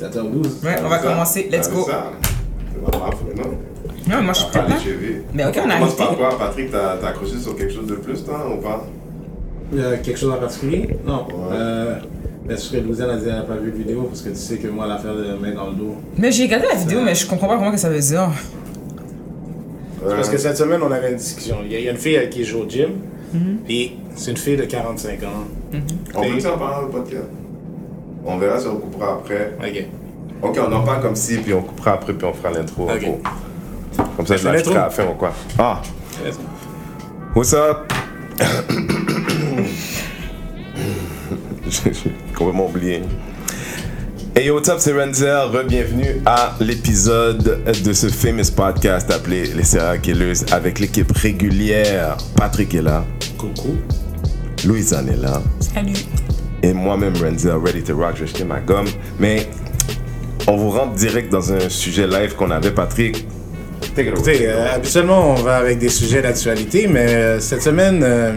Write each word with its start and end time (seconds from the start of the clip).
7h12. 0.00 0.64
Ouais, 0.64 0.76
on 0.84 0.88
va 0.88 0.98
commencer. 0.98 1.48
Let's 1.50 1.70
go. 1.70 1.84
c'est 1.86 1.92
ça. 1.92 2.12
C'est 2.74 2.84
pas 2.84 2.98
grave, 2.98 3.14
mais 3.26 3.42
non. 3.42 3.50
Non, 4.08 4.22
moi 4.22 4.32
je 4.34 4.38
suis 4.40 4.52
pas. 4.52 4.66
Mais 5.34 5.44
ok, 5.46 5.60
on 5.64 5.70
a 5.70 5.74
commence 5.74 5.96
par 5.96 6.06
arrêté. 6.08 6.22
quoi, 6.22 6.38
Patrick? 6.38 6.70
T'as 6.70 6.96
t'as 6.98 7.08
accroché 7.08 7.38
sur 7.38 7.56
quelque 7.56 7.72
chose 7.72 7.86
de 7.86 7.94
plus, 7.96 8.24
toi, 8.24 8.46
ou 8.52 8.60
pas? 8.60 8.86
Quelque 10.02 10.18
chose 10.18 10.32
en 10.32 10.36
particulier? 10.38 10.96
Non. 11.04 11.26
Ouais. 11.26 11.32
Euh, 11.52 11.98
mais 12.46 12.56
ce 12.56 12.70
que 12.72 12.76
Louisiane 12.76 13.10
a 13.10 13.16
dit, 13.16 13.24
elle 13.26 13.34
n'a 13.34 13.42
pas 13.42 13.56
vu 13.56 13.72
de 13.72 13.76
vidéo 13.76 14.02
parce 14.04 14.22
que 14.22 14.28
tu 14.28 14.36
sais 14.36 14.58
que 14.58 14.68
moi, 14.68 14.86
l'affaire 14.86 15.14
de 15.14 15.34
main 15.42 15.52
dans 15.54 15.68
le 15.70 15.74
dos. 15.74 15.96
Mais 16.16 16.30
j'ai 16.30 16.44
regardé 16.44 16.66
la 16.68 16.76
vidéo, 16.76 17.00
mais 17.04 17.14
je 17.14 17.26
comprends 17.26 17.48
pas 17.48 17.66
ce 17.66 17.72
que 17.72 17.76
ça 17.78 17.88
veut 17.88 17.98
dire. 17.98 18.30
Parce 20.08 20.28
que 20.28 20.38
cette 20.38 20.56
semaine, 20.56 20.80
on 20.82 20.92
avait 20.92 21.10
une 21.10 21.16
discussion. 21.16 21.56
Il 21.64 21.72
y 21.72 21.74
a, 21.74 21.78
il 21.80 21.84
y 21.84 21.88
a 21.88 21.90
une 21.90 21.96
fille 21.98 22.16
avec 22.16 22.30
qui 22.30 22.44
je 22.44 22.52
joue 22.52 22.60
au 22.62 22.68
gym. 22.68 22.90
Puis 23.64 23.96
c'est 24.14 24.30
une 24.30 24.36
fille 24.36 24.56
de 24.56 24.64
45 24.64 25.22
ans. 25.24 25.26
On 26.14 26.20
peut 26.20 26.48
en 26.48 26.58
parler 26.58 26.76
dans 26.76 26.82
le 26.82 26.88
podcast 26.88 27.24
On 28.28 28.38
verra 28.38 28.58
si 28.58 28.66
on 28.66 28.76
coupera 28.76 29.12
après. 29.14 29.56
Ok. 29.60 29.84
Ok, 30.42 30.58
on 30.68 30.72
en 30.72 30.82
parle 30.82 31.00
comme 31.00 31.14
si, 31.16 31.38
puis 31.38 31.54
on 31.54 31.62
coupera 31.62 31.92
après, 31.92 32.12
puis 32.12 32.26
on 32.26 32.32
fera 32.34 32.50
l'intro. 32.50 32.90
Ok. 32.90 33.04
Bon. 33.04 33.20
Comme 34.16 34.26
ça, 34.26 34.36
je 34.36 34.48
l'intro? 34.48 34.72
à 34.72 34.74
la 34.78 34.90
fin 34.90 35.06
ou 35.06 35.14
quoi? 35.14 35.32
Ah 35.58 35.80
What's 37.34 37.54
up? 37.54 37.92
J'ai 41.68 41.92
complètement 42.36 42.66
oublié. 42.66 43.02
Hey 44.34 44.46
yo, 44.46 44.54
what's 44.56 44.68
up, 44.68 44.78
c'est 44.80 44.92
Renzel. 44.92 45.48
Re-bienvenue 45.52 46.20
à 46.26 46.54
l'épisode 46.60 47.62
de 47.84 47.92
ce 47.92 48.08
famous 48.08 48.50
podcast 48.54 49.10
appelé 49.10 49.46
Les 49.46 49.64
Serial 49.64 50.00
Killers 50.00 50.44
avec 50.52 50.78
l'équipe 50.78 51.10
régulière. 51.12 52.16
Patrick 52.36 52.74
est 52.74 52.82
là, 52.82 53.04
Coucou. 53.38 53.76
Louisanne 54.66 55.08
est 55.08 55.16
là, 55.16 55.40
Salut. 55.60 55.94
Et 56.66 56.72
moi-même 56.74 57.14
Renzel, 57.16 57.56
ready 57.64 57.82
to 57.82 57.96
rock, 57.96 58.18
vais 58.18 58.26
jeter 58.26 58.44
ma 58.44 58.60
gomme. 58.60 58.88
Mais 59.18 59.46
on 60.46 60.56
vous 60.56 60.70
rentre 60.70 60.94
direct 60.94 61.30
dans 61.30 61.52
un 61.52 61.68
sujet 61.68 62.06
live 62.06 62.34
qu'on 62.34 62.50
avait, 62.50 62.70
Patrick. 62.70 63.26
Écoutez, 63.96 64.40
euh, 64.42 64.74
habituellement, 64.74 65.30
on 65.32 65.34
va 65.34 65.56
avec 65.56 65.78
des 65.78 65.88
sujets 65.88 66.20
d'actualité, 66.20 66.86
mais 66.86 67.14
euh, 67.14 67.40
cette 67.40 67.62
semaine, 67.62 68.00
euh, 68.02 68.32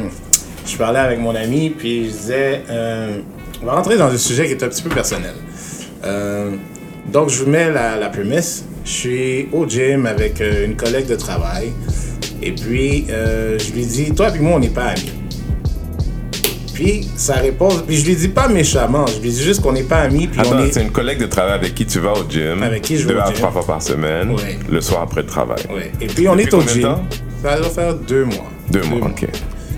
je 0.65 0.77
parlais 0.77 0.99
avec 0.99 1.19
mon 1.19 1.35
ami, 1.35 1.69
puis 1.69 2.05
je 2.05 2.11
disais, 2.11 2.61
euh, 2.69 3.19
on 3.61 3.65
va 3.65 3.73
rentrer 3.73 3.97
dans 3.97 4.07
un 4.07 4.17
sujet 4.17 4.45
qui 4.45 4.51
est 4.51 4.63
un 4.63 4.69
petit 4.69 4.83
peu 4.83 4.89
personnel. 4.89 5.33
Donc, 7.11 7.29
je 7.29 7.43
vous 7.43 7.49
mets 7.49 7.71
la, 7.71 7.97
la. 7.97 8.11
Je 8.85 8.89
suis 8.89 9.49
au 9.51 9.67
gym 9.67 10.05
avec 10.05 10.41
une 10.41 10.75
collègue 10.75 11.07
de 11.07 11.15
travail, 11.15 11.71
et 12.41 12.51
puis 12.53 13.05
je 13.09 13.73
lui 13.73 13.85
dis, 13.85 14.11
toi 14.13 14.29
et 14.33 14.39
moi, 14.39 14.53
on 14.55 14.59
n'est 14.59 14.69
pas 14.69 14.85
amis. 14.85 15.11
Puis 16.79 17.05
sa 17.17 17.33
réponse, 17.33 17.81
puis 17.85 17.97
je 17.97 18.05
lui 18.05 18.15
dis 18.15 18.29
pas 18.29 18.47
méchamment, 18.47 19.05
je 19.05 19.19
lui 19.19 19.29
dis 19.31 19.43
juste 19.43 19.61
qu'on 19.61 19.73
n'est 19.73 19.83
pas 19.83 19.97
amis, 19.97 20.27
puis 20.27 20.39
Attends, 20.39 20.51
on 20.55 20.63
est. 20.63 20.71
c'est 20.71 20.81
une 20.81 20.91
collègue 20.91 21.19
de 21.19 21.25
travail 21.25 21.55
avec 21.55 21.75
qui 21.75 21.85
tu 21.85 21.99
vas 21.99 22.13
au 22.13 22.23
gym. 22.29 22.63
Avec 22.63 22.83
qui 22.83 22.95
je 22.95 23.05
vais 23.05 23.15
Deux 23.15 23.19
à 23.19 23.31
trois 23.31 23.51
fois 23.51 23.65
par 23.65 23.81
semaine. 23.81 24.31
Ouais. 24.31 24.57
Le 24.71 24.79
soir 24.79 25.01
après 25.01 25.19
le 25.21 25.27
travail. 25.27 25.59
Ouais. 25.69 25.91
Et 25.99 26.07
puis 26.07 26.29
on 26.29 26.37
Depuis 26.37 26.47
est 26.47 26.53
au 26.53 26.61
gym. 26.61 26.81
temps? 26.83 27.03
Ça 27.43 27.57
va 27.57 27.69
faire 27.69 27.95
deux 27.95 28.23
mois. 28.23 28.49
Deux 28.71 28.83
mois, 28.83 29.07
ok. 29.09 29.27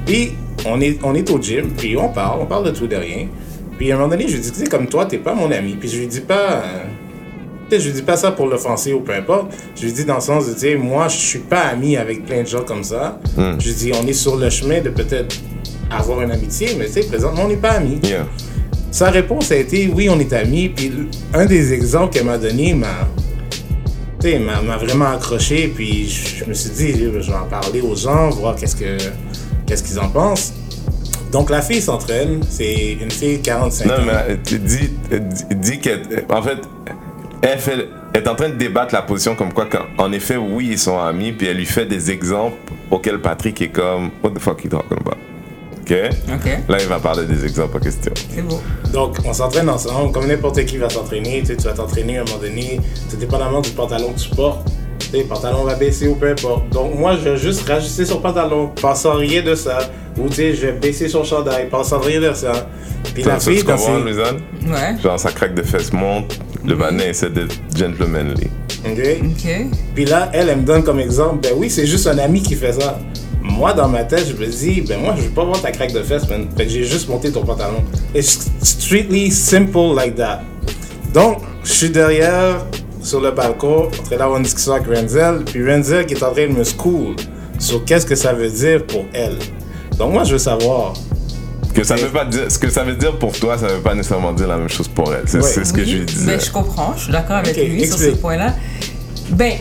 Puis 0.06 0.34
on 0.68 0.80
est, 0.80 1.00
on 1.02 1.16
est 1.16 1.28
au 1.32 1.42
gym, 1.42 1.72
puis 1.76 1.98
on 1.98 2.10
parle, 2.10 2.42
on 2.42 2.46
parle 2.46 2.66
de 2.66 2.72
tout 2.72 2.86
de 2.86 2.96
rien. 2.96 3.26
Puis 3.80 3.92
à 3.92 3.96
un 3.96 3.98
moment 3.98 4.10
donné, 4.12 4.28
je 4.28 4.36
lui 4.36 4.42
dis, 4.42 4.52
tu 4.52 4.60
sais, 4.60 4.68
comme 4.68 4.86
toi, 4.86 5.06
t'es 5.08 5.18
pas 5.18 5.34
mon 5.34 5.50
ami. 5.52 5.78
Puis 5.80 5.90
je 5.90 5.98
lui 5.98 6.08
dis 6.08 6.22
pas. 6.22 6.62
je 7.72 7.78
lui 7.78 7.94
dis 7.94 8.04
pas 8.04 8.16
ça 8.16 8.32
pour 8.32 8.46
l'offenser 8.46 8.94
ou 8.94 9.00
peu 9.00 9.14
importe. 9.16 9.52
Je 9.76 9.86
lui 9.86 9.92
dis 9.92 10.06
dans 10.06 10.16
le 10.16 10.22
sens 10.22 10.46
de, 10.48 10.54
tu 10.54 10.60
sais, 10.60 10.76
moi, 10.76 11.08
je 11.08 11.18
suis 11.18 11.40
pas 11.40 11.62
ami 11.62 11.98
avec 11.98 12.28
plein 12.28 12.44
de 12.44 12.48
gens 12.48 12.62
comme 12.62 12.84
ça. 12.84 13.20
Hmm. 13.36 13.54
Je 13.58 13.70
lui 13.70 13.74
dis, 13.74 13.92
on 14.00 14.06
est 14.06 14.14
sur 14.14 14.36
le 14.36 14.52
chemin 14.52 14.82
de 14.82 14.90
peut-être 14.90 15.36
avoir 15.92 16.22
une 16.22 16.32
amitié, 16.32 16.76
mais 16.78 16.86
tu 16.86 16.94
sais, 16.94 17.04
présentement, 17.04 17.44
on 17.46 17.50
n'est 17.50 17.56
pas 17.56 17.72
amis. 17.72 18.00
Yeah. 18.04 18.26
Sa 18.92 19.10
réponse 19.10 19.52
a 19.52 19.56
été 19.56 19.90
oui, 19.94 20.10
on 20.10 20.20
est 20.20 20.34
amis. 20.34 20.70
Puis 20.70 20.92
un 21.34 21.46
des 21.46 21.74
exemples 21.74 22.14
qu'elle 22.14 22.26
m'a 22.26 22.38
donné 22.38 22.74
m'a, 22.74 22.88
m'a, 24.24 24.78
vraiment 24.78 25.12
accroché. 25.12 25.72
Puis 25.74 26.10
je 26.10 26.46
me 26.46 26.54
suis 26.54 26.70
dit, 26.72 26.94
je 27.00 27.10
vais 27.10 27.34
en 27.34 27.48
parler 27.48 27.82
aux 27.82 27.96
gens, 27.96 28.30
voir 28.32 28.56
qu'est-ce 28.56 28.76
que 28.76 28.98
qu'est-ce 29.66 29.84
qu'ils 29.84 30.00
en 30.00 30.10
pensent. 30.10 30.54
Donc 31.32 31.50
la 31.50 31.62
fille 31.62 31.82
s'entraîne, 31.82 32.42
c'est 32.50 32.98
une 33.02 33.10
fille 33.10 33.38
de 33.38 33.44
45 33.46 33.86
Non, 33.86 33.94
ans. 33.94 33.98
mais 34.06 34.12
euh, 34.12 34.36
tu 34.44 34.60
dis, 34.60 34.90
euh, 35.14 35.20
dis, 35.52 35.80
qu'elle. 35.80 36.26
En 36.30 36.42
fait, 36.42 36.58
elle, 37.42 37.58
fait, 37.58 37.88
elle 38.14 38.22
est 38.22 38.28
en 38.28 38.36
train 38.36 38.50
de 38.50 38.56
débattre 38.56 38.94
la 38.94 39.02
position 39.02 39.36
comme 39.36 39.54
quoi, 39.54 39.70
en 39.98 40.12
effet, 40.12 40.36
oui, 40.36 40.70
ils 40.72 40.80
sont 40.80 41.00
amis, 41.00 41.32
puis 41.32 41.48
elle 41.48 41.56
lui 41.56 41.66
fait 41.66 41.86
des 41.86 42.12
exemples 42.12 42.58
auxquels 42.92 43.22
Patrick 43.22 43.62
est 43.62 43.70
comme, 43.70 44.12
What 44.22 44.32
the 44.32 44.40
fuck 44.40 44.62
you 44.66 44.70
talking 44.70 44.98
about? 45.00 45.31
Ok? 45.92 45.98
Ok, 46.34 46.46
Là, 46.70 46.78
il 46.82 46.88
va 46.88 47.00
parler 47.00 47.26
des 47.26 47.44
exemples 47.44 47.78
en 47.78 47.80
question. 47.80 48.14
c'est 48.34 48.42
beau. 48.42 48.62
Donc 48.94 49.18
on 49.26 49.34
s'entraîne 49.34 49.70
ensemble, 49.70 50.12
comme 50.12 50.28
n'importe 50.28 50.64
qui 50.66 50.78
va 50.78 50.90
s'entraîner. 50.90 51.40
Tu 51.42 51.48
sais, 51.48 51.56
tu 51.58 51.64
vas 51.64 51.74
t'entraîner 51.74 52.18
à 52.18 52.22
un 52.22 52.26
moment 52.26 52.38
donné, 52.38 52.80
tout 53.10 53.18
dépendamment 53.18 53.62
du 53.62 53.72
pantalon 53.72 54.14
que 54.14 54.20
tu 54.20 54.30
portes. 54.30 54.68
Tu 55.00 55.08
sais, 55.12 55.18
le 55.20 55.24
pantalon 55.26 55.64
va 55.64 55.76
baisser 55.76 56.08
ou 56.08 56.16
peu 56.16 56.30
importe. 56.32 56.70
Donc 56.70 56.96
moi, 56.96 57.16
je 57.16 57.30
vais 57.30 57.38
juste 57.38 57.68
rajuster 57.68 58.06
son 58.06 58.20
pantalon, 58.20 58.70
pensant 58.82 59.14
rien 59.16 59.42
de 59.44 59.56
ça. 59.56 59.80
Ou 60.18 60.28
tu 60.30 60.36
sais, 60.36 60.54
je 60.56 60.68
vais 60.68 60.72
baisser 60.74 61.08
son 61.10 61.24
chandail, 61.24 61.68
pensant 61.70 62.00
rien 62.00 62.22
de 62.22 62.34
ça. 62.34 62.52
Puis 63.14 63.24
la 63.24 63.34
Ça, 63.34 63.40
ça, 63.40 63.52
fille, 63.52 63.60
tu 63.60 63.66
comprends, 63.66 63.98
Louisanne? 64.00 64.42
Ouais. 64.68 64.96
Genre, 65.02 65.20
sa 65.20 65.32
craque 65.32 65.56
de 65.56 65.64
fesses 65.64 65.92
monte, 65.92 66.40
le 66.66 66.74
vanet 66.76 67.10
essaie 67.10 67.30
d'être 67.30 67.56
gentlemanly. 67.76 68.48
OK? 68.86 69.00
Ok. 69.24 69.52
Puis 69.96 70.06
là, 70.06 70.30
elle, 70.34 70.50
elle 70.50 70.58
me 70.60 70.66
donne 70.66 70.84
comme 70.84 71.00
exemple, 71.00 71.40
ben 71.44 71.54
oui, 71.58 71.70
c'est 71.70 71.86
juste 71.88 72.08
un 72.08 72.18
ami 72.18 72.42
qui 72.42 72.56
fait 72.56 72.74
ça. 72.74 73.00
Moi, 73.42 73.74
dans 73.74 73.88
ma 73.88 74.04
tête, 74.04 74.26
je 74.28 74.34
me 74.34 74.48
dis, 74.48 74.82
ben 74.82 75.00
moi, 75.02 75.16
je 75.18 75.24
veux 75.24 75.30
pas 75.30 75.44
voir 75.44 75.62
ta 75.62 75.72
craque 75.72 75.94
de 75.94 76.02
fesses, 76.04 76.28
man. 76.30 76.48
Fait 76.56 76.66
que 76.66 76.72
j'ai 76.72 76.84
juste 76.84 77.10
monté 77.10 77.32
ton 77.32 77.44
pantalon. 77.44 77.84
It's 78.16 78.50
strictly 78.62 79.32
simple 79.32 79.96
like 79.96 80.16
that. 80.16 80.42
Donc, 81.14 81.40
je 81.64 81.72
suis 81.72 81.90
derrière, 81.90 82.66
sur 83.02 83.20
le 83.20 83.32
balcon, 83.32 83.88
en 83.88 84.04
train 84.04 84.18
d'avoir 84.18 84.38
une 84.38 84.44
discussion 84.44 84.74
avec 84.74 84.88
Renzel, 84.88 85.44
puis 85.46 85.68
Renzel 85.68 86.06
qui 86.06 86.14
est 86.14 86.24
en 86.24 86.32
train 86.32 86.48
de 86.48 86.54
me 86.54 86.64
school 86.64 87.16
sur 87.60 87.84
qu'est-ce 87.86 88.06
que 88.06 88.16
ça 88.16 88.34
veut 88.34 88.50
dire 88.50 88.86
pour 88.86 89.06
elle. 89.14 89.38
Donc 89.98 90.14
moi, 90.14 90.24
je 90.24 90.34
veux 90.34 90.38
savoir. 90.40 90.94
Que 91.74 91.84
ça 91.84 91.96
veut 91.96 92.10
pas 92.10 92.26
dire, 92.26 92.52
ce 92.52 92.60
que 92.60 92.70
ça 92.70 92.84
veut 92.84 92.96
dire 92.96 93.18
pour 93.18 93.32
toi, 93.32 93.58
ça 93.58 93.68
veut 93.68 93.80
pas 93.82 93.94
nécessairement 93.96 94.34
dire 94.34 94.48
la 94.48 94.58
même 94.58 94.70
chose 94.70 94.88
pour 94.88 95.14
elle. 95.14 95.24
C'est 95.26 95.38
Ouais. 95.42 95.66
ce 95.66 95.72
que 95.74 95.82
Oui, 95.82 95.88
je 95.90 95.98
lui 95.98 96.06
disais. 96.06 96.26
Ben, 96.26 96.40
je 96.40 96.52
comprends, 96.52 96.94
je 96.98 97.04
suis 97.04 97.12
d'accord 97.12 97.38
avec 97.38 97.56
lui 97.56 97.86
sur 97.88 97.98
ce 97.98 98.10
point-là. 98.12 98.54
Ben, 99.32 99.54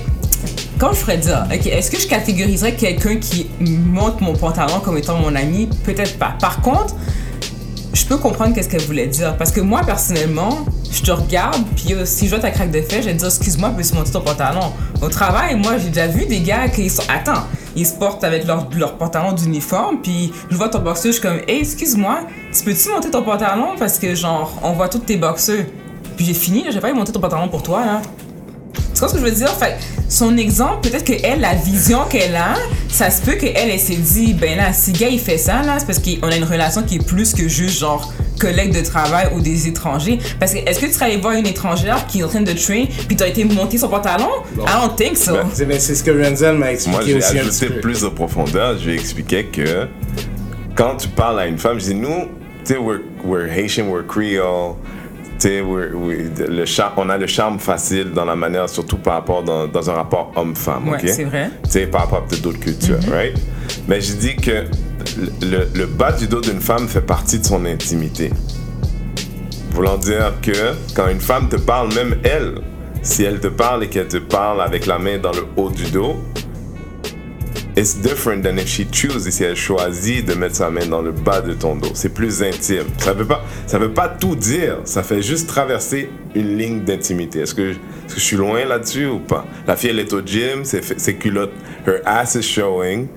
quand 0.81 0.95
je 0.95 1.01
ferais 1.01 1.19
dire, 1.19 1.47
ok, 1.53 1.67
est-ce 1.67 1.91
que 1.91 2.01
je 2.01 2.09
catégoriserais 2.09 2.75
quelqu'un 2.75 3.17
qui 3.17 3.51
monte 3.61 4.23
mon 4.23 4.33
pantalon 4.33 4.81
comme 4.81 4.97
étant 4.97 5.19
mon 5.19 5.37
ami? 5.37 5.69
Peut-être 5.85 6.19
pas. 6.19 6.35
Par 6.41 6.63
contre, 6.63 6.95
je 7.93 8.07
peux 8.07 8.17
comprendre 8.17 8.55
qu'est-ce 8.55 8.69
qu'elle 8.71 8.81
voulait 8.83 9.07
dire. 9.07 9.37
Parce 9.37 9.53
que 9.53 9.61
moi, 9.61 9.83
personnellement, 9.85 10.65
je 10.91 11.03
te 11.03 11.11
regarde, 11.11 11.63
puis 11.77 11.93
euh, 11.93 12.07
si 12.07 12.25
je 12.25 12.31
vois 12.31 12.39
ta 12.39 12.51
craque 12.51 12.71
de 12.71 12.81
fesses, 12.81 13.03
je 13.03 13.11
vais 13.11 13.13
te 13.13 13.19
dire, 13.19 13.27
excuse-moi, 13.27 13.71
peux-tu 13.77 13.95
monter 13.95 14.13
ton 14.13 14.23
pantalon? 14.23 14.73
Au 15.03 15.09
travail, 15.09 15.55
moi, 15.55 15.77
j'ai 15.77 15.89
déjà 15.89 16.07
vu 16.07 16.25
des 16.25 16.41
gars 16.41 16.69
qui 16.69 16.89
sont. 16.89 17.03
Attends, 17.11 17.45
ils 17.77 17.87
se 17.87 17.93
portent 17.93 18.25
avec 18.25 18.47
leur, 18.47 18.67
leur 18.75 18.97
pantalon 18.97 19.33
d'uniforme, 19.33 20.01
puis 20.03 20.33
je 20.51 20.57
vois 20.57 20.71
ton 20.71 20.79
boxeur, 20.79 21.13
je 21.13 21.19
suis 21.19 21.21
comme, 21.21 21.41
hey, 21.47 21.61
excuse-moi, 21.61 22.21
tu 22.57 22.65
peux-tu 22.65 22.89
monter 22.89 23.11
ton 23.11 23.23
pantalon? 23.23 23.75
Parce 23.79 23.99
que, 23.99 24.15
genre, 24.15 24.59
on 24.63 24.73
voit 24.73 24.89
tous 24.89 25.01
tes 25.01 25.19
boxeurs. 25.19 25.67
Puis 26.17 26.25
j'ai 26.25 26.35
fini, 26.35 26.65
j'ai 26.71 26.81
pas 26.81 26.91
monter 26.95 27.13
ton 27.13 27.21
pantalon 27.21 27.49
pour 27.49 27.63
toi, 27.63 27.85
là. 27.85 28.03
Tu 29.01 29.07
vois 29.07 29.15
ce 29.15 29.15
que 29.15 29.21
je 29.21 29.33
veux 29.33 29.37
dire? 29.47 29.49
Fait 29.57 29.79
son 30.11 30.37
exemple, 30.37 30.87
peut-être 30.91 31.05
que 31.05 31.15
elle, 31.25 31.41
la 31.41 31.55
vision 31.55 32.01
qu'elle 32.11 32.37
a, 32.37 32.53
ça 32.91 33.09
se 33.09 33.23
peut 33.23 33.33
qu'elle, 33.33 33.71
elle 33.71 33.81
s'est 33.81 33.95
dit, 33.95 34.35
ben 34.35 34.59
là, 34.59 34.75
si 34.75 34.93
gars 34.93 35.09
il 35.09 35.19
fait 35.19 35.39
ça, 35.39 35.63
là, 35.63 35.79
c'est 35.79 35.87
parce 35.87 35.99
qu'on 35.99 36.29
a 36.29 36.37
une 36.37 36.45
relation 36.45 36.83
qui 36.83 36.97
est 36.97 37.07
plus 37.07 37.33
que 37.33 37.49
juste 37.49 37.79
genre 37.79 38.13
collègue 38.39 38.75
de 38.75 38.85
travail 38.85 39.29
ou 39.35 39.41
des 39.41 39.69
étrangers. 39.69 40.19
Parce 40.39 40.53
que 40.53 40.59
est-ce 40.59 40.79
que 40.79 40.85
tu 40.85 40.93
serais 40.93 41.07
allé 41.07 41.17
voir 41.17 41.33
une 41.33 41.47
étrangère 41.47 42.07
qui 42.09 42.21
est 42.21 42.25
en 42.25 42.29
train 42.29 42.43
de 42.43 42.53
train, 42.53 42.85
puis 43.09 43.17
t'as 43.17 43.29
été 43.29 43.43
monter 43.45 43.79
son 43.79 43.89
pantalon? 43.89 44.29
I 44.59 44.59
don't 44.83 44.95
think 44.97 45.17
so. 45.17 45.33
Ben, 45.33 45.47
C'est 45.55 45.65
ben, 45.65 45.81
c'est 45.81 45.95
ce 45.95 46.05
que 46.05 46.11
Renzel 46.11 46.59
m'a 46.59 46.71
expliqué 46.71 46.99
Moi, 46.99 47.07
j'ai 47.07 47.17
aussi 47.17 47.39
un 47.39 47.45
petit 47.45 47.49
ajouté 47.49 47.67
peu. 47.69 47.81
plus 47.81 48.03
de 48.03 48.09
profondeur. 48.09 48.77
Je 48.79 48.85
lui 48.85 48.93
ai 48.93 49.01
expliqué 49.01 49.47
que 49.47 49.87
quand 50.75 50.97
tu 50.99 51.09
parles 51.09 51.41
à 51.41 51.47
une 51.47 51.57
femme, 51.57 51.81
je 51.81 51.87
dis 51.87 51.95
nous, 51.95 52.27
tu 52.67 52.75
sais, 52.75 52.77
we're, 52.77 53.01
we're 53.25 53.49
Haitian, 53.51 53.87
we're 53.87 54.07
Creole. 54.07 54.75
Le 55.45 56.65
char- 56.65 56.93
on 56.97 57.09
a 57.09 57.17
le 57.19 57.27
charme 57.27 57.59
facile 57.59 58.13
dans 58.13 58.25
la 58.25 58.37
manière, 58.37 58.69
surtout 58.69 58.99
par 58.99 59.15
rapport 59.15 59.43
dans, 59.43 59.67
dans 59.67 59.89
un 59.91 59.95
rapport 59.95 60.33
homme-femme. 60.37 60.89
Ouais, 60.89 60.99
ok? 61.03 61.09
c'est 61.09 61.25
vrai. 61.25 61.47
Mm-hmm. 61.47 61.65
Tu 61.65 61.71
sais, 61.71 61.87
par 61.87 62.03
rapport 62.03 62.19
à 62.19 62.27
peut-être 62.27 62.43
d'autres 62.43 62.61
cultures, 62.61 62.99
right? 63.11 63.35
Mais 63.89 64.01
je 64.01 64.15
dis 64.15 64.37
que 64.37 64.65
le- 65.43 65.69
le 65.75 65.87
bas 65.87 66.13
du 66.13 66.27
dos 66.27 66.41
d'une 66.41 66.61
femme 66.61 66.89
fait 66.89 67.01
partie 67.01 67.39
de 67.39 67.45
son 67.47 67.65
intimité. 67.65 68.31
Voulant 69.73 69.97
dire 69.97 70.35
que 70.43 70.75
quand 70.95 71.09
une 71.09 71.21
femme 71.21 71.49
te 71.49 71.57
parle, 71.57 71.95
même 71.95 72.17
elle, 72.25 72.55
si 73.03 73.25
elle 73.25 73.41
te 73.41 73.47
parle 73.47 73.85
et 73.85 73.89
qu'elle 73.89 74.09
te 74.09 74.19
parle 74.19 74.61
avec 74.61 74.85
la 74.87 74.99
main 74.99 75.19
dans 75.19 75.33
le 75.33 75.47
haut 75.57 75.71
du 75.71 75.85
dos, 75.91 76.17
it's 77.77 77.95
different 77.95 78.43
than 78.43 78.57
if 78.59 78.69
she 78.69 78.85
chooses, 78.91 79.29
si 79.31 79.45
elle 79.45 79.57
choisit 79.57 80.25
de 80.27 80.35
mettre 80.35 80.57
sa 80.57 80.71
main 80.71 80.87
dans 80.87 81.03
le 81.03 81.13
bas 81.13 81.41
de 81.41 81.55
ton 81.55 81.77
dos. 81.77 81.91
C'est 81.95 82.09
plus 82.15 82.43
intime. 82.43 82.85
Ça 82.99 83.13
veut 83.13 83.25
pas, 83.27 83.43
ça 83.67 83.79
veut 83.79 83.93
pas 83.93 84.09
tout 84.09 84.37
dire. 84.37 84.79
Ça 84.85 85.03
fait 85.03 85.23
juste 85.23 85.49
traverser 85.49 86.11
une 86.35 86.57
ligne 86.57 86.81
d'intimité. 86.81 87.41
Est-ce 87.41 87.55
que, 87.55 87.71
est-ce 87.71 88.15
que 88.15 88.21
je 88.21 88.25
suis 88.25 88.37
loin 88.37 88.65
là-dessus 88.65 89.07
ou 89.07 89.19
pas? 89.19 89.45
La 89.67 89.77
fille, 89.77 89.91
elle 89.91 89.99
est 90.01 90.13
au 90.13 90.21
gym, 90.25 90.65
ses, 90.65 90.81
ses 90.83 91.15
culottes, 91.15 91.53
her 91.87 92.01
ass 92.05 92.35
is 92.35 92.43
showing. 92.43 93.09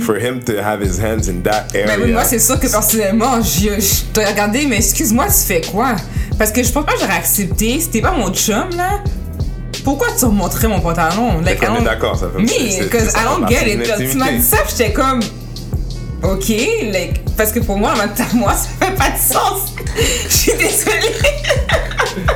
For 0.00 0.16
him 0.16 0.40
to 0.44 0.52
have 0.62 0.82
his 0.82 1.00
hands 1.00 1.28
in 1.28 1.40
that 1.42 1.66
area. 1.74 1.86
Ben 1.86 2.02
oui, 2.02 2.12
moi, 2.12 2.24
c'est 2.24 2.38
sûr 2.38 2.58
que 2.60 2.70
personnellement, 2.70 3.40
je, 3.42 3.80
je 3.80 4.04
t'ai 4.12 4.24
regardé, 4.24 4.66
mais 4.66 4.76
excuse-moi, 4.76 5.26
tu 5.26 5.46
fais 5.46 5.60
quoi? 5.60 5.96
Parce 6.38 6.50
que 6.52 6.62
je 6.62 6.70
pense 6.70 6.84
pas 6.84 6.92
que 6.92 7.00
j'aurais 7.00 7.16
accepté. 7.16 7.80
C'était 7.80 8.00
pas 8.00 8.12
mon 8.12 8.32
chum, 8.32 8.70
là. 8.76 9.02
Pourquoi 9.84 10.08
tu 10.18 10.24
remontrais 10.24 10.66
mon 10.66 10.80
pantalon? 10.80 11.40
Like, 11.44 11.58
On 11.62 11.66
I 11.66 11.66
est 11.66 11.78
don't- 11.80 11.84
d'accord, 11.84 12.16
ça 12.18 12.26
fait 12.34 12.40
Me, 12.42 12.48
c'est- 12.48 12.88
cause 12.90 13.12
I 13.12 13.24
don't 13.24 13.46
get 13.48 13.70
it. 13.70 14.10
Tu 14.10 14.16
m'as 14.16 14.32
dit 14.32 14.42
ça, 14.42 14.56
j'étais 14.68 14.92
comme. 14.92 15.20
Ok, 16.22 16.48
like, 16.90 17.22
parce 17.36 17.52
que 17.52 17.60
pour 17.60 17.76
moi, 17.76 17.92
en 17.92 17.98
même 17.98 18.14
temps, 18.14 18.24
moi, 18.32 18.54
ça 18.54 18.68
fait 18.86 18.94
pas 18.94 19.10
de 19.10 19.18
sens. 19.18 19.74
Je 20.28 20.34
suis 20.34 20.52
désolée. 20.52 21.12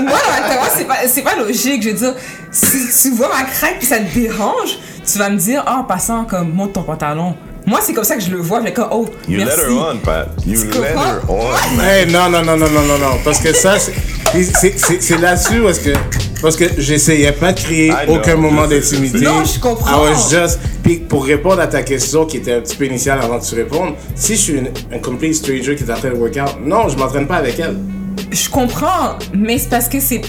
moi, 0.00 0.18
en 0.18 0.32
même 0.32 0.50
temps, 0.50 0.58
moi, 0.58 0.68
c'est 0.76 0.84
pas, 0.84 0.96
c'est 1.08 1.22
pas 1.22 1.36
logique. 1.36 1.82
Je 1.82 1.88
veux 1.90 1.94
dire, 1.94 2.14
si 2.50 3.10
tu 3.10 3.14
vois 3.16 3.28
ma 3.28 3.44
craque 3.44 3.78
puis 3.78 3.86
ça 3.86 3.98
te 3.98 4.12
dérange, 4.12 4.78
tu 5.10 5.18
vas 5.18 5.30
me 5.30 5.36
dire, 5.36 5.62
ah, 5.66 5.76
en 5.80 5.84
passant, 5.84 6.24
comme, 6.24 6.52
monte 6.52 6.72
ton 6.72 6.82
pantalon. 6.82 7.36
Moi, 7.66 7.80
c'est 7.82 7.92
comme 7.92 8.04
ça 8.04 8.16
que 8.16 8.22
je 8.22 8.30
le 8.30 8.38
vois. 8.38 8.60
Je 8.64 8.70
comme, 8.72 8.88
oh, 8.90 9.06
You 9.28 9.38
merci. 9.38 9.56
let 9.60 9.62
her 9.66 9.92
on, 9.92 9.98
Pat. 9.98 10.28
You 10.46 10.60
Tu 10.60 10.78
let 10.80 10.88
her 10.96 11.20
on. 11.28 11.80
Hey, 11.80 12.06
non, 12.10 12.28
non, 12.30 12.42
non, 12.42 12.56
non, 12.56 12.68
non, 12.70 12.82
non, 12.82 12.98
non. 12.98 13.18
Parce 13.24 13.38
que 13.38 13.52
ça, 13.52 13.74
c'est- 14.32 15.18
là-dessus 15.18 15.60
parce 15.62 15.78
que, 15.78 15.90
parce 16.42 16.56
que 16.56 16.64
j'essayais 16.78 17.32
pas 17.32 17.52
de 17.52 17.60
créer 17.60 17.92
aucun 18.08 18.36
moment 18.36 18.66
d'intimité. 18.66 19.20
Non, 19.20 19.44
je 19.44 19.58
comprends. 19.58 20.06
I 20.06 20.10
was 20.10 20.30
just. 20.30 20.58
Puis 20.82 20.96
pour 20.98 21.24
répondre 21.24 21.60
à 21.60 21.66
ta 21.66 21.82
question 21.82 22.24
qui 22.26 22.38
était 22.38 22.54
un 22.54 22.60
petit 22.60 22.76
peu 22.76 22.86
initiale 22.86 23.18
avant 23.22 23.38
que 23.38 23.44
tu 23.46 23.54
répondes, 23.54 23.94
si 24.14 24.34
je 24.36 24.40
suis 24.40 24.52
une- 24.54 24.70
un 24.92 24.98
complete 24.98 25.34
stranger 25.34 25.74
qui 25.76 25.84
est 25.84 25.90
en 25.90 25.96
train 25.96 26.10
de 26.10 26.14
workout, 26.14 26.58
non, 26.64 26.88
je 26.88 26.96
m'entraîne 26.96 27.26
pas 27.26 27.36
avec 27.36 27.58
elle. 27.58 27.76
Je 28.30 28.48
comprends, 28.48 29.16
mais 29.34 29.58
c'est 29.58 29.68
parce 29.70 29.88
que 29.88 30.00
c'est. 30.00 30.20
Tu 30.20 30.28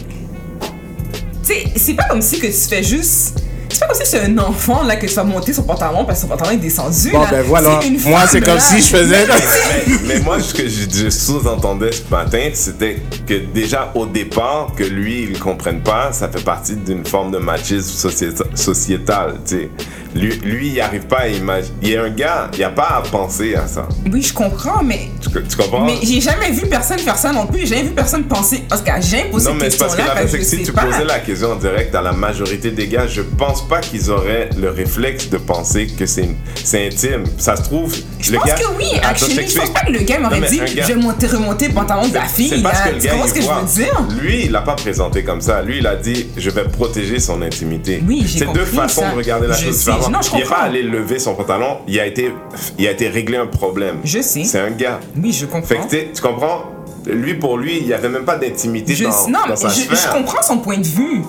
sais, 1.44 1.64
c'est 1.76 1.94
pas 1.96 2.04
comme 2.10 2.22
si 2.22 2.40
que 2.40 2.48
tu 2.48 2.54
fais 2.54 2.84
juste. 2.84 3.42
C'est 3.72 3.80
pas 3.80 3.88
comme 3.88 3.96
si 4.04 4.06
c'est 4.10 4.22
un 4.22 4.38
enfant 4.40 4.84
là 4.84 4.96
que 4.96 5.06
tu 5.06 5.14
vas 5.14 5.24
monter 5.24 5.54
son 5.54 5.64
pantalon 5.64 6.04
parce 6.06 6.20
que 6.20 6.22
son 6.24 6.28
pantalon 6.28 6.52
est 6.52 6.58
descendu. 6.58 7.12
Bon, 7.12 7.22
là. 7.22 7.28
ben 7.32 7.44
voilà. 7.44 7.80
Une 7.86 8.00
Moi, 8.02 8.22
c'est 8.28 8.42
comme 8.42 8.56
là. 8.56 8.60
si 8.60 8.82
je 8.82 8.88
faisais. 8.88 9.26
mais, 9.28 9.96
mais 10.08 10.20
moi, 10.22 10.40
ce 10.42 10.54
que 10.54 10.68
je, 10.68 10.90
je 10.92 11.10
sous-entendais 11.10 11.92
ce 11.92 12.02
matin, 12.10 12.50
c'était 12.54 12.98
que 13.28 13.36
déjà 13.54 13.92
au 13.96 14.06
départ, 14.06 14.74
que 14.76 14.84
lui, 14.84 15.24
il 15.24 15.34
ne 15.34 15.38
comprenne 15.38 15.82
pas, 15.82 16.12
ça 16.12 16.30
fait 16.30 16.44
partie 16.44 16.76
d'une 16.76 17.06
forme 17.06 17.32
de 17.32 17.38
machisme 17.38 18.10
sociéta- 18.10 18.56
sociétal. 18.56 19.36
tu 19.48 19.56
sais. 19.56 19.70
Lui, 20.16 20.40
lui, 20.44 20.68
il 20.70 20.76
n'arrive 20.78 21.04
pas 21.08 21.20
à 21.22 21.28
imaginer. 21.28 21.74
Il 21.82 21.92
est 21.92 21.98
un 21.98 22.10
gars, 22.10 22.50
il 22.54 22.58
n'y 22.60 22.64
a 22.66 22.70
pas 22.70 22.98
à 22.98 23.02
penser 23.10 23.56
à 23.56 23.68
ça. 23.68 23.88
Oui, 24.12 24.22
je 24.22 24.34
comprends, 24.34 24.84
mais. 24.84 25.10
Tu, 25.22 25.30
tu 25.30 25.56
comprends? 25.56 25.86
Mais 25.86 25.96
j'ai 26.04 26.20
jamais 26.20 26.52
vu 26.52 26.68
personne 26.68 27.00
faire 27.00 27.18
ça 27.18 27.32
non 27.32 27.46
plus. 27.46 27.60
J'ai 27.62 27.68
jamais 27.68 27.84
vu 27.84 27.92
personne 27.92 28.24
penser. 28.24 28.64
Parce 28.68 28.82
que 28.82 28.90
j'ai 29.02 29.26
posé 29.26 29.50
non, 29.50 29.56
mais 29.60 29.70
c'est 29.70 29.78
parce 29.78 29.96
que 29.96 30.02
la 30.02 30.08
parce 30.12 30.32
que 30.32 30.38
je 30.40 30.44
si 30.44 30.64
tu 30.64 30.72
pas. 30.72 30.84
posais 30.84 31.06
la 31.06 31.20
question 31.20 31.52
en 31.52 31.56
direct 31.56 31.94
à 31.94 32.02
la 32.02 32.12
majorité 32.12 32.72
des 32.72 32.88
gars, 32.88 33.08
je 33.08 33.22
pense 33.22 33.68
pas 33.68 33.80
qu'ils 33.82 34.10
auraient 34.10 34.50
le 34.60 34.70
réflexe 34.70 35.30
de 35.30 35.38
penser 35.38 35.88
que 35.88 36.06
c'est 36.06 36.28
intime. 36.74 37.24
Ça 37.38 37.56
se 37.56 37.62
trouve, 37.64 37.96
Je 38.20 38.32
le 38.32 38.38
pense 38.40 38.48
gars. 38.48 38.56
que 38.56 38.78
oui, 38.78 38.86
actually. 39.04 39.48
Je 39.48 39.58
pense 39.60 39.70
pas 39.70 39.82
que 39.82 39.92
le 39.92 40.00
gars 40.00 40.20
m'aurait 40.20 40.42
dit 40.42 40.58
gars- 40.58 40.66
je 40.68 40.82
vais 40.94 40.96
monter, 40.96 41.28
remonter 41.28 41.68
le 41.68 41.74
pantalon 41.74 42.08
de 42.08 42.14
la 42.16 42.26
fille. 42.26 42.50
C'est 42.50 42.62
parce 42.64 42.82
que 42.82 42.90
le 42.90 43.00
Tu 43.00 43.08
gars, 43.08 43.14
il 43.24 43.30
ce 43.30 43.34
que 43.34 43.42
je 43.42 43.46
voit. 43.46 43.62
veux 43.62 43.84
dire? 43.84 44.02
Lui, 44.22 44.46
il 44.46 44.52
l'a 44.52 44.62
pas 44.62 44.76
présenté 44.76 45.24
comme 45.24 45.42
ça. 45.42 45.62
Lui, 45.62 45.78
il 45.80 45.88
a 45.88 45.96
dit, 45.96 46.28
je 46.36 46.50
vais 46.50 46.64
protéger 46.64 47.20
son 47.20 47.42
intimité. 47.42 48.02
Oui, 48.08 48.24
j'ai 48.26 48.40
C'est 48.40 48.54
deux 48.54 48.66
façons 48.66 49.08
de 49.12 49.16
regarder 49.16 49.48
la 49.48 49.56
Je 49.56 49.66
chose 49.66 49.78
Non, 50.10 50.22
je 50.22 50.30
il 50.34 50.38
n'est 50.40 50.44
pas 50.46 50.58
allé 50.62 50.82
lever 50.84 51.20
son 51.20 51.36
pantalon. 51.36 51.78
Il 51.88 52.00
a 52.00 52.06
été, 52.06 52.34
il 52.78 52.88
a 52.88 52.92
été 52.92 53.08
réglé 53.10 53.38
un 53.38 53.48
problème. 53.48 53.98
Je 54.04 54.22
sais. 54.22 54.44
C'est 54.44 54.60
un 54.60 54.72
gars. 54.72 55.00
Oui, 55.22 55.32
je 55.32 55.46
comprends. 55.46 55.68
Fait 55.68 55.78
que 55.78 55.88
t'es- 55.88 56.12
tu 56.14 56.22
comprends? 56.22 56.64
Lui, 57.06 57.36
pour 57.36 57.58
lui, 57.58 57.78
il 57.80 57.88
n'y 57.88 57.94
avait 57.94 58.10
même 58.10 58.26
pas 58.26 58.38
d'intimité 58.38 58.94
dans, 58.96 59.10
non, 59.28 59.40
dans 59.44 59.50
mais 59.50 59.56
sa 59.56 59.70
je, 59.70 59.82
sphère. 59.82 59.98
je 59.98 60.18
comprends 60.18 60.42
son 60.42 60.58
point 60.60 60.78
de 60.78 60.86
vue. 60.86 61.22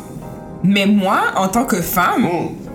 Mais 0.63 0.85
moi, 0.87 1.21
en 1.37 1.49
tant 1.49 1.65
que 1.65 1.81
femme, 1.81 2.27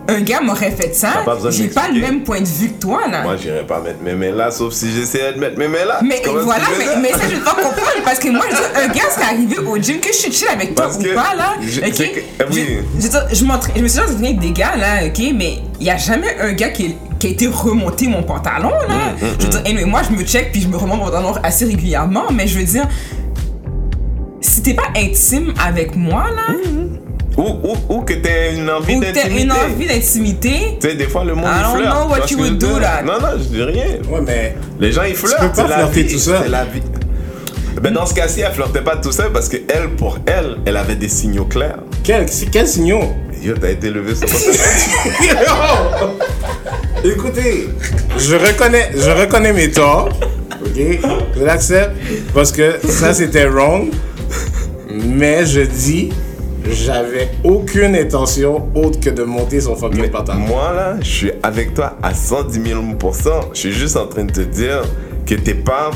un 0.08 0.22
gars 0.22 0.42
m'aurait 0.42 0.72
fait 0.72 0.94
ça. 0.94 1.24
J'ai 1.50 1.68
pas 1.68 1.88
le 1.94 2.00
même 2.00 2.24
point 2.24 2.40
de 2.42 2.46
vue 2.48 2.70
que 2.70 2.80
toi, 2.82 3.02
là. 3.10 3.24
Moi, 3.24 3.38
j'irais 3.38 3.66
pas 3.66 3.80
mettre 3.82 4.02
mes 4.04 4.14
mains 4.14 4.36
là, 4.36 4.52
sauf 4.52 4.74
si 4.74 4.92
j'essayais 4.92 5.34
de 5.34 5.40
mettre 5.40 5.58
mes 5.58 5.68
mains 5.68 5.86
là. 5.86 6.00
mais 6.04 6.22
voilà, 6.26 6.64
mais, 7.02 7.12
ça, 7.12 7.28
je 7.30 7.38
pas 7.38 7.52
comprendre. 7.56 8.04
Parce 8.04 8.20
que 8.20 8.30
moi, 8.30 8.46
je 8.50 8.56
dis, 8.56 8.62
un 8.84 8.88
gars, 8.94 9.04
c'est 9.10 9.24
arrivé 9.24 9.58
au 9.60 9.78
gym, 9.78 10.00
que 10.00 10.10
je 10.10 10.14
suis 10.18 10.32
chill 10.32 10.48
avec 10.48 10.76
toi 10.76 10.86
Parce 10.86 10.98
ou 10.98 11.04
pas, 11.16 11.36
là. 11.36 11.56
je- 11.62 11.82
ok? 11.82 11.88
c'est 11.94 12.10
que- 12.10 12.20
oui. 12.52 12.78
Je, 13.00 13.02
je, 13.02 13.36
je, 13.36 13.46
me 13.46 13.88
suis 13.88 14.00
déjà 14.00 14.04
avec 14.04 14.40
des 14.40 14.52
gars, 14.52 14.76
là, 14.78 15.06
ok? 15.08 15.34
Mais 15.36 15.60
il 15.80 15.88
y 15.88 15.90
a 15.90 15.98
jamais 15.98 16.36
un 16.40 16.54
gars 16.54 16.70
qui, 16.70 16.96
qui 17.20 17.28
a 17.28 17.30
été 17.32 17.48
remonté 17.48 18.08
mon 18.08 18.22
pantalon, 18.24 18.70
là. 18.88 19.14
Hum, 19.22 19.28
je 19.40 19.46
veux 19.46 19.50
dire, 19.52 19.62
anyway, 19.66 19.86
moi, 19.86 20.02
je 20.08 20.16
me 20.16 20.24
check 20.24 20.52
puis 20.52 20.62
je 20.62 20.68
me 20.68 20.78
remonte 20.78 21.00
mon 21.00 21.06
pantalon 21.06 21.34
assez 21.44 21.66
régulièrement, 21.66 22.26
mais 22.32 22.48
je 22.48 22.60
veux 22.60 22.66
dire. 22.66 22.88
Si 24.42 24.62
t'es 24.62 24.76
pas 24.76 24.84
intime 24.96 25.54
avec 25.66 25.96
moi, 25.96 26.26
là, 26.36 26.54
Ou, 27.38 27.44
ou, 27.44 27.76
ou 27.90 28.02
que 28.02 28.14
t'aies 28.14 28.56
une 28.56 28.70
envie 28.70 28.96
ou 28.96 29.02
t'as 29.02 29.12
d'intimité. 29.12 29.42
une 29.44 29.52
envie 29.52 29.88
d'intimité, 29.88 30.78
Tu 30.80 30.88
sais, 30.90 30.96
des 30.96 31.04
fois, 31.08 31.26
le 31.26 31.36
monde, 31.36 31.46
I 31.46 31.58
il 31.58 31.64
don't 31.64 31.76
flirte. 31.76 31.94
know 31.94 32.04
tu 32.04 32.10
what 32.10 32.18
vois 32.18 32.28
ce 32.28 32.34
you 32.34 32.40
would 32.40 32.58
do, 32.58 32.80
là. 32.80 33.02
Non, 33.04 33.14
non, 33.20 33.28
je 33.38 33.44
dis 33.44 33.62
rien. 33.64 33.86
Ouais, 34.10 34.22
mais. 34.26 34.56
Les 34.80 34.92
gens, 34.94 35.04
ils 35.04 35.16
flirtent. 35.16 35.40
peux 35.42 35.48
pas 35.50 35.56
c'est 35.56 35.68
la 35.68 35.78
flirter 35.80 36.04
vie, 36.04 36.14
tout 36.14 36.20
seul. 36.20 36.40
C'est 36.44 36.50
la 36.50 36.64
vie. 36.66 36.82
Ben, 37.82 37.94
dans 37.94 38.06
ce 38.06 38.14
cas-ci, 38.14 38.40
elle 38.40 38.54
flirtait 38.54 38.82
pas 38.82 38.96
tout 38.96 39.12
seul 39.12 39.32
parce 39.34 39.50
que 39.50 39.58
elle, 39.68 39.90
pour 39.98 40.18
elle, 40.28 40.58
elle 40.66 40.78
avait 40.78 40.96
des 40.96 41.10
signaux 41.10 41.44
clairs. 41.46 41.80
Quel, 42.06 42.30
c'est- 42.30 42.46
quel 42.46 42.68
signaux? 42.68 43.14
Yo, 43.44 43.54
t'as 43.60 43.72
été 43.72 43.90
levé 43.90 44.16
sur. 44.16 44.28
Écoutez, 47.04 47.70
je 48.18 48.36
reconnais, 48.36 48.90
je 48.96 49.10
reconnais 49.12 49.54
mes 49.54 49.70
torts, 49.70 50.10
ok, 50.66 50.82
je 51.38 51.44
l'accepte 51.44 51.92
parce 52.34 52.52
que 52.52 52.80
ça 52.88 53.14
c'était 53.14 53.46
wrong, 53.46 53.90
mais 54.90 55.46
je 55.46 55.62
dis, 55.62 56.10
j'avais 56.70 57.30
aucune 57.44 57.96
intention 57.96 58.70
autre 58.76 59.00
que 59.00 59.10
de 59.10 59.24
monter 59.24 59.62
son 59.62 59.76
fucking 59.76 60.02
Mais 60.02 60.10
pantalon. 60.10 60.40
moi, 60.40 60.74
là, 60.74 60.96
je 61.00 61.06
suis 61.10 61.32
avec 61.44 61.74
toi 61.74 61.98
à 62.02 62.14
110 62.14 62.62
000 62.70 62.82
Je 63.54 63.60
suis 63.60 63.72
juste 63.72 63.98
en 63.98 64.08
train 64.08 64.26
de 64.26 64.32
te 64.32 64.42
dire 64.42 64.82
que 65.26 65.36
t'es 65.36 65.54
pas. 65.54 65.92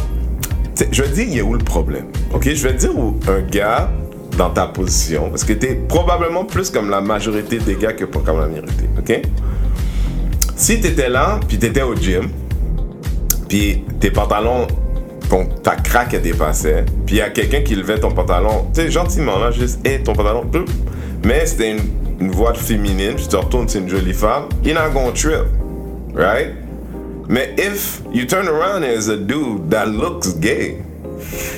t'sais, 0.76 0.88
Je 0.92 1.02
vais 1.04 1.10
te 1.10 1.14
dire, 1.16 1.26
il 1.28 1.38
y 1.38 1.40
a 1.40 1.44
où 1.44 1.54
le 1.54 1.64
problème? 1.64 2.06
Ok, 2.34 2.50
je 2.54 2.64
vais 2.68 2.74
te 2.74 2.80
dire 2.80 2.98
où 2.98 3.16
un 3.28 3.42
gars 3.42 3.90
dans 4.38 4.50
ta 4.52 4.68
position, 4.68 5.30
parce 5.30 5.44
que 5.44 5.54
t'es 5.54 5.76
probablement 5.76 6.46
plus 6.46 6.70
comme 6.70 6.90
la 6.90 7.02
majorité 7.02 7.58
des 7.58 7.76
gars 7.76 7.92
que 7.94 8.06
pas 8.06 8.20
comme 8.20 8.40
la 8.40 8.48
minorité. 8.48 8.86
Ok? 8.98 9.22
Si 10.56 10.80
t'étais 10.80 11.10
là, 11.10 11.40
puis 11.48 11.58
t'étais 11.58 11.82
au 11.82 11.96
gym, 11.96 12.30
puis 13.48 13.84
tes 14.00 14.12
pantalons, 14.12 14.68
ton, 15.30 15.46
ta 15.46 15.76
craque 15.76 16.14
elle 16.14 16.22
dépassait, 16.22 16.86
puis 17.06 17.16
il 17.16 17.20
y 17.20 17.22
a 17.22 17.30
quelqu'un 17.30 17.62
qui 17.62 17.76
levait 17.76 18.00
ton 18.00 18.12
pantalon, 18.12 18.68
tu 18.74 18.82
sais, 18.82 18.92
gentiment, 18.92 19.38
là, 19.40 19.52
juste, 19.52 19.86
hé, 19.88 20.00
ton 20.04 20.14
pantalon, 20.14 20.44
mais 21.24 21.46
c'était 21.46 21.72
une, 21.72 21.80
une 22.20 22.32
voix 22.32 22.54
féminine, 22.54 23.14
puis 23.16 23.24
tu 23.24 23.30
te 23.30 23.36
retournes, 23.38 23.68
c'est 23.70 23.80
une 23.80 23.90
jolie 23.90 24.14
femme, 24.14 24.46
you're 24.64 24.74
not 24.76 24.92
gonna 24.94 25.12
trip, 25.12 25.46
right? 26.16 26.54
Mais 27.28 27.54
if 27.58 28.02
you 28.12 28.26
turn 28.26 28.48
around 28.48 28.84
as 28.84 29.08
a 29.08 29.16
dude 29.16 29.70
that 29.70 29.86
looks 29.86 30.34
gay, 30.40 30.78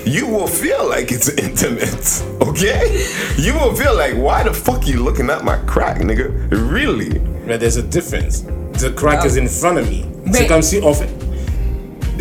you 0.05 0.27
will 0.27 0.47
feel 0.47 0.85
like 0.89 1.11
it's 1.13 1.29
intimate, 1.37 2.23
okay? 2.41 3.05
You 3.37 3.53
will 3.53 3.73
feel 3.73 3.95
like, 3.95 4.15
why 4.15 4.43
the 4.43 4.53
fuck 4.53 4.85
you 4.85 5.01
looking 5.01 5.29
at 5.29 5.45
my 5.45 5.55
crack, 5.65 5.99
nigga? 5.99 6.29
Really? 6.51 7.21
Mais 7.47 7.57
there's 7.57 7.77
a 7.77 7.83
difference. 7.83 8.41
The 8.81 8.91
crack 8.91 9.23
is 9.25 9.37
in 9.37 9.47
front 9.47 9.77
of 9.77 9.87
me. 9.89 10.05
C'est 10.25 10.41
Mais- 10.41 10.47
comme 10.47 10.61
si 10.61 10.79
on 10.83 10.93
fait. 10.93 11.07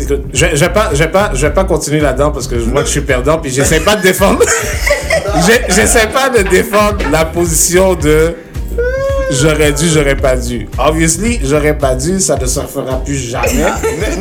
Écoute, 0.01 0.23
je, 0.33 0.65
pas, 0.65 0.89
je 0.93 0.99
vais 0.99 1.11
pas, 1.11 1.31
je 1.33 1.45
vais 1.45 1.53
pas 1.53 1.63
continuer 1.63 1.99
là-dedans 1.99 2.31
parce 2.31 2.47
que 2.47 2.57
je 2.57 2.65
vois 2.65 2.81
que 2.81 2.87
je 2.87 2.91
suis 2.91 3.01
perdant 3.01 3.37
puis 3.37 3.51
j'essaie 3.51 3.79
pas 3.81 3.95
de 3.95 4.01
défendre. 4.01 4.39
J'essaie 5.69 6.07
pas 6.07 6.29
de 6.29 6.47
défendre 6.49 6.97
la 7.11 7.25
position 7.25 7.95
de 7.95 8.35
j'aurais 9.31 9.71
dû, 9.71 9.87
j'aurais 9.89 10.15
pas 10.15 10.35
dû. 10.35 10.67
Obviously, 10.77 11.39
j'aurais 11.43 11.77
pas 11.77 11.95
dû, 11.95 12.19
ça 12.19 12.35
ne 12.37 12.45
se 12.45 12.59
refera 12.59 13.03
plus 13.03 13.15
jamais. 13.15 13.65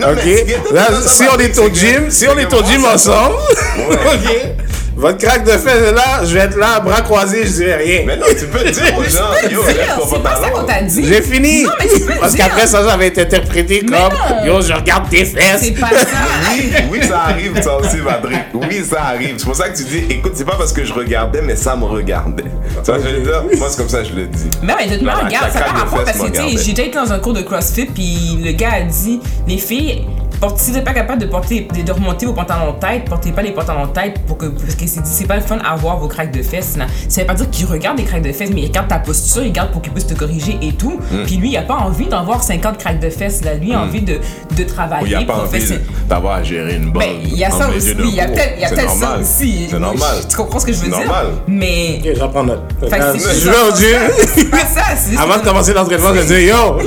Ok? 0.03 0.73
Là, 0.73 0.89
si 1.07 1.25
on 1.35 1.39
est 1.39 1.59
au 1.59 1.69
gym, 1.69 2.11
si 2.11 2.27
on 2.29 2.39
est 2.39 2.53
au 2.53 2.65
gym 2.65 2.85
ensemble, 2.85 3.37
ok? 3.91 4.55
Votre 5.01 5.17
craque 5.17 5.45
de 5.45 5.53
fesses 5.53 5.89
est 5.89 5.93
là, 5.93 6.25
je 6.25 6.35
vais 6.35 6.41
être 6.41 6.59
là, 6.59 6.79
bras 6.81 7.01
croisés, 7.01 7.47
je 7.47 7.53
dirai 7.53 7.77
rien. 7.77 8.03
Mais 8.07 8.19
non, 8.19 8.27
tu 8.39 8.47
peux 8.47 8.63
dire 8.71 8.83
aux 8.99 9.03
gens, 9.05 9.49
yo, 9.51 9.63
ton 9.63 10.07
c'est 10.15 10.23
pas 10.23 10.37
ça 10.37 10.51
qu'on 10.51 10.65
t'a 10.65 10.83
dit. 10.83 11.07
J'ai 11.07 11.23
fini. 11.23 11.63
Non, 11.63 11.71
mais 11.81 11.89
tu 11.89 12.01
peux 12.01 12.13
Parce 12.21 12.35
qu'après 12.35 12.67
ça, 12.67 12.87
ça 12.87 12.99
va 12.99 13.07
être 13.07 13.19
interprété 13.19 13.81
comme 13.81 13.97
non. 13.97 14.45
Yo, 14.45 14.61
je 14.61 14.75
regarde 14.75 15.09
tes 15.09 15.25
fesses. 15.25 15.63
C'est 15.63 15.81
pas 15.81 15.89
ça. 15.89 16.07
Oui, 16.53 16.73
oui, 16.91 17.01
ça 17.03 17.19
arrive, 17.23 17.63
ça 17.63 17.79
aussi, 17.79 17.97
Madrid. 17.97 18.41
Oui, 18.53 18.85
ça 18.85 19.05
arrive. 19.05 19.37
C'est 19.39 19.47
pour 19.47 19.57
ça 19.57 19.71
que 19.71 19.79
tu 19.79 19.85
dis, 19.85 20.05
écoute, 20.11 20.33
c'est 20.35 20.45
pas 20.45 20.57
parce 20.57 20.75
que 20.75 20.85
je 20.85 20.93
regardais, 20.93 21.41
mais 21.41 21.57
ça 21.57 21.75
me 21.77 21.85
regardait. 21.85 22.45
Tu 22.85 22.91
vois, 22.91 22.99
je 22.99 23.09
veux 23.09 23.23
dire, 23.23 23.43
moi, 23.59 23.69
c'est 23.71 23.79
comme 23.79 23.89
ça 23.89 24.03
que 24.03 24.09
je 24.09 24.15
le 24.15 24.27
dis. 24.27 24.51
Mais 24.63 24.75
honnêtement, 24.85 25.13
regarde, 25.25 25.51
ça 25.51 25.61
rapport 25.61 26.05
fesses 26.05 26.15
parce 26.15 26.19
que, 26.19 26.27
tu 26.27 26.35
sais, 26.35 26.43
regardait. 26.43 26.63
j'ai 26.63 26.73
déjà 26.73 26.89
été 26.89 26.97
dans 26.99 27.13
un 27.13 27.19
cours 27.21 27.33
de 27.33 27.41
CrossFit, 27.41 27.87
puis 27.87 28.39
le 28.45 28.53
gars 28.53 28.73
a 28.75 28.83
dit, 28.83 29.19
les 29.49 29.57
filles, 29.57 30.05
porte- 30.41 30.59
si 30.59 30.71
vous 30.71 30.77
n'êtes 30.77 30.85
pas 30.85 30.93
capable 30.93 31.21
de 31.21 31.27
porter, 31.27 31.69
de, 31.75 31.83
de 31.83 31.93
remonter 31.93 32.27
vos 32.27 32.33
pantalons 32.33 32.73
tête, 32.81 33.05
portez 33.09 33.31
pas 33.33 33.43
les 33.43 33.53
pantalons 33.53 33.87
tête 33.89 34.19
pour 34.27 34.37
que, 34.39 34.47
parce 34.47 34.75
que 34.75 34.85
c'est 34.87 35.27
pas 35.27 35.37
le 35.37 35.43
fun 35.43 35.59
à 35.65 35.77
voir 35.77 35.99
vos 35.99 36.09
craques 36.09 36.33
de 36.33 36.43
fesses, 36.43 36.77
là. 36.77 36.87
Ça 37.09 37.21
veut 37.21 37.27
pas 37.27 37.35
dire 37.35 37.49
qu'il 37.51 37.67
regarde 37.67 37.99
les 37.99 38.05
craques 38.05 38.23
de 38.23 38.33
fesses, 38.33 38.51
mais 38.53 38.63
il 38.63 38.67
regarde 38.69 38.89
ta 38.89 38.99
posture, 38.99 39.43
il 39.43 39.49
regarde 39.49 39.71
pour 39.73 39.83
qu'il 39.83 39.93
puisse 39.93 40.07
te 40.07 40.15
corriger 40.15 40.59
et 40.63 40.73
tout. 40.73 40.99
Hmm. 41.13 41.25
Puis 41.27 41.37
lui, 41.37 41.51
il 41.51 41.57
a 41.57 41.63
pas 41.63 41.75
envie 41.77 42.07
d'en 42.07 42.25
voir 42.25 42.43
50 42.43 42.79
craques 42.79 43.01
de 43.01 43.11
fesses, 43.11 43.45
là. 43.45 43.55
Lui, 43.55 43.69
il 43.69 43.75
a 43.75 43.81
envie 43.83 44.01
de, 44.03 44.15
de 44.15 44.19
Ou 44.19 44.21
il 44.61 44.67
travailler 44.67 45.15
a 45.17 45.23
pas 45.23 45.35
envie 45.43 45.79
d'avoir 46.09 46.37
à 46.37 46.43
gérer 46.43 46.77
une 46.77 46.91
bonne. 46.91 47.03
Ben, 47.03 47.17
il 47.23 47.37
y 47.37 47.45
a 47.45 47.51
ça 47.51 47.69
aussi, 47.69 47.95
il 47.99 48.15
y 48.15 48.21
a 48.21 48.27
peut-être 48.29 48.69
ça 48.71 48.83
normal. 48.87 49.21
aussi. 49.21 49.67
C'est 49.71 49.79
normal. 49.79 50.17
Tu 50.29 50.37
comprends 50.37 50.59
ce 50.59 50.67
que 50.67 50.73
je 50.73 50.79
veux 50.79 50.85
C'est 50.91 50.97
dire? 50.99 51.07
normal. 51.07 51.27
Mais. 51.47 52.01
Ok, 52.05 52.11
j'en 52.19 52.29
prends 52.29 52.45
note. 52.45 52.63
Fait 52.81 52.89
que 52.99 53.03
Euh, 53.03 53.15
c'est 53.19 53.41
je 53.41 53.51
vais 53.51 53.57
au 53.57 53.71
pas 54.51 54.59
ça, 54.59 54.83
c'est 54.97 55.17
Avant 55.19 55.37
de 55.39 55.43
commencer 55.43 55.73
l'entraînement, 55.73 56.15
je 56.15 56.21
vais 56.21 56.41
dire 56.45 56.55
Yo, 56.57 56.79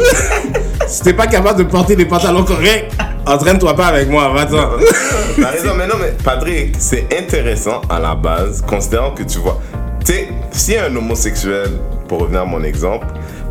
si 0.87 1.01
t'es 1.01 1.13
pas 1.13 1.27
capable 1.27 1.59
de 1.59 1.63
porter 1.63 1.95
des 1.95 2.05
pantalons 2.05 2.43
corrects, 2.43 2.89
Entraîne-toi 3.25 3.73
pas 3.75 3.87
avec 3.87 4.09
moi, 4.09 4.29
va-t'en. 4.33 4.71
T'as 5.39 5.49
raison, 5.49 5.75
mais 5.77 5.87
non, 5.87 5.95
mais 5.99 6.13
Patrick, 6.23 6.75
c'est 6.77 7.07
intéressant 7.17 7.81
à 7.89 7.99
la 7.99 8.15
base, 8.15 8.61
considérant 8.61 9.11
que 9.11 9.23
tu 9.23 9.39
vois. 9.39 9.61
Tu 10.05 10.11
sais, 10.11 10.27
si 10.51 10.77
un 10.77 10.93
homosexuel, 10.93 11.71
pour 12.09 12.19
revenir 12.19 12.41
à 12.41 12.45
mon 12.45 12.61
exemple, 12.63 13.07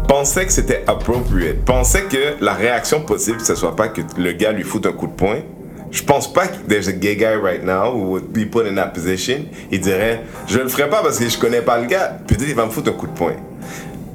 pensait 0.06 0.44
que 0.44 0.52
c'était 0.52 0.84
appropriate, 0.86 1.64
pensait 1.64 2.02
que 2.02 2.44
la 2.44 2.52
réaction 2.52 3.00
possible, 3.00 3.40
ce 3.40 3.54
soit 3.54 3.74
pas 3.74 3.88
que 3.88 4.02
le 4.18 4.32
gars 4.32 4.52
lui 4.52 4.62
foute 4.62 4.84
un 4.84 4.92
coup 4.92 5.06
de 5.06 5.12
poing, 5.12 5.38
je 5.90 6.02
pense 6.02 6.30
pas 6.30 6.48
que 6.48 6.56
there's 6.68 6.88
a 6.88 6.92
gay 6.92 7.16
guy 7.16 7.34
right 7.34 7.64
now 7.64 7.92
who 7.92 8.10
would 8.10 8.32
be 8.32 8.44
put 8.44 8.66
in 8.66 8.74
that 8.74 8.88
position. 8.88 9.46
Il 9.70 9.80
dirait, 9.80 10.22
je 10.48 10.58
le 10.58 10.68
ferai 10.68 10.88
pas 10.88 11.02
parce 11.02 11.18
que 11.18 11.28
je 11.28 11.38
connais 11.38 11.60
pas 11.62 11.78
le 11.78 11.86
gars. 11.86 12.18
Peut-être 12.26 12.44
il 12.48 12.54
va 12.54 12.66
me 12.66 12.70
foutre 12.70 12.90
un 12.90 12.94
coup 12.94 13.06
de 13.06 13.12
poing. 13.12 13.36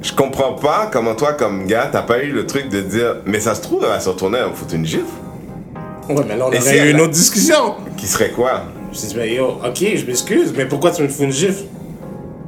Je 0.02 0.12
comprends 0.12 0.52
pas 0.52 0.88
comment 0.92 1.16
toi, 1.16 1.32
comme 1.32 1.66
gars, 1.66 1.88
t'as 1.90 2.02
pas 2.02 2.22
eu 2.22 2.30
le 2.30 2.46
truc 2.46 2.68
de 2.68 2.80
dire, 2.80 3.16
mais 3.26 3.40
ça 3.40 3.56
se 3.56 3.62
trouve, 3.62 3.82
elle 3.82 3.90
va 3.90 4.00
se 4.00 4.08
retourner, 4.08 4.38
elle 4.38 4.44
va 4.44 4.50
me 4.50 4.54
foutre 4.54 4.74
une 4.74 4.86
gifle. 4.86 5.04
Ouais, 6.16 6.24
mais 6.26 6.36
là, 6.36 6.46
on 6.48 6.52
Et 6.52 6.60
si 6.60 6.68
aurait 6.68 6.76
eu 6.76 6.80
elle 6.80 6.88
une 6.90 7.00
autre 7.00 7.12
discussion. 7.12 7.74
Qui 7.96 8.06
serait 8.06 8.30
quoi? 8.30 8.62
Je 8.92 8.98
dis, 8.98 9.14
mais 9.16 9.34
yo, 9.34 9.58
ok, 9.64 9.76
je 9.96 10.06
m'excuse, 10.06 10.52
mais 10.56 10.64
pourquoi 10.66 10.90
tu 10.90 11.02
me 11.02 11.08
fous 11.08 11.24
une 11.24 11.32
gifle? 11.32 11.64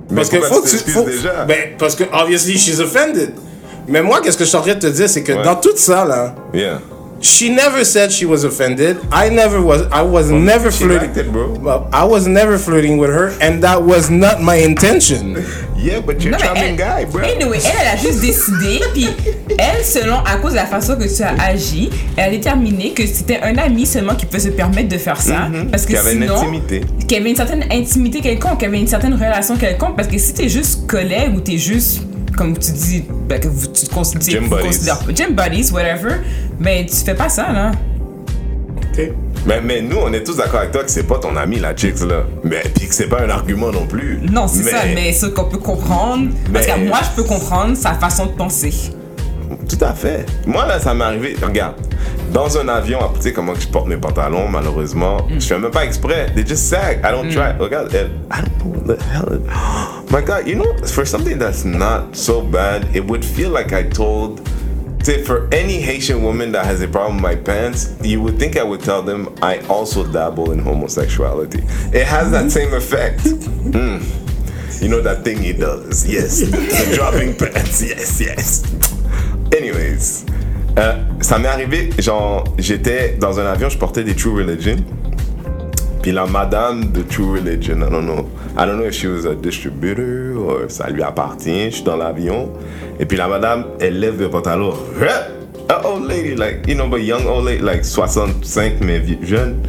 Mais 0.09 0.17
Parce 0.17 0.29
que 0.31 0.37
pourquoi 0.39 0.57
faut 0.57 0.63
tu 0.63 0.71
que 0.71 0.71
tu. 0.79 0.85
t'excuses 0.85 0.95
faut- 0.95 1.09
déjà? 1.11 1.45
Ben, 1.45 1.57
parce 1.79 1.95
que, 1.95 2.05
obviously, 2.13 2.59
she's 2.59 2.81
offended. 2.81 3.33
Mais 3.87 4.03
moi, 4.03 4.21
qu'est-ce 4.23 4.37
que 4.39 4.45
je 4.45 4.49
suis 4.49 4.57
en 4.59 4.63
train 4.63 4.75
de 4.75 4.79
te 4.81 4.87
dire, 4.87 5.09
c'est 5.09 5.23
que 5.23 5.33
Ouais. 5.33 5.43
dans 5.43 5.57
tout 5.57 5.77
ça, 5.77 6.05
là, 6.05 6.35
Yeah. 6.55 6.81
She 7.21 7.49
never 7.51 7.85
said 7.85 8.11
she 8.13 8.25
was 8.27 8.45
offended. 8.45 8.99
I 9.13 9.29
never 9.29 9.61
was. 9.61 9.83
I 9.93 10.03
was 10.03 10.31
never 10.31 10.71
she 10.71 10.85
flirting. 10.85 11.15
it, 11.17 11.31
bro. 11.33 11.53
Well, 11.59 11.89
I 11.93 12.05
was 12.05 12.27
never 12.27 12.59
flirting 12.59 12.99
with 12.99 13.11
her, 13.11 13.31
and 13.41 13.63
that 13.63 13.83
was 13.83 14.11
not 14.11 14.41
my 14.41 14.57
intention. 14.57 15.37
Yeah, 15.81 16.01
but 16.03 16.21
you're 16.23 16.33
Non, 16.33 16.39
charming 16.41 16.63
elle, 16.65 16.77
guy, 16.77 17.05
bro. 17.07 17.23
anyway, 17.23 17.59
elle, 17.65 17.73
elle 17.81 17.87
a 17.87 17.97
juste 17.97 18.21
décidé, 18.21 18.81
puis 18.93 19.09
elle, 19.57 19.83
selon, 19.83 20.17
à 20.27 20.37
cause 20.37 20.51
de 20.51 20.57
la 20.57 20.67
façon 20.67 20.95
que 20.95 21.05
tu 21.05 21.23
as 21.23 21.33
agi, 21.43 21.89
elle 22.19 22.25
a 22.25 22.31
déterminé 22.33 22.91
que 22.93 23.07
c'était 23.07 23.41
un 23.41 23.57
ami 23.57 23.87
seulement 23.87 24.15
qui 24.15 24.27
peut 24.27 24.39
se 24.39 24.49
permettre 24.51 24.91
de 24.91 24.99
faire 24.99 25.19
ça. 25.19 25.49
Parce 25.71 25.87
que 25.87 25.95
y 25.95 25.97
avait 25.97 26.13
une 26.17 26.23
sinon, 26.25 26.37
intimité. 26.37 26.83
Qu'il 27.09 27.17
y 27.17 27.21
avait 27.23 27.31
une 27.31 27.37
certaine 27.37 27.65
intimité 27.73 28.21
quelconque, 28.21 28.59
qu'il 28.59 28.65
y 28.65 28.69
avait 28.69 28.79
une 28.81 28.89
certaine 28.89 29.15
relation 29.15 29.57
quelconque, 29.57 29.97
parce 29.97 30.09
que 30.09 30.19
si 30.19 30.35
t'es 30.35 30.51
juste 30.51 30.87
collègue 30.87 31.35
ou 31.35 31.41
t'es 31.41 31.57
juste, 31.57 32.03
comme 32.37 32.57
tu 32.59 32.73
dis, 32.73 33.05
ben, 33.29 33.41
que 33.41 33.49
vous, 33.49 33.67
tu 33.69 33.87
te 33.87 33.95
considères, 33.95 34.41
Gym 34.41 34.45
vous 34.45 34.57
buddies. 34.57 34.67
considères- 34.67 34.99
gym 35.15 35.35
buddies, 35.35 35.71
whatever, 35.73 36.17
ben 36.59 36.87
tu 36.87 36.97
fais 36.97 37.15
pas 37.15 37.29
ça, 37.29 37.53
là. 37.53 37.71
Ok. 38.77 39.11
Mais, 39.47 39.61
mais 39.63 39.81
nous, 39.81 39.97
on 39.97 40.13
est 40.13 40.23
tous 40.23 40.37
d'accord 40.37 40.61
avec 40.61 40.73
toi 40.73 40.85
que 40.85 40.91
c'est 40.91 41.05
pas 41.05 41.19
ton 41.19 41.35
ami, 41.37 41.59
la 41.59 41.75
chicks, 41.75 42.01
là. 42.01 42.25
Mais 42.45 42.63
puis 42.75 42.89
que 42.89 42.95
c'est 42.95 43.09
pas 43.09 43.23
un 43.23 43.31
argument 43.31 43.71
non 43.73 43.87
plus. 43.87 44.19
Non, 44.31 44.47
c'est 44.49 44.65
ça, 44.65 44.79
mais 44.95 45.13
ce 45.13 45.27
qu'on 45.27 45.45
peut 45.45 45.59
comprendre, 45.59 46.29
parce 46.53 46.67
Mais- 46.67 46.73
que 46.75 46.89
moi, 46.89 46.99
je 47.05 47.17
peux 47.23 47.27
comprendre 47.27 47.77
sa 47.77 47.95
façon 47.95 48.27
de 48.27 48.33
penser. 48.33 48.73
Tout 49.69 49.85
à 49.85 49.93
fait. 49.93 50.27
Moi, 50.47 50.67
là, 50.67 50.79
ça 50.79 50.95
m'est 50.95 51.05
arrivé. 51.05 51.37
Regarde, 51.43 51.77
dans 52.33 52.59
un 52.59 52.69
avion, 52.69 52.99
tu 53.15 53.23
sais 53.23 53.33
comment 53.33 53.55
je 53.55 53.67
porte 53.69 53.89
mes 53.89 53.97
pantalons, 53.97 54.49
malheureusement. 54.49 55.19
Mm. 55.29 55.41
Je 55.41 55.47
fais 55.47 55.59
même 55.59 55.71
pas 55.71 55.85
exprès. 55.85 56.27
They 56.35 56.47
just 56.47 56.69
sag. 56.69 56.99
I 56.99 57.11
don't 57.11 57.29
mm. 57.29 57.33
try. 57.33 57.53
Regarde, 57.59 57.95
elle. 57.95 58.11
I 58.31 58.43
don't 58.43 58.59
know 58.59 58.79
what 58.79 58.97
the 58.97 59.03
hell. 59.03 59.33
it- 59.33 60.11
My 60.11 60.21
God, 60.21 60.47
you 60.47 60.57
know, 60.57 60.77
for 60.87 61.05
something 61.05 61.39
that's 61.39 61.65
not 61.65 62.17
so 62.17 62.41
bad, 62.41 62.85
it 62.95 63.05
would 63.07 63.25
feel 63.25 63.51
like 63.51 63.73
I 63.73 63.83
told. 63.89 64.41
Say 65.03 65.23
for 65.23 65.49
any 65.51 65.81
Haitian 65.81 66.23
woman 66.23 66.53
that 66.53 66.67
has 66.67 66.83
a 66.83 66.87
problem 66.87 67.15
with 67.15 67.23
my 67.23 67.35
pants, 67.35 67.97
you 68.03 68.21
would 68.21 68.39
think 68.39 68.59
I 68.59 68.63
would 68.63 68.83
tell 68.83 69.01
them 69.01 69.35
I 69.41 69.61
also 69.61 70.05
dabble 70.05 70.53
in 70.53 70.59
homosexuality. 70.59 71.61
It 71.95 72.07
has 72.07 72.31
that 72.33 72.45
mm-hmm. 72.45 72.49
same 72.51 72.75
effect. 72.75 73.21
Mm. 73.21 74.83
You 74.83 74.89
know 74.89 75.01
that 75.01 75.25
thing 75.25 75.43
he 75.43 75.55
does. 75.55 76.07
Yes. 76.07 76.41
The 76.51 76.93
dropping 76.95 77.35
pants. 77.35 77.83
Yes, 77.83 78.21
yes. 78.21 78.90
Anyways, 79.57 80.25
euh, 80.79 80.93
ça 81.21 81.39
m'est 81.39 81.49
arrivé, 81.49 81.91
genre, 81.99 82.45
j'étais 82.59 83.17
dans 83.21 83.41
un 83.41 83.47
avion, 83.47 83.69
je 83.69 83.77
portais 83.77 84.05
des 84.05 84.15
True 84.15 84.37
Religion. 84.43 84.77
Puis 86.03 86.13
la 86.13 86.25
madame 86.27 86.93
de 86.93 87.03
True 87.03 87.33
Religion, 87.33 87.79
I 87.83 87.91
don't 87.91 88.07
know. 88.07 88.29
I 88.57 88.65
don't 88.65 88.79
know 88.79 88.87
if 88.87 88.95
she 88.95 89.07
was 89.07 89.27
a 89.27 89.35
distributor 89.35 90.37
or 90.39 90.71
ça 90.71 90.89
lui 90.89 91.03
appartient. 91.03 91.71
Je 91.71 91.77
suis 91.77 91.85
dans 91.85 91.97
l'avion. 91.97 92.51
Et 92.99 93.05
puis 93.05 93.19
la 93.19 93.29
madame, 93.29 93.65
elle 93.81 94.01
lève 94.01 94.19
le 94.19 94.31
pantalon. 94.31 94.73
A 95.69 95.87
old 95.87 96.09
lady, 96.09 96.35
like, 96.35 96.67
you 96.67 96.75
know, 96.75 96.89
but 96.89 97.03
young 97.03 97.27
old 97.27 97.45
lady, 97.45 97.63
like 97.63 97.85
65, 97.85 98.81
mais 98.81 99.03
jeune. 99.23 99.63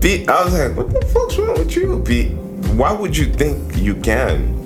Puis 0.00 0.24
I 0.28 0.44
was 0.44 0.52
like, 0.52 0.76
what 0.76 0.88
the 0.88 1.06
fuck's 1.06 1.38
wrong 1.38 1.58
with 1.58 1.74
you? 1.74 2.02
Puis 2.04 2.32
why 2.76 2.92
would 2.92 3.16
you 3.16 3.26
think 3.26 3.56
you 3.76 3.94
can? 3.94 4.61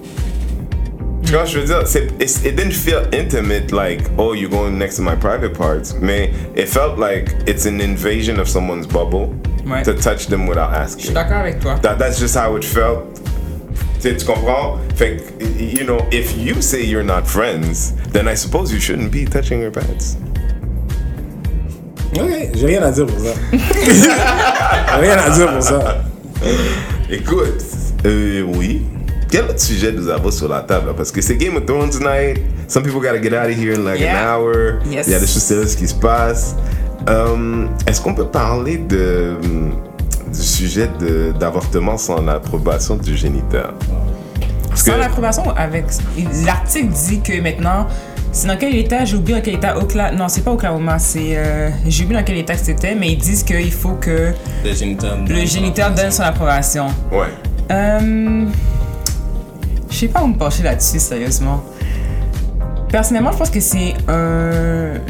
Tu 1.27 1.33
vois, 1.33 1.45
je 1.45 1.59
veux 1.59 1.65
dire, 1.67 1.83
c'est- 1.87 2.07
it's- 2.21 2.45
it 2.45 2.55
didn't 2.55 2.71
feel 2.73 3.03
intimate 3.13 3.73
like, 3.73 4.01
oh, 4.17 4.33
you're 4.35 4.49
going 4.49 4.79
next 4.79 4.97
to 4.97 5.03
my 5.03 5.17
private 5.17 5.55
parts. 5.55 5.95
Mais 6.01 6.31
it 6.55 6.69
felt 6.69 6.99
like 6.99 7.35
it's 7.49 7.67
an 7.67 7.81
invasion 7.81 8.39
of 8.39 8.49
someone's 8.49 8.87
bubble 8.87 9.35
Ouais. 9.67 9.83
to 9.83 9.93
touch 9.95 10.29
them 10.29 10.47
without 10.47 10.71
Je 10.73 10.77
asking. 10.79 11.05
suis 11.07 11.15
d'accord 11.15 11.39
avec 11.41 11.59
toi. 11.61 11.75
That, 11.83 11.97
that's 11.99 12.21
just 12.21 12.37
how 12.37 12.57
it 12.57 12.65
felt. 12.65 13.21
Tu 14.01 14.11
sais, 14.11 14.17
tu 14.17 14.25
comprends? 14.25 14.79
Fait 14.95 15.17
you 15.59 15.85
know, 15.85 15.99
if 16.13 16.37
you 16.39 16.61
say 16.63 16.85
you're 16.85 17.03
not 17.05 17.27
friends, 17.27 17.95
then 18.13 18.29
I 18.29 18.37
suppose 18.37 18.73
you 18.73 18.79
shouldn't 18.79 19.11
be 19.11 19.25
touching 19.29 19.61
her 19.63 19.71
pants. 19.73 20.17
Ok, 22.15 22.31
j'ai 22.55 22.67
rien 22.67 22.83
à 22.85 22.93
dire 22.93 23.05
pour 23.07 23.19
ça. 23.19 23.33
J'ai 23.53 25.01
rien 25.07 25.19
à 25.19 25.31
dire 25.31 25.51
pour 25.53 25.63
ça. 25.63 26.05
Écoute, 27.11 27.63
euh, 28.07 28.43
oui. 28.57 28.83
Quel 29.31 29.45
autre 29.45 29.61
sujet 29.61 29.93
nous 29.93 30.09
avons 30.09 30.31
sur 30.31 30.49
la 30.49 30.61
table? 30.61 30.93
Parce 30.97 31.11
que 31.11 31.21
c'est 31.21 31.37
Game 31.37 31.57
of 31.57 31.67
Thrones 31.67 31.91
tonight. 31.91 32.41
Some 32.69 32.83
people 32.85 33.01
gotta 33.01 33.21
get 33.23 33.33
out 33.35 33.51
of 33.51 33.59
here 33.59 33.75
in 33.75 33.85
like 33.85 34.01
Yeah. 34.01 34.35
an 34.35 34.41
hour. 34.41 34.81
Yes. 34.91 35.07
Il 35.07 35.13
y 35.13 35.15
a 35.15 35.19
des 35.21 35.27
choses 35.27 35.43
sérieuses 35.43 35.75
qui 35.75 35.89
se 35.89 35.95
passent. 35.95 36.55
Euh, 37.09 37.67
Est-ce 37.87 38.01
qu'on 38.01 38.15
peut 38.15 38.27
parler 38.27 38.79
de, 38.79 39.35
du 40.33 40.41
sujet 40.43 40.89
d'avortement 41.39 41.97
sans 41.99 42.21
l'approbation 42.23 42.97
du 42.97 43.17
géniteur? 43.17 43.75
Parce 44.69 44.83
Sans 44.85 44.93
que- 44.95 44.99
l'approbation, 44.99 45.51
avec 45.57 45.87
l'article 46.45 46.89
dit 46.89 47.21
que 47.21 47.41
maintenant, 47.41 47.87
c'est 48.33 48.47
dans 48.49 48.57
quel 48.57 48.75
état, 48.77 49.05
j'ai 49.05 49.17
oublié 49.17 49.39
dans 49.39 49.45
quel 49.45 49.55
état, 49.55 49.77
Oklahoma, 49.79 50.17
non, 50.17 50.29
c'est 50.29 50.43
pas 50.43 50.53
Oklahoma, 50.53 50.99
c'est, 50.99 51.37
euh, 51.37 51.71
j'ai 51.87 52.05
oublié 52.05 52.21
dans 52.21 52.25
quel 52.27 52.37
état 52.39 52.55
que 52.55 52.61
c'était, 52.65 52.95
mais 52.95 53.13
ils 53.13 53.19
disent 53.19 53.43
qu'il 53.43 53.73
faut 53.73 53.95
que 54.01 54.33
Le 54.65 54.73
géniteur. 54.75 55.17
le 55.27 55.45
géniteur 55.47 55.91
donne 55.93 56.11
son 56.11 56.23
approbation. 56.23 56.87
Ouais. 57.11 57.27
Euh, 57.71 58.45
je 59.97 60.01
sais 60.01 60.09
pas 60.09 60.23
où 60.23 60.27
me 60.27 60.37
pencher 60.37 60.63
là-dessus, 60.63 60.99
sérieusement. 60.99 61.65
Personnellement, 62.91 63.33
je 63.33 63.39
pense 63.39 63.49
que 63.49 63.61
c'est 63.61 63.95
un. 64.09 65.01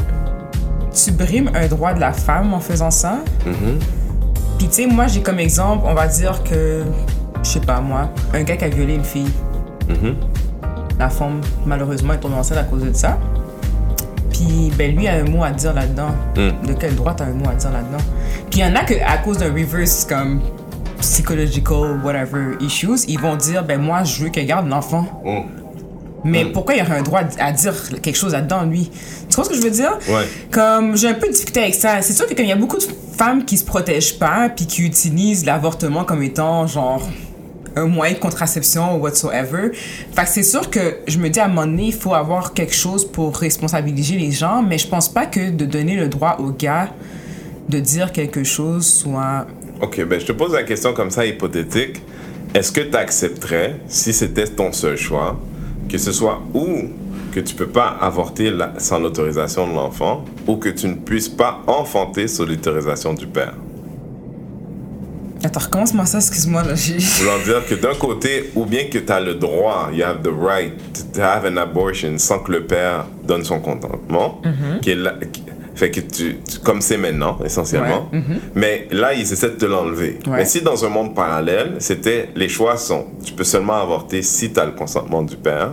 Tu 0.93 1.11
brimes 1.11 1.51
un 1.53 1.67
droit 1.67 1.93
de 1.93 1.99
la 1.99 2.13
femme 2.13 2.53
en 2.53 2.61
faisant 2.61 2.89
ça. 2.89 3.17
Puis, 4.57 4.67
tu 4.69 4.73
sais, 4.73 4.87
moi, 4.87 5.07
j'ai 5.07 5.21
comme 5.21 5.39
exemple, 5.39 5.83
on 5.85 5.93
va 5.93 6.07
dire 6.07 6.41
que. 6.41 6.83
Je 7.43 7.49
sais 7.49 7.59
pas, 7.59 7.81
moi, 7.81 8.09
un 8.33 8.43
gars 8.43 8.55
qui 8.55 8.63
a 8.63 8.69
violé 8.69 8.95
une 8.95 9.03
fille. 9.03 9.29
La 10.97 11.09
femme, 11.09 11.41
malheureusement, 11.65 12.13
est 12.13 12.19
tombée 12.19 12.35
enceinte 12.35 12.57
à 12.57 12.63
cause 12.63 12.83
de 12.83 12.93
ça. 12.93 13.19
Puis, 14.31 14.71
ben, 14.77 14.95
lui 14.95 15.05
a 15.09 15.15
un 15.15 15.25
mot 15.25 15.43
à 15.43 15.51
dire 15.51 15.73
là-dedans. 15.73 16.11
De 16.33 16.73
quel 16.79 16.95
droit 16.95 17.13
t'as 17.13 17.25
un 17.25 17.33
mot 17.33 17.49
à 17.49 17.55
dire 17.55 17.71
là-dedans? 17.71 18.03
Puis, 18.49 18.61
il 18.61 18.65
y 18.65 18.65
en 18.65 18.73
a 18.73 18.85
que, 18.85 18.93
à 19.05 19.17
cause 19.17 19.39
d'un 19.39 19.51
reverse, 19.51 20.05
comme 20.05 20.39
psychological, 20.99 21.99
whatever 22.03 22.57
issues, 22.59 23.05
ils 23.07 23.19
vont 23.19 23.35
dire, 23.35 23.63
ben, 23.63 23.81
moi, 23.81 24.03
je 24.03 24.23
veux 24.23 24.29
qu'elle 24.29 24.45
garde 24.45 24.67
l'enfant. 24.67 25.05
Mais 26.23 26.45
pourquoi 26.45 26.75
il 26.75 26.79
y 26.79 26.81
aurait 26.81 26.99
un 26.99 27.03
droit 27.03 27.21
à 27.39 27.51
dire 27.51 27.73
quelque 28.01 28.15
chose 28.15 28.33
là-dedans, 28.33 28.63
lui? 28.63 28.89
Tu 29.29 29.35
vois 29.35 29.45
ce 29.45 29.49
que 29.49 29.55
je 29.55 29.61
veux 29.61 29.69
dire? 29.69 29.97
Ouais. 30.09 30.27
Comme, 30.51 30.97
j'ai 30.97 31.07
un 31.07 31.13
peu 31.13 31.27
de 31.27 31.31
difficulté 31.31 31.61
avec 31.61 31.75
ça. 31.75 32.01
C'est 32.01 32.13
sûr 32.13 32.27
que 32.27 32.33
quand 32.33 32.43
il 32.43 32.49
y 32.49 32.51
a 32.51 32.57
beaucoup 32.57 32.77
de 32.77 32.85
femmes 33.15 33.45
qui 33.45 33.57
se 33.57 33.63
protègent 33.63 34.17
pas, 34.17 34.49
puis 34.49 34.65
qui 34.65 34.83
utilisent 34.83 35.45
l'avortement 35.45 36.03
comme 36.03 36.23
étant, 36.23 36.67
genre, 36.67 37.07
un 37.77 37.85
moyen 37.85 38.15
de 38.15 38.19
contraception 38.19 38.95
ou 38.95 39.03
whatsoever. 39.03 39.71
Fait 39.73 40.23
que 40.23 40.29
c'est 40.29 40.43
sûr 40.43 40.69
que 40.69 40.97
je 41.07 41.19
me 41.19 41.29
dis 41.29 41.39
à 41.39 41.45
un 41.45 41.47
moment 41.47 41.67
donné, 41.67 41.85
il 41.85 41.93
faut 41.93 42.13
avoir 42.13 42.53
quelque 42.53 42.73
chose 42.73 43.09
pour 43.09 43.37
responsabiliser 43.37 44.17
les 44.17 44.31
gens, 44.31 44.63
mais 44.63 44.77
je 44.77 44.87
pense 44.87 45.09
pas 45.09 45.25
que 45.27 45.51
de 45.51 45.65
donner 45.65 45.95
le 45.95 46.07
droit 46.09 46.37
au 46.39 46.51
gars 46.51 46.89
de 47.69 47.79
dire 47.79 48.11
quelque 48.11 48.43
chose 48.43 48.85
soit. 48.87 49.45
Ok, 49.81 50.03
ben 50.05 50.19
je 50.19 50.25
te 50.25 50.31
pose 50.31 50.53
la 50.53 50.63
question 50.63 50.93
comme 50.93 51.11
ça, 51.11 51.25
hypothétique. 51.25 52.01
Est-ce 52.53 52.71
que 52.71 52.81
tu 52.81 52.95
accepterais, 52.95 53.75
si 53.87 54.13
c'était 54.13 54.47
ton 54.47 54.71
seul 54.71 54.97
choix, 54.97 55.39
que 55.89 55.97
ce 55.97 56.11
soit 56.11 56.41
ou 56.53 56.83
que 57.31 57.39
tu 57.39 57.53
peux 57.53 57.67
pas 57.67 57.95
avorter 58.01 58.49
la- 58.49 58.73
sans 58.79 58.99
l'autorisation 58.99 59.67
de 59.67 59.73
l'enfant, 59.73 60.25
ou 60.47 60.55
que 60.55 60.69
tu 60.69 60.87
ne 60.87 60.95
puisses 60.95 61.29
pas 61.29 61.61
enfanter 61.67 62.27
sans 62.27 62.45
l'autorisation 62.45 63.13
du 63.13 63.27
père? 63.27 63.53
Attends, 65.43 65.59
recommence-moi 65.59 66.05
ça, 66.07 66.17
excuse-moi. 66.17 66.63
Là, 66.63 66.73
j'ai- 66.73 66.97
Voulant 66.97 67.37
dire 67.45 67.65
que 67.67 67.75
d'un 67.75 67.93
côté, 67.93 68.49
ou 68.55 68.65
bien 68.65 68.85
que 68.85 68.97
tu 68.97 69.11
as 69.11 69.19
le 69.19 69.35
droit, 69.35 69.89
you 69.93 70.03
have 70.03 70.23
the 70.23 70.31
right 70.35 70.73
to 71.13 71.21
have 71.21 71.45
an 71.45 71.57
abortion 71.57 72.17
sans 72.17 72.39
que 72.39 72.51
le 72.53 72.63
père 72.65 73.05
donne 73.27 73.43
son 73.43 73.59
consentement, 73.59 74.41
qui 74.81 74.89
est 74.91 74.95
là- 74.95 75.13
qui- 75.31 75.43
fait 75.77 75.91
que 75.91 75.99
tu, 76.01 76.37
tu- 76.47 76.59
comme 76.63 76.81
c'est 76.81 76.97
maintenant, 76.97 77.37
essentiellement. 77.45 78.09
Mais 78.55 78.87
là, 78.91 79.13
ils 79.13 79.21
essaient 79.31 79.51
de 79.51 79.55
te 79.55 79.65
l'enlever. 79.65 80.19
Ouais. 80.27 80.37
Mais 80.37 80.45
si 80.45 80.61
dans 80.61 80.83
un 80.85 80.89
monde 80.89 81.15
parallèle, 81.15 81.75
c'était 81.79 82.29
les 82.35 82.49
choix 82.49 82.75
sont, 82.77 83.05
tu 83.23 83.31
peux 83.33 83.43
seulement 83.45 83.81
avorter 83.81 84.21
si 84.23 84.51
tu 84.51 84.59
as 84.59 84.65
le 84.65 84.71
consentement 84.73 85.21
du 85.23 85.35
père. 85.37 85.71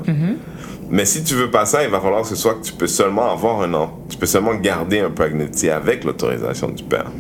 Mais 0.90 1.06
si 1.06 1.24
tu 1.24 1.34
veux 1.34 1.50
pas 1.50 1.64
ça, 1.64 1.82
il 1.82 1.88
va 1.90 1.98
falloir 2.00 2.22
que 2.22 2.28
ce 2.28 2.36
soit 2.36 2.54
que 2.54 2.62
tu 2.64 2.72
peux 2.74 2.86
seulement 2.86 3.32
avoir 3.32 3.62
un 3.62 3.72
an, 3.74 3.98
tu 4.08 4.16
peux 4.18 4.26
seulement 4.26 4.54
garder 4.54 5.00
un 5.00 5.10
pregnancy 5.10 5.70
avec 5.70 6.04
l'autorisation 6.04 6.68
du 6.68 6.82
père. 6.84 7.10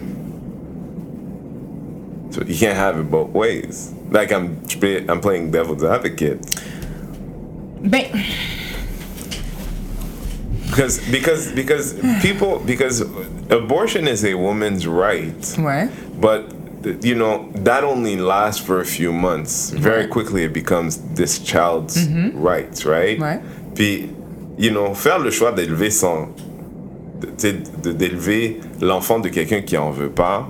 So 2.30 2.42
you 2.46 2.56
can't 2.58 2.76
have 2.76 2.98
it 3.00 3.08
both 3.10 3.30
ways. 3.32 3.92
Like 4.10 4.32
I'm, 4.32 4.58
I'm 5.08 5.20
playing 5.20 5.50
devil's 5.50 5.82
advocate. 5.84 6.38
Ben, 7.82 8.04
Because 10.74 10.98
because 11.10 11.52
because 11.52 11.94
people 12.20 12.58
because 12.66 13.00
abortion 13.50 14.08
is 14.08 14.24
a 14.24 14.34
woman's 14.34 14.86
right. 14.86 15.40
ouais. 15.58 15.88
But 16.20 16.52
you 17.04 17.14
know 17.14 17.48
that 17.64 17.84
only 17.84 18.16
lasts 18.16 18.60
for 18.60 18.80
a 18.80 18.84
few 18.84 19.12
months. 19.12 19.70
Very 19.70 20.06
quickly, 20.06 20.44
it 20.44 20.52
becomes 20.52 20.98
this 21.14 21.38
child's 21.38 22.08
rights, 22.34 22.84
right? 22.84 23.18
Ouais. 23.18 23.40
Puis, 23.74 24.10
you 24.58 24.70
know, 24.70 24.94
faire 24.94 25.18
le 25.18 25.30
choix 25.30 25.52
d'élever 25.52 25.90
son, 25.90 26.28
d'élever 27.82 28.60
l'enfant 28.80 29.18
de 29.18 29.28
quelqu'un 29.28 29.62
qui 29.62 29.76
en 29.76 29.90
veut 29.90 30.10
pas, 30.10 30.48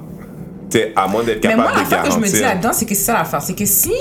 t'es 0.71 0.93
à 0.97 1.07
moins 1.07 1.23
d'être 1.23 1.43
Mais 1.45 1.50
capable 1.50 1.62
moi, 1.62 1.73
de 1.73 1.78
l'affaire 1.78 2.02
que 2.02 2.11
je 2.12 2.19
me 2.19 2.26
dis 2.26 2.40
là-dedans, 2.40 2.73
c'est 2.73 2.87
que 2.87 2.95
c'est 2.95 3.04
ça 3.04 3.12
l'affaire. 3.14 3.43
C'est 3.43 3.54
que 3.54 3.66
si. 3.66 3.93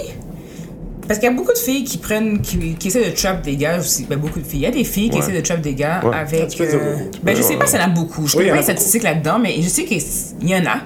Parce 1.08 1.20
qu'il 1.20 1.30
y 1.30 1.32
a 1.32 1.36
beaucoup 1.36 1.52
de 1.54 1.58
filles 1.58 1.84
qui 1.84 1.98
prennent. 1.98 2.42
qui, 2.42 2.76
qui 2.76 2.88
essaient 2.88 3.10
de 3.10 3.16
trap 3.16 3.42
des 3.42 3.56
gars 3.58 3.80
aussi. 3.80 4.06
Ben, 4.10 4.18
beaucoup 4.18 4.40
de 4.40 4.46
filles. 4.46 4.62
Il 4.62 4.64
y 4.64 4.68
a 4.68 4.72
des 4.72 4.84
filles 4.84 5.10
qui 5.10 5.18
Ouais. 5.18 5.22
essaient 5.24 5.36
de 5.36 5.42
trap 5.42 5.62
des 5.62 5.74
gars 5.76 6.02
Ouais. 6.06 6.16
avec. 6.16 6.60
Euh, 6.62 6.98
ben, 7.24 7.36
je 7.36 7.42
sais 7.42 7.56
pas 7.58 7.66
s'il 7.68 7.80
y 7.80 7.82
en 7.82 7.86
a 7.86 7.90
beaucoup. 7.90 8.26
Je 8.28 8.38
connais 8.38 8.50
pas 8.50 8.58
les 8.58 8.64
statistiques 8.64 9.04
là-dedans, 9.04 9.38
mais 9.40 9.62
je 9.62 9.68
sais 9.68 9.84
qu'il 9.86 10.02
y 10.48 10.56
en 10.56 10.66
a. 10.66 10.78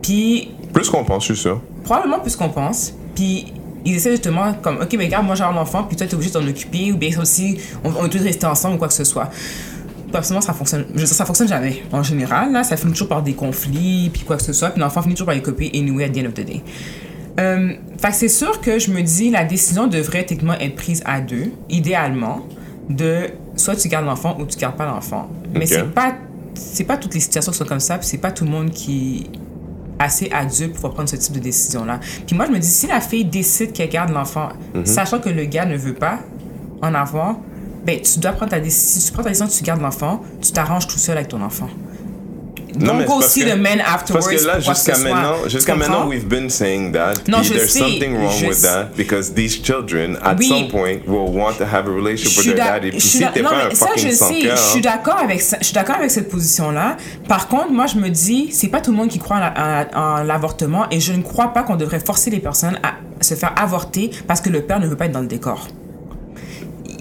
Puis, 0.00 0.50
Plus 0.72 0.88
qu'on 0.88 1.04
pense, 1.04 1.26
je 1.26 1.34
suis 1.34 1.42
sûr. 1.42 1.60
probablement 1.84 2.20
plus 2.20 2.34
qu'on 2.36 2.48
pense. 2.48 2.94
Puis, 3.14 3.52
ils 3.84 3.94
essaient 3.96 4.12
justement 4.12 4.54
comme, 4.54 4.76
ok, 4.80 4.94
mais 4.96 5.04
regarde, 5.04 5.26
moi 5.26 5.34
j'ai 5.34 5.42
un 5.44 5.56
enfant, 5.56 5.82
puis 5.84 5.96
toi 5.96 6.06
t'es 6.06 6.14
obligé 6.14 6.30
de 6.32 6.38
t'en 6.38 6.46
occuper, 6.46 6.92
ou 6.92 6.96
bien 6.96 7.10
aussi, 7.20 7.58
on, 7.84 7.90
on 7.98 8.06
est 8.06 8.08
tous 8.08 8.22
rester 8.22 8.46
ensemble 8.46 8.76
ou 8.76 8.78
quoi 8.78 8.88
que 8.88 8.94
ce 8.94 9.04
soit. 9.04 9.28
Personnellement, 10.12 10.40
ça 10.46 10.52
fonctionne. 10.52 10.84
Je 10.94 11.04
ça 11.06 11.24
fonctionne 11.24 11.48
jamais. 11.48 11.82
En 11.92 12.02
général, 12.02 12.52
là, 12.52 12.62
ça 12.64 12.76
finit 12.76 12.92
toujours 12.92 13.08
par 13.08 13.22
des 13.22 13.32
conflits, 13.34 14.08
puis 14.12 14.22
quoi 14.22 14.36
que 14.36 14.42
ce 14.42 14.52
soit, 14.52 14.70
puis 14.70 14.80
l'enfant 14.80 15.02
finit 15.02 15.14
toujours 15.14 15.26
par 15.26 15.34
les 15.34 15.42
copier 15.42 15.70
anyway 15.74 16.04
at 16.04 16.10
the 16.10 16.18
end 16.18 16.26
of 16.26 16.34
the 16.34 16.44
day. 16.44 16.60
Euh, 17.40 17.72
c'est 18.12 18.28
sûr 18.28 18.60
que 18.60 18.78
je 18.78 18.90
me 18.90 19.00
dis, 19.02 19.30
la 19.30 19.44
décision 19.44 19.86
devrait 19.86 20.24
techniquement 20.24 20.58
être 20.58 20.74
prise 20.74 21.02
à 21.06 21.20
deux, 21.20 21.50
idéalement, 21.70 22.40
de 22.88 23.28
soit 23.56 23.76
tu 23.76 23.88
gardes 23.88 24.06
l'enfant 24.06 24.36
ou 24.40 24.44
tu 24.44 24.58
gardes 24.58 24.76
pas 24.76 24.86
l'enfant. 24.86 25.28
Mais 25.54 25.66
c'est 25.66 25.84
pas 25.94 26.14
c'est 26.54 26.84
pas 26.84 26.98
toutes 26.98 27.14
les 27.14 27.20
situations 27.20 27.50
qui 27.50 27.56
sont 27.58 27.64
comme 27.64 27.80
ça, 27.80 27.96
puis 27.96 28.06
c'est 28.06 28.18
pas 28.18 28.30
tout 28.30 28.44
le 28.44 28.50
monde 28.50 28.70
qui 28.70 29.26
est 29.32 30.04
assez 30.04 30.28
adulte 30.32 30.72
pour 30.72 30.74
pouvoir 30.76 30.92
prendre 30.94 31.08
ce 31.08 31.16
type 31.16 31.34
de 31.34 31.40
décision-là. 31.40 31.98
Puis 32.26 32.36
moi, 32.36 32.44
je 32.46 32.50
me 32.52 32.58
dis, 32.58 32.66
si 32.68 32.86
la 32.86 33.00
fille 33.00 33.24
décide 33.24 33.72
qu'elle 33.72 33.88
garde 33.88 34.10
l'enfant, 34.10 34.50
Mhm. 34.74 34.84
sachant 34.84 35.18
que 35.18 35.30
le 35.30 35.44
gars 35.46 35.64
ne 35.64 35.76
veut 35.76 35.94
pas 35.94 36.18
en 36.82 36.92
avoir, 36.94 37.36
ben, 37.86 37.98
tu 38.00 38.18
dois 38.18 38.32
prendre 38.32 38.50
ta 38.50 38.60
décision. 38.60 39.00
Si 39.00 39.06
tu 39.06 39.12
prends 39.14 39.22
ta 39.22 39.30
décision, 39.30 39.48
tu 39.48 39.62
gardes 39.64 39.80
l'enfant, 39.80 40.20
tu 40.42 40.52
t'arranges 40.52 40.86
tout 40.86 40.98
seul 40.98 41.16
avec 41.16 41.28
ton 41.28 41.40
enfant. 41.40 41.68
Non, 42.78 42.94
Don't 42.98 43.04
go 43.06 43.20
see 43.22 43.40
que- 43.44 43.50
the 43.50 43.56
men 43.56 43.80
afterwards. 43.80 44.24
Parce 44.24 44.40
que 44.42 44.46
là, 44.46 44.60
jusqu'à 44.60 44.96
maintenant, 44.98 45.48
jusqu'à 45.48 45.74
maintenant, 45.74 46.06
we've 46.08 46.26
been 46.26 46.48
saying 46.48 46.92
that. 46.92 47.14
Non, 47.28 47.42
je 47.42 47.54
there's 47.54 47.70
sais, 47.70 47.78
something 47.80 48.16
wrong 48.16 48.30
je 48.32 48.46
with 48.46 48.56
sais. 48.56 48.66
that 48.68 48.84
because 48.96 49.32
these 49.34 49.60
children, 49.62 50.16
at 50.22 50.36
Oui. 50.38 50.48
some 50.48 50.68
point, 50.68 50.98
will 51.06 51.30
want 51.34 51.54
to 51.58 51.64
have 51.64 51.86
a 51.86 51.90
relationship 51.90 52.42
Je 52.42 52.48
with 52.50 52.56
their 52.56 52.66
daddy. 52.66 52.90
Puis 52.90 53.00
je 53.00 53.06
si 53.06 53.18
t'es 53.18 53.42
pas 53.42 53.50
un 53.70 53.74
ça, 53.74 53.86
je 53.96 54.00
fucking 54.02 54.12
sans 54.12 54.28
sais. 54.28 54.38
cœur, 54.40 54.56
Je 54.56 54.62
suis 54.62 54.80
d'accord 54.80 55.18
avec 55.22 55.40
ça. 55.40 55.56
Je 55.60 55.64
suis 55.66 55.74
d'accord 55.74 55.96
avec 55.96 56.10
cette 56.10 56.28
position-là. 56.28 56.96
Par 57.28 57.48
contre, 57.48 57.70
moi, 57.70 57.86
je 57.86 57.96
me 57.98 58.08
dis, 58.08 58.50
c'est 58.52 58.68
pas 58.68 58.80
tout 58.80 58.90
le 58.90 58.96
monde 58.96 59.08
qui 59.08 59.18
croit 59.18 59.36
en 59.36 59.40
la- 59.40 59.86
en 59.94 60.02
en 60.02 60.22
l'avortement 60.22 60.86
et 60.90 61.00
je 61.00 61.12
ne 61.12 61.22
crois 61.22 61.48
pas 61.52 61.62
qu'on 61.62 61.76
devrait 61.76 62.00
forcer 62.00 62.30
les 62.30 62.40
personnes 62.40 62.78
à 62.82 62.94
se 63.24 63.34
faire 63.34 63.52
avorter 63.56 64.10
parce 64.26 64.40
que 64.40 64.48
le 64.50 64.62
père 64.62 64.80
ne 64.80 64.86
veut 64.86 64.96
pas 64.96 65.06
être 65.06 65.12
dans 65.12 65.20
le 65.20 65.26
décor. 65.26 65.68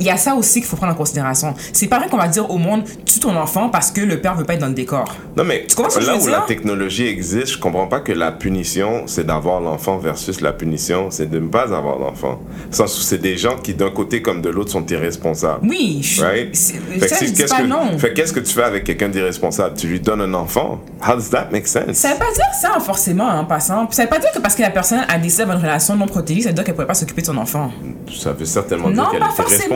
Il 0.01 0.08
y 0.08 0.10
a 0.10 0.17
ça 0.17 0.34
aussi 0.34 0.62
qu'il 0.62 0.67
faut 0.67 0.75
prendre 0.77 0.93
en 0.93 0.96
considération. 0.96 1.53
C'est 1.74 1.86
pas 1.86 2.00
vrai 2.00 2.10
qu'on 2.10 2.17
va 2.17 2.27
dire 2.27 2.50
au 2.50 2.58
monde, 2.58 2.84
tue 3.05 3.20
ton 3.20 3.36
enfant 3.36 3.70
parce 3.70 3.91
que 3.91 4.01
le 4.01 4.20
père 4.20 4.34
veut 4.36 4.46
pas 4.46 4.55
être 4.55 4.62
dans 4.62 4.67
le 4.67 4.74
décor. 4.74 5.05
Non, 5.38 5.43
mais 5.43 5.65
Tu 5.67 5.75
comprends 5.75 6.00
là 6.00 6.15
où 6.15 6.22
dire? 6.22 6.31
la 6.31 6.41
technologie 6.41 7.05
existe, 7.05 7.50
je 7.53 7.58
comprends 7.60 7.86
pas 7.86 8.00
que 8.00 8.12
la 8.12 8.31
punition, 8.31 9.03
c'est 9.05 9.25
d'avoir 9.27 9.62
l'enfant 9.62 10.00
versus 10.00 10.41
la 10.41 10.53
punition, 10.53 11.12
c'est 11.12 11.29
de 11.29 11.38
ne 11.38 11.48
pas 11.48 11.74
avoir 11.75 12.00
l'enfant. 12.00 12.39
Sens 12.72 12.98
où 12.98 13.01
c'est 13.01 13.20
des 13.20 13.38
gens 13.38 13.58
qui, 13.58 13.75
d'un 13.75 13.91
côté 13.91 14.24
comme 14.24 14.41
de 14.41 14.50
l'autre, 14.50 14.72
sont 14.72 14.86
irresponsables. 14.88 15.60
Oui, 15.70 16.00
je, 16.01 16.22
Right? 16.24 16.55
c'est- 16.55 16.79
Fait 17.00 17.07
ça, 17.07 17.18
je 17.24 17.29
dis 17.31 17.44
pas 17.44 17.57
que, 17.61 17.68
non. 17.68 17.98
fait 18.00 18.11
qu'est-ce 18.14 18.33
que 18.33 18.40
tu 18.40 18.53
fais 18.53 18.64
avec 18.64 18.83
quelqu'un 18.83 19.09
d'irresponsable? 19.09 19.75
Tu 19.77 19.85
lui 19.85 20.00
donnes 20.00 20.22
un 20.22 20.33
enfant? 20.33 20.81
How 21.07 21.16
does 21.16 21.29
that 21.29 21.50
make 21.51 21.68
sense? 21.68 21.98
Ça 21.98 22.14
veut 22.14 22.18
pas 22.20 22.31
dire 22.33 22.46
ça 22.59 22.79
forcément 22.79 23.25
en 23.27 23.46
passant. 23.46 23.87
Ça 23.92 24.01
veut 24.03 24.09
pas 24.09 24.18
dire 24.20 24.31
que 24.33 24.40
parce 24.40 24.55
que 24.55 24.64
la 24.64 24.72
personne 24.72 25.01
a 25.07 25.18
décidé 25.20 25.44
d'avoir 25.44 25.57
une 25.57 25.64
relation 25.64 25.96
non 25.96 26.07
protégée, 26.07 26.42
ça 26.42 26.50
veut 26.50 26.55
dire 26.55 26.64
qu'elle 26.64 26.74
pourrait 26.74 26.87
pas 26.87 26.96
s'occuper 26.96 27.22
de 27.22 27.27
son 27.27 27.37
enfant. 27.37 27.72
Ça 28.20 28.33
veut 28.33 28.46
certainement 28.46 28.90
dire 28.90 29.03
Non, 29.03 29.09
qu'elle 29.11 29.20
pas 29.20 29.27
est 29.27 29.35
forcément. 29.35 29.75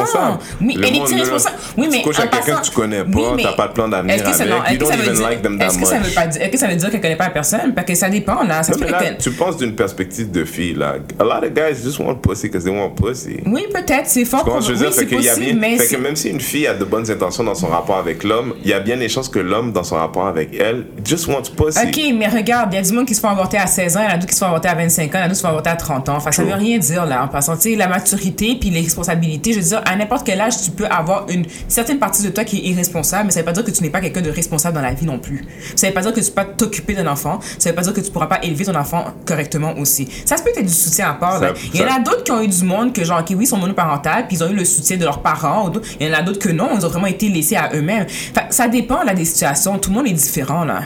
Oui, 0.61 0.73
Le 0.75 0.85
elle 0.87 0.95
est 0.95 0.99
monde, 0.99 1.09
irresponsable. 1.09 1.55
là, 1.55 1.73
Oui, 1.77 1.87
mais 1.91 1.97
tu 1.97 2.03
couches 2.03 2.19
avec 2.19 2.31
quelqu'un 2.31 2.55
que 2.61 2.65
tu 2.65 2.71
connais 2.71 3.03
pas, 3.03 3.09
Oui, 3.33 3.43
t'as 3.43 3.53
pas 3.53 3.67
de 3.67 3.73
plan 3.73 3.87
d'avenir 3.87 4.15
est-ce 4.15 4.23
que 4.23 4.31
ça- 4.33 4.43
avec, 4.43 4.53
non, 4.55 4.71
you 4.71 4.77
don't 4.77 4.93
even 4.93 5.13
dire- 5.13 5.29
like 5.29 5.41
them 5.41 5.59
that 5.59 5.65
Est-ce 5.67 5.77
que 5.79 5.85
ça 5.85 5.97
much. 5.99 6.05
veut 6.07 6.27
dire, 6.31 6.41
est-ce 6.41 6.51
que 6.51 6.57
ça 6.57 6.67
veut 6.67 6.75
dire 6.75 6.91
qu'elle 6.91 7.01
connaît 7.01 7.15
pas 7.15 7.25
la 7.25 7.29
personne? 7.31 7.73
Parce 7.73 7.87
que 7.87 7.95
ça 7.95 8.09
dépend, 8.09 8.43
là. 8.43 8.63
Ça 8.63 8.71
Non, 8.73 8.77
se 8.79 8.83
mais 8.83 8.85
peut 8.87 8.91
là, 9.03 9.11
que- 9.15 9.21
tu 9.21 9.31
penses 9.31 9.57
d'une 9.57 9.75
perspective 9.75 10.31
de 10.31 10.45
fille, 10.45 10.73
là. 10.73 10.95
A 11.19 11.23
lot 11.23 11.45
of 11.45 11.53
guys 11.53 11.83
just 11.83 11.99
want 11.99 12.15
pussy 12.15 12.47
because 12.47 12.63
they 12.63 12.73
want 12.73 12.89
pussy. 12.91 13.37
Oui, 13.45 13.65
peut-être, 13.73 14.05
c'est 14.07 14.25
fort. 14.25 14.43
Comment 14.43 14.61
je 14.61 14.67
veux 14.67 14.73
oui, 14.73 14.79
dire, 14.79 14.93
fait 14.93 14.99
c'est 15.09 15.15
possible, 15.15 15.45
bien, 15.45 15.55
mais 15.55 15.77
fait 15.77 15.95
que 15.95 16.01
même 16.01 16.15
si 16.15 16.29
une 16.29 16.41
fille 16.41 16.67
a 16.67 16.73
de 16.73 16.83
bonnes 16.85 17.09
intentions 17.09 17.43
dans 17.43 17.55
son 17.55 17.67
rapport 17.67 17.97
avec 17.97 18.23
l'homme, 18.23 18.53
il 18.63 18.69
y 18.69 18.73
a 18.73 18.79
bien 18.79 18.97
des 18.97 19.09
chances 19.09 19.29
que 19.29 19.39
l'homme, 19.39 19.71
dans 19.71 19.83
son 19.83 19.95
rapport 19.95 20.27
avec 20.27 20.49
elle, 20.59 20.85
just 21.05 21.27
wants 21.27 21.43
pussy. 21.55 21.79
Ok, 21.87 21.99
mais 22.17 22.27
regarde, 22.27 22.73
il 22.73 22.75
y 22.75 22.79
a 22.79 22.81
du 22.81 22.91
monde 22.93 23.05
qui 23.05 23.15
se 23.15 23.19
font 23.21 23.29
avorter 23.29 23.57
à 23.57 23.67
16 23.67 23.97
ans, 23.97 24.01
il 24.01 24.05
y 24.05 24.07
en 24.07 24.11
a 24.11 24.17
d'autres 24.17 24.27
qui 24.27 24.33
se 24.35 24.39
font 24.39 24.47
avorter 24.47 24.69
à 24.69 24.75
25 24.75 25.03
ans, 25.15 25.17
il 25.17 25.19
y 25.19 25.21
en 25.21 25.25
a 25.25 25.27
d'autres 25.27 25.31
qui 25.33 25.35
se 25.37 25.41
font 25.41 25.49
avorter 25.49 25.69
à 25.69 25.75
30 25.75 26.09
ans. 26.09 26.15
Enfin, 26.17 26.31
ça 26.31 26.43
veut 26.43 26.53
rien 26.53 26.77
dire, 26.77 27.05
là, 27.05 27.23
en 27.23 27.27
passant. 27.27 27.55
Tu 27.55 27.71
sais, 27.71 27.75
la 27.75 27.87
maturité 27.87 28.57
puis 28.59 28.69
les 28.69 28.81
responsabilités, 28.81 29.53
je 29.53 29.59
veux 29.59 29.65
dire, 29.65 29.81
à 29.85 29.94
n'importe 29.95 30.25
quel 30.25 30.39
âge, 30.41 30.61
tu 30.63 30.71
peux 30.71 30.85
avoir 30.85 31.27
une 31.29 31.45
certaine 31.67 31.99
partie 31.99 32.23
de 32.23 32.29
toi 32.29 32.43
qui 32.43 32.57
est 32.57 32.69
irresponsable, 32.69 33.25
mais 33.25 33.31
ça 33.31 33.39
veut 33.39 33.45
pas 33.45 33.51
dire 33.51 33.63
que 33.63 33.71
tu 33.71 33.83
n'es 33.83 33.89
pas 33.89 34.01
quelqu'un 34.01 34.21
de 34.21 34.29
responsable 34.29 34.75
dans 34.75 34.81
la 34.81 34.93
vie 34.93 35.05
non 35.05 35.19
plus. 35.19 35.45
Ça 35.75 35.87
veut 35.87 35.93
pas 35.93 36.01
dire 36.01 36.13
que 36.13 36.19
tu 36.19 36.25
peux 36.27 36.33
pas 36.35 36.45
t'occuper 36.45 36.93
d'un 36.93 37.07
enfant, 37.07 37.39
ça 37.59 37.69
veut 37.69 37.75
pas 37.75 37.81
dire 37.81 37.93
que 37.93 38.01
tu 38.01 38.11
pourras 38.11 38.27
pas 38.27 38.39
élever 38.43 38.65
ton 38.65 38.75
enfant 38.75 39.05
correctement 39.25 39.73
aussi. 39.77 40.07
Ça 40.25 40.37
se 40.37 40.43
peut 40.43 40.49
être 40.55 40.65
du 40.65 40.71
soutien 40.73 41.09
à 41.11 41.13
part. 41.13 41.39
Ça- 41.39 41.53
Il 41.73 41.79
y 41.79 41.83
en 41.83 41.87
a 41.95 41.99
d'autres 41.99 42.23
qui 42.23 42.31
ont 42.31 42.41
eu 42.41 42.47
du 42.47 42.63
monde 42.63 42.93
que, 42.93 43.03
genre, 43.03 43.23
qui, 43.23 43.35
oui, 43.35 43.45
sont 43.45 43.57
monoparentales, 43.57 44.27
puis 44.27 44.37
ils 44.37 44.43
ont 44.43 44.49
eu 44.49 44.55
le 44.55 44.65
soutien 44.65 44.97
de 44.97 45.03
leurs 45.03 45.21
parents. 45.21 45.71
Il 45.99 46.07
y 46.07 46.09
en 46.09 46.13
a 46.17 46.21
d'autres 46.21 46.39
que 46.39 46.49
non, 46.49 46.69
ils 46.77 46.85
ont 46.85 46.89
vraiment 46.89 47.07
été 47.07 47.29
laissés 47.29 47.55
à 47.55 47.69
eux-mêmes. 47.73 48.05
Ça 48.49 48.67
dépend, 48.67 49.03
là, 49.03 49.13
des 49.13 49.25
situations. 49.25 49.77
Tout 49.79 49.89
le 49.89 49.95
monde 49.97 50.07
est 50.07 50.13
différent, 50.13 50.63
là. 50.65 50.81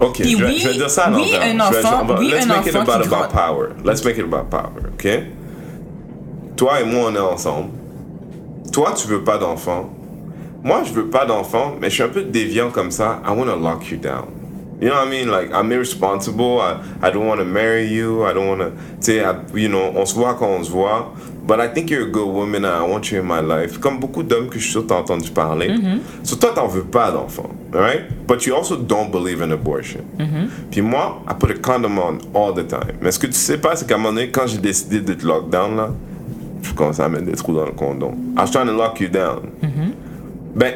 Ok, 0.00 0.22
je, 0.22 0.34
oui, 0.36 0.58
je 0.58 0.68
vais 0.68 0.74
dire 0.76 0.90
ça 0.90 1.04
à 1.04 1.10
oui, 1.12 1.32
un 1.36 1.52
Je 1.52 1.54
vais- 1.56 1.60
enfant- 1.86 2.06
je- 2.08 2.14
oui, 2.14 2.30
let's 2.30 2.44
un 2.44 2.46
make 2.46 2.66
it 2.66 2.74
enfant 2.76 2.90
about, 2.92 3.02
qui 3.02 3.08
about 3.08 3.16
grandit. 3.28 3.34
power. 3.34 3.68
Let's 3.84 4.02
make 4.04 4.16
it 4.16 4.24
about 4.24 4.48
power, 4.50 4.70
ok? 4.94 5.08
Toi 6.56 6.80
et 6.80 6.84
moi, 6.84 7.10
on 7.10 7.14
est 7.14 7.18
ensemble. 7.18 7.70
Toi, 8.72 8.92
tu 8.96 9.08
veux 9.08 9.22
pas 9.22 9.38
d'enfant. 9.38 9.90
Moi, 10.62 10.82
je 10.84 10.92
veux 10.92 11.06
pas 11.08 11.24
d'enfant, 11.24 11.74
mais 11.80 11.88
je 11.88 11.94
suis 11.94 12.02
un 12.02 12.08
peu 12.08 12.22
déviant 12.22 12.70
comme 12.70 12.90
ça. 12.90 13.20
I 13.26 13.30
want 13.30 13.46
to 13.46 13.58
lock 13.58 13.90
you 13.90 13.96
down. 13.98 14.26
You 14.80 14.88
know 14.88 14.94
what 14.96 15.06
I 15.06 15.10
mean? 15.10 15.30
Like, 15.30 15.50
I'm 15.52 15.70
irresponsible. 15.72 16.58
I, 16.60 16.76
I 17.02 17.10
don't 17.10 17.26
want 17.26 17.38
to 17.38 17.44
marry 17.44 17.86
you. 17.86 18.24
I 18.24 18.32
don't 18.32 18.48
want 18.48 18.58
to, 18.60 18.70
tu 19.00 19.12
sais, 19.12 19.20
I- 19.20 19.34
you 19.58 19.68
know, 19.68 19.92
on 19.94 20.06
se 20.06 20.14
voit 20.14 20.34
quand 20.38 20.46
on 20.48 20.62
se 20.64 20.70
voit. 20.70 21.12
But 21.46 21.58
I 21.60 21.68
think 21.68 21.90
you're 21.90 22.04
a 22.06 22.10
good 22.10 22.28
woman 22.28 22.64
and 22.64 22.74
I 22.74 22.88
want 22.88 23.10
you 23.10 23.18
in 23.20 23.24
my 23.26 23.40
life. 23.42 23.78
Comme 23.80 23.98
beaucoup 23.98 24.22
d'hommes 24.22 24.48
que 24.48 24.58
je 24.58 24.62
suis 24.64 24.72
sûr 24.72 24.82
que 24.82 24.88
t'as 24.88 24.96
entendu 25.00 25.30
parler. 25.30 25.68
So, 26.22 26.36
toi, 26.36 26.52
t'en 26.54 26.66
veux 26.66 26.84
pas 26.84 27.10
d'enfant, 27.10 27.50
right? 27.74 28.02
But 28.26 28.46
you 28.46 28.54
also 28.54 28.76
don't 28.76 29.10
believe 29.10 29.42
in 29.42 29.50
abortion. 29.50 30.00
Puis 30.70 30.80
moi, 30.82 31.22
I 31.28 31.34
put 31.38 31.50
a 31.50 31.54
condom 31.58 31.98
on 31.98 32.18
all 32.34 32.54
the 32.54 32.66
time. 32.66 32.96
Mais 33.02 33.10
ce 33.10 33.18
que 33.18 33.26
tu 33.26 33.32
sais 33.34 33.58
pas, 33.58 33.76
c'est 33.76 33.86
qu'à 33.88 33.96
un 33.96 33.98
moment 33.98 34.12
donné, 34.14 34.30
quand 34.30 34.46
j'ai 34.46 34.58
décidé 34.58 35.00
d'être 35.00 35.24
lockdown, 35.24 35.76
là, 35.76 35.90
je 36.62 36.72
commençais 36.74 37.02
à 37.02 37.08
mettre 37.08 37.24
des 37.26 37.32
trous 37.32 37.54
dans 37.54 37.66
le 37.66 37.72
condom. 37.72 38.12
I 38.36 38.40
was 38.40 38.50
trying 38.50 38.66
to 38.66 38.72
lock 38.76 39.00
you 39.00 39.08
down. 39.08 39.50
Ben, 40.54 40.72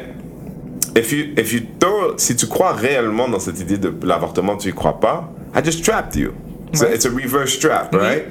if 0.95 1.11
you, 1.11 1.33
if 1.37 1.51
you 1.53 1.61
throw, 1.79 2.17
si 2.17 2.35
tu 2.35 2.47
crois 2.47 2.71
réellement 2.73 3.27
dans 3.27 3.39
cette 3.39 3.59
idée 3.59 3.77
de 3.77 3.93
l'avortement, 4.03 4.55
tu 4.57 4.69
y 4.69 4.73
crois 4.73 4.99
pas, 4.99 5.29
I 5.55 5.61
just 5.63 5.83
trapped 5.83 6.15
you. 6.15 6.31
So 6.73 6.85
it's 6.87 7.05
a 7.05 7.09
reverse 7.09 7.57
trap, 7.59 7.93
right? 7.95 8.25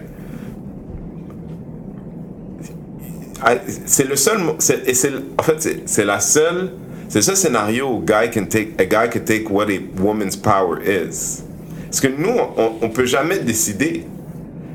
I- 3.42 3.58
C'est 3.86 4.08
le 4.08 4.16
seul, 4.16 4.38
et 4.86 4.94
c'est, 4.94 5.12
en 5.38 5.42
fait, 5.42 5.82
c'est, 5.86 6.04
la 6.04 6.20
seule, 6.20 6.70
c'est 7.08 7.22
seul 7.22 7.36
scénario 7.36 7.88
où 7.88 8.00
guy 8.00 8.30
can 8.32 8.46
take, 8.46 8.72
a 8.78 8.84
guy 8.84 9.10
can 9.10 9.20
take 9.24 9.48
what 9.50 9.66
a 9.70 9.78
woman's 10.02 10.36
power 10.36 10.78
is. 10.82 11.42
Parce 11.86 12.00
que 12.00 12.08
nous, 12.08 12.36
on, 12.56 12.72
on 12.82 12.88
peut 12.88 13.04
jamais 13.06 13.38
décider. 13.38 14.06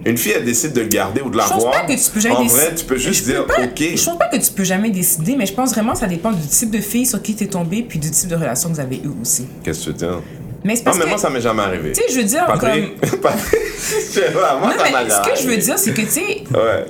Une 0.06 0.18
fille, 0.18 0.32
elle 0.36 0.46
décide 0.46 0.74
de 0.74 0.82
le 0.82 0.88
garder 0.88 1.22
ou 1.22 1.30
de 1.30 1.34
Je 1.34 1.40
pense 1.40 1.50
l'avoir. 1.52 1.72
pas 1.74 1.82
que 1.82 1.94
tu 1.94 2.10
peux 2.12 2.20
jamais 2.22 2.36
En 2.36 2.44
décider. 2.44 2.62
vrai, 2.62 2.76
tu 2.76 2.86
peux 2.86 2.98
juste 2.98 3.26
Je 3.26 3.32
dire, 3.32 3.46
peux 3.46 3.54
pas- 3.54 3.64
OK. 3.64 3.84
Je 3.96 4.06
pense 4.06 4.18
pas 4.18 4.28
que 4.28 4.38
tu 4.38 4.52
peux 4.52 4.64
jamais 4.64 4.90
décider, 4.92 5.36
mais 5.36 5.46
je 5.46 5.54
pense 5.54 5.72
vraiment 5.74 5.92
que 5.94 6.00
ça 6.00 6.08
dépend 6.08 6.32
du 6.32 6.48
type 6.48 6.72
de 6.72 6.80
fille 6.80 7.06
sur 7.06 7.22
qui 7.22 7.36
tu 7.36 7.44
es 7.44 7.48
tombé 7.48 7.84
puis 7.88 8.00
du 8.00 8.10
type 8.10 8.30
de 8.30 8.36
relation 8.36 8.70
que 8.70 8.76
vous 8.76 8.80
avez 8.80 8.96
eu 8.98 9.10
aussi. 9.22 9.46
Qu'est-ce 9.64 9.80
que 9.80 9.84
tu 9.86 9.90
veux 9.92 9.96
dire? 10.12 10.22
Mais 10.64 10.76
c'est 10.76 10.82
Non, 10.82 10.86
parce 10.86 10.98
mais 10.98 11.04
que. 11.04 11.10
moi, 11.10 11.18
ça 11.18 11.30
m'est 11.30 11.42
jamais 11.42 11.62
arrivé. 11.64 11.92
Tu 11.92 12.02
sais, 12.02 12.08
je 12.10 12.16
veux 12.18 12.24
dire, 12.26 12.46
Patrick, 12.46 13.00
comme. 13.00 13.20
Moi, 13.22 14.70
Non, 14.72 14.78
ça 14.78 14.84
mais 14.86 14.92
m'a 14.92 15.10
ce 15.10 15.30
que 15.30 15.38
je 15.42 15.48
veux 15.48 15.58
dire, 15.58 15.78
c'est 15.80 15.94
que, 15.94 16.02
tu 16.02 16.08
sais. 16.10 16.44
Ouais. 16.54 16.86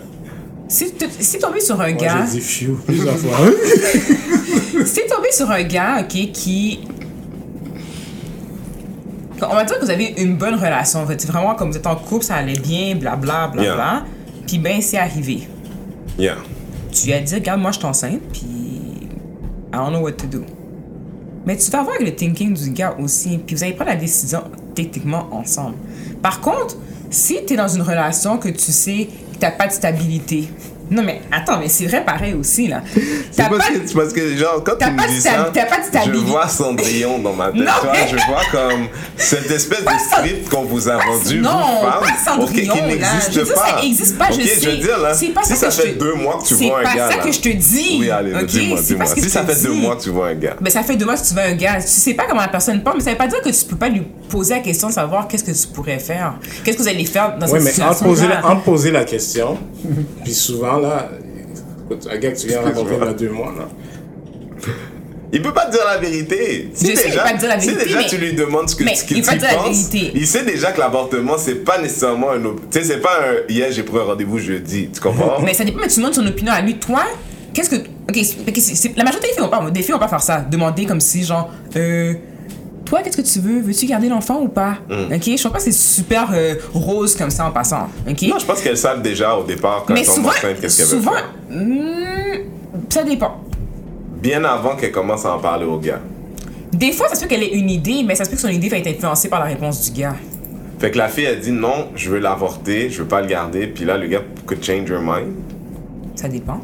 si 0.68 0.92
tu 0.94 1.06
si 1.20 1.32
t'es 1.34 1.40
tombé 1.40 1.60
sur 1.60 1.80
un 1.82 1.92
Moi, 1.94 2.02
gars. 2.02 2.26
j'ai 2.32 2.40
dit 2.40 2.68
plusieurs 2.86 3.18
fois. 3.18 3.38
Si 4.86 4.94
t'es 4.94 5.08
tombé 5.08 5.32
sur 5.32 5.50
un 5.52 5.64
gars, 5.64 6.00
ok, 6.02 6.32
qui. 6.32 6.80
On 9.42 9.56
va 9.56 9.64
dire 9.64 9.80
que 9.80 9.86
vous 9.86 9.92
avez 9.92 10.16
une 10.18 10.36
bonne 10.36 10.56
relation. 10.56 11.06
C'est 11.08 11.28
vraiment 11.28 11.56
comme 11.56 11.72
vous 11.72 11.78
êtes 11.78 11.88
en 11.88 11.96
couple, 11.96 12.26
ça 12.26 12.36
allait 12.36 12.60
bien, 12.60 12.96
blabla, 12.96 13.48
blabla. 13.48 13.64
Yeah. 13.64 14.06
Puis 14.48 14.58
ben, 14.58 14.82
c'est 14.82 14.98
arrivé. 14.98 15.48
Yeah. 16.18 16.38
Tu 16.92 17.08
lui 17.08 17.14
as 17.14 17.22
dit, 17.22 17.36
regarde, 17.36 17.62
moi, 17.62 17.72
je 17.72 17.78
suis 17.78 17.86
enceinte, 17.86 18.22
puis 18.32 18.42
I 19.72 19.76
don't 19.76 19.90
know 19.90 20.02
what 20.02 20.14
to 20.14 20.28
do. 20.28 20.44
Mais 21.46 21.56
tu 21.58 21.72
vas 21.72 21.84
voir 21.84 21.96
le 22.00 22.14
thinking 22.14 22.54
du 22.54 22.72
gars 22.72 22.96
aussi, 23.00 23.38
puis 23.38 23.56
vous 23.56 23.64
allez 23.64 23.74
prendre 23.74 23.92
la 23.92 23.96
décision 23.98 24.44
techniquement 24.76 25.28
ensemble. 25.32 25.76
Par 26.22 26.42
contre, 26.42 26.76
si 27.10 27.40
tu 27.46 27.54
es 27.54 27.58
dans 27.58 27.68
une 27.68 27.82
relation 27.82 28.38
que 28.38 28.50
tu 28.50 28.72
sais 28.72 29.08
que 29.34 29.46
tu 29.46 29.52
pas 29.58 29.68
de 29.68 29.74
stabilité, 29.74 30.50
non, 30.92 31.04
mais 31.04 31.22
attends, 31.32 31.60
mais 31.60 31.70
c'est 31.70 31.86
vrai 31.86 32.04
pareil 32.04 32.34
aussi, 32.34 32.68
là. 32.68 32.82
C'est 33.32 33.48
parce, 33.48 33.70
que, 33.70 33.94
parce 33.94 34.14
que, 34.14 34.36
genre, 34.36 34.64
quand 34.64 34.74
tu 34.80 34.92
me 34.92 35.08
dis 35.08 35.22
ça, 35.22 35.52
je 36.06 36.12
vois 36.12 36.48
Cendrillon 36.48 37.20
dans 37.20 37.34
ma 37.34 37.52
tête. 37.52 37.62
tu 37.82 37.88
vois, 37.88 38.08
je 38.08 38.16
vois 38.16 38.42
comme 38.52 38.88
cette 39.16 39.52
espèce 39.52 39.82
de 39.82 39.90
script 40.12 40.50
qu'on 40.50 40.64
vous 40.64 40.90
a 40.90 40.98
vendu, 40.98 41.40
non, 41.40 41.52
vous, 41.52 41.86
femmes, 41.86 42.00
pas 42.00 42.32
Cendrillon, 42.32 42.74
qui 42.74 42.82
n'existe 42.82 43.54
pas. 43.54 43.68
Ça 43.68 43.82
n'existe 43.82 44.18
pas, 44.18 44.26
okay, 44.32 44.42
je 44.42 44.48
sais. 44.48 44.62
je 44.62 44.70
veux 44.70 44.78
dire, 44.78 44.98
là, 44.98 45.10
pas 45.10 45.44
si 45.44 45.56
ça, 45.56 45.72
fait 45.72 45.94
deux 45.94 46.16
mois 46.16 46.40
que 46.42 46.48
tu 46.48 46.56
vois 46.56 46.80
un 46.80 46.84
gars, 46.84 46.90
C'est 46.90 46.98
pas 46.98 47.12
ça 47.12 47.18
là. 47.18 47.24
que 47.24 47.32
je 47.32 47.40
te 47.40 47.50
dis. 47.50 47.98
Oui, 48.00 48.10
allez, 48.10 48.34
okay? 48.34 48.46
dis-moi, 48.46 48.80
dis-moi. 48.82 49.06
Si 49.06 49.30
ça 49.30 49.46
fait 49.46 49.62
deux 49.64 49.74
mois 49.74 49.96
que 49.96 50.04
tu 50.04 50.10
vois 50.10 50.28
un 50.30 50.36
gars. 50.36 50.56
Mais 50.62 50.70
ça 50.70 50.84
fait 50.84 50.96
deux 50.96 51.06
mois 51.06 51.16
que 51.16 51.28
tu 51.28 51.34
vois 51.34 51.44
un 51.44 51.56
gars. 51.56 51.82
Tu 51.82 51.88
sais 51.88 52.14
pas 52.14 52.24
comment 52.28 52.42
la 52.42 52.48
personne 52.48 52.82
parle, 52.82 52.98
mais 52.98 53.04
ça 53.04 53.12
veut 53.12 53.18
pas 53.18 53.28
dire 53.28 53.42
que 53.42 53.50
tu 53.50 53.66
peux 53.66 53.76
pas 53.76 53.90
lui 53.90 54.02
poser 54.30 54.56
la 54.56 54.62
question 54.62 54.88
de 54.88 54.94
savoir 54.94 55.28
qu'est-ce 55.28 55.44
que 55.44 55.52
tu 55.52 55.68
pourrais 55.68 56.00
faire. 56.00 56.36
Qu'est-ce 56.64 56.78
que 56.78 56.82
vous 56.82 56.88
allez 56.88 57.06
faire 57.06 57.38
dans 57.38 57.46
oui, 57.48 57.54
cette 57.54 57.64
mais 57.64 57.72
situation 57.72 58.06
poser, 58.06 58.28
la, 58.28 58.48
en 58.48 58.56
poser 58.58 58.92
la 58.92 59.04
question, 59.04 59.58
puis 60.24 60.34
souvent, 60.34 60.79
là, 60.82 61.10
un 62.12 62.18
gars 62.18 62.32
que 62.32 62.38
tu 62.40 62.48
viens 62.48 62.62
rencontrer 62.62 62.96
il 63.00 63.06
y 63.06 63.10
a 63.10 63.14
deux 63.14 63.30
mois, 63.30 63.54
là. 63.58 63.68
Il 65.32 65.44
peut 65.44 65.54
pas 65.54 65.68
te 65.68 65.72
dire 65.74 65.82
la 65.86 65.98
vérité. 66.00 66.72
Si 66.74 66.90
Je 66.90 66.96
sais, 66.96 67.04
il 67.06 67.12
déjà, 67.12 67.22
peut 67.24 67.30
pas 67.30 67.34
te 67.36 67.40
dire 67.40 67.50
la 67.50 67.60
si 67.60 67.68
vérité, 67.68 67.86
déjà 67.86 68.00
mais- 68.00 68.08
tu 68.08 68.18
lui 68.18 68.34
demandes 68.34 68.68
ce 68.70 68.76
que, 68.76 68.84
mais 68.84 68.96
ce 68.96 69.04
que 69.04 69.14
il 69.14 69.22
tu 69.22 69.30
peut 69.30 69.36
te 69.36 69.40
dire 69.42 69.48
la 69.50 69.58
penses, 69.64 69.90
vérité. 69.90 70.12
il 70.16 70.26
sait 70.28 70.44
déjà 70.44 70.72
que 70.72 70.80
l'avortement, 70.80 71.38
c'est 71.38 71.64
pas 71.64 71.78
nécessairement 71.80 72.32
un... 72.32 72.40
Tu 72.42 72.50
sais, 72.72 72.84
c'est 72.84 72.98
pas 72.98 73.12
un... 73.22 73.52
Hier, 73.54 73.72
j'ai 73.72 73.84
pris 73.84 73.98
un 74.00 74.04
rendez-vous 74.06 74.40
jeudi. 74.40 74.90
Tu 74.92 75.00
comprends? 75.00 75.40
Mais 75.44 75.54
ça 75.54 75.64
dépend, 75.64 75.82
mais 75.82 75.88
tu 75.88 75.98
demandes 76.00 76.16
son 76.16 76.26
opinion 76.26 76.52
à 76.52 76.62
lui. 76.62 76.80
Toi, 76.80 77.04
qu'est-ce 77.54 77.70
que. 77.70 77.76
Ok, 77.76 78.18
la 78.98 79.04
majorité 79.04 79.28
des 79.28 79.34
filles 79.34 79.44
vont 79.44 79.50
pas, 79.50 79.70
des 79.70 79.82
filles 79.84 79.92
vont 79.94 80.00
pas 80.00 80.08
faire 80.08 80.24
ça. 80.24 80.42
Demander 80.50 80.86
comme 80.86 81.00
si, 81.00 81.24
genre, 81.24 81.52
euh, 81.76 82.16
toi, 82.90 83.02
qu'est-ce 83.04 83.18
que 83.18 83.22
tu 83.22 83.40
veux? 83.40 83.62
Veux-tu 83.62 83.86
garder 83.86 84.10
l'enfant 84.10 84.42
ou 84.42 84.48
pas? 84.48 84.78
Ok, 84.90 85.24
je 85.26 85.32
pense 85.32 85.44
pas 85.44 85.58
que 85.60 85.64
c'est 85.64 85.72
super 85.72 86.30
euh, 86.34 86.56
rose 86.74 87.16
comme 87.16 87.30
ça 87.30 87.46
en 87.46 87.52
passant. 87.52 87.88
Ok? 88.10 88.24
Non, 88.24 88.40
je 88.40 88.46
pense 88.46 88.62
qu'elles 88.62 88.78
savent 88.78 89.04
déjà 89.04 89.36
au 89.36 89.44
départ 89.44 89.84
quand 89.86 89.94
Mais 89.94 90.00
elles 90.00 90.06
sont 90.08 90.16
souvent, 90.16 90.30
enceintes 90.30 90.60
qu'est-ce 90.60 90.78
qu'elles 90.78 90.88
veulent 90.88 91.00
souvent, 91.00 91.12
hmm, 91.52 92.90
ça 92.90 93.04
dépend. 93.04 93.44
Bien 94.22 94.44
avant 94.44 94.76
qu'elles 94.76 94.92
commencent 94.92 95.26
à 95.26 95.36
en 95.36 95.40
parler 95.40 95.66
aux 95.66 95.78
gars. 95.78 96.02
Des 96.74 96.92
fois, 96.92 97.08
ça 97.08 97.16
se 97.16 97.22
peut 97.22 97.28
qu'elle 97.28 97.44
ait 97.44 97.54
une 97.54 97.70
idée, 97.70 98.04
mais 98.06 98.16
ça 98.16 98.26
se 98.26 98.30
peut 98.30 98.36
que 98.36 98.42
son 98.42 98.50
idée 98.50 98.70
va 98.70 98.78
être 98.78 98.88
influencée 98.88 99.30
par 99.30 99.40
la 99.40 99.46
réponse 99.46 99.92
du 99.92 100.00
gars. 100.00 100.16
Fait 100.80 100.90
que 100.90 100.98
la 100.98 101.10
fille, 101.10 101.26
elle 101.26 101.40
dit 101.40 101.52
non, 101.52 101.90
je 101.96 102.10
veux 102.10 102.20
l'avorter, 102.20 102.90
je 102.90 103.04
veux 103.04 103.08
pas 103.08 103.22
le 103.22 103.28
garder. 103.28 103.68
Puis 103.68 103.86
là, 103.86 103.98
le 103.98 104.08
gars 104.08 104.22
could 104.46 104.64
change 104.64 104.90
your 104.90 105.02
mind. 105.02 105.36
Ça 106.16 106.28
dépend. 106.28 106.62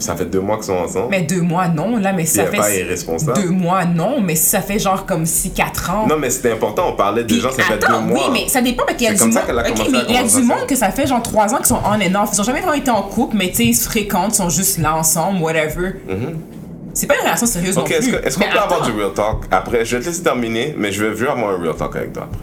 Ça 0.00 0.16
fait 0.16 0.24
deux 0.24 0.40
mois 0.40 0.56
qu'ils 0.56 0.64
sont 0.64 0.72
ensemble. 0.78 1.08
Mais 1.10 1.22
deux 1.22 1.42
mois, 1.42 1.68
non, 1.68 1.96
là, 1.98 2.12
mais 2.12 2.24
ça 2.24 2.46
fait. 2.46 2.56
pas 2.56 2.74
irresponsable. 2.74 3.34
Deux 3.40 3.50
mois, 3.50 3.84
non, 3.84 4.20
mais 4.20 4.34
ça 4.34 4.60
fait 4.62 4.78
genre 4.78 5.04
comme 5.06 5.26
si 5.26 5.50
quatre 5.52 5.90
ans. 5.90 6.06
Non, 6.08 6.16
mais 6.18 6.30
c'était 6.30 6.52
important, 6.52 6.86
on 6.88 6.96
parlait 6.96 7.22
Puis, 7.24 7.38
gens, 7.38 7.50
ça 7.52 7.62
fait 7.62 7.74
attends, 7.74 8.00
deux 8.00 8.06
mois. 8.14 8.28
Oui, 8.28 8.30
mais 8.42 8.48
ça 8.48 8.62
dépend 8.62 8.84
parce 8.84 8.96
qu'il 8.96 9.06
y 9.06 9.10
a 9.10 9.10
C'est 9.10 9.16
du 9.16 9.20
comme 9.20 9.28
monde. 9.28 9.38
ça 9.38 9.46
qu'elle 9.46 9.58
a 9.58 9.62
Ok, 9.62 9.76
commencé 9.76 9.90
mais 9.92 9.98
il 10.08 10.14
y 10.14 10.18
a 10.18 10.22
du 10.22 10.42
monde 10.42 10.66
que 10.66 10.74
ça 10.74 10.90
fait 10.90 11.06
genre 11.06 11.22
trois 11.22 11.52
ans 11.52 11.58
qu'ils 11.58 11.66
sont 11.66 11.80
on 11.84 11.92
and 11.92 12.22
off. 12.22 12.30
Ils 12.32 12.40
ont 12.40 12.44
jamais 12.44 12.60
vraiment 12.60 12.72
été 12.74 12.90
en 12.90 13.02
couple, 13.02 13.36
mais 13.36 13.50
tu 13.50 13.56
sais, 13.56 13.64
ils 13.66 13.74
se 13.74 13.84
fréquentent, 13.88 14.32
ils 14.32 14.36
sont 14.36 14.48
juste 14.50 14.78
là 14.78 14.96
ensemble, 14.96 15.40
whatever. 15.42 15.92
C'est 16.94 17.06
pas 17.06 17.14
une 17.16 17.20
relation 17.24 17.46
sérieuse. 17.46 17.78
Ok, 17.78 17.90
non 17.90 17.96
est-ce 17.96 18.08
plus. 18.08 18.18
que- 18.18 18.26
est-ce 18.26 18.38
qu'on 18.38 18.44
peut 18.50 18.58
avoir 18.58 18.82
du 18.82 18.90
real 18.92 19.12
talk 19.12 19.44
après? 19.50 19.84
Je 19.84 19.96
vais 19.96 20.02
te 20.02 20.08
laisser 20.08 20.22
terminer, 20.22 20.74
mais 20.76 20.90
je 20.90 21.04
veux 21.04 21.10
veux 21.12 21.30
avoir 21.30 21.50
un 21.50 21.62
real 21.62 21.74
talk 21.76 21.94
avec 21.94 22.12
toi 22.14 22.24
après. 22.24 22.40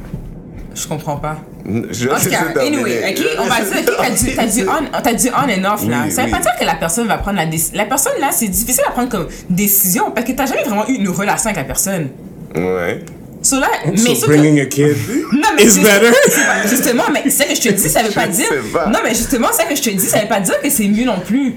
Je 0.75 0.87
comprends 0.87 1.17
pas. 1.17 1.37
Je 1.67 2.07
cas, 2.07 2.17
terminer. 2.53 2.77
anyway, 2.77 3.13
ok, 3.17 3.25
on 3.39 3.45
va 3.45 3.59
dire, 3.61 3.83
ok, 3.85 3.93
t'as 3.97 4.35
t'as 4.35 4.45
du 4.47 4.61
on, 4.67 5.01
t'as 5.03 5.13
du 5.13 5.27
on 5.29 5.33
and 5.69 5.73
off 5.73 5.85
là. 5.87 6.03
Oui, 6.05 6.11
ça 6.11 6.21
veut 6.21 6.27
oui. 6.27 6.31
pas 6.33 6.39
dire 6.39 6.51
que 6.59 6.65
la 6.65 6.75
personne 6.75 7.07
va 7.07 7.17
prendre 7.17 7.37
la 7.37 7.45
décision. 7.45 7.77
La 7.77 7.85
personne 7.85 8.13
là, 8.21 8.29
c'est 8.31 8.47
difficile 8.47 8.83
à 8.87 8.91
prendre 8.91 9.09
comme 9.09 9.27
décision 9.49 10.11
parce 10.11 10.25
que 10.25 10.31
t'as 10.31 10.45
jamais 10.45 10.63
vraiment 10.63 10.87
eu 10.87 10.93
une 10.93 11.09
relation 11.09 11.47
avec 11.49 11.57
la 11.57 11.63
personne. 11.65 12.07
Ouais. 12.55 13.03
So 13.41 13.59
là, 13.59 13.67
mais 13.85 13.97
So 13.97 14.13
que- 14.13 14.25
bringing 14.27 14.59
a 14.61 14.65
kid 14.65 14.95
Non, 15.33 15.49
mais 15.55 15.63
is 15.65 15.77
better? 15.79 16.11
Justement, 16.69 17.03
mais 17.13 17.29
ça 17.29 17.45
que 17.45 17.53
je 17.55 17.61
te 17.61 17.69
dis, 17.69 17.89
ça 17.89 18.01
veut 18.01 18.11
pas 18.13 18.27
dire. 18.27 18.47
sais 18.47 18.55
pas. 18.73 18.87
Non, 18.87 18.99
mais 19.03 19.09
justement, 19.13 19.49
ça 19.51 19.65
que 19.65 19.75
je 19.75 19.81
te 19.81 19.89
dis, 19.89 20.05
ça 20.05 20.19
veut 20.19 20.27
pas 20.27 20.39
dire 20.39 20.59
que 20.61 20.69
c'est 20.69 20.87
mieux 20.87 21.05
non 21.05 21.19
plus. 21.19 21.53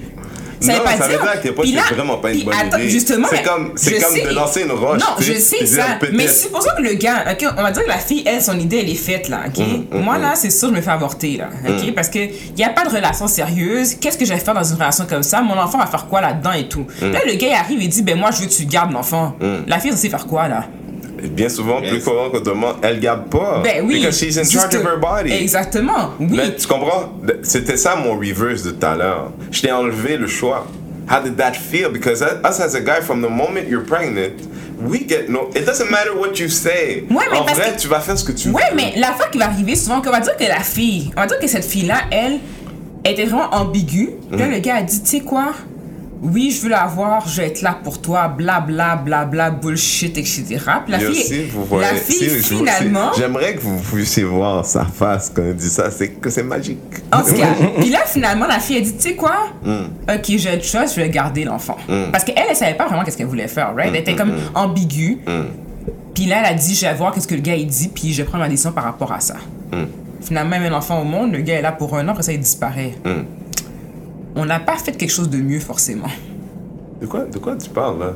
Ça 0.61 0.73
Non, 0.73 0.77
veut 0.79 0.83
pas 0.85 0.91
ça 0.97 1.03
veut 1.07 1.09
dire. 1.17 1.41
dire 1.41 1.53
point 1.55 1.63
Puis 1.63 1.71
c'est 1.71 1.77
là- 1.77 1.95
vraiment 1.95 2.17
pas 2.17 2.31
une 2.31 2.43
bonne 2.43 2.53
attends, 2.53 2.77
idée. 2.77 2.89
Justement, 2.89 3.27
C'est 3.31 3.41
comme- 3.43 3.71
c'est 3.75 3.99
de 4.29 4.33
lancer 4.35 4.61
une 4.61 4.71
roche, 4.71 4.99
Non, 4.99 5.07
je 5.19 5.33
sais 5.33 5.65
ça. 5.65 5.97
dire, 5.99 6.09
Mais 6.13 6.27
c'est 6.27 6.49
pour 6.51 6.61
ça 6.61 6.73
que 6.77 6.81
le 6.83 6.93
gars, 6.93 7.25
ok, 7.31 7.45
on 7.57 7.61
va 7.63 7.71
dire 7.71 7.83
que 7.83 7.87
la 7.89 7.97
fille, 7.97 8.23
elle, 8.25 8.41
son 8.41 8.57
idée, 8.59 8.77
elle 8.79 8.89
est 8.89 8.95
faite 8.95 9.27
là, 9.27 9.41
ok? 9.47 9.57
Mm, 9.91 9.99
Moi 10.03 10.17
là, 10.19 10.33
c'est 10.35 10.49
sûr, 10.51 10.69
je 10.69 10.73
me 10.75 10.81
fais 10.81 10.91
avorter 10.91 11.37
là, 11.37 11.49
ok, 11.67 11.93
parce 11.95 12.09
que 12.09 12.19
y 12.57 12.63
a 12.63 12.69
pas 12.69 12.83
de 12.85 12.89
relation 12.95 13.27
sérieuse. 13.27 13.95
Qu'est-ce 13.95 14.17
que 14.17 14.25
je 14.25 14.33
vais 14.33 14.39
faire 14.39 14.53
dans 14.53 14.63
une 14.63 14.75
relation 14.75 15.05
comme 15.09 15.23
ça? 15.23 15.41
Mon 15.41 15.57
enfant 15.57 15.79
va 15.79 15.87
faire 15.87 16.05
quoi 16.07 16.21
là-dedans 16.21 16.51
et 16.53 16.67
tout? 16.67 16.85
Mm. 17.01 17.11
Là, 17.11 17.19
le 17.25 17.33
gars 17.33 17.47
il 17.47 17.53
arrive 17.53 17.81
et 17.81 17.87
dit, 17.87 18.01
ben 18.03 18.17
moi, 18.17 18.29
je 18.31 18.41
veux 18.41 18.47
que 18.47 18.53
tu 18.53 18.65
gardes 18.65 18.91
l'enfant. 18.91 19.35
La 19.67 19.79
fille, 19.79 19.91
elle 19.91 19.97
sait 19.97 20.09
faire 20.09 20.27
quoi 20.27 20.47
là? 20.47 20.65
Bien 21.29 21.49
souvent, 21.49 21.81
plus 21.81 22.01
courant 22.01 22.29
qu'on 22.29 22.39
demande, 22.39 22.75
elle 22.81 22.99
garde 22.99 23.29
pas. 23.29 23.61
Ben 23.63 23.83
oui. 23.85 23.99
Because 23.99 24.17
she's 24.19 24.37
in 24.37 24.43
charge 24.43 24.75
of 24.75 24.83
her 24.83 24.97
body. 24.99 25.31
Exactement. 25.33 26.11
Oui. 26.19 26.27
Mais 26.31 26.55
tu 26.55 26.67
comprends? 26.67 27.13
C'était 27.43 27.77
ça 27.77 27.95
mon 27.95 28.17
reverse 28.17 28.63
de 28.63 28.71
tout 28.71 28.85
à 28.85 28.95
l'heure. 28.95 29.31
Je 29.51 29.61
t'ai 29.61 29.71
enlevé 29.71 30.17
le 30.17 30.27
choix. 30.27 30.65
How 31.09 31.21
did 31.23 31.35
that 31.37 31.53
feel? 31.53 31.89
Because 31.91 32.21
us 32.21 32.59
as 32.59 32.75
a 32.75 32.79
guy, 32.81 33.01
from 33.01 33.21
the 33.21 33.29
moment 33.29 33.67
you're 33.67 33.83
pregnant, 33.85 34.31
we 34.79 34.99
get 35.07 35.27
no. 35.29 35.49
It 35.55 35.65
doesn't 35.65 35.89
matter 35.91 36.11
what 36.17 36.39
you 36.39 36.47
say. 36.47 37.03
Ouais, 37.09 37.25
mais 37.31 37.37
en 37.37 37.43
parce 37.43 37.57
vrai, 37.57 37.73
que- 37.75 37.81
tu 37.81 37.87
vas 37.87 37.99
faire 37.99 38.17
ce 38.17 38.23
que 38.23 38.31
tu 38.31 38.49
Ouais, 38.49 38.61
veux. 38.71 38.75
mais 38.77 38.93
l'affaire 38.97 39.29
qui 39.29 39.37
va 39.37 39.45
arriver 39.45 39.75
souvent, 39.75 40.01
qu'on 40.01 40.11
va 40.11 40.21
dire 40.21 40.37
que 40.37 40.43
la 40.45 40.61
fille, 40.61 41.11
on 41.17 41.21
va 41.21 41.27
dire 41.27 41.39
que 41.39 41.47
cette 41.47 41.65
fille-là, 41.65 42.01
elle, 42.11 42.39
était 43.03 43.25
vraiment 43.25 43.49
ambiguë. 43.53 44.11
Puis 44.29 44.39
là, 44.39 44.45
Mhm. 44.45 44.51
le 44.53 44.59
gars 44.59 44.75
a 44.75 44.81
dit, 44.83 45.01
tu 45.03 45.09
sais 45.09 45.19
quoi? 45.21 45.53
Oui, 46.23 46.51
je 46.51 46.61
veux 46.61 46.69
l'avoir, 46.69 47.27
je 47.27 47.41
vais 47.41 47.47
être 47.47 47.61
là 47.63 47.77
pour 47.83 47.99
toi, 47.99 48.27
bla 48.27 48.59
bla 48.59 48.95
bla 48.95 49.25
bla, 49.25 49.49
bullshit, 49.49 50.15
etc. 50.17 50.43
Puis 50.83 50.91
la 50.91 50.99
fille, 50.99 51.07
aussi, 51.09 51.43
vous 51.45 51.65
voyez, 51.65 51.87
la 51.91 51.95
fille 51.95 52.29
si, 52.43 52.55
finalement, 52.57 53.11
J'aimerais 53.17 53.55
que 53.55 53.61
vous 53.61 53.79
puissiez 53.79 54.23
voir 54.23 54.63
sa 54.63 54.85
face 54.85 55.31
quand 55.35 55.41
elle 55.41 55.55
dit 55.55 55.69
ça. 55.69 55.89
C'est 55.89 56.09
que 56.09 56.29
c'est 56.29 56.43
magique. 56.43 56.77
en 57.11 57.23
tout 57.23 57.33
cas, 57.33 57.47
puis 57.79 57.89
là 57.89 58.01
finalement 58.05 58.45
la 58.45 58.59
fille 58.59 58.77
a 58.77 58.81
dit, 58.81 58.93
tu 58.95 59.01
sais 59.01 59.15
quoi? 59.15 59.35
Mm. 59.63 60.11
Ok, 60.13 60.25
j'ai 60.37 60.55
le 60.55 60.61
choix, 60.61 60.85
je 60.85 60.95
vais 60.95 61.09
garder 61.09 61.43
l'enfant. 61.43 61.77
Parce 62.11 62.23
qu'elle, 62.23 62.35
elle 62.49 62.55
savait 62.55 62.75
pas 62.75 62.85
vraiment 62.87 63.03
qu'est-ce 63.03 63.17
qu'elle 63.17 63.25
voulait 63.27 63.47
faire, 63.47 63.73
right? 63.75 63.87
Elle 63.87 63.93
Mm, 63.93 63.95
était 64.03 64.15
comme 64.15 64.33
ambiguë. 64.53 65.17
Puis 66.13 66.25
là, 66.25 66.37
elle 66.41 66.45
a 66.45 66.53
dit, 66.53 66.75
je 66.75 66.85
vais 66.85 66.93
voir 66.93 67.13
qu'est-ce 67.13 67.27
que 67.27 67.33
le 67.35 67.41
gars 67.41 67.55
il 67.55 67.65
dit, 67.65 67.87
puis 67.87 68.13
je 68.13 68.21
prendre 68.21 68.43
ma 68.43 68.49
décision 68.49 68.71
par 68.73 68.83
rapport 68.83 69.11
à 69.11 69.19
ça. 69.21 69.35
Finalement, 70.21 70.55
elle 70.57 70.61
met 70.61 70.69
l'enfant 70.69 71.01
au 71.01 71.03
monde, 71.03 71.31
le 71.31 71.39
gars 71.39 71.55
est 71.55 71.61
là 71.63 71.71
pour 71.71 71.97
un 71.97 72.07
an, 72.07 72.11
après 72.11 72.21
ça, 72.21 72.31
il 72.31 72.39
disparaît. 72.39 72.93
On 74.35 74.45
n'a 74.45 74.59
pas 74.59 74.77
fait 74.77 74.93
quelque 74.95 75.11
chose 75.11 75.29
de 75.29 75.37
mieux, 75.37 75.59
forcément. 75.59 76.07
De 77.01 77.05
quoi, 77.07 77.25
de 77.25 77.37
quoi 77.37 77.55
tu 77.55 77.69
parles 77.69 77.99
là? 77.99 78.15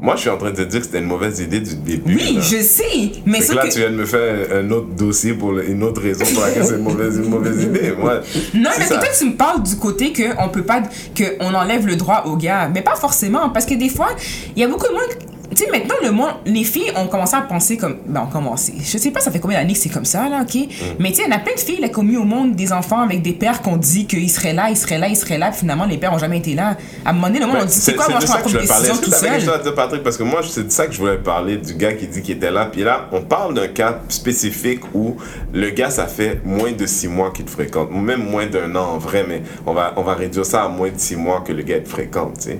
Moi, 0.00 0.14
je 0.14 0.20
suis 0.20 0.30
en 0.30 0.36
train 0.38 0.50
de 0.52 0.56
te 0.56 0.62
dire 0.62 0.78
que 0.78 0.86
c'était 0.86 1.00
une 1.00 1.06
mauvaise 1.06 1.40
idée 1.40 1.58
du 1.60 1.74
début. 1.74 2.14
Oui, 2.14 2.34
là. 2.36 2.40
je 2.40 2.62
sais, 2.62 3.10
mais 3.26 3.40
que 3.40 3.52
là, 3.52 3.66
que... 3.66 3.72
tu 3.72 3.78
viens 3.80 3.90
de 3.90 3.96
me 3.96 4.04
faire 4.06 4.46
un 4.56 4.70
autre 4.70 4.94
dossier 4.96 5.34
pour 5.34 5.50
le- 5.50 5.68
une 5.68 5.82
autre 5.82 6.00
raison 6.00 6.24
pour 6.24 6.42
laquelle 6.44 6.64
c'est 6.64 6.76
une 6.76 6.82
mauvaise, 6.84 7.16
une 7.16 7.28
mauvaise 7.28 7.62
idée. 7.64 7.92
Moi, 7.98 8.20
Non, 8.54 8.70
mais 8.78 8.84
ça. 8.84 8.96
peut-être 8.96 9.12
que 9.12 9.18
tu 9.18 9.24
me 9.26 9.34
parles 9.36 9.60
du 9.64 9.74
côté 9.74 10.12
que 10.12 10.22
on 10.40 10.50
peut 10.50 10.62
pas, 10.62 10.82
que 11.16 11.24
on 11.40 11.52
enlève 11.52 11.84
le 11.84 11.96
droit 11.96 12.22
aux 12.26 12.36
gars, 12.36 12.70
mais 12.72 12.82
pas 12.82 12.94
forcément, 12.94 13.50
parce 13.50 13.66
que 13.66 13.74
des 13.74 13.88
fois, 13.88 14.10
il 14.54 14.60
y 14.60 14.64
a 14.64 14.68
beaucoup 14.68 14.86
de 14.86 14.92
monde. 14.92 15.18
Tu 15.58 15.64
sais, 15.64 15.70
maintenant, 15.72 15.96
le 16.04 16.12
monde, 16.12 16.34
les 16.46 16.62
filles 16.62 16.92
ont 16.94 17.08
commencé 17.08 17.34
à 17.34 17.40
penser 17.40 17.76
comme. 17.76 17.96
Ben, 18.06 18.20
ont 18.20 18.26
commencé. 18.26 18.74
Je 18.78 18.96
sais 18.96 19.10
pas, 19.10 19.18
ça 19.18 19.32
fait 19.32 19.40
combien 19.40 19.58
d'années 19.58 19.72
que 19.72 19.78
c'est 19.80 19.88
comme 19.88 20.04
ça, 20.04 20.28
là, 20.28 20.42
ok? 20.42 20.54
Mm. 20.54 20.68
Mais 21.00 21.08
tu 21.10 21.16
sais, 21.16 21.22
il 21.26 21.30
y 21.30 21.34
en 21.34 21.36
a 21.36 21.40
plein 21.40 21.54
de 21.54 21.58
filles 21.58 21.80
là, 21.80 21.88
qui 21.88 21.98
ont 21.98 22.04
mis 22.04 22.16
au 22.16 22.22
monde 22.22 22.54
des 22.54 22.72
enfants 22.72 23.00
avec 23.00 23.22
des 23.22 23.32
pères 23.32 23.60
qu'on 23.60 23.76
dit 23.76 24.06
qu'ils 24.06 24.30
seraient 24.30 24.52
là, 24.52 24.70
ils 24.70 24.76
seraient 24.76 24.98
là, 24.98 25.08
ils 25.08 25.16
seraient 25.16 25.36
là, 25.36 25.50
puis 25.50 25.58
finalement, 25.58 25.84
les 25.86 25.98
pères 25.98 26.12
ont 26.12 26.18
jamais 26.18 26.38
été 26.38 26.54
là. 26.54 26.76
À 27.04 27.10
un 27.10 27.12
moment 27.12 27.26
donné, 27.26 27.40
le 27.40 27.46
monde, 27.46 27.56
on 27.56 27.60
Ben, 27.62 27.66
dit, 27.66 27.72
c'est 27.74 27.96
quoi, 27.96 28.08
moi, 28.08 28.20
je 28.20 28.26
prends 28.26 28.38
parler. 28.38 28.58
décision 28.60 28.96
tout 29.02 29.10
seul. 29.10 29.50
à 29.50 29.58
dire, 29.58 29.74
Patrick? 29.74 30.02
Parce 30.04 30.16
que 30.16 30.22
moi, 30.22 30.42
c'est 30.48 30.64
de 30.68 30.70
ça 30.70 30.86
que 30.86 30.92
je 30.92 30.98
voulais 31.00 31.18
parler, 31.18 31.56
du 31.56 31.74
gars 31.74 31.92
qui 31.94 32.06
dit 32.06 32.22
qu'il 32.22 32.36
était 32.36 32.52
là. 32.52 32.66
Puis 32.66 32.84
là, 32.84 33.08
on 33.10 33.22
parle 33.22 33.54
d'un 33.54 33.66
cas 33.66 33.98
spécifique 34.08 34.82
où 34.94 35.16
le 35.52 35.70
gars, 35.70 35.90
ça 35.90 36.06
fait 36.06 36.40
moins 36.44 36.70
de 36.70 36.86
six 36.86 37.08
mois 37.08 37.32
qu'il 37.32 37.46
te 37.46 37.50
fréquente. 37.50 37.88
Ou 37.92 37.98
même 37.98 38.22
moins 38.30 38.46
d'un 38.46 38.72
an 38.76 38.92
en 38.94 38.98
vrai, 38.98 39.24
mais 39.28 39.42
on 39.66 39.72
va, 39.74 39.92
on 39.96 40.02
va 40.02 40.14
réduire 40.14 40.46
ça 40.46 40.62
à 40.62 40.68
moins 40.68 40.90
de 40.90 40.98
six 41.00 41.16
mois 41.16 41.40
que 41.40 41.52
le 41.52 41.62
gars 41.64 41.80
te 41.80 41.88
fréquente, 41.88 42.34
tu 42.38 42.50
sais. 42.50 42.58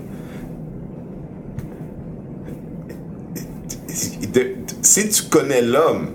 De- 4.33 4.55
Si 4.99 5.09
tu 5.11 5.23
connais 5.31 5.63
l'homme, 5.63 6.09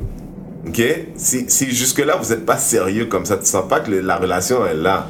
ok? 0.67 0.81
Si, 1.15 1.45
si 1.47 1.71
jusque-là 1.71 2.17
vous 2.21 2.29
n'êtes 2.33 2.45
pas 2.45 2.57
sérieux 2.57 3.05
comme 3.05 3.23
ça, 3.25 3.37
tu 3.37 3.45
sens 3.45 3.63
pas 3.69 3.79
que 3.79 3.89
le- 3.89 4.01
la 4.01 4.17
relation 4.17 4.65
est 4.65 4.73
là. 4.75 5.07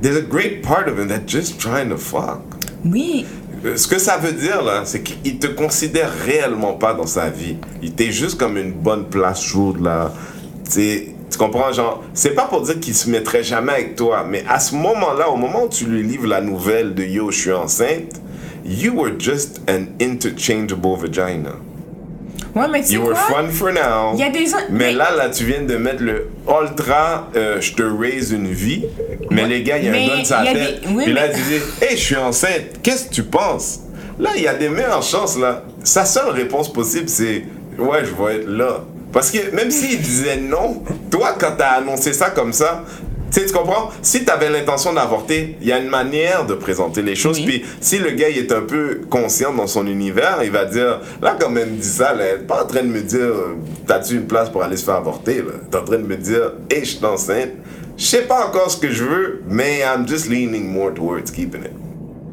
There's 0.00 0.16
a 0.16 0.20
great 0.20 0.62
part 0.62 0.86
of 0.86 0.96
him 1.00 1.08
that's 1.08 1.26
just 1.28 1.58
trying 1.58 1.88
to 1.88 1.96
fuck. 1.96 2.42
Oui, 2.84 3.26
Euh, 3.64 3.76
Ce 3.76 3.86
que 3.88 3.98
ça 3.98 4.18
veut 4.18 4.32
dire 4.32 4.62
là, 4.62 4.82
c'est 4.84 5.02
qu'il 5.02 5.38
te 5.40 5.46
considère 5.48 6.10
réellement 6.26 6.74
pas 6.74 6.94
dans 6.94 7.06
sa 7.06 7.28
vie. 7.28 7.56
Il 7.82 7.88
était 7.90 8.10
juste 8.12 8.36
comme 8.38 8.56
une 8.56 8.72
bonne 8.72 9.06
place 9.08 9.42
chaude 9.42 9.80
là. 9.82 10.12
Tu 10.72 11.08
tu 11.30 11.38
comprends 11.38 11.72
genre, 11.72 12.04
c'est 12.14 12.34
pas 12.34 12.44
pour 12.44 12.60
dire 12.62 12.78
qu'il 12.78 12.94
se 12.94 13.08
mettrait 13.10 13.42
jamais 13.42 13.72
avec 13.72 13.96
toi, 13.96 14.24
mais 14.28 14.44
à 14.48 14.60
ce 14.60 14.74
moment-là, 14.76 15.28
au 15.30 15.36
moment 15.36 15.64
où 15.64 15.68
tu 15.68 15.86
lui 15.86 16.02
livres 16.04 16.26
la 16.28 16.40
nouvelle 16.40 16.94
de 16.94 17.02
yo, 17.04 17.30
je 17.32 17.38
suis 17.38 17.52
enceinte, 17.52 18.20
you 18.64 18.92
were 18.94 19.12
just 19.18 19.60
an 19.68 19.86
interchangeable 20.00 20.96
vagina. 21.00 21.52
Ouais, 22.54 22.68
mais 22.70 22.80
You 22.88 23.02
were 23.02 23.14
quoi? 23.14 23.42
fun 23.42 23.48
for 23.50 23.72
now. 23.72 24.12
Il 24.14 24.20
y 24.20 24.24
a 24.24 24.30
des 24.30 24.46
gens- 24.46 24.56
Mais 24.70 24.86
mais- 24.86 24.92
là, 24.92 25.10
là, 25.16 25.28
tu 25.30 25.44
viens 25.44 25.62
de 25.62 25.76
mettre 25.76 26.02
le 26.02 26.28
ultra, 26.48 27.28
euh, 27.36 27.60
je 27.60 27.72
te 27.74 27.82
raise 27.82 28.32
une 28.32 28.48
vie. 28.52 28.84
Mais 29.30 29.46
les 29.46 29.62
gars, 29.62 29.78
il 29.78 29.84
y 29.84 29.88
a 29.88 29.92
Mais 29.92 30.04
un 30.10 30.16
gun 30.18 30.24
sur 30.24 30.36
il 30.38 30.42
y 30.42 30.44
la 30.44 30.50
a 30.50 30.54
tête. 30.66 30.80
des- 30.82 30.88
oui, 30.94 31.04
Puis 31.04 31.12
là, 31.12 31.28
tu 31.28 31.40
dis, 31.40 31.54
hey, 31.84 31.96
je 31.96 32.02
suis 32.02 32.16
enceinte. 32.16 32.80
Qu'est-ce 32.82 33.08
que 33.08 33.14
tu 33.14 33.22
penses? 33.22 33.80
Là, 34.18 34.30
il 34.36 34.42
y 34.42 34.48
a 34.48 34.54
des 34.54 34.68
meilleures 34.68 35.02
chances, 35.02 35.38
là. 35.38 35.62
Sa 35.84 36.04
seule 36.04 36.30
réponse 36.30 36.72
possible, 36.72 37.08
c'est 37.08 37.44
Ouais, 37.78 38.00
je 38.04 38.22
vais 38.22 38.36
être 38.36 38.48
là. 38.48 38.80
Parce 39.12 39.30
que 39.30 39.54
même 39.54 39.70
s'il 39.70 40.00
disait 40.00 40.36
non, 40.36 40.82
toi, 41.10 41.34
quand 41.38 41.52
t'as 41.56 41.78
annoncé 41.78 42.12
ça 42.12 42.30
comme 42.30 42.52
ça, 42.52 42.84
sais, 43.40 43.46
tu 43.46 43.52
comprends? 43.52 43.90
Si 44.02 44.24
t'avais 44.24 44.50
l'intention 44.50 44.92
d'avorter, 44.92 45.56
il 45.60 45.66
y 45.66 45.72
a 45.72 45.78
une 45.78 45.88
manière 45.88 46.46
de 46.46 46.54
présenter 46.54 47.02
les 47.02 47.14
choses. 47.14 47.38
Oui. 47.38 47.46
Puis 47.46 47.64
si 47.80 47.98
le 47.98 48.10
gars 48.10 48.28
il 48.28 48.38
est 48.38 48.52
un 48.52 48.62
peu 48.62 49.00
conscient 49.08 49.52
dans 49.52 49.66
son 49.66 49.86
univers, 49.86 50.40
il 50.42 50.50
va 50.50 50.64
dire 50.64 51.00
Là, 51.20 51.36
quand 51.38 51.50
même, 51.50 51.76
dit 51.76 51.88
ça, 51.88 52.14
là, 52.14 52.24
elle 52.24 52.46
pas 52.46 52.64
en 52.64 52.66
train 52.66 52.82
de 52.82 52.88
me 52.88 53.00
dire 53.00 53.20
euh, 53.20 53.56
T'as-tu 53.86 54.14
une 54.14 54.26
place 54.26 54.50
pour 54.50 54.62
aller 54.62 54.76
se 54.76 54.84
faire 54.84 54.96
avorter? 54.96 55.36
là? 55.36 55.52
T'es 55.70 55.78
en 55.78 55.84
train 55.84 55.98
de 55.98 56.06
me 56.06 56.16
dire 56.16 56.52
Hey, 56.70 56.84
je 56.84 56.96
suis 56.96 57.04
enceinte. 57.04 57.50
Je 57.96 58.04
sais 58.04 58.22
pas 58.22 58.46
encore 58.46 58.70
ce 58.70 58.78
que 58.78 58.90
je 58.90 59.04
veux, 59.04 59.42
mais 59.48 59.80
I'm 59.80 60.08
just 60.08 60.28
leaning 60.28 60.70
more 60.70 60.92
towards 60.92 61.30
keeping 61.30 61.62
it. 61.62 61.72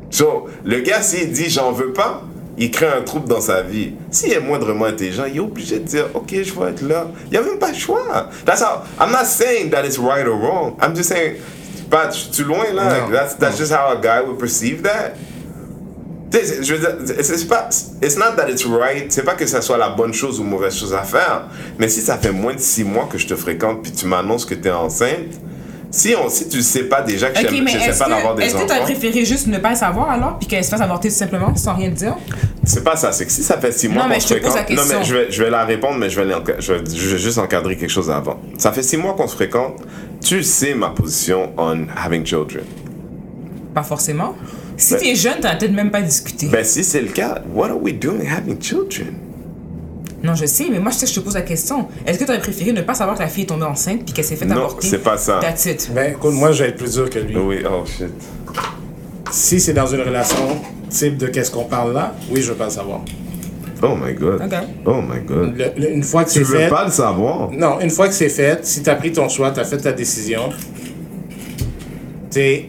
So, 0.09 0.47
le 0.65 0.79
gars, 0.79 1.01
s'il 1.01 1.31
dit 1.31 1.49
j'en 1.49 1.71
veux 1.71 1.93
pas, 1.93 2.23
il 2.59 2.71
crée 2.71 2.87
un 2.87 3.01
trouble 3.01 3.27
dans 3.27 3.41
sa 3.41 3.61
vie. 3.61 3.93
S'il 4.11 4.33
est 4.33 4.39
moindrement 4.39 4.85
intelligent, 4.85 5.23
il 5.25 5.37
est 5.37 5.39
obligé 5.39 5.79
de 5.79 5.85
dire 5.85 6.05
ok, 6.13 6.29
je 6.29 6.53
vais 6.53 6.69
être 6.71 6.81
là. 6.81 7.07
Il 7.25 7.31
n'y 7.31 7.37
a 7.37 7.41
même 7.41 7.57
pas 7.57 7.69
le 7.69 7.77
choix. 7.77 8.29
That's 8.45 8.61
how, 8.61 8.83
I'm 8.99 9.11
not 9.11 9.25
saying 9.25 9.71
that 9.71 9.85
it's 9.85 9.97
right 9.97 10.27
or 10.27 10.37
wrong. 10.37 10.75
I'm 10.81 10.93
just 10.93 11.09
saying, 11.09 11.37
Pat, 11.89 12.13
je 12.13 12.33
suis 12.33 12.43
loin 12.43 12.65
là. 12.73 12.99
Non. 12.99 13.11
That's, 13.11 13.35
that's 13.35 13.57
just 13.57 13.71
how 13.71 13.91
a 13.91 13.99
guy 13.99 14.21
would 14.21 14.37
perceive 14.37 14.83
that. 14.83 15.15
Je 16.31 16.75
veux 16.75 16.79
dire, 16.79 17.23
c'est 17.23 17.47
pas, 17.47 17.69
it's 18.03 18.15
not 18.15 18.35
that 18.35 18.49
it's 18.49 18.63
right, 18.63 19.11
c'est 19.11 19.23
pas 19.23 19.33
que 19.33 19.47
ça 19.47 19.61
soit 19.61 19.79
la 19.79 19.89
bonne 19.89 20.13
chose 20.13 20.39
ou 20.39 20.43
mauvaise 20.43 20.75
chose 20.75 20.93
à 20.93 21.01
faire, 21.01 21.45
mais 21.79 21.89
si 21.89 22.01
ça 22.01 22.19
fait 22.19 22.31
moins 22.31 22.53
de 22.53 22.59
six 22.59 22.83
mois 22.83 23.09
que 23.11 23.17
je 23.17 23.25
te 23.25 23.35
fréquente 23.35 23.81
puis 23.81 23.91
tu 23.91 24.05
m'annonces 24.05 24.45
que 24.45 24.53
tu 24.53 24.67
es 24.67 24.71
enceinte, 24.71 25.39
si, 25.91 26.13
on, 26.15 26.29
si 26.29 26.47
tu 26.47 26.61
sais 26.61 26.83
pas 26.83 27.01
déjà 27.01 27.29
que 27.29 27.39
Ok, 27.39 27.47
j'aime- 27.51 27.63
mais 27.63 27.71
j'essaie 27.71 27.89
est-ce 27.89 27.99
pas 27.99 28.09
d'avoir 28.09 28.35
des 28.35 28.43
est-ce 28.43 28.53
que 28.55 28.61
t'aurais 28.61 28.73
enfants, 28.81 28.83
préféré 28.85 29.25
juste 29.25 29.47
ne 29.47 29.57
pas 29.57 29.73
savoir 29.75 30.09
alors, 30.11 30.37
puis 30.37 30.47
qu'elle 30.47 30.63
se 30.63 30.69
fasse 30.69 30.81
avorter 30.81 31.09
tout 31.09 31.15
simplement, 31.15 31.55
sans 31.55 31.73
rien 31.75 31.89
te 31.89 31.95
dire? 31.95 32.15
c'est 32.63 32.83
pas 32.83 32.95
ça, 32.95 33.11
c'est 33.11 33.25
que 33.25 33.31
si 33.31 33.41
ça 33.43 33.57
fait 33.57 33.71
six 33.71 33.87
mois 33.87 34.03
qu'on 34.03 34.13
je 34.13 34.19
se 34.19 34.27
fréquente, 34.27 34.69
non 34.69 34.83
mais 34.87 35.03
je 35.03 35.15
vais, 35.15 35.31
je 35.31 35.43
vais 35.43 35.49
la 35.49 35.65
répondre, 35.65 35.97
mais 35.97 36.09
je 36.09 36.21
vais, 36.21 36.27
l'enca- 36.31 36.55
je, 36.59 36.73
vais, 36.73 36.83
je 36.95 37.09
vais 37.09 37.17
juste 37.17 37.37
encadrer 37.39 37.75
quelque 37.77 37.89
chose 37.89 38.11
avant. 38.11 38.39
Ça 38.57 38.71
fait 38.71 38.83
six 38.83 38.97
mois 38.97 39.13
qu'on 39.13 39.27
se 39.27 39.35
fréquente, 39.35 39.77
tu 40.23 40.43
sais 40.43 40.73
ma 40.75 40.89
position 40.89 41.51
on 41.57 41.87
having 42.05 42.23
children. 42.25 42.63
Pas 43.73 43.83
forcément. 43.83 44.35
Si 44.77 44.93
Ben- 44.93 44.99
t'es 45.01 45.15
jeune, 45.15 45.39
t'as 45.41 45.55
peut-être 45.55 45.73
même 45.73 45.91
pas 45.91 46.01
discuté. 46.01 46.47
Ben 46.47 46.63
si 46.63 46.83
c'est 46.83 47.01
le 47.01 47.09
cas, 47.09 47.41
what 47.53 47.69
are 47.69 47.81
we 47.81 47.93
doing 47.93 48.25
having 48.29 48.61
children? 48.61 49.13
Non, 50.23 50.35
je 50.35 50.45
sais, 50.45 50.65
mais 50.69 50.79
moi, 50.79 50.91
je 50.91 50.97
sais, 50.97 51.05
je 51.07 51.13
te 51.15 51.19
pose 51.21 51.35
la 51.35 51.41
question. 51.43 51.87
Est-ce 52.05 52.19
que 52.19 52.25
t'aurais 52.25 52.39
préféré 52.39 52.71
ne 52.73 52.81
pas 52.81 52.93
savoir 52.93 53.15
que 53.17 53.21
la 53.23 53.29
fille 53.29 53.43
est 53.43 53.47
tombée 53.47 53.63
enceinte 53.65 54.03
puis 54.03 54.13
qu'elle 54.13 54.25
s'est 54.25 54.35
fait 54.35 54.45
Non, 54.45 54.55
avorter? 54.55 54.87
c'est 54.87 54.97
pas 55.03 55.17
ça. 55.17 55.39
That's 55.41 55.65
it. 55.65 55.89
Ben, 55.93 56.11
écoute, 56.11 56.33
moi, 56.33 56.51
je 56.51 56.63
vais 56.63 56.69
être 56.69 56.77
plus 56.77 56.93
dur 56.93 57.09
que 57.09 57.19
lui. 57.19 57.37
Oui, 57.37 57.59
oh 57.69 57.85
shit. 57.85 58.09
Si 59.31 59.59
c'est 59.59 59.73
dans 59.73 59.85
une 59.87 60.01
relation 60.01 60.37
type 60.89 61.17
de 61.17 61.27
qu'est-ce 61.27 61.51
qu'on 61.51 61.65
parle 61.65 61.93
là, 61.93 62.15
oui, 62.31 62.41
je 62.41 62.49
veux 62.51 62.57
pas 62.57 62.65
le 62.65 62.71
savoir. 62.71 63.01
Oh 63.81 63.95
my 63.95 64.13
god. 64.13 64.41
Ok. 64.43 64.53
Oh 64.85 65.01
my 65.01 65.21
god. 65.25 65.55
Le- 65.55 65.71
le- 65.81 65.91
une 65.93 66.03
fois 66.03 66.25
que 66.25 66.29
Tu 66.31 66.39
c'est 66.39 66.43
veux 66.51 66.57
fait. 66.59 66.67
pas 66.69 66.83
le 66.85 66.91
savoir? 66.91 67.49
Non, 67.51 67.79
une 67.79 67.89
fois 67.91 68.07
que 68.09 68.13
c'est 68.13 68.27
fait, 68.29 68.65
si 68.65 68.81
t'as 68.83 68.95
pris 68.95 69.11
ton 69.13 69.29
choix, 69.29 69.51
t'as 69.51 69.63
fait 69.63 69.77
ta 69.77 69.93
décision, 69.93 70.49
tu 72.31 72.31
sais, 72.31 72.65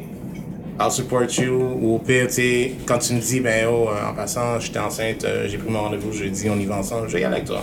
I'll 0.80 0.90
support 0.90 1.26
you, 1.38 1.52
ou 1.82 1.96
au 1.96 1.98
pire, 1.98 2.26
tu 2.28 2.34
sais, 2.34 2.72
quand 2.86 2.98
tu 2.98 3.12
me 3.12 3.20
dis, 3.20 3.40
ben 3.40 3.66
oh, 3.70 3.88
euh, 3.90 4.10
en 4.10 4.14
passant, 4.14 4.58
j'étais 4.58 4.78
enceinte, 4.78 5.24
euh, 5.24 5.46
j'ai 5.46 5.58
pris 5.58 5.70
mon 5.70 5.80
rendez-vous 5.82 6.10
jeudi, 6.12 6.48
on 6.48 6.58
y 6.58 6.64
va 6.64 6.76
ensemble, 6.78 7.06
je 7.08 7.12
vais 7.14 7.20
y 7.20 7.24
aller 7.24 7.34
avec 7.36 7.46
toi. 7.46 7.60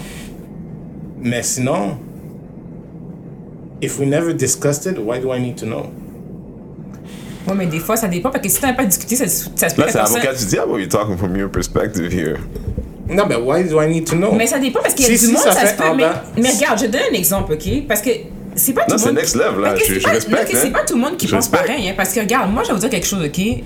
Mais 1.20 1.42
sinon, 1.42 1.98
if 3.82 3.98
we 4.00 4.08
never 4.08 4.34
discussed 4.34 4.86
it, 4.86 5.00
why 5.00 5.20
do 5.20 5.34
I 5.34 5.40
need 5.40 5.56
to 5.58 5.66
know? 5.66 5.88
Ouais, 7.48 7.56
mais 7.56 7.66
des 7.66 7.80
fois, 7.80 7.96
ça 7.96 8.08
dépend 8.08 8.30
parce 8.30 8.44
que 8.44 8.50
si 8.50 8.60
t'as 8.62 8.74
pas 8.74 8.86
discuté, 8.86 9.16
ça, 9.16 9.26
ça 9.26 9.70
se 9.70 9.76
peut 9.76 9.82
Là, 9.82 9.88
c'est 9.90 9.98
l'avocat 9.98 10.34
du 10.34 10.46
diable 10.46 10.72
ou 10.74 10.78
you're 10.78 10.90
talking 10.90 11.18
from 11.18 11.36
your 11.36 11.50
perspective 11.50 12.14
here? 12.14 12.38
Non, 13.10 13.26
ben 13.26 13.38
why 13.42 13.64
do 13.64 13.82
I 13.82 13.88
need 13.88 14.06
to 14.06 14.16
know? 14.16 14.34
Mais 14.34 14.48
ça 14.48 14.60
dépend 14.60 14.82
parce 14.82 14.94
qu'il 14.94 15.06
y 15.08 15.14
a 15.14 15.18
Si- 15.18 15.26
du 15.26 15.26
si 15.28 15.34
monde, 15.34 15.44
ça 15.44 15.54
ça, 15.54 15.66
se 15.68 15.76
peut. 15.76 15.84
Mais, 15.96 16.04
mais 16.42 16.50
regarde, 16.52 16.78
je 16.80 16.86
te 16.86 16.92
donne 16.92 17.02
un 17.10 17.16
exemple, 17.16 17.54
ok? 17.54 17.88
Parce 17.88 18.02
que 18.02 18.10
c'est 18.58 18.74
pas 18.74 18.82
tout 18.84 18.90
Non, 18.92 18.96
le 18.96 19.00
c'est 19.02 19.06
monde. 19.08 19.16
next 19.16 19.36
level, 19.36 19.62
là. 19.62 19.74
Ok, 19.74 19.80
Je- 19.80 19.86
c'est 19.86 20.00
je 20.00 20.04
pas- 20.04 20.10
respecte, 20.12 20.50
ok, 20.52 20.58
c'est 20.62 20.72
pas 20.72 20.84
tout 20.84 20.96
le 20.96 21.02
monde 21.02 21.18
qui 21.18 21.28
Je 21.28 21.32
pense 21.36 21.46
respecte. 21.46 21.68
pareil, 21.68 21.90
hein, 21.90 21.94
parce 21.96 22.14
que 22.14 22.20
regarde, 22.20 22.52
moi, 22.52 22.64
je 22.64 22.68
vais 22.70 22.74
vous 22.74 22.80
dire 22.82 22.90
quelque 22.90 23.08
chose, 23.08 23.24
ok? 23.24 23.64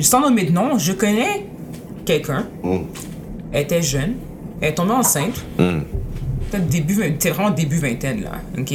Sans 0.00 0.20
nommer 0.20 0.44
de 0.44 0.52
nom, 0.52 0.78
je 0.78 0.92
connais 0.92 1.46
quelqu'un. 2.04 2.46
Mm. 2.64 2.78
Elle 3.52 3.62
était 3.62 3.82
jeune. 3.82 4.14
Elle 4.60 4.70
est 4.70 4.74
tombée 4.74 4.92
enceinte. 4.92 5.44
Peut-être 5.56 6.66
début, 6.68 6.94
vraiment 7.30 7.50
début 7.50 7.78
vingtaine, 7.78 8.22
là, 8.22 8.32
ok? 8.58 8.74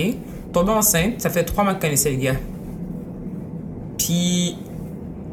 Tombée 0.53 0.71
enceinte, 0.71 1.15
ça 1.21 1.29
fait 1.29 1.43
trois 1.43 1.63
mois 1.63 1.73
qu'elle 1.73 1.89
connaissait 1.91 2.11
le 2.11 2.17
gars. 2.17 2.35
Puis, 3.97 4.55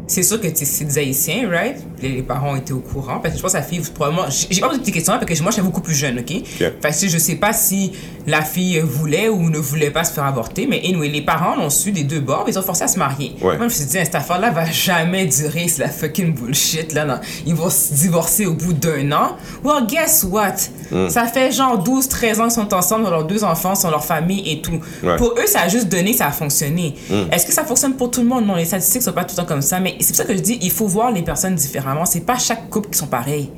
c'est 0.06 0.22
sûr 0.22 0.38
que 0.40 0.48
c'est 0.52 0.84
des 0.84 0.98
Haïtiens, 0.98 1.48
right? 1.48 1.76
Les, 2.02 2.22
parents 2.22 2.54
étaient 2.56 2.72
au 2.72 2.80
courant. 2.80 3.20
Parce 3.20 3.34
que 3.34 3.38
je 3.38 3.42
pense 3.42 3.52
que 3.52 3.58
la 3.58 3.62
fille, 3.62 3.80
probablement. 3.94 4.26
J'ai 4.28 4.60
pas 4.60 4.68
posé 4.68 4.80
de 4.80 4.90
questions 4.90 5.14
parce 5.14 5.24
que 5.24 5.42
moi, 5.42 5.50
j'étais 5.50 5.62
beaucoup 5.62 5.80
plus 5.80 5.94
jeune, 5.94 6.18
ok? 6.18 6.42
Parce 6.82 7.00
que 7.00 7.08
je 7.08 7.16
sais 7.16 7.36
pas 7.36 7.52
si 7.52 7.92
la 8.26 8.42
fille 8.42 8.80
voulait 8.80 9.28
ou 9.28 9.48
ne 9.48 9.58
voulait 9.58 9.90
pas 9.90 10.04
se 10.04 10.12
faire 10.12 10.24
avorter. 10.24 10.66
Mais 10.66 10.82
anyway, 10.84 11.08
les 11.08 11.22
parents 11.22 11.56
l'ont 11.56 11.70
su 11.70 11.90
des 11.90 12.04
deux 12.04 12.20
bords, 12.20 12.44
mais 12.46 12.52
ils 12.52 12.58
ont 12.58 12.62
forcé 12.62 12.84
à 12.84 12.88
se 12.88 12.98
marier. 12.98 13.34
Ouais. 13.40 13.56
Moi, 13.56 13.60
je 13.60 13.64
me 13.64 13.68
suis 13.70 13.84
dit, 13.84 13.92
cette 13.92 14.14
affaire-là 14.14 14.50
va 14.50 14.70
jamais 14.70 15.24
durer, 15.26 15.68
c'est 15.68 15.82
la 15.82 15.88
fucking 15.88 16.34
bullshit, 16.34 16.92
là. 16.92 17.04
non. 17.06 17.14
Ils 17.46 17.54
vont 17.54 17.70
se 17.70 17.94
divorcer 17.94 18.44
au 18.44 18.54
bout 18.54 18.74
d'un 18.74 19.10
an. 19.12 19.36
Well, 19.62 19.86
guess 19.86 20.24
what? 20.28 20.54
Hmm. 20.90 21.08
Ça 21.08 21.26
fait 21.26 21.50
genre 21.50 21.78
12, 21.78 22.08
13 22.08 22.40
ans 22.40 22.44
qu'ils 22.44 22.52
sont 22.52 22.74
ensemble, 22.74 23.08
leurs 23.08 23.24
deux 23.24 23.42
enfants, 23.42 23.74
sont 23.74 23.90
leur 23.90 24.04
famille 24.04 24.42
et 24.50 24.60
tout. 24.60 24.80
Ouais. 25.02 25.16
Pour 25.16 25.32
eux, 25.38 25.46
ça 25.46 25.62
a 25.62 25.68
juste 25.68 25.88
donné, 25.88 26.12
ça 26.12 26.26
a 26.26 26.30
fonctionné. 26.30 26.94
Hmm. 27.08 27.32
Est-ce 27.32 27.46
que 27.46 27.52
ça 27.52 27.64
fonctionne 27.64 27.94
pour 27.94 28.10
tout 28.10 28.20
le 28.20 28.26
monde? 28.26 28.46
Non, 28.46 28.56
les 28.56 28.66
statistiques 28.66 29.02
sont 29.02 29.12
pas 29.12 29.24
tout 29.24 29.34
le 29.36 29.42
temps 29.42 29.48
comme 29.48 29.62
ça. 29.62 29.80
C'est 30.00 30.08
pour 30.08 30.16
ça 30.16 30.24
que 30.24 30.34
je 30.34 30.40
dis, 30.40 30.58
il 30.62 30.70
faut 30.70 30.86
voir 30.86 31.10
les 31.10 31.22
personnes 31.22 31.54
différemment. 31.54 32.04
C'est 32.04 32.20
pas 32.20 32.38
chaque 32.38 32.68
couple 32.70 32.90
qui 32.90 32.98
sont 32.98 33.06
pareils. 33.06 33.50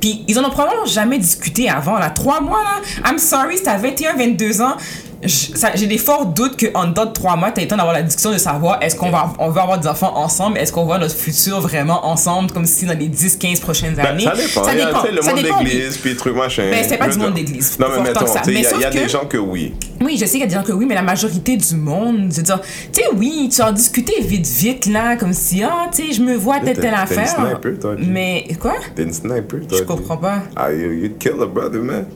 Puis, 0.00 0.24
ils 0.28 0.38
en 0.38 0.44
ont 0.44 0.50
probablement 0.50 0.86
jamais 0.86 1.18
discuté 1.18 1.68
avant, 1.68 1.98
là. 1.98 2.10
Trois 2.10 2.40
mois, 2.40 2.62
là. 2.62 3.10
I'm 3.10 3.18
sorry, 3.18 3.58
si 3.58 3.64
t'as 3.64 3.76
21, 3.76 4.16
22 4.16 4.62
ans. 4.62 4.76
Ça- 5.26 5.72
J'ai 5.74 5.86
des 5.88 5.98
forts 5.98 6.26
doutes 6.26 6.56
qu'en 6.72 6.86
dedans 6.86 7.06
de 7.06 7.12
trois 7.12 7.34
mois, 7.36 7.50
t'as 7.50 7.60
eu 7.60 7.64
le 7.64 7.68
temps 7.70 7.76
d'avoir 7.76 7.94
la 7.94 8.02
discussion 8.02 8.30
de 8.32 8.38
savoir 8.38 8.78
est-ce 8.82 8.94
qu'on 8.94 9.10
va, 9.10 9.32
on 9.40 9.50
veut 9.50 9.60
avoir 9.60 9.78
des 9.80 9.88
enfants 9.88 10.16
ensemble, 10.16 10.58
est-ce 10.58 10.72
qu'on 10.72 10.84
voit 10.84 10.98
notre 10.98 11.14
futur 11.16 11.60
vraiment 11.60 12.06
ensemble, 12.06 12.52
comme 12.52 12.64
si 12.66 12.84
dans 12.86 12.96
les 12.96 13.08
10, 13.08 13.36
15 13.36 13.58
prochaines 13.60 13.94
Ben, 13.94 14.06
années. 14.06 14.24
ça 14.24 14.32
dépend. 14.36 14.62
Il 14.72 14.78
y 14.78 14.82
a, 14.82 14.92
tu 14.92 15.00
sais, 15.06 15.12
le 15.12 15.22
Ça 15.22 15.30
monde 15.34 15.42
dépend, 15.42 15.58
d'église, 15.62 15.96
puis 15.98 16.14
truc 16.16 16.36
machin. 16.36 16.68
Ben, 16.70 16.82
c'était 16.84 16.98
pas 16.98 17.08
du 17.08 17.18
monde 17.18 17.34
d'église. 17.34 17.78
Non, 17.80 17.86
mais 17.96 18.02
mettons, 18.02 18.20
que 18.24 18.30
ça. 18.30 18.40
tu 18.44 18.50
il 18.52 18.60
y 18.60 18.66
a, 18.66 18.70
Mais 18.76 18.80
y 18.80 18.84
a 18.84 18.90
sauf 18.90 18.90
des 18.92 19.00
que- 19.00 19.08
gens 19.08 19.26
que 19.26 19.36
oui. 19.38 19.74
Oui, 20.00 20.12
je 20.20 20.24
sais 20.26 20.32
qu'il 20.32 20.40
y 20.40 20.44
a 20.44 20.46
des 20.46 20.54
gens 20.54 20.62
que 20.62 20.72
oui, 20.72 20.86
mais 20.86 20.94
la 20.94 21.02
majorité 21.02 21.56
du 21.56 21.74
monde, 21.74 22.28
je 22.30 22.36
veux 22.36 22.42
dire, 22.44 22.60
tu 22.92 23.00
sais, 23.02 23.08
oui, 23.16 23.50
tu 23.52 23.60
en 23.62 23.72
discutais 23.72 24.20
vite, 24.20 24.46
vite, 24.46 24.86
là, 24.86 25.16
comme 25.16 25.32
si, 25.32 25.62
ah, 25.64 25.86
tu 25.92 26.06
sais, 26.06 26.12
je 26.12 26.22
me 26.22 26.36
vois 26.36 26.60
telle, 26.60 26.74
telle 26.74 26.82
t'es 26.82 26.88
une 26.88 26.94
affaire. 26.94 27.28
sniper, 27.28 27.78
toi. 27.80 27.94
Mais, 27.98 28.46
quoi? 28.60 28.74
T'es 28.94 29.02
une 29.02 29.12
sniper, 29.12 29.66
toi. 29.68 29.78
Je 29.78 29.82
comprends 29.82 30.16
pas. 30.16 30.42
Ah, 30.54 30.72
you, 30.72 31.10
kill 31.18 31.34
a 31.42 31.46
brother, 31.46 31.82
man. 31.82 32.06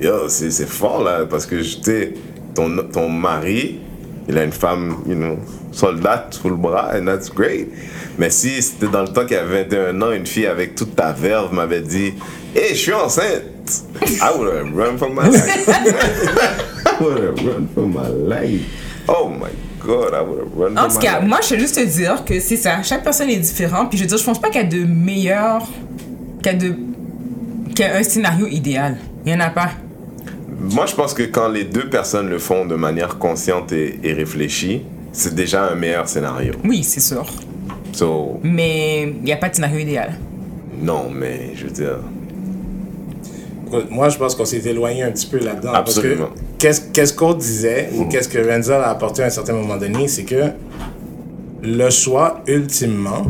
Yo, 0.00 0.28
c'est 0.28 0.50
c'est 0.50 0.68
fort, 0.68 1.02
là, 1.02 1.24
parce 1.28 1.46
que, 1.46 1.56
tu 1.56 2.14
ton, 2.56 2.76
ton 2.92 3.08
mari, 3.08 3.78
il 4.28 4.36
a 4.38 4.42
une 4.44 4.52
femme, 4.52 4.96
you 5.06 5.14
know, 5.14 5.38
soldate 5.72 6.34
sous 6.34 6.48
le 6.48 6.56
bras, 6.56 6.90
and 6.96 7.04
that's 7.04 7.30
great. 7.32 7.68
Mais 8.18 8.30
si 8.30 8.60
c'était 8.62 8.88
dans 8.88 9.02
le 9.02 9.08
temps 9.08 9.24
qu'il 9.26 9.36
avait 9.36 9.64
21 9.64 10.02
ans, 10.02 10.10
une 10.12 10.26
fille 10.26 10.46
avec 10.46 10.74
toute 10.74 10.96
ta 10.96 11.12
verve 11.12 11.52
m'avait 11.52 11.82
dit 11.82 12.14
Hey, 12.54 12.70
je 12.70 12.74
suis 12.80 12.92
enceinte! 12.92 13.42
I 14.22 14.30
would 14.36 14.48
have 14.52 14.74
run 14.74 14.96
for 14.96 15.08
my 15.10 15.28
life. 15.28 15.68
I 16.86 17.02
would 17.02 17.18
have 17.22 17.44
run 17.46 17.68
for 17.74 17.86
my 17.86 18.08
life. 18.08 18.62
Oh 19.08 19.28
my 19.28 19.50
god, 19.84 20.14
I 20.14 20.22
would 20.22 20.40
have 20.40 20.56
run 20.56 20.78
En 20.78 20.82
for 20.82 20.88
tout 20.88 20.98
my 20.98 21.04
cas, 21.04 21.18
life. 21.20 21.28
moi, 21.28 21.38
je 21.42 21.54
vais 21.54 21.60
juste 21.60 21.74
te 21.76 21.84
dire 21.84 22.24
que 22.24 22.40
c'est 22.40 22.56
ça. 22.56 22.82
Chaque 22.82 23.04
personne 23.04 23.28
est 23.30 23.36
différente. 23.36 23.90
Puis 23.90 23.98
je 23.98 24.04
veux 24.04 24.08
dire, 24.08 24.18
je 24.18 24.24
pense 24.24 24.40
pas 24.40 24.48
qu'il 24.50 24.62
y 24.62 24.64
a 24.64 24.66
de 24.68 24.84
meilleur. 24.84 25.62
qu'il 26.42 26.52
y 26.52 26.54
a 26.54 26.58
de. 26.58 26.74
qu'il 27.74 27.84
y 27.84 27.88
a 27.88 27.96
un 27.96 28.02
scénario 28.02 28.46
idéal. 28.46 28.96
Il 29.26 29.32
y 29.32 29.34
en 29.34 29.40
a 29.40 29.50
pas. 29.50 29.70
Moi, 30.58 30.86
je 30.86 30.94
pense 30.94 31.12
que 31.14 31.22
quand 31.24 31.48
les 31.48 31.64
deux 31.64 31.88
personnes 31.88 32.28
le 32.28 32.38
font 32.38 32.64
de 32.66 32.74
manière 32.74 33.18
consciente 33.18 33.72
et, 33.72 33.98
et 34.02 34.12
réfléchie, 34.12 34.82
c'est 35.12 35.34
déjà 35.34 35.68
un 35.70 35.74
meilleur 35.74 36.08
scénario. 36.08 36.52
Oui, 36.64 36.82
c'est 36.82 37.00
sûr. 37.00 37.26
So, 37.92 38.40
Mais 38.42 39.02
il 39.02 39.22
n'y 39.22 39.32
a 39.32 39.36
pas 39.36 39.48
de 39.48 39.54
scénario 39.54 39.78
idéal. 39.78 40.18
non, 40.82 41.06
mais 41.12 41.52
je 41.54 41.64
veux 41.64 41.70
dire. 41.70 41.98
Moi, 43.90 44.08
je 44.10 44.16
pense 44.16 44.34
qu'on 44.34 44.44
s'est 44.44 44.58
éloigné 44.64 45.02
un 45.02 45.10
petit 45.10 45.26
peu 45.26 45.38
là-dedans. 45.38 45.72
Absolument. 45.72 46.28
Parce 46.60 46.80
que 46.80 46.92
qu'est-ce 46.92 47.12
qu'on 47.12 47.34
disait, 47.34 47.90
ou 47.94 48.04
qu'est-ce 48.04 48.28
que 48.28 48.38
Renzel 48.38 48.76
a 48.80 48.90
apporté 48.90 49.22
à 49.22 49.26
un 49.26 49.30
certain 49.30 49.54
moment 49.54 49.76
donné, 49.76 50.06
c'est 50.08 50.24
que 50.24 50.50
le 51.62 51.90
choix, 51.90 52.42
ultimement, 52.46 53.26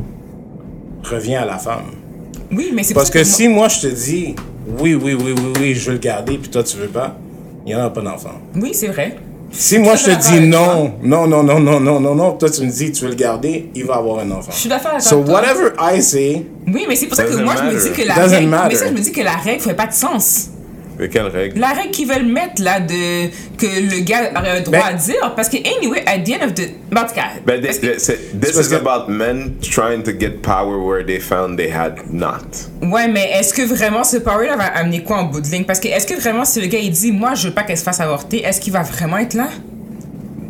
revient 1.04 1.36
à 1.36 1.46
la 1.46 1.56
femme. 1.58 1.86
Oui, 2.52 2.70
mais 2.74 2.82
c'est 2.82 2.92
Parce 2.94 3.08
que 3.10 3.24
si 3.24 3.48
moi, 3.48 3.68
je 3.68 3.80
te 3.80 3.86
dis, 3.86 4.34
oui, 4.78 4.94
oui, 4.94 5.14
oui, 5.14 5.34
oui, 5.36 5.52
oui, 5.60 5.74
je 5.74 5.86
veux 5.86 5.92
le 5.94 5.98
garder, 5.98 6.38
puis 6.38 6.50
toi, 6.50 6.62
tu 6.62 6.76
veux 6.76 6.88
pas, 6.88 7.16
il 7.64 7.68
n'y 7.68 7.74
en 7.74 7.84
a 7.84 7.90
pas 7.90 8.00
d'enfant. 8.00 8.32
Oui, 8.54 8.70
c'est 8.74 8.88
vrai. 8.88 9.16
Si 9.52 9.78
moi, 9.78 9.94
je 9.94 10.06
te 10.06 10.10
dis 10.32 10.40
non, 10.48 10.94
non, 11.02 11.26
non, 11.26 11.42
non, 11.44 11.60
non, 11.60 11.78
non, 11.80 12.00
non, 12.00 12.14
non, 12.14 12.32
toi, 12.32 12.50
tu 12.50 12.62
me 12.62 12.70
dis, 12.70 12.90
tu 12.92 13.04
veux 13.04 13.10
le 13.10 13.14
garder, 13.16 13.70
il 13.74 13.84
va 13.84 13.94
avoir 13.96 14.18
un 14.18 14.30
enfant. 14.32 14.50
Je 14.52 14.56
suis 14.58 14.68
d'accord 14.68 14.90
avec 14.90 15.02
So, 15.02 15.22
toi. 15.22 15.34
whatever 15.34 15.70
I 15.80 16.02
say, 16.02 16.44
Oui, 16.66 16.84
mais 16.88 16.96
c'est 16.96 17.06
pour 17.06 17.16
ça 17.16 17.24
que 17.24 17.34
moi, 17.36 17.54
je 17.56 17.62
me 17.62 17.80
dis 17.80 17.90
que 17.92 18.06
la 18.06 18.14
règle. 18.14 18.50
Mais 18.68 18.74
ça, 18.74 18.88
je 18.88 18.92
me 18.92 18.98
dis 19.00 19.12
que 19.12 19.20
la 19.22 19.36
règle 19.36 19.62
fait 19.62 19.74
pas 19.74 19.86
de 19.86 19.92
sens. 19.94 20.50
Mais 20.98 21.08
quelle 21.08 21.26
règle? 21.26 21.60
La 21.60 21.68
règle 21.68 21.90
qu'ils 21.90 22.08
veulent 22.08 22.26
mettre 22.26 22.62
là 22.62 22.80
de 22.80 23.26
que 23.58 23.66
le 23.66 24.00
gars 24.02 24.30
aurait 24.36 24.58
le 24.58 24.64
droit 24.64 24.78
Ben- 24.78 24.86
à 24.88 24.92
dire 24.94 25.32
parce 25.36 25.48
que 25.48 25.56
anyway 25.58 26.02
at 26.06 26.18
the 26.20 26.30
end 26.30 26.46
of 26.46 26.54
the 26.54 26.70
en 26.96 27.06
tout 27.06 27.14
cas 27.14 27.24
Ben, 27.44 27.60
this, 27.60 27.78
que- 27.78 27.96
this, 27.96 28.56
is 28.56 28.68
que- 28.70 28.74
about 28.76 29.08
men 29.12 29.54
trying 29.60 30.02
to 30.02 30.12
get 30.18 30.40
power 30.42 30.76
where 30.78 31.04
they 31.04 31.18
found 31.20 31.56
they 31.58 31.70
had 31.70 31.96
not. 32.10 32.68
ouais 32.82 33.08
mais 33.08 33.30
est-ce 33.32 33.52
que 33.54 33.62
vraiment 33.62 34.04
ce 34.04 34.16
power 34.18 34.46
là 34.46 34.56
va 34.56 34.64
amener 34.66 35.02
quoi 35.02 35.18
en 35.18 35.24
bout 35.24 35.40
de 35.40 35.48
ligne? 35.48 35.64
Parce 35.64 35.80
que 35.80 35.88
est-ce 35.88 36.06
que 36.06 36.14
vraiment 36.14 36.44
si 36.44 36.60
le 36.60 36.66
gars 36.66 36.78
il 36.78 36.90
dit 36.90 37.12
moi 37.12 37.34
je 37.34 37.48
veux 37.48 37.54
pas 37.54 37.62
qu'elle 37.62 37.78
se 37.78 37.82
fasse 37.84 38.00
avorter 38.00 38.42
est-ce 38.44 38.60
qu'il 38.60 38.72
va 38.72 38.82
vraiment 38.82 39.18
être 39.18 39.34
là? 39.34 39.48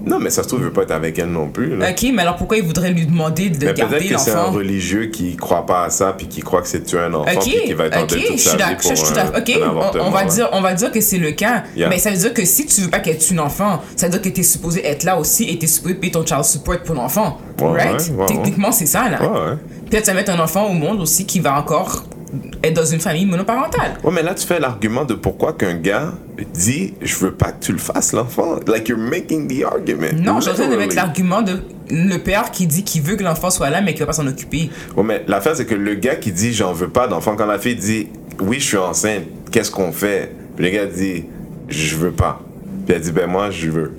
Non, 0.07 0.19
mais 0.21 0.31
ça 0.31 0.43
se 0.45 0.49
trouve, 0.49 0.61
il 0.61 0.65
veut 0.67 0.73
pas 0.73 0.83
être 0.83 0.93
avec 0.93 1.19
elle 1.19 1.31
non 1.31 1.49
plus. 1.49 1.77
là. 1.77 1.91
ok 1.91 2.07
mais 2.15 2.23
alors 2.23 2.37
pourquoi 2.37 2.57
il 2.57 2.63
voudrait 2.65 2.91
lui 2.93 3.07
demander 3.07 3.51
de 3.51 3.55
Mais 3.67 3.75
peut-être 3.75 3.91
garder 3.91 4.07
que 4.07 4.17
c'est 4.19 4.31
un 4.31 4.35
l'enfant? 4.37 4.53
religieux 4.53 5.07
qui 5.07 5.35
croit 5.37 5.67
pas 5.67 5.85
à 5.85 5.91
ça, 5.91 6.15
puis 6.17 6.29
qui 6.29 6.41
croit 6.43 6.63
que 6.63 6.69
c'est 6.69 6.85
tuer 6.85 7.01
un 7.01 7.13
enfant, 7.15 7.31
Ok, 7.37 7.43
puis 7.43 7.65
qui 7.65 7.73
va 7.75 7.87
être 7.87 7.99
en 7.99 8.03
ok, 8.03 8.09
deuil 8.11 8.25
toute 8.27 8.39
je 8.39 8.43
sa 8.45 8.51
suis 8.51 8.59
vie 8.59 8.75
pour 8.81 8.91
je 8.91 8.95
suis 8.97 9.09
un, 9.09 9.15
d'accord. 9.15 9.41
Ok, 9.41 9.51
un 9.97 10.01
on- 10.01 10.11
va 10.11 10.19
ouais. 10.25 10.27
dire, 10.31 10.49
on 10.53 10.61
va 10.61 10.75
dire 10.75 10.91
que 10.93 11.01
c'est 11.01 11.19
le 11.19 11.33
cas. 11.33 11.65
Yeah. 11.77 11.89
Mais 11.89 11.99
ça 11.99 12.11
veut 12.11 12.17
dire 12.17 12.33
que 12.33 12.45
si 12.45 12.67
tu 12.67 12.83
veux 12.83 12.89
pas 12.91 13.01
qu'elle 13.01 13.19
tue 13.19 13.35
un 13.35 13.39
enfant, 13.39 13.83
ça 13.97 14.07
veut 14.07 14.13
dire 14.13 14.23
que 14.23 14.29
tu 14.29 14.41
es 14.41 14.45
supposé 14.45 14.87
être 14.87 15.03
là 15.03 15.19
aussi 15.19 15.51
et 15.51 15.59
tu 15.59 15.65
es 15.65 15.69
supposé 15.69 15.95
payer 15.97 16.13
ton 16.13 16.25
child 16.25 16.45
support 16.45 16.79
pour 16.85 16.95
l'enfant. 16.95 17.39
Ouais, 17.61 17.73
right? 17.73 18.11
ouais, 18.17 18.27
Techniquement, 18.27 18.71
c'est 18.73 18.87
ça, 18.87 19.09
là. 19.09 19.19
Là, 19.21 19.57
tu 19.91 20.07
vas 20.07 20.15
mettre 20.15 20.31
un 20.33 20.39
enfant 20.39 20.67
au 20.69 20.73
monde 20.73 21.01
aussi 21.01 21.27
qui 21.27 21.41
va 21.41 21.59
encore 21.59 22.05
être 22.63 22.75
dans 22.75 22.85
une 22.85 23.01
famille 23.01 23.27
monoparentale. 23.27 23.99
Ouais, 24.03 24.13
mais 24.13 24.23
là, 24.23 24.35
tu 24.35 24.47
fais 24.47 24.59
l'argument 24.59 25.05
de 25.05 25.15
pourquoi 25.15 25.53
qu'un 25.53 25.75
gars 25.75 26.13
dit 26.53 26.95
Je 27.01 27.15
veux 27.17 27.33
pas 27.33 27.53
que 27.53 27.65
tu 27.65 27.73
le 27.73 27.79
fasses, 27.79 28.13
l'enfant. 28.13 28.57
Like, 28.67 28.89
you're 28.89 28.99
making 28.99 29.49
the 29.49 29.65
argument. 29.65 30.13
Non, 30.23 30.41
j'ai 30.41 30.51
en 30.51 30.55
train 30.55 30.69
de 30.69 30.77
mettre 30.77 30.97
l'argument 30.97 31.43
de 31.43 31.63
le 31.91 32.17
père 32.19 32.51
qui 32.51 32.67
dit 32.67 32.83
qu'il 32.83 33.03
veut 33.03 33.17
que 33.17 33.23
l'enfant 33.23 33.51
soit 33.51 33.71
là, 33.71 33.81
mais 33.81 33.93
qu'il 33.93 34.01
va 34.01 34.07
pas 34.07 34.13
s'en 34.13 34.27
occuper. 34.27 34.71
Ouais, 34.97 35.05
mais 35.05 35.25
l'affaire, 35.29 35.55
c'est 35.57 35.67
que 35.67 35.75
le 35.75 35.95
gars 35.95 36.17
qui 36.17 36.33
dit 36.33 36.53
J'en 36.53 36.73
veux 36.73 36.89
pas 36.89 37.07
d'enfant, 37.09 37.37
quand 37.37 37.47
la 37.47 37.59
fille 37.59 37.77
dit 37.77 38.09
Oui, 38.41 38.57
je 38.59 38.65
suis 38.67 38.77
enceinte, 38.77 39.23
qu'est-ce 39.53 39.71
qu'on 39.71 39.93
fait? 39.93 40.33
Puis 40.57 40.65
le 40.65 40.71
gars 40.73 40.87
dit 40.87 41.25
Je 41.69 41.97
veux 41.97 42.13
pas. 42.13 42.41
Puis 42.87 42.95
elle 42.95 43.03
dit 43.03 43.13
Ben, 43.13 43.27
moi, 43.29 43.51
je 43.51 43.71
veux. 43.71 43.93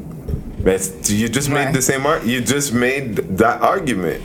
Ben, 0.59 0.77
you 1.09 1.27
just 1.31 1.47
Ouais. 1.49 1.65
made 1.65 1.73
the 1.77 1.81
same 1.81 2.05
argument. 2.05 2.33
You 2.33 2.41
just 2.45 2.73
made 2.73 3.37
that 3.37 3.59
argument. 3.61 4.19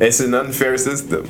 It's 0.00 0.20
an 0.20 0.34
unfair 0.34 0.78
system. 0.78 1.22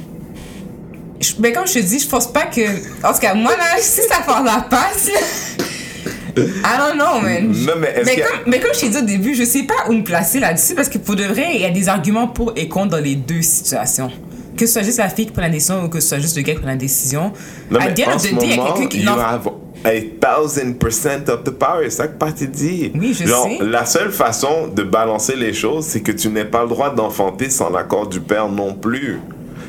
Je- 1.21 1.33
Mais 1.39 1.53
comme 1.53 1.67
je 1.67 1.75
te 1.75 1.79
dis, 1.79 1.99
je 1.99 2.09
pense 2.09 2.27
pas 2.31 2.47
que. 2.47 2.61
En 3.07 3.13
tout 3.13 3.21
cas, 3.21 3.35
moi, 3.35 3.53
là, 3.57 3.65
si 3.81 4.01
ça 4.03 4.21
part 4.27 4.43
la 4.43 4.67
passe. 4.69 5.09
I 6.37 6.43
don't 6.79 6.95
know, 6.99 7.21
man. 7.21 7.47
Non, 7.53 7.75
mais 7.79 7.95
mais, 8.05 8.21
a- 8.23 8.27
comme, 8.27 8.39
mais 8.47 8.59
comme 8.61 8.75
je 8.75 8.81
t'ai 8.81 8.89
dit 8.89 8.97
au 8.99 9.03
début, 9.03 9.35
je 9.35 9.45
sais 9.45 9.63
pas 9.63 9.89
où 9.89 9.93
me 9.93 10.03
placer 10.03 10.41
là-dessus 10.41 10.75
parce 10.75 10.89
que 10.89 10.99
pour 10.99 11.15
de 11.15 11.23
vrai, 11.25 11.53
il 11.55 11.61
y 11.61 11.65
a 11.65 11.71
des 11.71 11.89
arguments 11.89 12.27
pour 12.27 12.53
et 12.57 12.69
contre 12.69 12.91
dans 12.97 13.03
les 13.05 13.15
deux 13.15 13.43
situations. 13.43 14.11
Que 14.57 14.67
ce 14.67 14.73
soit 14.75 14.83
juste 14.83 14.99
la 14.99 15.09
fille 15.09 15.27
qui 15.27 15.33
prend 15.33 15.43
la 15.43 15.49
décision 15.51 15.85
ou 15.85 15.89
que 15.89 16.01
ce 16.01 16.09
soit 16.09 16.19
juste 16.19 16.37
le 16.37 16.43
gars 16.43 16.55
qui 16.55 16.59
prend 16.61 16.69
la 16.71 16.77
décision. 16.77 17.33
Non, 17.71 17.79
à 17.81 17.85
mais 17.87 17.95
the 17.95 18.01
end 18.07 18.13
en 18.13 18.17
of 18.17 18.23
ce 18.23 18.29
the 18.29 18.39
day, 18.39 18.47
il 18.47 18.57
y 18.57 18.61
a 18.61 18.65
quelqu'un 18.73 18.87
qui. 18.87 19.01
you 19.03 19.11
have 19.11 19.49
a 19.85 19.91
thousand 20.21 20.73
percent 20.75 21.29
of 21.29 21.45
the 21.45 21.51
power. 21.51 21.85
C'est 21.85 21.91
ça 21.99 22.09
que 22.09 22.19
Patty 22.19 22.49
dit. 22.49 22.93
Oui, 22.97 23.17
je 23.19 23.27
Genre, 23.27 23.47
sais. 23.47 23.59
La 23.65 23.85
seule 23.87 24.11
façon 24.13 24.67
de 24.75 24.83
balancer 24.83 25.37
les 25.37 25.53
choses, 25.53 25.85
c'est 25.87 26.01
que 26.01 26.13
tu 26.13 26.29
n'aies 26.31 26.45
pas 26.47 26.63
le 26.63 26.69
droit 26.69 26.91
d'enfanter 26.93 27.49
sans 27.51 27.71
l'accord 27.71 28.09
du 28.09 28.21
père 28.21 28.49
non 28.49 28.75
plus. 28.75 29.21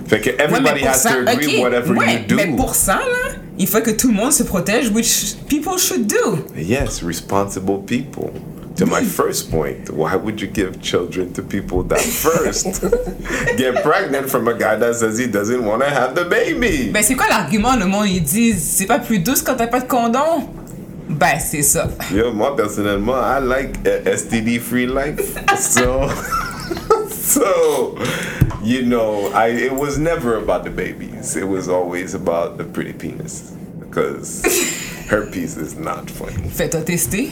Fait 0.07 0.19
que 0.21 0.29
Ouais, 0.29 0.35
everybody 0.39 0.79
pour 0.81 0.89
has 0.89 0.93
ça, 1.01 1.09
to 1.13 1.27
agree 1.29 1.57
ok, 1.57 1.63
whatever 1.63 1.93
ouais, 1.97 2.13
you 2.13 2.19
do. 2.27 2.35
mais 2.35 2.47
pour 2.55 2.75
ça, 2.75 2.95
là, 2.95 3.35
il 3.57 3.67
faut 3.67 3.81
que 3.81 3.91
tout 3.91 4.07
le 4.09 4.13
monde 4.13 4.31
se 4.31 4.43
protège, 4.43 4.89
which 4.89 5.35
people 5.47 5.77
should 5.77 6.05
do. 6.07 6.45
Yes, 6.55 7.01
responsible 7.03 7.79
people. 7.85 8.31
To 8.77 8.85
my 8.85 9.01
first 9.05 9.49
point, 9.49 9.89
why 9.89 10.17
would 10.17 10.41
you 10.41 10.47
give 10.53 10.81
children 10.81 11.31
to 11.31 11.41
people 11.41 11.81
that 11.87 12.01
first? 12.01 12.83
Get 13.57 13.81
pregnant 13.81 14.29
from 14.29 14.49
a 14.49 14.53
guy 14.53 14.75
that 14.75 14.95
says 14.95 15.17
he 15.17 15.27
doesn't 15.27 15.63
want 15.65 15.81
to 15.81 15.89
have 15.89 16.13
the 16.13 16.25
baby? 16.25 16.91
Ben, 16.91 17.01
c'est 17.01 17.15
quoi 17.15 17.27
l'argument? 17.29 17.77
Le 17.77 17.85
monde, 17.85 18.07
ils 18.07 18.21
disent, 18.21 18.61
c'est 18.61 18.85
pas 18.85 18.99
plus 18.99 19.19
douce 19.19 19.41
quand 19.41 19.55
t'as 19.55 19.67
pas 19.67 19.79
de 19.79 19.87
condom? 19.87 20.49
Ben, 21.07 21.39
c'est 21.39 21.61
ça. 21.61 21.87
Yo, 22.13 22.33
moi 22.33 22.53
personnellement, 22.57 23.15
I 23.15 23.39
like 23.41 23.77
uh, 23.85 24.09
STD 24.17 24.59
free 24.59 24.87
life. 24.87 25.35
So, 25.57 26.09
so, 27.35 27.97
you 28.63 28.83
know, 28.83 29.31
I 29.33 29.47
it 29.47 29.73
was 29.73 29.97
never 29.97 30.37
about 30.37 30.63
the 30.63 30.69
babies. 30.69 31.35
It 31.35 31.47
was 31.47 31.67
always 31.67 32.13
about 32.13 32.57
the 32.57 32.63
pretty 32.63 32.93
penis 32.93 33.51
because 33.79 34.43
herpes 35.09 35.57
is 35.57 35.75
not 35.75 36.09
fun. 36.11 36.31
Fais-toi 36.49 36.83
tester. 36.83 37.31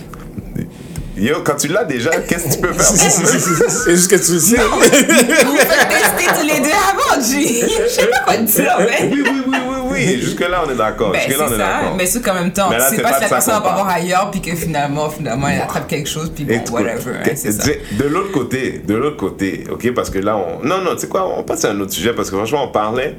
Yo, 1.16 1.44
quand 1.44 1.58
tu 1.58 1.68
l'as 1.68 1.84
déjà, 1.84 2.10
qu'est-ce 2.22 2.48
que 2.48 2.54
tu 2.56 2.62
peux 2.62 2.74
faire 2.74 2.88
pour 2.88 2.98
C'est 3.70 3.96
juste 3.96 4.10
que 4.10 4.16
tu 4.16 4.34
le 4.34 4.40
sais. 4.40 4.58
Vous 4.58 5.58
faites 5.58 5.90
tester 5.90 6.26
tous 6.40 6.48
les 6.48 6.60
deux 6.60 6.72
avant, 6.72 7.22
G. 7.22 7.62
Je 7.62 7.88
sais 7.88 8.08
pas 8.08 8.20
quoi 8.26 8.38
te 8.38 8.42
dire, 8.42 8.78
mais. 8.80 9.10
Oui, 9.12 9.22
oui, 9.24 9.42
oui, 9.46 9.58
oui, 9.70 9.73
oui. 9.94 10.20
Jusque 10.22 10.40
là, 10.42 10.64
on 10.66 10.70
est 10.72 10.76
d'accord. 10.76 11.12
Ben, 11.12 11.22
Jusque 11.26 11.38
là, 11.40 11.46
on 11.46 11.48
c'est 11.50 11.56
est 11.56 11.58
ça, 11.58 11.68
d'accord. 11.68 11.96
mais 11.98 12.06
c'est 12.06 12.22
qu'en 12.22 12.34
même 12.34 12.52
temps, 12.52 12.70
c'est 12.90 13.02
pas 13.02 13.10
pas 13.10 13.16
si 13.18 13.22
la 13.24 13.30
personne 13.30 13.54
va 13.56 13.62
pas 13.62 13.74
voir 13.74 13.88
parle. 13.88 14.02
ailleurs, 14.02 14.32
puis 14.32 14.42
que 14.42 14.56
finalement, 14.56 15.10
finalement, 15.10 15.48
elle 15.48 15.62
attrape 15.62 15.88
quelque 15.88 16.10
chose, 16.10 16.32
puis 16.36 16.46
bon, 16.46 16.60
whatever, 16.72 17.12
hein, 17.24 17.32
c'est 17.36 17.52
ça. 17.52 17.64
de 17.98 18.04
l'autre 18.06 18.32
côté, 18.32 18.82
de 18.86 18.94
l'autre 18.96 19.18
côté, 19.18 19.64
ok, 19.72 19.94
parce 19.94 20.10
que 20.10 20.20
là, 20.20 20.38
on, 20.38 20.66
non, 20.66 20.80
non, 20.82 20.94
tu 20.96 21.02
sais 21.02 21.08
quoi, 21.08 21.38
on 21.38 21.44
passe 21.44 21.66
à 21.66 21.72
un 21.72 21.80
autre 21.80 21.94
sujet 21.94 22.14
parce 22.14 22.30
que 22.30 22.36
franchement, 22.36 22.66
on 22.66 22.72
parlait 22.72 23.16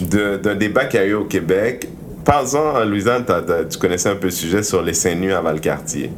de- 0.00 0.36
d'un 0.36 0.54
débat 0.54 0.86
qu'il 0.86 1.00
y 1.00 1.02
a 1.02 1.06
eu 1.06 1.14
au 1.14 1.24
Québec. 1.24 1.88
Parle-en, 2.24 2.84
Louisanne, 2.84 3.24
t'as- 3.24 3.42
tu 3.70 3.78
connaissais 3.78 4.08
un 4.08 4.16
peu 4.16 4.26
le 4.28 4.32
sujet 4.32 4.62
sur 4.62 4.82
les 4.82 4.94
seins 4.94 5.14
nus 5.14 5.32
à 5.32 5.40
Valcartier. 5.42 6.10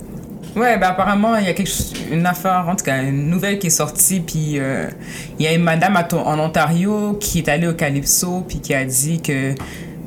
Ouais, 0.55 0.79
ben 0.79 0.87
apparemment, 0.89 1.37
il 1.37 1.45
y 1.45 1.49
a 1.49 1.53
quelque 1.53 1.67
chose, 1.69 1.93
une 2.11 2.25
affaire, 2.25 2.65
en 2.67 2.75
tout 2.77 2.85
cas, 2.87 3.03
une 3.03 3.29
nouvelle 3.29 3.59
qui 3.59 3.67
est 3.67 3.71
sortie, 3.71 4.21
puis 4.21 4.55
euh, 4.59 4.87
il 5.39 5.45
y 5.45 5.49
a 5.49 5.53
une 5.53 5.63
madame 5.63 5.97
à 5.97 6.09
en 6.15 6.39
Ontario 6.39 7.19
qui 7.21 7.41
est 7.41 7.49
allée 7.51 7.67
au 7.67 7.75
Calypso, 7.75 8.43
puis 8.49 8.61
qui 8.61 8.73
a 8.73 8.83
dit 8.87 9.21
que, 9.21 9.53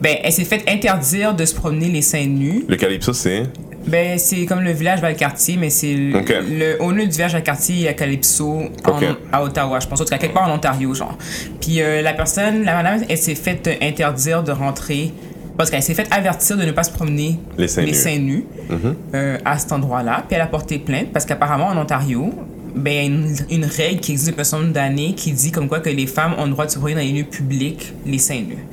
ben, 0.01 0.17
elle 0.23 0.31
s'est 0.31 0.45
fait 0.45 0.63
interdire 0.67 1.33
de 1.33 1.45
se 1.45 1.53
promener 1.55 1.87
les 1.87 2.01
seins 2.01 2.25
nus. 2.25 2.63
Le 2.67 2.75
Calypso, 2.75 3.13
c'est? 3.13 3.43
Ben, 3.87 4.19
c'est 4.19 4.45
comme 4.45 4.61
le 4.61 4.71
village 4.71 5.01
Valcartier, 5.01 5.57
mais 5.57 5.69
c'est 5.69 5.95
le- 5.95 6.81
au 6.81 6.91
lieu 6.91 7.05
du 7.05 7.11
village 7.11 7.31
Valcartier, 7.33 7.87
a 7.87 7.93
Calypso 7.93 8.63
en- 8.85 8.99
à 9.31 9.43
Ottawa, 9.43 9.79
je 9.79 9.87
pense, 9.87 10.01
en 10.01 10.03
tout 10.03 10.09
cas 10.09 10.17
quelque 10.17 10.33
part 10.33 10.47
en 10.49 10.53
Ontario, 10.55 10.93
genre. 10.93 11.17
Puis 11.61 11.81
euh, 11.81 12.01
la 12.01 12.13
personne, 12.13 12.63
la 12.63 12.75
madame, 12.75 13.01
elle 13.09 13.17
s'est 13.17 13.35
fait 13.35 13.65
euh, 13.67 13.73
interdire 13.81 14.43
de 14.43 14.51
rentrer 14.51 15.11
parce 15.57 15.69
qu'elle 15.69 15.81
s'est 15.83 15.93
fait 15.93 16.07
avertir 16.11 16.55
de 16.57 16.63
ne 16.63 16.71
pas 16.71 16.83
se 16.83 16.91
promener 16.91 17.37
Les 17.57 17.67
seins 17.67 18.17
nus. 18.17 18.45
nus, 18.69 18.75
euh, 19.15 19.37
à 19.43 19.57
cet 19.57 19.71
endroit-là. 19.71 20.23
Puis 20.27 20.35
elle 20.35 20.41
a 20.41 20.47
porté 20.47 20.77
plainte 20.79 21.11
parce 21.11 21.25
qu'apparemment 21.25 21.67
en 21.67 21.77
Ontario, 21.77 22.31
ben, 22.75 22.91
il 22.91 22.95
y 22.95 22.99
a 22.99 23.03
une, 23.03 23.35
une 23.49 23.65
règle 23.65 23.99
qui 23.99 24.11
existe 24.11 24.29
depuis 24.29 24.41
un 24.41 24.43
certain 24.45 24.63
nombre 24.63 24.73
d'années 24.75 25.13
qui 25.15 25.31
dit 25.31 25.51
comme 25.51 25.67
quoi 25.67 25.79
que 25.79 25.89
les 25.89 26.05
femmes 26.07 26.33
ont 26.37 26.45
le 26.45 26.51
droit 26.51 26.65
de 26.65 26.71
se 26.71 26.77
promener 26.77 26.95
dans 26.95 27.01
les 27.01 27.11
lieux 27.21 27.27
publics, 27.29 27.93
les 28.05 28.19
seins 28.19 28.41
nus. 28.41 28.65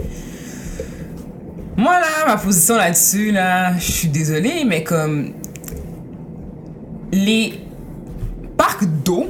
Moi, 1.77 1.93
là, 2.01 2.27
ma 2.27 2.37
position 2.37 2.77
là-dessus, 2.77 3.33
là, 3.33 3.77
je 3.79 3.93
suis 3.93 4.09
désolée, 4.09 4.65
mais 4.67 4.83
comme. 4.83 5.33
Les 7.13 7.61
parcs 8.57 8.85
d'eau, 9.05 9.27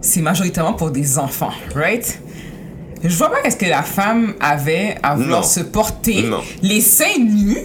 c'est 0.00 0.20
majoritairement 0.22 0.72
pour 0.72 0.90
des 0.90 1.18
enfants, 1.18 1.52
right? 1.74 2.18
Je 3.04 3.14
vois 3.16 3.30
pas 3.30 3.42
qu'est-ce 3.42 3.56
que 3.56 3.66
la 3.66 3.82
femme 3.82 4.34
avait 4.40 4.96
à 5.02 5.14
vouloir 5.14 5.42
Non. 5.42 5.46
se 5.46 5.60
porter 5.60 6.22
Non. 6.22 6.40
les 6.62 6.80
seins 6.80 7.18
nus. 7.18 7.58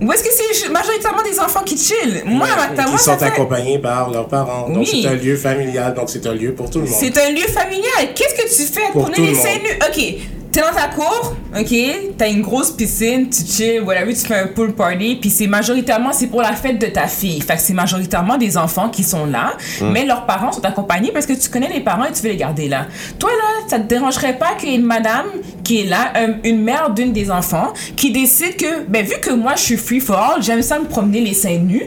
Ou 0.00 0.12
est-ce 0.12 0.22
que 0.22 0.28
c'est 0.32 0.68
majoritairement 0.70 1.22
des 1.22 1.38
enfants 1.38 1.62
qui 1.64 1.76
chillent? 1.76 2.22
Moi, 2.24 2.46
ma- 2.56 2.82
moi, 2.84 2.96
Qui 2.96 3.04
ça 3.04 3.12
sont 3.14 3.18
fait- 3.18 3.24
accompagnés 3.26 3.78
par 3.78 4.10
leurs 4.10 4.28
parents. 4.28 4.68
Donc 4.68 4.78
Oui. 4.90 5.00
c'est 5.02 5.08
un 5.08 5.14
lieu 5.14 5.36
familial, 5.36 5.92
donc 5.94 6.08
c'est 6.08 6.24
un 6.26 6.34
lieu 6.34 6.54
pour 6.54 6.70
tout 6.70 6.78
le 6.78 6.86
monde. 6.86 6.94
C'est 6.98 7.16
un 7.18 7.30
lieu 7.30 7.46
familial. 7.48 8.14
Qu'est-ce 8.14 8.34
que 8.34 8.48
tu 8.48 8.62
fais 8.72 8.90
Pour 8.92 9.08
les 9.10 9.26
le 9.30 9.34
seins 9.34 9.58
nus? 9.58 9.78
Ok, 9.88 10.14
t'es 10.50 10.60
dans 10.60 10.74
ta 10.74 10.88
cour, 10.88 11.34
ok, 11.58 11.74
t'as 12.16 12.28
une 12.28 12.42
grosse 12.42 12.70
piscine, 12.70 13.28
tu 13.28 13.44
chill, 13.44 13.82
whatever, 13.82 14.12
tu 14.14 14.26
fais 14.26 14.34
un 14.40 14.46
pool 14.48 14.72
party, 14.72 15.18
puis 15.20 15.30
c'est 15.30 15.46
majoritairement, 15.46 16.12
c'est 16.12 16.26
pour 16.28 16.42
la 16.42 16.52
fête 16.54 16.78
de 16.78 16.86
ta 16.86 17.06
fille. 17.06 17.40
Fait 17.40 17.54
que 17.56 17.60
c'est 17.60 17.74
majoritairement 17.74 18.38
des 18.38 18.56
enfants 18.56 18.88
qui 18.88 19.02
sont 19.04 19.26
là, 19.26 19.52
Hmm. 19.80 19.90
mais 19.92 20.04
leurs 20.04 20.24
parents 20.26 20.52
sont 20.52 20.64
accompagnés 20.64 21.10
parce 21.12 21.26
que 21.26 21.32
tu 21.34 21.48
connais 21.48 21.68
les 21.72 21.80
parents 21.80 22.04
et 22.04 22.12
tu 22.12 22.22
veux 22.22 22.30
les 22.30 22.36
garder 22.36 22.68
là. 22.68 22.86
Toi 23.18 23.30
là, 23.30 23.66
ça 23.68 23.78
te 23.78 23.86
dérangerait 23.88 24.38
pas 24.38 24.54
qu'il 24.58 24.70
y 24.70 24.72
ait 24.72 24.76
une 24.76 24.84
madame 24.86 25.26
qui 25.64 25.82
est 25.82 25.86
là, 25.86 26.12
un- 26.14 26.34
une 26.44 26.62
mère 26.62 26.90
d'une 26.90 27.12
des 27.12 27.30
enfants, 27.30 27.72
qui 27.96 28.10
décide 28.10 28.56
que, 28.56 28.84
ben 28.88 29.04
vu 29.04 29.16
que 29.20 29.30
moi 29.30 29.52
je 29.56 29.62
suis 29.62 29.76
free 29.76 30.00
for 30.00 30.16
all, 30.16 30.42
j'aime 30.42 30.62
ça 30.62 30.78
me 30.78 30.86
promener 30.86 31.20
les 31.20 31.34
seins 31.34 31.58
nus. 31.58 31.82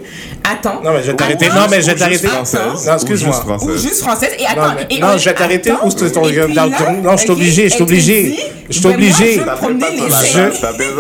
Attends. 0.52 0.82
Non, 0.84 0.92
mais 0.94 1.02
je 1.04 1.12
vais 1.12 1.16
t'arrêter. 1.18 1.48
Non, 1.50 1.66
mais 1.70 1.82
je 1.82 1.88
vais 1.88 1.96
t'arrêter. 1.96 2.28
française, 2.28 2.86
Non, 2.86 2.92
ou 2.92 2.96
excuse-moi. 2.96 3.32
juste 3.34 3.44
française. 3.44 3.70
Ou 3.70 3.78
juste 3.78 4.02
française. 4.02 4.32
Et 4.40 4.46
attends. 4.46 4.62
Non, 4.68 4.74
mais- 4.78 4.96
et 4.96 5.00
non, 5.00 5.08
on- 5.14 5.18
je 5.18 5.26
vais 5.26 5.34
t'arrêter 5.34 5.72
non, 5.72 5.78
je 7.18 7.18
suis 7.22 7.32
obligé, 7.32 7.70
je 7.70 7.74
suis 7.74 7.84
obligé. 7.84 8.36
Je 8.70 8.74
suis 8.80 8.86
moi, 8.88 8.94
obligé. 8.96 9.42
je 10.26 10.42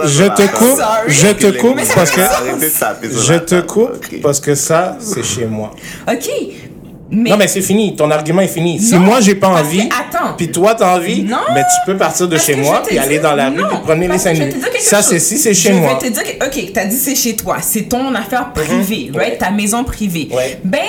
Je 0.07 0.23
te 0.25 0.47
coupe, 0.57 0.79
je 1.07 1.27
te 1.27 1.57
coupe 1.59 1.77
parce 1.95 2.11
que 2.11 2.21
je 3.01 3.33
te 3.39 3.61
coupe 3.61 4.21
parce 4.21 4.39
que 4.39 4.55
ça 4.55 4.97
c'est 4.99 5.23
chez 5.23 5.45
moi. 5.45 5.71
Ok. 6.07 6.29
Mais, 7.13 7.29
Non 7.29 7.35
mais 7.35 7.47
c'est 7.49 7.61
fini, 7.61 7.93
ton 7.93 8.09
argument 8.09 8.41
est 8.41 8.47
fini. 8.47 8.79
Si 8.79 8.95
moi 8.95 9.19
j'ai 9.19 9.35
pas 9.35 9.49
envie, 9.49 9.81
attends. 9.81 10.33
puis 10.37 10.49
toi 10.49 10.75
t'as 10.75 10.95
envie, 10.95 11.23
Non. 11.23 11.39
mais 11.53 11.59
tu 11.61 11.91
peux 11.91 11.97
partir 11.97 12.25
de 12.29 12.37
chez 12.37 12.55
moi 12.55 12.81
je 12.89 12.95
te 12.95 12.99
aller 13.01 13.19
dans 13.19 13.35
la 13.35 13.49
rue 13.49 13.57
puis 13.67 13.77
promener 13.83 14.07
les 14.07 14.17
je 14.17 14.23
quelque 14.23 14.79
Ça 14.79 15.01
c'est 15.01 15.19
si 15.19 15.37
c'est 15.37 15.53
chez 15.53 15.69
je 15.73 15.73
moi. 15.73 15.99
vais 16.01 16.07
te 16.07 16.13
dire 16.13 16.23
que, 16.23 16.45
ok, 16.45 16.71
t'as 16.73 16.85
dit 16.85 16.95
c'est 16.95 17.15
chez 17.15 17.35
toi, 17.35 17.57
c'est 17.61 17.89
ton 17.89 18.15
affaire 18.15 18.53
privée, 18.53 19.11
right? 19.13 19.13
Mhm. 19.13 19.15
Ouais. 19.17 19.37
Ta 19.37 19.51
maison 19.51 19.83
privée. 19.83 20.29
Ouais. 20.31 20.57
Ben, 20.63 20.79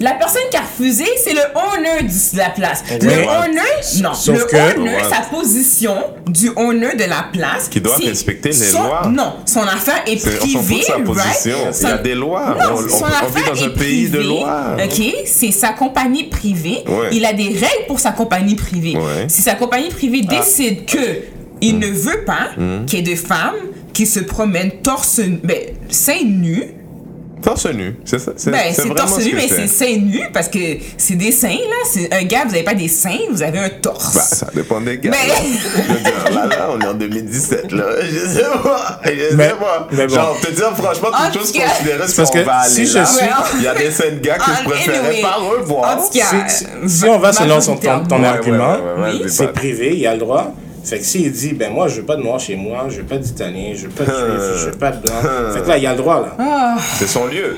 La 0.00 0.12
personne 0.14 0.42
qui 0.50 0.56
a 0.56 0.60
refusé, 0.62 1.04
c'est 1.22 1.34
le 1.34 1.42
owner 1.54 2.08
de 2.08 2.38
la 2.38 2.48
place. 2.50 2.82
Oui. 2.90 2.98
Le 3.02 3.12
owner, 3.22 4.02
non. 4.02 4.14
Sauf 4.14 4.38
le 4.38 4.44
que- 4.44 4.80
Ouais. 4.80 4.98
sa 5.10 5.20
position 5.28 5.94
du 6.26 6.50
owner 6.56 6.94
de 6.96 7.04
la 7.04 7.26
place. 7.32 7.68
Qui 7.68 7.80
doit 7.82 7.96
respecter 7.96 8.48
les 8.48 8.54
son- 8.54 8.82
lois. 8.82 9.06
Non, 9.12 9.34
son 9.44 9.60
affaire 9.62 10.02
est 10.06 10.16
privée, 10.24 10.78
de 10.78 10.82
sa 10.84 10.92
position. 11.00 11.12
right? 11.14 11.44
Il 11.44 11.50
y 11.50 11.66
a 11.68 11.96
Son- 11.96 12.02
des 12.02 12.14
lois. 12.14 12.56
Non, 12.58 12.64
On- 12.76 12.84
on- 12.84 12.88
son 12.88 13.04
on 13.04 13.08
vit 13.08 13.12
affaire 13.40 13.54
dans 13.54 13.62
un 13.62 13.66
est 13.66 13.78
pays 13.78 14.08
de 14.08 14.18
privée, 14.18 14.28
lois. 14.40 14.76
OK, 14.82 15.14
c'est 15.26 15.50
sa 15.52 15.68
compagnie 15.74 16.24
privée. 16.24 16.82
Ouais. 16.86 17.08
Il 17.12 17.24
a 17.26 17.32
des 17.34 17.48
règles 17.48 17.86
pour 17.86 18.00
sa 18.00 18.12
compagnie 18.12 18.54
privée. 18.54 18.96
Ouais. 18.96 19.26
Si 19.28 19.42
sa 19.42 19.54
compagnie 19.54 19.90
privée 19.90 20.22
Ah. 20.30 20.36
décide 20.38 20.86
que 20.86 20.98
il 21.60 21.78
ne 21.78 21.88
veut 21.88 22.24
pas 22.24 22.52
Hmm. 22.56 22.86
qu'il 22.86 23.06
y 23.06 23.10
ait 23.10 23.14
de 23.14 23.18
femmes 23.20 23.54
qui 23.92 24.06
se 24.06 24.20
promènent 24.20 24.70
torse 24.82 25.20
ben, 25.44 25.58
seins 25.90 26.24
nus 26.24 26.64
Torse 27.42 27.66
nu. 27.66 27.96
C'est 28.04 28.18
ça. 28.18 28.32
C'est 28.36 28.50
ben, 28.50 28.58
c'est 28.72 28.94
torse 28.94 29.18
nu, 29.18 29.32
mais 29.34 29.48
c'est 29.48 29.66
seins 29.66 29.96
nus 29.98 30.28
parce 30.32 30.48
que 30.48 30.58
c'est 30.96 31.14
des 31.16 31.32
seins, 31.32 31.48
là. 31.48 31.76
C'est 31.90 32.12
un 32.12 32.22
gars, 32.24 32.44
vous 32.44 32.50
n'avez 32.52 32.62
pas 32.64 32.74
des 32.74 32.88
seins, 32.88 33.18
vous 33.30 33.42
avez 33.42 33.58
un 33.58 33.68
torse. 33.70 34.14
Bah, 34.14 34.20
ça 34.20 34.46
dépend 34.54 34.80
des 34.80 34.98
gars. 34.98 35.10
Mais- 35.10 35.28
là. 35.28 35.34
Je 35.88 35.92
veux 35.92 36.00
dire, 36.00 36.12
là, 36.34 36.46
là, 36.46 36.68
on 36.74 36.80
est 36.80 36.86
en 36.86 36.94
2017, 36.94 37.72
là. 37.72 37.84
Je 38.02 38.18
sais 38.28 38.42
pas. 38.62 39.00
Je 39.04 39.36
Mais- 39.36 39.48
sais 39.48 39.54
pas. 39.54 39.88
mais 39.92 40.06
bon. 40.06 40.14
Genre, 40.14 40.36
te 40.40 40.50
dire, 40.50 40.72
franchement, 40.76 41.08
En 41.14 41.30
toute 41.30 41.40
chose 41.40 41.52
cas- 41.52 41.68
considérée, 41.68 42.02
C'est 42.06 42.16
parce 42.16 42.30
qu'on 42.30 42.38
que 42.38 42.44
va 42.44 42.54
aller 42.56 42.70
si 42.74 42.86
je 42.86 42.94
là. 42.98 43.06
suis- 43.06 43.26
Il 43.56 43.62
y 43.62 43.68
a 43.68 43.74
des 43.74 43.90
scènes 43.90 44.20
gars 44.20 44.38
que 44.38 44.50
je 44.58 44.68
préférais 44.68 44.98
anyway. 44.98 45.22
pas 45.22 45.34
revoir. 45.36 45.98
En 45.98 46.02
tout 46.02 46.18
cas, 46.18 46.24
Si, 46.48 46.64
si- 46.88 46.98
si 46.98 47.04
on 47.04 47.18
va 47.18 47.32
selon 47.32 47.60
son, 47.60 47.76
ton, 47.76 48.04
ton 48.04 48.20
Ouais, 48.20 48.26
argument, 48.28 48.72
ouais, 48.74 48.80
ouais, 48.80 49.02
ouais, 49.02 49.10
Oui. 49.14 49.22
vas-y, 49.22 49.30
c'est 49.30 49.52
privé, 49.52 49.96
il 49.96 50.06
a 50.06 50.12
le 50.12 50.18
droit. 50.20 50.52
Fait 50.82 50.98
que 50.98 51.04
s'il 51.04 51.30
dit, 51.30 51.52
ben 51.52 51.72
moi, 51.72 51.88
je 51.88 51.96
veux 52.00 52.06
pas 52.06 52.16
de 52.16 52.22
noir 52.22 52.40
chez 52.40 52.56
moi, 52.56 52.86
je 52.88 52.96
veux 53.00 53.06
pas 53.06 53.18
d'italien, 53.18 53.72
je 53.74 53.82
veux 53.86 53.90
pas 53.90 54.04
de 54.04 54.10
juif, 54.10 54.60
je 54.60 54.64
veux 54.66 54.78
pas 54.78 54.90
de 54.92 55.02
blanc. 55.02 55.14
Fait 55.54 55.60
que 55.60 55.68
là, 55.68 55.78
il 55.78 55.86
a 55.86 55.92
le 55.92 55.98
droit, 55.98 56.20
là. 56.20 56.36
Ah, 56.38 56.76
C'est 56.98 57.06
son 57.06 57.26
lieu. 57.26 57.56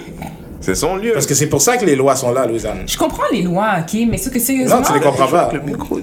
C'est 0.61 0.75
son 0.75 0.97
lieu. 0.97 1.13
Parce 1.13 1.27
que 1.27 1.35
c'est 1.35 1.47
pour 1.49 1.61
ça 1.61 1.77
que 1.77 1.85
les 1.85 1.97
lois 1.97 2.15
sont 2.17 2.33
là, 2.33 2.47
Louisanne. 2.47 2.83
je 2.87 2.97
comprends 2.97 3.25
les 3.33 3.43
lois, 3.43 3.77
ok, 3.81 4.01
mais 4.09 4.17
c'est 4.19 4.33
que 4.33 4.39
sérieusement. 4.39 4.77
Non, 4.77 4.83
tu 4.83 4.93
les 4.93 5.01
comprends 5.01 5.27
pas. 5.29 5.51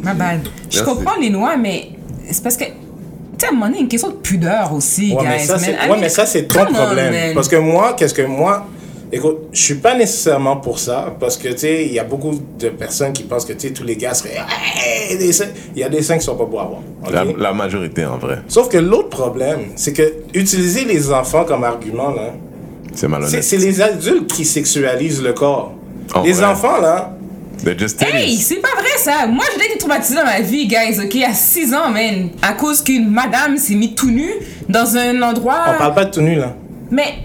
Ma 0.04 0.14
bad. 0.14 0.42
Je 0.70 0.82
comprends 0.84 1.16
les 1.20 1.30
lois, 1.30 1.56
mais 1.58 1.90
c'est 2.30 2.44
parce 2.44 2.58
que. 2.58 2.66
Tu 2.66 3.46
sais, 3.46 3.48
à 3.48 3.50
un 3.52 3.54
moment 3.54 3.68
donné, 3.68 3.78
il 3.78 3.80
y 3.80 3.82
a 3.82 3.84
une 3.84 3.90
question 3.90 4.10
de 4.10 4.16
pudeur 4.16 4.74
aussi, 4.74 5.14
Ouais, 5.14 5.24
mais 5.26 5.38
guys. 5.38 5.46
ça, 5.46 5.54
man. 5.54 5.62
c'est 5.64 5.72
I 5.72 5.90
ouais, 5.90 5.98
mais 5.98 6.10
ça, 6.10 6.26
c'est 6.26 6.44
ton 6.46 6.60
on, 6.70 6.74
problème. 6.74 7.34
Parce 7.34 7.48
que 7.48 7.56
moi, 7.56 7.94
qu'est-ce 7.98 8.14
que 8.14 8.22
moi. 8.24 8.66
Écoute, 9.12 9.38
je 9.52 9.60
suis 9.62 9.76
pas 9.76 9.96
nécessairement 9.96 10.58
pour 10.58 10.78
ça, 10.78 11.16
parce 11.20 11.36
que, 11.36 11.48
tu 11.50 11.58
sais, 11.60 11.86
il 11.86 11.94
y 11.94 12.00
a 12.00 12.04
beaucoup 12.04 12.32
de 12.60 12.70
personnes 12.70 13.12
qui 13.12 13.24
pensent 13.24 13.46
que, 13.46 13.54
tu 13.54 13.68
sais, 13.68 13.74
tous 13.74 13.84
les 13.84 13.96
gars 13.96 14.14
seraient. 14.14 14.38
Il 15.20 15.80
y 15.80 15.84
a 15.84 15.90
des 15.90 16.02
seins 16.04 16.18
qui 16.18 16.24
sont 16.26 16.36
pas 16.36 16.46
beaux 16.46 16.60
à 16.60 16.66
voir. 16.66 16.82
La, 17.12 17.24
la 17.38 17.54
majorité, 17.54 18.06
en 18.06 18.18
vrai. 18.20 18.40
Sauf 18.48 18.70
que 18.70 18.78
l'autre 18.78 19.10
problème, 19.10 19.62
c'est 19.76 19.94
que 19.94 20.14
utiliser 20.36 20.86
les 20.86 21.12
enfants 21.12 21.44
comme 21.44 21.64
argument, 21.64 22.12
là, 22.12 22.34
C'est 22.94 23.08
malhonnête. 23.08 23.44
c'est 23.44 23.58
les 23.58 23.82
adultes 23.82 24.32
qui 24.32 24.46
sexualisent 24.46 25.24
le 25.24 25.34
corps. 25.34 25.74
Les 26.24 26.44
enfants, 26.44 26.80
là, 26.80 27.16
They're 27.64 27.78
just 27.78 28.02
Hey, 28.02 28.38
c'est 28.38 28.62
pas 28.62 28.70
vrai 28.78 28.98
ça. 28.98 29.28
Moi, 29.28 29.44
j'ai 29.58 29.66
été 29.66 29.78
traumatisée 29.80 30.16
dans 30.16 30.24
ma 30.24 30.40
vie, 30.40 30.66
guys, 30.68 30.98
ok, 31.04 31.18
à 31.28 31.34
6 31.34 31.74
ans, 31.74 31.90
man. 31.90 32.30
À 32.42 32.54
cause 32.54 32.82
qu'une 32.82 33.10
madame 33.10 33.58
s'est 33.58 33.76
mise 33.76 33.96
tout 33.96 34.10
nue 34.10 34.32
dans 34.70 34.96
un 34.96 35.22
endroit. 35.22 35.58
on 35.76 35.78
parle 35.78 35.94
pas 35.94 36.06
de 36.06 36.12
tout 36.12 36.22
nu, 36.22 36.36
là. 36.36 36.56
Mais. 36.90 37.16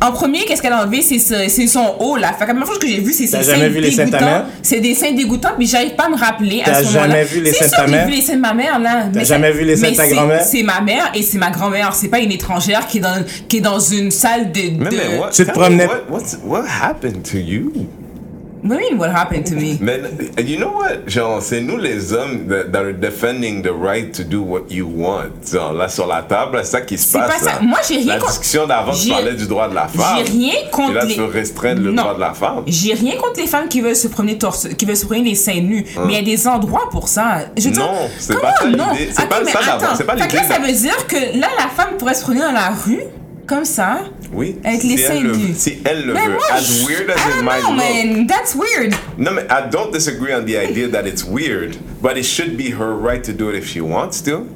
En 0.00 0.12
premier, 0.12 0.44
qu'est-ce 0.44 0.60
qu'elle 0.60 0.72
a 0.74 0.82
enlevé? 0.82 1.00
C'est 1.02 1.18
ce- 1.18 1.48
c'est 1.48 1.66
son 1.66 1.94
haut, 2.00 2.16
là. 2.16 2.28
Fait 2.28 2.44
que 2.44 2.48
la 2.48 2.54
première 2.54 2.66
chose 2.66 2.78
que 2.78 2.86
j'ai 2.86 3.00
vu, 3.00 3.12
c'est 3.12 3.26
T'as 3.28 3.42
ses 3.42 3.50
jamais 3.52 3.62
seins 3.64 3.68
vu 3.68 3.80
les 3.80 3.90
seins 3.90 4.04
de 4.04 4.10
ta 4.10 4.18
dégoûtants. 4.18 4.30
mère? 4.38 4.46
C'est 4.62 4.80
des 4.80 4.94
seins 4.94 5.12
dégoûtants, 5.12 5.48
puis 5.56 5.66
j'arrive 5.66 5.94
pas 5.94 6.04
à 6.04 6.08
me 6.10 6.16
rappeler 6.16 6.60
à 6.62 6.64
T'as 6.66 6.80
ce 6.80 6.84
moment-là. 6.86 7.06
jamais 7.08 7.24
vu 7.24 7.40
les 7.40 7.52
C'est 7.52 7.58
seins 7.58 7.66
de 7.66 7.70
ta 7.70 7.76
que 7.84 7.90
j'ai 7.90 7.96
mère? 7.96 8.06
vu 8.06 8.12
les 8.14 8.20
seins 8.22 8.36
de 8.36 8.40
ma 8.40 8.54
mère, 8.54 8.78
là. 8.78 9.04
Mais 9.14 9.24
jamais 9.24 9.52
vu 9.52 9.64
les 9.64 9.76
seins 9.76 9.90
de 9.90 9.96
ta 9.96 10.06
grand-mère? 10.08 10.42
C'est 10.42 10.62
ma 10.62 10.80
mère 10.82 11.10
et 11.14 11.22
c'est 11.22 11.38
ma 11.38 11.50
grand-mère. 11.50 11.94
C'est 11.94 12.08
pas 12.08 12.18
une 12.20 12.32
étrangère 12.32 12.86
qui 12.86 12.98
est 12.98 13.00
dans, 13.00 13.24
qui 13.48 13.56
est 13.56 13.60
dans 13.60 13.78
une 13.80 14.10
salle 14.10 14.52
de. 14.52 14.60
De... 14.60 14.84
mais 14.84 15.18
what, 15.18 15.30
Tu 15.32 15.46
te 15.46 15.50
promenais- 15.50 15.86
What, 15.86 16.18
what's- 16.18 16.38
what 16.44 16.64
happened 16.82 17.22
to 17.30 17.38
you? 17.38 17.72
You 18.62 18.70
mean, 18.70 18.98
what 18.98 19.10
happened 19.10 19.44
to 19.46 19.54
me? 19.54 19.78
Mais, 19.80 20.00
you 20.38 20.56
know 20.56 20.72
what? 20.76 21.06
Genre, 21.06 21.40
c'est 21.40 21.60
nous 21.60 21.76
les 21.76 22.12
hommes 22.12 22.48
that, 22.48 22.72
that 22.72 22.80
are 22.80 22.92
defending 22.92 23.62
the 23.62 23.70
right 23.70 24.12
to 24.12 24.24
do 24.24 24.42
what 24.42 24.62
you 24.70 24.86
want. 24.88 25.30
Genre, 25.52 25.72
là, 25.72 25.88
sur 25.88 26.06
la 26.06 26.22
table, 26.22 26.58
c'est 26.64 26.70
ça 26.72 26.80
qui 26.80 26.98
se 26.98 27.12
passe. 27.16 27.30
pas 27.30 27.38
ça. 27.38 27.52
là. 27.52 27.58
Moi, 27.62 27.78
j'ai 27.88 27.98
rien 27.98 28.06
La 28.14 28.18
contre- 28.18 28.30
discussion 28.32 28.66
d'avant, 28.66 28.92
tu 28.92 29.08
parlais 29.10 29.34
du 29.34 29.46
droit 29.46 29.68
de 29.68 29.74
la 29.74 29.86
femme. 29.86 30.16
J'ai 30.18 30.32
rien 30.32 30.54
contre 30.72 30.90
Et 30.90 30.94
là, 30.94 31.04
les... 31.04 31.14
tu 31.14 31.20
veux 31.20 31.26
restreindre 31.26 31.82
le 31.82 31.92
Non. 31.92 32.02
droit 32.02 32.14
de 32.14 32.20
la 32.20 32.34
femme. 32.34 32.62
J'ai 32.66 32.94
rien 32.94 33.14
contre 33.16 33.38
les 33.40 33.46
femmes 33.46 33.68
qui 33.68 33.80
veulent 33.80 33.94
se 33.94 34.08
promener 34.08 34.36
torse, 34.38 34.66
qui 34.76 34.84
veulent 34.84 34.96
se 34.96 35.06
promener 35.06 35.30
les 35.30 35.34
seins 35.36 35.60
nus, 35.60 35.84
mais 36.06 36.14
il 36.14 36.16
y 36.16 36.18
a 36.18 36.22
des 36.36 36.48
endroits 36.48 36.88
pour 36.90 37.08
ça. 37.08 37.40
Je 37.56 37.68
Non, 37.68 37.90
c'est 38.18 38.40
pas 38.40 38.54
ça 38.58 38.66
l'idée. 38.66 39.10
C'est 39.12 39.28
pas 39.28 39.44
ça 39.44 39.74
attends. 39.74 39.94
C'est 39.96 40.04
pas 40.04 40.14
là, 40.16 40.26
l'idée 40.26 40.38
ça 40.48 40.58
veut 40.58 40.72
dire 40.72 41.06
que 41.06 41.38
là, 41.38 41.48
la 41.58 41.68
femme 41.68 41.96
pourrait 41.98 42.14
se 42.14 42.22
promener 42.22 42.40
dans 42.42 42.52
la 42.52 42.70
rue, 42.70 43.02
comme 43.46 43.64
ça. 43.64 43.98
Oui. 44.32 44.56
Avec 44.64 44.80
si 44.82 44.88
les 44.96 45.02
elle 45.02 45.08
seins 45.08 45.20
le- 45.22 45.36
nus. 45.36 45.54
Si 45.56 45.78
elle 45.84 46.06
le 46.06 46.14
Mais 46.14 46.26
veut. 46.26 46.32
moi, 46.34 46.42
As 46.50 46.84
weird 46.86 47.10
as 47.10 47.16
I 47.16 47.38
it 47.38 47.44
might 47.44 47.60
know, 47.62 47.70
look. 47.70 47.76
man. 47.78 48.26
That's 48.26 48.54
weird. 48.54 48.94
No, 49.18 49.30
mais 49.32 49.44
I 49.50 49.68
don't 49.70 49.92
disagree 49.92 50.32
on 50.32 50.44
the 50.46 50.56
idea 50.58 50.88
that 50.88 51.06
it's 51.06 51.24
weird, 51.24 51.76
but 52.02 52.16
it 52.16 52.24
should 52.24 52.56
be 52.56 52.70
her 52.70 52.94
right 52.94 53.22
to 53.24 53.32
do 53.32 53.48
it 53.50 53.54
if 53.56 53.66
she 53.66 53.80
wants 53.80 54.20
to. 54.22 54.46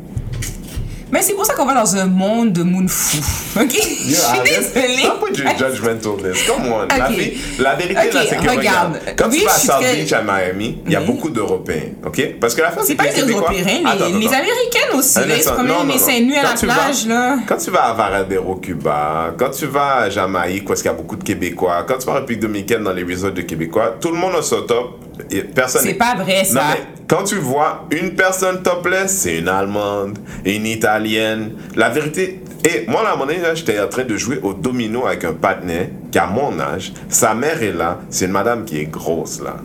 Mais 1.12 1.22
c'est 1.22 1.34
pour 1.34 1.44
ça 1.44 1.54
qu'on 1.54 1.66
va 1.66 1.74
dans 1.74 1.96
un 1.96 2.06
monde 2.06 2.52
de 2.52 2.62
moon 2.62 2.86
fou. 2.88 3.18
Ok? 3.60 3.72
Je 3.72 4.14
suis 4.14 4.40
désolée. 4.44 4.98
Stop 5.02 5.22
with 5.28 5.38
your 5.38 5.48
judgmentalness. 5.58 6.38
Come 6.46 6.72
on. 6.72 6.86
La, 6.96 7.08
Ok. 7.08 7.16
vie- 7.16 7.32
la 7.58 7.74
vérité, 7.74 8.00
Ok, 8.06 8.14
là, 8.14 8.20
c'est 8.28 8.36
que 8.36 8.40
regarde. 8.42 8.56
regarde, 8.58 8.98
quand 9.16 9.28
Oui, 9.28 9.38
tu 9.40 9.44
vas 9.44 9.50
à 9.50 9.54
South 9.58 9.74
très- 9.80 9.96
Beach 9.96 10.12
à 10.12 10.22
Miami, 10.22 10.78
il 10.86 10.92
y 10.92 10.96
a 10.96 11.00
Oui. 11.00 11.06
beaucoup 11.06 11.30
d'Européens, 11.30 11.90
OK? 12.06 12.34
Parce 12.40 12.54
que 12.54 12.62
la 12.62 12.70
femme, 12.70 12.84
C'est 12.86 12.94
pas 12.94 13.04
les 13.04 13.20
Européens, 13.22 13.64
les, 13.66 13.72
Attends, 13.84 14.18
les 14.18 14.26
attends. 14.26 14.36
Américaines 14.36 14.96
aussi. 14.98 15.18
Là, 15.18 15.24
ils 15.36 15.42
se 15.42 15.48
promènent 15.50 15.88
les 15.88 15.98
seins 15.98 16.20
nus 16.20 16.36
à 16.36 16.42
la 16.44 16.54
tu 16.54 16.66
vas- 16.66 16.74
plage, 16.74 17.06
là. 17.06 17.38
Quand 17.46 17.56
tu 17.56 17.70
vas 17.70 17.82
à 17.86 17.92
Varadero, 17.94 18.54
Cuba, 18.56 19.34
quand 19.36 19.50
tu 19.50 19.66
vas 19.66 19.96
à 20.02 20.10
Jamaïque, 20.10 20.70
est-ce 20.70 20.82
qu'il 20.82 20.90
y 20.92 20.94
a 20.94 20.96
beaucoup 20.96 21.16
de 21.16 21.24
Québécois, 21.24 21.84
quand 21.88 21.98
tu 21.98 22.06
vas 22.06 22.12
en 22.12 22.16
République 22.16 22.40
dominicaine 22.42 22.84
dans 22.84 22.92
les 22.92 23.02
resorts 23.02 23.32
de 23.32 23.42
Québécois, 23.42 23.96
tout 24.00 24.10
le 24.12 24.16
monde 24.16 24.34
a 24.38 24.42
son 24.42 24.62
top. 24.62 24.98
Personne. 25.54 25.82
C'est 25.82 25.94
pas 25.94 26.14
vrai, 26.14 26.42
Non, 26.42 26.60
ça. 26.60 26.62
mais 26.74 26.80
quand 27.08 27.24
tu 27.24 27.36
vois 27.36 27.86
une 27.90 28.14
personne 28.14 28.62
topless, 28.62 29.18
c'est 29.18 29.38
une 29.38 29.48
Allemande, 29.48 30.18
une 30.44 30.66
Italienne. 30.66 31.52
La 31.76 31.88
vérité. 31.88 32.40
Et 32.64 32.84
moi, 32.88 33.00
à 33.06 33.12
un 33.12 33.16
moment 33.16 33.26
donné, 33.26 33.38
j'étais 33.54 33.80
en 33.80 33.88
train 33.88 34.04
de 34.04 34.16
jouer 34.16 34.38
au 34.42 34.52
domino 34.52 35.06
avec 35.06 35.24
un 35.24 35.32
partenaire 35.32 35.86
qui 36.12 36.18
a 36.18 36.26
mon 36.26 36.60
âge. 36.60 36.92
Sa 37.08 37.34
mère 37.34 37.62
est 37.62 37.72
là. 37.72 38.00
C'est 38.10 38.26
une 38.26 38.32
madame 38.32 38.64
qui 38.64 38.78
est 38.80 38.84
grosse, 38.90 39.40
là. 39.40 39.56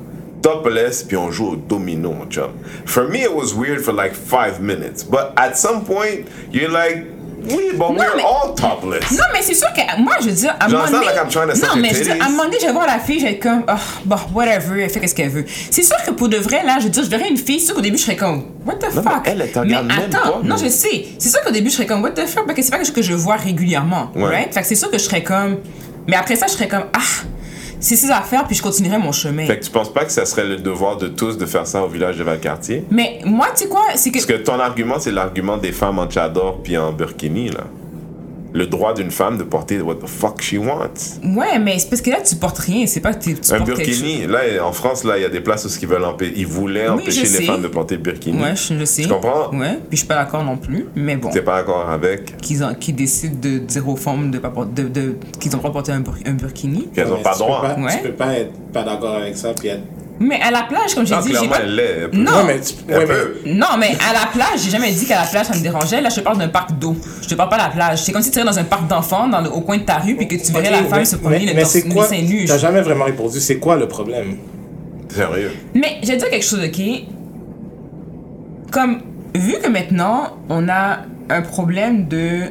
Topless, 0.42 1.04
puis 1.04 1.18
on 1.18 1.32
joue 1.32 1.54
au 1.54 1.56
domino, 1.56 2.12
mon 2.14 2.26
chum. 2.28 2.52
For 2.86 3.08
me, 3.10 3.18
it 3.24 3.34
was 3.34 3.54
weird 3.56 3.82
for 3.82 3.94
like 3.94 4.14
five 4.14 4.62
minutes. 4.62 5.04
But 5.04 5.34
at 5.36 5.56
some 5.56 5.84
point, 5.84 6.26
you're 6.54 6.70
like, 6.72 7.06
oui, 7.50 7.64
but 7.74 7.80
we're 7.90 8.16
mais- 8.16 8.24
all 8.24 8.54
topless. 8.56 9.12
Non, 9.12 9.24
mais 9.34 9.42
c'est 9.42 9.54
sûr 9.54 9.68
que 9.74 10.02
moi, 10.02 10.14
je 10.22 10.26
veux 10.28 10.32
dire, 10.32 10.56
à 10.60 10.66
un 10.66 10.70
moment 10.70 10.86
donné. 10.86 11.06
like 11.06 11.16
I'm 11.16 11.30
trying 11.30 11.50
to 11.50 11.56
suck 11.56 11.70
non, 11.70 11.82
mais 11.82 11.90
je 11.90 11.96
veux 11.96 12.04
dire, 12.06 12.18
à 12.22 12.26
un 12.26 12.30
moment 12.30 12.44
donné, 12.46 12.58
je 12.62 12.66
vais 12.68 12.72
voir 12.74 12.88
la 12.88 13.00
fille, 13.00 13.20
je 13.20 13.26
vais 13.26 13.32
être 13.34 13.42
comme, 13.44 13.64
oh, 13.68 13.74
bon, 14.06 14.16
whatever, 14.34 14.82
elle 14.84 14.90
fait 14.90 15.00
qu'est-ce 15.00 15.16
qu'elle 15.16 15.30
veut. 15.30 15.46
C'est 15.72 15.84
sûr 15.84 15.98
que 16.06 16.12
pour 16.12 16.30
de 16.30 16.38
vrai, 16.38 16.64
là, 16.66 16.78
je 16.80 16.86
veux 16.86 16.90
dire, 16.90 17.04
je 17.04 17.10
verrais 17.10 17.30
une 17.30 17.38
fille, 17.38 17.60
c'est 17.60 17.68
sûr 17.68 17.76
qu'au 17.76 17.82
début, 17.82 17.98
je 17.98 18.04
serais 18.04 18.16
comme, 18.16 18.44
what 18.66 18.76
the 18.76 18.88
mais 18.96 19.02
fuck? 19.02 19.22
elle, 19.26 19.42
elle 19.42 19.52
te 19.52 19.60
regarde 19.60 19.88
mais 19.88 19.96
même 19.96 20.06
attends, 20.14 20.32
pas, 20.34 20.40
non, 20.44 20.56
mais- 20.60 20.64
je 20.66 20.70
sais. 20.70 21.06
C'est 21.20 21.30
sûr 21.30 21.42
qu'au 21.44 21.52
début, 21.52 21.70
je 21.70 21.76
serais 21.76 21.86
comme, 21.86 22.02
what 22.04 22.12
the 22.12 22.26
fuck, 22.28 22.46
parce 22.46 22.56
que 22.58 22.62
c'est 22.64 22.72
pas 22.72 22.78
quelque 22.78 22.88
chose 22.88 22.96
que 22.96 23.02
je 23.02 23.14
vois 23.14 23.36
régulièrement. 23.36 24.12
Ouais. 24.16 24.24
Right? 24.26 24.54
Fait 24.54 24.62
que 24.62 24.68
c'est 24.68 24.76
sûr 24.76 24.90
que 24.92 24.98
je 24.98 25.04
serais 25.04 25.24
comme. 25.24 25.58
Mais 26.08 26.16
après 26.16 26.36
ça, 26.36 26.46
je 26.48 26.54
serais 26.54 26.68
comme, 26.68 26.86
ah, 26.94 27.00
c'est 27.80 27.96
ses 27.96 28.12
affaires, 28.12 28.46
puis 28.46 28.56
je 28.56 28.62
continuerai 28.62 28.98
mon 28.98 29.12
chemin. 29.12 29.46
Fait 29.46 29.60
que 29.60 29.66
tu 29.66 29.72
penses 29.72 29.92
pas 29.92 30.06
que 30.06 30.12
ça 30.12 30.26
serait 30.26 30.46
le 30.46 30.58
devoir 30.58 30.98
de 30.98 31.08
tous 31.08 31.38
de 31.38 31.46
faire 31.46 31.68
ça 31.68 31.84
au 31.84 31.88
village 31.88 32.18
de 32.18 32.24
Valcartier? 32.24 32.86
Mais 32.90 33.20
moi, 33.26 33.48
tu 33.56 33.64
sais 33.64 33.70
quoi, 33.70 33.84
c'est 33.96 34.10
que. 34.12 34.16
Parce 34.16 34.26
que 34.26 34.34
ton 34.44 34.60
argument, 34.60 35.00
c'est 35.00 35.12
l'argument 35.12 35.58
des 35.58 35.72
femmes 35.72 36.00
en 36.00 36.10
chador 36.10 36.62
puis 36.64 36.78
en 36.78 36.92
burkini, 36.92 37.50
là. 37.50 37.66
Le 38.58 38.68
droit 38.68 38.94
d'une 38.94 39.12
femme 39.12 39.38
de 39.38 39.44
porter 39.44 39.82
what 39.82 39.96
the 39.96 40.08
fuck 40.08 40.42
she 40.42 40.54
wants. 40.54 41.20
Ouais, 41.24 41.60
mais 41.60 41.78
c'est 41.78 41.90
parce 41.90 42.02
que 42.02 42.10
là, 42.10 42.22
tu 42.22 42.36
portes 42.38 42.58
rien, 42.60 42.88
c'est 42.88 43.02
pas 43.02 43.14
que 43.14 43.22
tu 43.22 43.34
tu 43.36 43.54
Un 43.54 43.58
portes 43.58 43.74
quelque 43.76 43.92
chose. 43.92 44.02
burkini, 44.02 44.28
là, 44.28 44.40
en 44.66 44.72
France, 44.72 45.04
là, 45.04 45.18
il 45.18 45.24
y 45.24 45.26
a 45.26 45.30
des 45.30 45.42
places 45.42 45.66
où 45.66 45.70
ils 45.82 45.88
veulent 45.88 46.04
empê- 46.04 46.32
ils 46.34 46.48
voulaient 46.48 46.88
Oui, 46.88 47.02
empêcher 47.02 47.24
les 47.24 47.46
femmes 47.46 47.62
de 47.62 47.68
porter 47.68 47.96
le 47.98 48.02
burkini. 48.02 48.42
Ouais, 48.42 48.56
je 48.56 48.74
le 48.74 48.86
sais. 48.86 49.02
Tu 49.02 49.10
comprends? 49.10 49.50
Ouais, 49.54 49.74
puis 49.90 49.92
je 49.92 49.98
suis 49.98 50.08
pas 50.08 50.16
d'accord 50.16 50.46
non 50.46 50.56
plus, 50.56 50.86
mais 50.96 51.18
bon. 51.18 51.32
T'es 51.32 51.42
pas 51.42 51.58
d'accord 51.58 51.90
avec? 51.90 52.38
Qu'ils 52.38 52.64
qui 52.80 52.94
décident 52.94 53.38
de 53.42 53.58
dire 53.58 53.90
aux 53.90 53.98
femmes 53.98 54.32
de 54.32 54.38
pas 54.40 54.50
porter, 54.52 54.84
de, 54.84 54.88
de- 54.88 55.16
qu'ils 55.38 55.52
ont 55.54 55.58
le 55.58 55.60
droit 55.60 55.70
de 55.72 55.74
porter 55.74 55.92
un, 55.92 56.00
bur- 56.00 56.16
un 56.26 56.34
burkini. 56.34 56.88
Qu'elles 56.96 57.12
ont 57.12 57.18
Mais 57.18 57.24
pas 57.24 57.34
peux 57.34 57.40
droit. 57.40 57.62
pas- 57.62 57.76
Ouais. 57.82 57.92
Tu 57.98 58.08
peux 58.08 58.14
pas 58.14 58.34
être 58.38 58.54
pas 58.72 58.84
d'accord 58.84 59.16
avec 59.16 59.36
ça, 59.36 59.54
puis 59.54 59.68
être. 59.68 59.84
Mais 60.20 60.40
à 60.42 60.50
la 60.50 60.64
plage, 60.64 60.96
comme 60.96 61.06
j'ai 61.06 61.16
dit, 61.18 61.34
j'ai 61.40 61.48
pas... 61.50 61.60
Non. 62.14 62.46
Mais 62.48 62.62
tu- 62.62 62.74
Elle 62.88 62.98
ouais, 63.00 63.06
mais- 63.06 63.14
peut. 63.14 63.36
Non, 63.48 63.78
mais 63.78 63.98
à 64.10 64.14
la 64.14 64.28
plage, 64.32 64.62
j'ai 64.64 64.70
jamais 64.72 64.92
dit 64.92 65.06
qu'à 65.06 65.20
la 65.22 65.28
plage 65.28 65.48
ça 65.48 65.54
me 65.54 65.60
dérangeait. 65.62 66.00
Là, 66.00 66.08
je 66.10 66.16
te 66.16 66.22
parle 66.22 66.38
d'un 66.38 66.48
parc 66.48 66.72
d'eau. 66.80 66.96
Je 67.22 67.28
te 67.28 67.36
parle 67.36 67.50
pas 67.50 67.58
de 67.58 67.64
la 67.64 67.70
plage. 67.70 68.02
C'est 68.04 68.12
comme 68.14 68.22
si 68.22 68.32
tu 68.32 68.38
irais 68.40 68.48
dans 68.48 68.58
un 68.58 68.64
parc 68.64 68.88
d'enfants, 68.88 69.28
dans 69.28 69.42
le- 69.42 69.50
au 69.52 69.60
coin 69.62 69.78
de 69.78 69.84
ta 69.84 69.98
rue, 69.98 70.16
puis 70.16 70.28
que 70.28 70.36
tu 70.36 70.52
verrais 70.54 70.72
la 70.72 70.84
femme 70.84 71.00
mais- 71.00 71.06
se 71.06 71.18
promener 71.18 71.40
mais- 71.40 71.46
le 71.48 71.54
Mais 71.56 71.62
torse 71.64 71.74
c'est 71.74 71.90
quoi? 71.90 72.06
seins 72.08 72.22
nus. 72.22 72.46
T'as 72.46 72.58
jamais 72.58 72.82
vraiment 72.82 73.06
répondu. 73.06 73.40
C'est 73.42 73.58
quoi 73.60 73.76
le 73.76 73.88
problème? 73.90 74.38
Sérieux. 75.10 75.52
Mais 75.74 75.98
je 76.02 76.08
vais 76.08 76.14
te 76.14 76.20
dire 76.20 76.30
quelque 76.30 76.46
chose, 76.46 76.62
ok? 76.64 76.82
Comme, 78.72 79.02
vu 79.34 79.56
que 79.62 79.68
maintenant, 79.70 80.38
on 80.50 80.68
a 80.70 81.00
un 81.30 81.42
problème 81.42 82.08
de. 82.08 82.44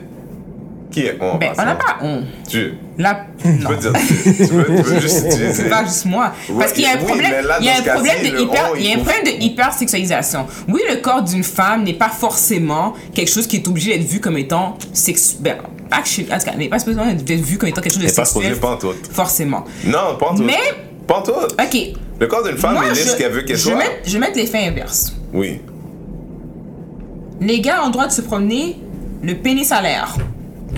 Qui 0.95 1.07
est 1.07 1.19
on? 1.21 1.39
Ben, 1.39 1.49
on 1.53 1.55
ça? 1.57 1.65
n'a 1.65 1.75
pas. 1.75 1.97
On. 2.03 2.23
Tu, 2.49 2.75
La. 2.99 3.27
tu 3.43 3.49
Non. 3.49 3.71
veux 3.71 3.77
dire, 3.77 3.93
tu, 3.95 4.37
tu 4.37 4.45
veux 4.45 4.85
juste 5.01 5.27
utiliser. 5.27 5.53
C'est 5.53 5.69
pas 5.69 5.83
juste 5.85 6.05
moi. 6.07 6.33
Parce 6.57 6.73
qu'il 6.73 6.85
y 6.85 6.87
a 6.87 6.93
un 6.93 6.97
problème, 6.99 7.45
là, 7.47 7.57
il 7.61 7.67
y 7.67 7.69
a 7.69 7.79
un 7.79 7.83
problème 7.95 8.23
de 8.23 8.41
hyper, 8.41 8.71
on, 8.73 8.77
il 8.77 8.87
y 8.87 8.93
a 8.93 8.95
un 8.97 9.01
problème 9.01 9.25
de 9.25 9.43
hypersexualisation. 9.43 10.47
Oui, 10.69 10.81
le 10.89 10.97
corps 11.01 11.23
d'une 11.23 11.43
femme 11.43 11.83
n'est 11.83 11.95
pas 11.95 12.11
forcément 12.11 12.95
quelque 13.13 13.29
chose 13.31 13.49
qui 13.49 13.57
est 13.57 13.67
obligé 13.67 13.99
d'être 13.99 14.07
vu 14.09 14.21
comme 14.21 14.39
étant 14.39 14.79
sexuel. 14.93 15.39
Ben, 15.41 15.57
actually, 15.91 16.29
n'est 16.57 16.69
pas 16.69 16.79
spécialement 16.79 17.13
d'être 17.13 17.41
vu 17.41 17.59
comme 17.59 17.69
étant 17.71 17.81
quelque 17.81 17.93
chose 17.95 18.03
de 18.03 18.07
T'es 18.09 18.15
pas 18.15 18.25
sexuel. 18.25 18.55
supposé 18.55 18.79
pas. 18.95 19.13
Forcément. 19.13 19.65
Non, 19.85 20.17
pas 20.19 20.27
en 20.29 20.35
tout. 20.37 20.45
Mais 20.45 20.55
Pas 21.09 21.17
en 21.19 21.23
tout. 21.23 21.33
Ok. 21.33 21.77
Le 22.21 22.27
corps 22.29 22.45
d'une 22.45 22.57
femme 22.57 22.79
est 22.89 22.95
ce 22.95 23.17
qu'elle 23.17 23.33
veut 23.33 23.43
qu'elle 23.43 23.57
vais 23.57 23.63
soit. 23.63 23.75
mettre, 23.75 23.91
je 24.07 24.13
vais 24.13 24.19
mettre 24.21 24.37
les 24.37 24.47
faits 24.47 24.69
inverses. 24.71 25.13
Oui. 25.33 25.61
Les 27.41 27.61
gars 27.61 27.83
ont 27.83 27.87
le 27.87 27.93
droit 27.93 28.07
de 28.07 28.13
se 28.13 28.21
promener 28.21 28.77
le 29.23 29.35
pénis 29.35 29.73
à 29.73 29.83
l'air. 29.83 30.15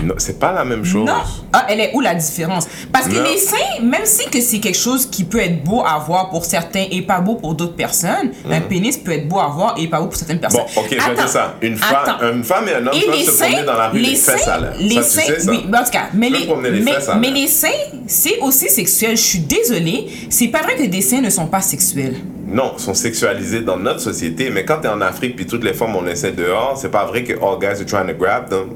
Non, 0.03 0.13
c'est 0.17 0.39
pas 0.39 0.51
la 0.51 0.63
même 0.63 0.85
chose. 0.85 1.05
Non. 1.05 1.13
Ah, 1.53 1.65
elle 1.69 1.79
est 1.79 1.91
où 1.93 2.01
la 2.01 2.13
différence? 2.15 2.67
Parce 2.91 3.07
que 3.07 3.15
Non. 3.15 3.23
les 3.23 3.37
seins, 3.37 3.81
même 3.83 4.05
si 4.05 4.29
que 4.29 4.39
c'est 4.41 4.59
quelque 4.59 4.77
chose 4.77 5.05
qui 5.07 5.23
peut 5.23 5.39
être 5.39 5.63
beau 5.63 5.81
à 5.85 5.97
voir 5.99 6.29
pour 6.29 6.45
certains 6.45 6.85
et 6.91 7.01
pas 7.01 7.19
beau 7.19 7.35
pour 7.35 7.55
d'autres 7.55 7.75
personnes, 7.75 8.31
un 8.49 8.61
pénis 8.61 8.97
peut 8.97 9.11
être 9.11 9.27
beau 9.27 9.39
à 9.39 9.47
voir 9.47 9.75
et 9.77 9.87
pas 9.87 9.99
beau 9.99 10.07
pour 10.07 10.15
certaines 10.15 10.39
personnes. 10.39 10.61
Bon, 10.75 10.81
ok, 10.81 10.87
je 10.91 10.95
vais 10.95 11.01
Attends, 11.01 11.13
dire 11.13 11.27
ça. 11.29 11.55
Une 11.61 11.75
femme, 11.77 11.95
attends. 12.05 12.31
une 12.33 12.43
femme 12.43 12.67
et 12.67 12.73
un 12.75 12.87
homme 12.87 12.93
Et 12.95 13.05
peuvent 13.05 13.15
les 13.15 13.23
se 13.25 13.31
promener 13.31 13.55
seins, 13.57 13.63
dans 13.65 13.73
la 13.77 13.89
rue 13.89 13.99
les 13.99 14.09
les 14.09 14.15
fesses 14.15 14.29
à 14.29 14.37
seins, 14.37 14.57
l'air. 14.61 14.73
les 14.79 14.95
Ça, 14.95 15.03
seins, 15.03 15.21
tu 15.21 15.33
sais 15.33 15.39
ça? 15.39 15.51
oui, 15.51 15.57
en 15.67 15.83
tout 15.83 15.91
cas, 15.91 16.03
mais 16.13 16.27
Tu 16.27 16.33
les, 16.33 16.45
promener 16.45 16.71
les 16.71 16.79
mais, 16.81 16.91
fesses 16.93 17.09
à 17.09 17.15
mais 17.15 17.27
l'air. 17.27 17.35
les 17.41 17.47
seins, 17.47 17.67
c'est 18.07 18.39
aussi 18.39 18.69
sexuel. 18.69 19.17
Je 19.17 19.21
suis 19.23 19.39
désolée, 19.39 20.07
c'est 20.29 20.47
pas 20.49 20.61
vrai 20.61 20.75
que 20.75 20.83
des 20.85 21.01
seins 21.01 21.21
ne 21.21 21.29
sont 21.29 21.47
pas 21.47 21.61
sexuels. 21.61 22.15
Non, 22.47 22.77
sont 22.77 22.93
sexualisés 22.93 23.61
dans 23.61 23.77
notre 23.77 23.99
société, 23.99 24.49
mais 24.49 24.63
quand 24.63 24.77
t'es 24.81 24.87
en 24.87 25.01
Afrique 25.01 25.35
puis 25.35 25.45
toutes 25.45 25.63
les 25.65 25.73
femmes 25.73 25.95
on 25.97 26.07
essaie 26.07 26.31
dehors, 26.31 26.77
c'est 26.79 26.91
pas 26.91 27.05
vrai 27.05 27.23
que 27.23 27.33
all 27.33 27.59
guys 27.59 27.81
are 27.81 27.85
trying 27.85 28.07
to 28.07 28.13
grab 28.17 28.47
them. 28.49 28.69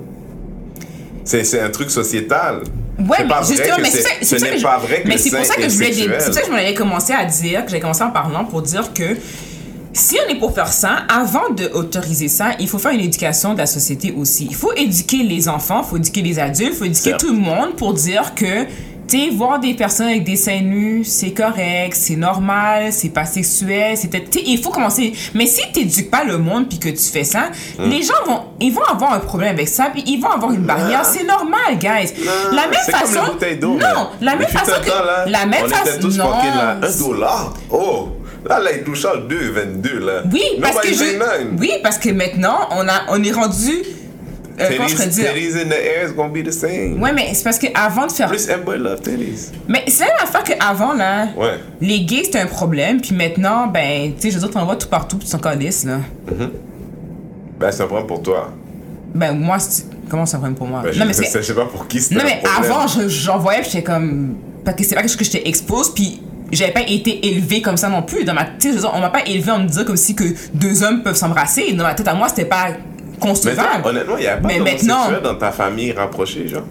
C'est 1.24 1.61
un 1.61 1.69
truc 1.69 1.91
sociétal. 1.91 2.61
Ouais, 2.99 3.17
mais 3.22 3.28
pas 3.28 3.41
justement, 3.43 3.78
mais 3.82 3.89
c'est 3.89 4.24
ce 4.24 4.43
n'est 4.43 4.61
pas 4.61 4.78
vrai 4.78 5.01
que 5.01 5.07
mais 5.07 5.17
c'est 5.17 5.32
pour 5.32 5.45
ça 5.45 5.55
que 5.55 5.63
je 5.63 5.76
voulais 5.76 5.91
c'est 5.91 6.07
pour 6.07 6.34
ça 6.34 6.41
que 6.41 6.47
je 6.47 6.53
allais 6.53 6.74
commencer 6.74 7.13
à 7.13 7.26
dire, 7.26 7.65
que 7.65 7.72
j'ai 7.72 7.80
commencé 7.80 8.03
en 8.03 8.11
parlant 8.11 8.45
pour 8.45 8.61
dire 8.61 8.93
que 8.93 9.15
si 9.93 10.17
on 10.26 10.30
est 10.30 10.38
pour 10.38 10.53
faire 10.53 10.72
ça, 10.72 11.03
avant 11.09 11.49
d'autoriser 11.49 12.28
ça, 12.28 12.51
il 12.59 12.67
faut 12.67 12.80
faire 12.80 12.91
une 12.91 13.01
éducation 13.01 13.53
de 13.53 13.57
la 13.57 13.65
société 13.65 14.13
aussi. 14.17 14.47
Il 14.49 14.55
faut 14.55 14.74
éduquer 14.74 15.24
les 15.24 15.49
enfants, 15.49 15.82
il 15.84 15.89
faut 15.89 15.97
éduquer 15.97 16.22
les 16.22 16.39
adultes, 16.39 16.72
il 16.74 16.78
faut 16.78 16.86
éduquer 16.86 17.17
tout 17.17 17.34
le 17.34 17.39
monde 17.39 17.76
pour 17.76 17.93
dire 17.93 18.34
que, 18.36 18.65
tu 19.12 19.18
sais, 19.18 19.30
voir 19.30 19.59
des 19.59 19.74
personnes 19.74 20.07
avec 20.07 20.24
des 20.24 20.36
seins 20.38 20.62
nus, 20.62 21.03
c'est 21.03 21.32
correct, 21.32 21.93
c'est 21.93 22.16
normal, 22.16 22.91
c'est 22.93 23.09
pas 23.09 23.26
sexuel, 23.26 23.97
c'est 23.97 24.07
il 24.45 24.57
faut 24.62 24.70
commencer. 24.70 25.14
Mais 25.34 25.45
si 25.45 25.62
t'éduques 25.74 26.09
pas 26.09 26.24
le 26.24 26.38
monde 26.38 26.70
puis 26.70 26.80
que 26.80 26.89
tu 26.89 27.03
fais 27.12 27.24
ça, 27.26 27.49
Hmm. 27.78 27.89
les 27.89 28.01
gens 28.03 28.14
vont, 28.26 28.41
ils 28.59 28.72
vont 28.74 28.84
avoir 28.84 29.14
un 29.14 29.20
problème 29.20 29.53
avec 29.55 29.68
ça 29.68 29.89
puis 29.91 30.03
ils 30.07 30.20
vont 30.22 30.30
avoir 30.32 30.51
une 30.53 30.62
barrière. 30.64 31.03
C'est 31.05 31.24
normal, 31.26 31.78
guys. 31.80 32.14
la 32.51 32.68
même 32.68 32.74
façon. 32.89 33.20
comme 33.28 33.39
les 33.39 33.55
non, 33.59 34.09
la 34.22 34.36
même 34.36 34.47
façon 34.47 34.72
un 34.78 34.80
que. 34.84 34.89
là, 34.89 35.26
la 35.28 35.45
même 35.45 35.66
on 35.66 35.70
façon. 35.70 35.86
était 35.89 35.99
tous 35.99 36.18
non. 36.18 36.30
là, 36.30 36.78
1 36.82 36.97
dollar. 36.99 37.53
Oh! 37.70 38.09
Là, 38.47 38.59
là, 38.59 38.72
il 38.76 38.84
touche 38.84 39.05
à 39.05 39.18
2,22 39.18 39.99
là. 39.99 40.24
Oui, 40.34 40.41
parce 40.62 40.78
que 40.80 40.88
Nobody 40.89 40.97
je- 40.97 41.57
oui, 41.59 41.72
parce 41.84 41.97
que 41.99 42.09
maintenant 42.09 42.57
on 42.72 42.88
a, 42.88 43.01
on 43.09 43.24
est 43.24 43.32
rendu. 43.32 43.84
Euh, 44.59 44.67
je 44.71 44.75
pourrais 44.75 44.87
Titties, 44.87 45.57
in 45.59 45.69
the 45.69 45.73
air 45.73 46.09
is 46.09 46.13
gonna 46.13 46.29
be 46.29 46.43
the 46.43 46.51
same. 46.51 47.01
Ouais, 47.01 47.13
mais 47.13 47.33
c'est 47.33 47.43
parce 47.43 47.57
que 47.59 47.67
avant 47.73 48.07
de 48.07 48.11
faire. 48.11 48.27
Plus 48.27 48.47
everybody 48.49 48.79
love 48.79 49.01
titties. 49.01 49.51
Mais 49.67 49.83
c'est 49.87 50.03
la 50.05 50.09
même 50.09 50.17
affaire 50.23 50.43
qu'avant 50.43 50.93
là. 50.93 51.27
Ouais. 51.37 51.59
Les 51.79 52.01
gays 52.01 52.23
c'était 52.25 52.39
un 52.39 52.45
problème, 52.47 52.99
puis 53.01 53.15
maintenant, 53.15 53.67
ben, 53.67 54.13
tu 54.15 54.21
sais, 54.23 54.29
je 54.31 54.35
veux 54.35 54.41
dire, 54.41 54.51
t'en 54.51 54.65
vois 54.65 54.75
tout 54.75 54.87
partout, 54.89 55.17
puis 55.17 55.25
tu 55.25 55.31
t'en 55.31 55.39
calisses, 55.39 55.85
là. 55.85 55.99
Ben, 57.59 57.71
c'est 57.71 57.83
un 57.83 57.87
problème 57.87 58.07
pour 58.07 58.21
toi. 58.21 58.51
Ben, 59.13 59.33
moi, 59.37 59.59
c'est- 59.59 59.85
comment 60.09 60.25
c'est 60.25 60.35
un 60.35 60.39
problème 60.39 60.57
pour 60.57 60.67
moi? 60.67 60.81
Ben, 60.83 60.97
non, 60.97 61.05
mais 61.05 61.13
je, 61.13 61.23
c'est. 61.23 61.37
je 61.41 61.41
sais 61.47 61.53
pas 61.55 61.65
pour 61.65 61.87
qui 61.87 62.01
c'était 62.01 62.15
Non, 62.15 62.21
un 62.21 62.25
mais 62.25 62.41
avant, 62.57 62.87
je- 62.87 63.07
j'en 63.07 63.37
voyais, 63.37 63.61
puis 63.61 63.71
j'étais 63.71 63.83
comme. 63.83 64.35
Parce 64.63 64.77
que 64.77 64.83
c'est 64.83 64.95
pas 64.95 65.01
quelque 65.01 65.09
chose 65.09 65.17
que 65.17 65.25
j'étais 65.25 65.47
expose, 65.47 65.93
puis 65.93 66.21
j'avais 66.51 66.71
pas 66.71 66.81
été 66.81 67.25
élevée 67.27 67.61
comme 67.61 67.77
ça 67.77 67.89
non 67.89 68.03
plus. 68.03 68.23
Dans 68.23 68.33
ma 68.33 68.45
tête, 68.45 68.73
je 68.79 68.85
on 68.85 68.99
m'a 68.99 69.09
pas 69.09 69.23
élevé 69.25 69.51
en 69.51 69.59
me 69.59 69.67
disant 69.67 69.83
comme 69.85 69.97
si 69.97 70.15
que 70.15 70.23
deux 70.53 70.83
hommes 70.83 71.01
peuvent 71.03 71.15
s'embrasser. 71.15 71.73
Dans 71.73 71.83
ma 71.83 71.93
tête 71.93 72.07
à 72.07 72.13
moi, 72.13 72.29
c'était 72.29 72.45
pas 72.45 72.67
Mais 72.69 72.75
concevable. 73.28 73.82
toi, 73.82 73.91
honnêtement, 73.91 74.17
il 74.17 74.24
y 74.24 74.28
a 74.28 74.38
pas 74.38 74.49
d'homosexuel 74.49 74.88
maintenant- 74.89 75.22
dans 75.22 75.36
ta 75.36 75.51
famille 75.51 75.91
rapprochée, 75.91 76.47
genre. 76.47 76.63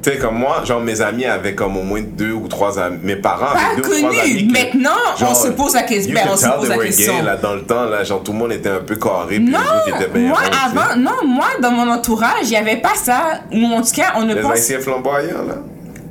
Tu 0.00 0.12
sais, 0.12 0.18
comme 0.18 0.36
moi, 0.38 0.62
genre, 0.64 0.80
mes 0.80 1.00
amis 1.00 1.24
avaient 1.24 1.56
comme 1.56 1.76
au 1.76 1.82
moins 1.82 2.00
deux 2.00 2.30
ou 2.32 2.46
trois 2.46 2.78
amis. 2.78 2.98
Mes 3.02 3.16
parents 3.16 3.46
Pas 3.52 3.72
avaient 3.72 3.82
deux 3.82 3.88
ou 3.88 4.08
trois 4.08 4.22
amis. 4.22 4.46
que- 4.46 4.52
Maintenant, 4.52 4.90
on 5.20 5.34
se 5.34 5.48
pose 5.48 5.74
la 5.74 5.82
question. 5.82 6.14
Ben, 6.14 6.22
on 6.32 6.36
se 6.36 6.46
pose 6.48 6.68
la 6.68 6.78
question. 6.78 7.16
gay, 7.16 7.22
là, 7.22 7.36
dans 7.36 7.54
le 7.54 7.62
temps, 7.62 7.84
là, 7.84 8.04
genre, 8.04 8.22
tout 8.22 8.32
le 8.32 8.38
monde 8.38 8.52
était 8.52 8.68
un 8.70 8.78
peu 8.80 8.94
carré, 8.94 9.36
puis 9.40 9.50
Non, 9.50 9.58
les 9.86 9.92
étaient 10.04 10.18
moi 10.20 10.38
avant, 10.64 10.96
non, 11.00 11.26
moi 11.26 11.46
dans 11.60 11.72
mon 11.72 11.90
entourage, 11.90 12.44
il 12.44 12.50
y 12.52 12.56
avait 12.56 12.76
pas 12.76 12.94
ça. 12.94 13.40
Ou 13.52 13.64
en 13.66 13.82
tout 13.82 13.90
cas, 13.94 14.12
on 14.16 14.22
ne 14.24 14.34
Les 14.36 14.40
pense, 14.40 14.72
flamboyants, 14.80 15.44
là. 15.48 15.54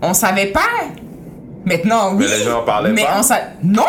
on 0.02 0.14
savait 0.14 0.48
pas. 0.48 0.60
Maintenant, 1.66 2.14
oui. 2.14 2.26
Mais 2.30 2.38
les 2.38 2.44
gens 2.44 2.60
en 2.60 2.64
parlaient 2.64 2.92
mais 2.92 3.04
pas? 3.04 3.16
on 3.20 3.24
sa- 3.24 3.42
non. 3.64 3.84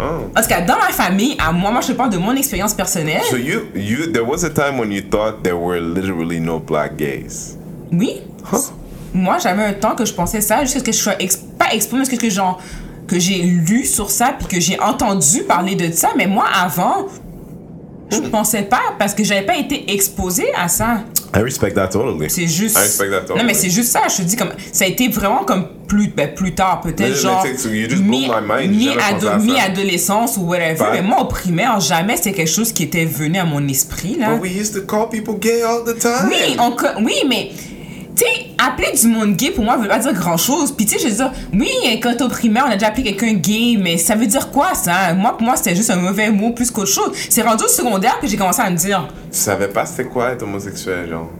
Oh. 0.00 0.30
En 0.36 0.42
tout 0.42 0.48
cas, 0.48 0.60
dans 0.62 0.78
ma 0.78 0.90
famille, 0.90 1.36
à 1.38 1.52
moi, 1.52 1.70
moi, 1.70 1.80
je 1.80 1.92
parle 1.92 2.10
de 2.10 2.18
mon 2.18 2.34
expérience 2.34 2.74
personnelle. 2.74 3.22
So 3.30 3.36
you, 3.36 3.68
you, 3.74 4.10
there 4.12 4.24
was 4.24 4.44
a 4.44 4.50
time 4.50 4.78
when 4.78 4.90
you 4.90 5.02
thought 5.02 5.42
there 5.42 5.56
were 5.56 5.80
literally 5.80 6.40
no 6.40 6.58
black 6.58 6.96
gays. 6.96 7.56
Oui. 7.92 8.22
Huh? 8.50 8.72
Moi, 9.14 9.38
j'avais 9.38 9.64
un 9.64 9.74
temps 9.74 9.94
que 9.94 10.04
je 10.04 10.14
pensais 10.14 10.40
ça 10.40 10.64
jusqu'à 10.64 10.80
ce 10.80 10.84
que 10.84 10.92
je 10.92 10.98
sois 10.98 11.14
pas 11.58 11.74
exposée, 11.74 12.04
mais 12.10 12.16
que 12.16 12.30
genre 12.30 12.60
que 13.06 13.18
j'ai 13.18 13.42
lu 13.42 13.84
sur 13.84 14.10
ça 14.10 14.34
puis 14.38 14.46
que 14.46 14.60
j'ai 14.60 14.80
entendu 14.80 15.42
parler 15.42 15.74
de 15.74 15.92
ça, 15.92 16.10
mais 16.16 16.26
moi 16.26 16.46
avant, 16.54 17.06
je 18.12 18.20
pensais 18.28 18.62
pas 18.62 18.94
parce 18.98 19.14
que 19.14 19.24
j'avais 19.24 19.46
pas 19.46 19.56
été 19.56 19.92
exposée 19.92 20.48
à 20.56 20.68
ça. 20.68 21.04
I 21.34 21.40
respect 21.40 21.72
that 21.72 21.88
totally. 21.88 22.28
C'est 22.28 22.46
juste. 22.46 22.76
I 22.76 22.82
respect 22.82 23.08
that 23.10 23.20
totally. 23.22 23.38
Non, 23.40 23.44
mais 23.46 23.54
c'est 23.54 23.70
juste 23.70 23.90
ça. 23.90 24.02
Je 24.10 24.16
te 24.18 24.22
dis 24.22 24.36
comme 24.36 24.50
ça 24.70 24.84
a 24.84 24.88
été 24.88 25.08
vraiment 25.08 25.44
comme 25.44 25.66
plus, 25.88 26.08
ben, 26.08 26.32
plus 26.34 26.54
tard 26.54 26.80
peut-être 26.82 27.14
genre 27.16 27.42
blew 27.64 27.96
mi- 28.02 28.28
mi-adolescence 29.46 30.36
ou 30.36 30.42
whatever. 30.42 30.76
Pas- 30.76 30.92
Mais 30.92 31.02
moi 31.02 31.20
au 31.22 31.24
primaire 31.26 31.80
jamais 31.80 32.16
c'était 32.16 32.32
quelque 32.32 32.50
chose 32.50 32.72
qui 32.72 32.82
était 32.84 33.04
venu 33.04 33.38
à 33.38 33.44
mon 33.44 33.66
esprit 33.68 34.16
là. 34.18 34.34
But 34.34 34.42
we 34.42 34.50
used 34.54 34.74
to 34.74 34.82
call 34.82 35.08
people 35.08 35.34
gay 35.38 35.62
all 35.62 35.82
the 35.84 35.98
time. 35.98 36.28
Oui, 36.28 36.56
on 36.58 36.76
oui, 37.04 37.14
mais 37.28 37.50
tu 38.14 38.24
sais, 38.24 38.46
appeler 38.58 38.92
du 38.96 39.06
monde 39.08 39.36
gay 39.36 39.50
pour 39.50 39.64
moi 39.64 39.76
veut 39.76 39.88
pas 39.88 39.98
dire 39.98 40.12
grand 40.12 40.36
chose. 40.36 40.72
Puis 40.72 40.84
tu 40.86 40.98
sais, 40.98 41.04
je 41.04 41.08
veux 41.10 41.16
dire, 41.16 41.32
oui, 41.54 41.70
quand 42.02 42.20
au 42.20 42.28
primaire, 42.28 42.64
on 42.68 42.70
a 42.70 42.74
déjà 42.74 42.88
appelé 42.88 43.02
quelqu'un 43.14 43.34
gay, 43.34 43.76
mais 43.80 43.96
ça 43.96 44.14
veut 44.14 44.26
dire 44.26 44.50
quoi 44.50 44.74
ça? 44.74 45.14
Moi, 45.14 45.32
pour 45.36 45.42
moi, 45.46 45.56
c'était 45.56 45.74
juste 45.74 45.90
un 45.90 45.96
mauvais 45.96 46.30
mot 46.30 46.50
plus 46.52 46.70
qu'autre 46.70 46.90
chose. 46.90 47.12
C'est 47.30 47.42
rendu 47.42 47.64
au 47.64 47.68
secondaire 47.68 48.18
que 48.20 48.26
j'ai 48.26 48.36
commencé 48.36 48.60
à 48.60 48.68
me 48.70 48.76
dire, 48.76 49.08
Tu 49.30 49.38
savais 49.38 49.68
pas 49.68 49.86
c'était 49.86 50.04
quoi 50.08 50.30
être 50.32 50.42
homosexuel, 50.42 51.08
genre? 51.08 51.30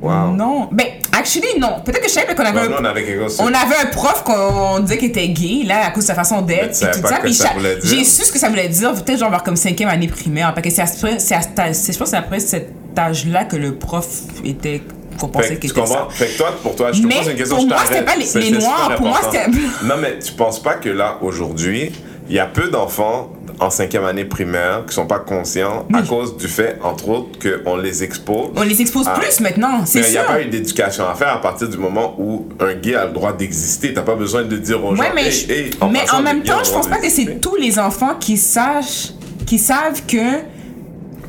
Wow. 0.00 0.32
non. 0.34 0.68
Ben, 0.72 0.86
actually, 1.16 1.60
non. 1.60 1.80
Peut-être 1.84 2.00
que 2.02 2.08
je 2.08 2.12
savais 2.14 2.34
qu'on 2.34 2.44
avait 2.44 2.58
un. 2.58 2.68
nous, 2.70 2.74
on 2.80 2.84
avait. 2.84 3.18
On 3.38 3.46
avait 3.46 3.76
un 3.82 3.86
prof 3.92 4.24
qu'on 4.24 4.80
disait 4.80 4.98
qu'il 4.98 5.10
était 5.10 5.28
gay, 5.28 5.62
là, 5.64 5.86
à 5.86 5.90
cause 5.92 6.02
de 6.02 6.08
sa 6.08 6.14
façon 6.16 6.42
d'être. 6.42 6.76
puis 6.76 7.00
tout 7.00 7.06
ça. 7.06 7.18
que 7.18 7.22
Puis 7.22 7.34
ça 7.34 7.48
cha- 7.48 7.54
voulait 7.54 7.76
dire. 7.76 7.84
J'ai 7.98 8.02
su 8.02 8.24
ce 8.24 8.32
que 8.32 8.38
ça 8.40 8.48
voulait 8.48 8.68
dire, 8.68 8.92
peut-être 8.94 9.20
genre 9.20 9.30
vers 9.30 9.44
comme 9.44 9.54
cinquième 9.54 9.88
année 9.90 10.08
primaire. 10.08 10.52
Parce 10.54 10.66
que 10.66 10.72
c'est- 10.74 10.84
je 10.86 11.98
pense 11.98 11.98
que 11.98 12.04
c'est 12.06 12.16
après 12.16 12.40
cet 12.40 12.70
âge-là 12.98 13.44
que 13.44 13.54
le 13.54 13.76
prof 13.76 14.08
était. 14.44 14.82
Qu'on 15.18 15.28
pensait 15.28 15.48
Fait 15.48 15.54
que 15.56 15.60
qu'il 15.60 15.72
tu 15.72 15.78
était 15.80 15.88
ça. 15.88 16.06
Fait 16.10 16.26
que 16.26 16.38
toi, 16.38 16.52
pour 16.62 16.74
toi, 16.76 16.92
je 16.92 17.02
te 17.02 17.06
Mais 17.06 17.16
pose 17.16 17.28
une 17.28 17.36
question, 17.36 17.56
pour 17.56 17.64
je 17.64 17.68
moi, 17.70 17.78
c'était 17.86 18.02
pas 18.02 18.16
les- 18.16 18.50
Noirs, 18.50 18.94
pour 18.96 19.06
moi, 19.08 19.20
c'était- 19.24 19.46
Non, 19.84 19.94
mais 20.00 20.18
tu 20.18 20.32
penses 20.32 20.62
pas 20.62 20.74
que 20.74 20.88
là, 20.88 21.18
aujourd'hui, 21.22 21.92
il 22.28 22.34
y 22.36 22.38
a 22.38 22.46
peu 22.46 22.68
d'enfants 22.68 23.30
en 23.60 23.68
cinquième 23.70 24.04
année 24.04 24.24
primaire 24.24 24.84
qui 24.88 24.94
sont 24.94 25.06
pas 25.06 25.18
conscients 25.18 25.86
à 25.94 26.02
cause 26.02 26.36
du 26.36 26.48
fait, 26.48 26.78
entre 26.82 27.08
autres, 27.10 27.38
qu'on 27.64 27.76
les 27.76 28.02
expose. 28.02 28.48
On 28.56 28.62
les 28.62 28.80
expose 28.80 29.06
plus 29.20 29.40
maintenant, 29.40 29.84
c'est 29.84 30.00
Mais 30.00 30.06
il 30.06 30.08
n'y 30.10 30.14
sûr. 30.16 30.20
a 30.22 30.24
pas 30.24 30.40
eu 30.40 30.46
d'éducation 30.46 31.08
à 31.08 31.14
faire 31.14 31.28
à 31.34 31.40
partir 31.40 31.68
du 31.68 31.76
moment 31.76 32.14
où 32.18 32.48
un 32.60 32.74
gay 32.74 32.94
a 32.94 33.06
le 33.06 33.12
droit 33.12 33.32
d'exister. 33.32 33.92
T'as 33.92 34.02
pas 34.02 34.14
besoin 34.14 34.42
de 34.44 34.56
dire 34.56 34.84
aux 34.84 34.94
gens, 34.96 35.02
Ouais, 35.02 35.10
mais, 35.14 35.26
hey, 35.26 35.32
je- 35.32 35.52
hey, 35.52 35.70
mais 35.92 36.10
en 36.10 36.22
même 36.22 36.42
temps, 36.42 36.62
je 36.64 36.70
pense 36.70 36.86
pas 36.88 36.98
que 36.98 37.08
c'est 37.10 37.40
tous 37.40 37.56
les 37.56 37.78
enfants 37.78 38.14
qui 38.18 38.36
sachent, 38.36 39.10
qui 39.46 39.58
savent 39.58 40.02
que 40.06 40.16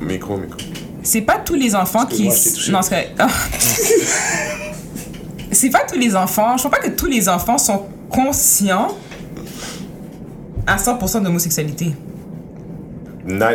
Micro, 0.02 0.38
micro. 0.38 0.58
C'est 1.04 1.22
pas 1.22 1.38
tous 1.38 1.56
les 1.56 1.76
enfants 1.76 2.06
qui. 2.06 2.24
Non, 2.72 2.82
c'est 2.82 3.10
c'est 5.52 5.70
pas 5.70 5.82
tous 5.88 5.98
les 6.00 6.16
enfants. 6.16 6.58
Je 6.58 6.64
pense 6.64 6.72
pas 6.72 6.80
que 6.80 6.90
tous 6.90 7.06
les 7.06 7.30
enfants 7.30 7.58
sont 7.58 7.84
conscients 8.10 8.90
à 10.66 10.78
100% 10.78 11.24
d'homosexualité. 11.24 11.94
Not, 13.26 13.46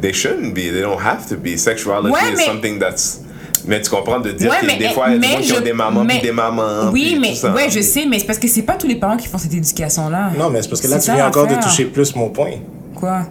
they 0.00 0.12
shouldn't 0.12 0.52
be. 0.54 0.70
They 0.72 0.82
don't 0.82 1.00
have 1.00 1.26
to 1.28 1.36
be. 1.36 1.56
Sexuality 1.56 2.12
Ouais, 2.12 2.32
is 2.32 2.36
mais- 2.36 2.44
something 2.46 2.78
that's. 2.78 3.22
Mais 3.66 3.80
tu 3.82 3.90
comprends 3.90 4.20
de 4.20 4.32
dire 4.32 4.50
Ouais, 4.50 4.56
que 4.60 4.66
mais, 4.66 4.76
des 4.78 4.88
fois, 4.88 5.08
il 5.08 5.14
y 5.14 5.16
a 5.16 5.18
des 5.18 5.26
mais 5.26 5.32
gens 5.34 5.40
qui 5.42 5.52
ont 5.52 5.56
je- 5.56 5.60
des 5.62 5.72
mamans 5.74 6.04
mais- 6.04 6.14
puis 6.14 6.22
des 6.22 6.32
mamans. 6.32 6.90
Oui, 6.92 7.18
mais 7.20 7.30
tout 7.30 7.36
ça. 7.36 7.52
ouais, 7.52 7.68
je 7.68 7.80
sais, 7.82 8.06
mais 8.06 8.18
c'est 8.18 8.24
parce 8.24 8.38
que 8.38 8.48
c'est 8.48 8.62
pas 8.62 8.74
tous 8.74 8.86
les 8.86 8.94
parents 8.94 9.18
qui 9.18 9.28
font 9.28 9.36
cette 9.36 9.52
éducation-là. 9.52 10.30
Non, 10.38 10.48
mais 10.48 10.62
c'est 10.62 10.68
parce 10.68 10.80
que 10.80 10.86
là, 10.88 10.98
tu 10.98 11.10
viens 11.12 11.26
encore 11.28 11.46
de 11.46 11.56
toucher 11.56 11.84
plus 11.86 12.14
mon 12.16 12.30
point. 12.30 12.52
Quoi? 12.94 13.26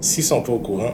S'ils 0.00 0.24
sont 0.24 0.42
pas 0.42 0.52
au 0.52 0.58
courant, 0.58 0.92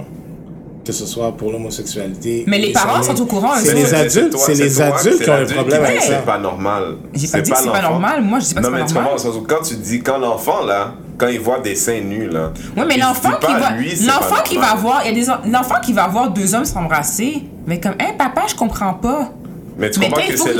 que 0.88 0.94
ce 0.94 1.04
soit 1.04 1.32
pour 1.36 1.52
l'homosexualité. 1.52 2.44
Mais 2.46 2.58
les 2.58 2.72
parents 2.72 3.02
sont 3.02 3.20
au 3.20 3.26
courant 3.26 3.50
C'est 3.62 3.74
les 3.74 3.92
adultes, 3.92 4.38
c'est 4.38 4.54
les 4.54 4.80
adultes 4.80 5.22
qui 5.22 5.28
ont 5.28 5.34
le 5.34 5.40
l'adulte 5.40 5.58
problème 5.58 5.84
avec 5.84 6.00
ça. 6.00 6.06
C'est 6.20 6.24
pas 6.24 6.38
normal. 6.38 6.96
J'ai 7.12 7.28
pas 7.28 7.40
dit 7.42 7.50
que 7.50 7.56
c'est 7.58 7.70
pas 7.70 7.82
normal. 7.82 8.22
Moi, 8.22 8.38
je 8.38 8.46
dis 8.46 8.54
pas 8.54 8.60
que 8.62 8.66
Non, 8.66 8.72
c'est 8.72 8.76
mais 8.76 8.80
pas 8.80 8.88
tu 8.88 8.94
normal. 8.94 9.12
comprends, 9.22 9.40
quand 9.56 9.62
tu 9.62 9.74
dis, 9.74 10.00
quand 10.00 10.16
l'enfant, 10.16 10.64
là, 10.64 10.94
quand 11.18 11.26
il 11.28 11.40
voit 11.40 11.58
des 11.58 11.74
seins 11.74 12.00
nus, 12.00 12.28
là. 12.30 12.52
Ouais, 12.74 12.84
mais 12.86 12.96
l'enfant 12.96 13.32
qui 13.38 13.46
pas, 13.52 13.58
va, 13.58 13.70
l'enfant 14.06 14.34
pas 14.36 14.42
qui 14.42 14.54
va 14.56 14.60
normal. 14.68 14.78
voir, 14.80 15.02
il 15.04 15.08
y 15.08 15.10
a 15.10 15.24
des, 15.24 15.30
en- 15.30 15.50
l'enfant 15.52 15.74
qui 15.84 15.92
va 15.92 16.08
voir 16.08 16.30
deux 16.30 16.54
hommes 16.54 16.64
s'embrasser, 16.64 17.42
mais 17.66 17.78
comme, 17.80 17.92
hein, 18.00 18.12
papa, 18.16 18.44
je 18.48 18.54
comprends 18.54 18.94
pas. 18.94 19.30
Mais 19.78 19.90
tu 19.90 20.00
Mais 20.00 20.06
comprends 20.08 20.26
que 20.26 20.36
c'est 20.36 20.54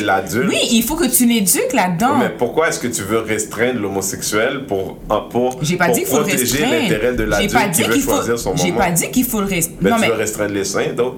la- 0.00 0.22
l'adulte. 0.22 0.48
Oui, 0.48 0.56
il 0.72 0.82
faut 0.82 0.96
que 0.96 1.04
tu 1.06 1.26
l'éduques 1.26 1.74
là-dedans. 1.74 2.16
Mais 2.18 2.30
pourquoi 2.30 2.68
est-ce 2.68 2.80
que 2.80 2.86
tu 2.88 3.02
veux 3.02 3.18
restreindre 3.18 3.78
l'homosexuel 3.80 4.64
pour, 4.66 4.96
pour, 5.30 5.58
J'ai 5.62 5.76
pas 5.76 5.86
pour 5.86 5.94
dit 5.94 6.02
protéger 6.04 6.60
l'intérêt 6.64 7.12
de 7.12 7.18
J'ai 7.24 7.26
l'adulte 7.26 7.52
pas 7.52 7.68
qui 7.68 7.82
dit 7.88 8.00
faut. 8.00 8.12
choisir 8.12 8.38
son 8.38 8.56
J'ai 8.56 8.68
moment? 8.68 8.78
pas 8.78 8.90
dit 8.92 9.10
qu'il 9.10 9.24
faut 9.26 9.40
le 9.40 9.46
restreindre. 9.46 9.90
Non, 9.90 9.96
tu 9.96 10.00
mais, 10.00 10.08
veux 10.08 10.14
restreindre 10.14 10.54
les 10.54 10.64
seins, 10.64 10.92
donc? 10.96 11.14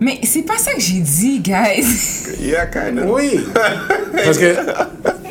mais 0.00 0.18
c'est 0.24 0.42
pas 0.42 0.58
ça 0.58 0.72
que 0.74 0.80
j'ai 0.80 0.98
dit, 1.00 1.38
guys. 1.40 1.86
Yeah, 2.40 2.66
kind 2.66 2.98
of. 2.98 3.04
Oui. 3.10 3.40
Parce 4.24 4.36
que 4.38 4.54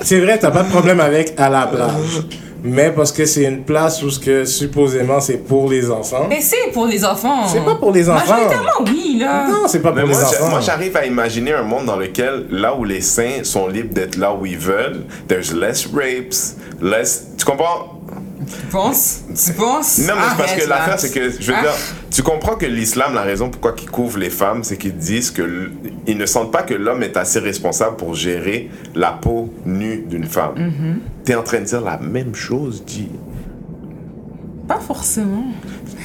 c'est 0.01 0.19
vrai, 0.21 0.39
t'as 0.39 0.49
pas 0.51 0.63
de 0.63 0.69
problème 0.69 0.99
avec 1.01 1.33
à 1.37 1.49
la 1.49 1.67
plage. 1.67 2.23
Mais 2.65 2.91
parce 2.91 3.11
que 3.11 3.25
c'est 3.25 3.43
une 3.43 3.63
place 3.63 4.01
où 4.03 4.09
ce 4.09 4.19
que 4.19 4.45
supposément 4.45 5.19
c'est 5.19 5.37
pour 5.37 5.69
les 5.69 5.91
enfants. 5.91 6.27
Mais 6.29 6.39
c'est 6.39 6.71
pour 6.71 6.85
les 6.87 7.03
enfants. 7.03 7.45
C'est 7.47 7.63
pas 7.63 7.75
pour 7.75 7.91
les 7.91 8.09
enfants. 8.09 8.33
Majoritairement, 8.33 8.85
oui, 8.87 9.17
là. 9.19 9.47
Non, 9.49 9.67
c'est 9.67 9.81
pas 9.81 9.89
pour 9.89 9.97
Mais 9.97 10.03
les 10.03 10.13
moi, 10.13 10.23
enfants. 10.23 10.49
moi, 10.49 10.59
j'arrive 10.61 10.95
à 10.95 11.05
imaginer 11.05 11.53
un 11.53 11.63
monde 11.63 11.85
dans 11.85 11.97
lequel, 11.97 12.45
là 12.51 12.73
où 12.75 12.85
les 12.85 13.01
saints 13.01 13.43
sont 13.43 13.67
libres 13.67 13.93
d'être 13.93 14.15
là 14.15 14.33
où 14.33 14.45
ils 14.45 14.57
veulent, 14.57 15.01
there's 15.27 15.53
less 15.53 15.85
rapes, 15.93 16.33
less. 16.81 17.27
Tu 17.37 17.43
comprends? 17.45 17.99
Tu 18.47 18.65
penses? 18.71 19.21
Tu 19.45 19.53
penses? 19.53 19.99
Non, 19.99 20.13
mais 20.15 20.37
parce 20.37 20.53
que 20.53 20.67
l'affaire, 20.67 20.99
c'est 20.99 21.11
que, 21.11 21.29
je 21.31 21.51
veux 21.51 21.57
Ah. 21.57 21.61
dire, 21.61 21.71
tu 22.11 22.21
comprends 22.23 22.55
que 22.55 22.65
l'islam, 22.65 23.13
la 23.13 23.21
raison 23.23 23.49
pourquoi 23.49 23.75
ils 23.81 23.89
couvrent 23.89 24.19
les 24.19 24.29
femmes, 24.29 24.63
c'est 24.63 24.77
qu'ils 24.77 24.95
disent 24.97 25.31
que 25.31 25.41
l- 25.41 25.71
ils 26.07 26.17
ne 26.17 26.25
sentent 26.25 26.51
pas 26.51 26.63
que 26.63 26.73
l'homme 26.73 27.03
est 27.03 27.17
assez 27.17 27.39
responsable 27.39 27.95
pour 27.97 28.15
gérer 28.15 28.69
la 28.95 29.11
peau 29.11 29.53
nue 29.65 30.03
d'une 30.07 30.25
femme. 30.25 30.53
Mm-hmm. 30.57 31.23
T'es 31.25 31.35
en 31.35 31.43
train 31.43 31.59
de 31.59 31.65
dire 31.65 31.81
la 31.81 31.97
même 31.97 32.35
chose, 32.35 32.83
G. 32.87 33.07
Pas 34.67 34.79
forcément. 34.79 35.45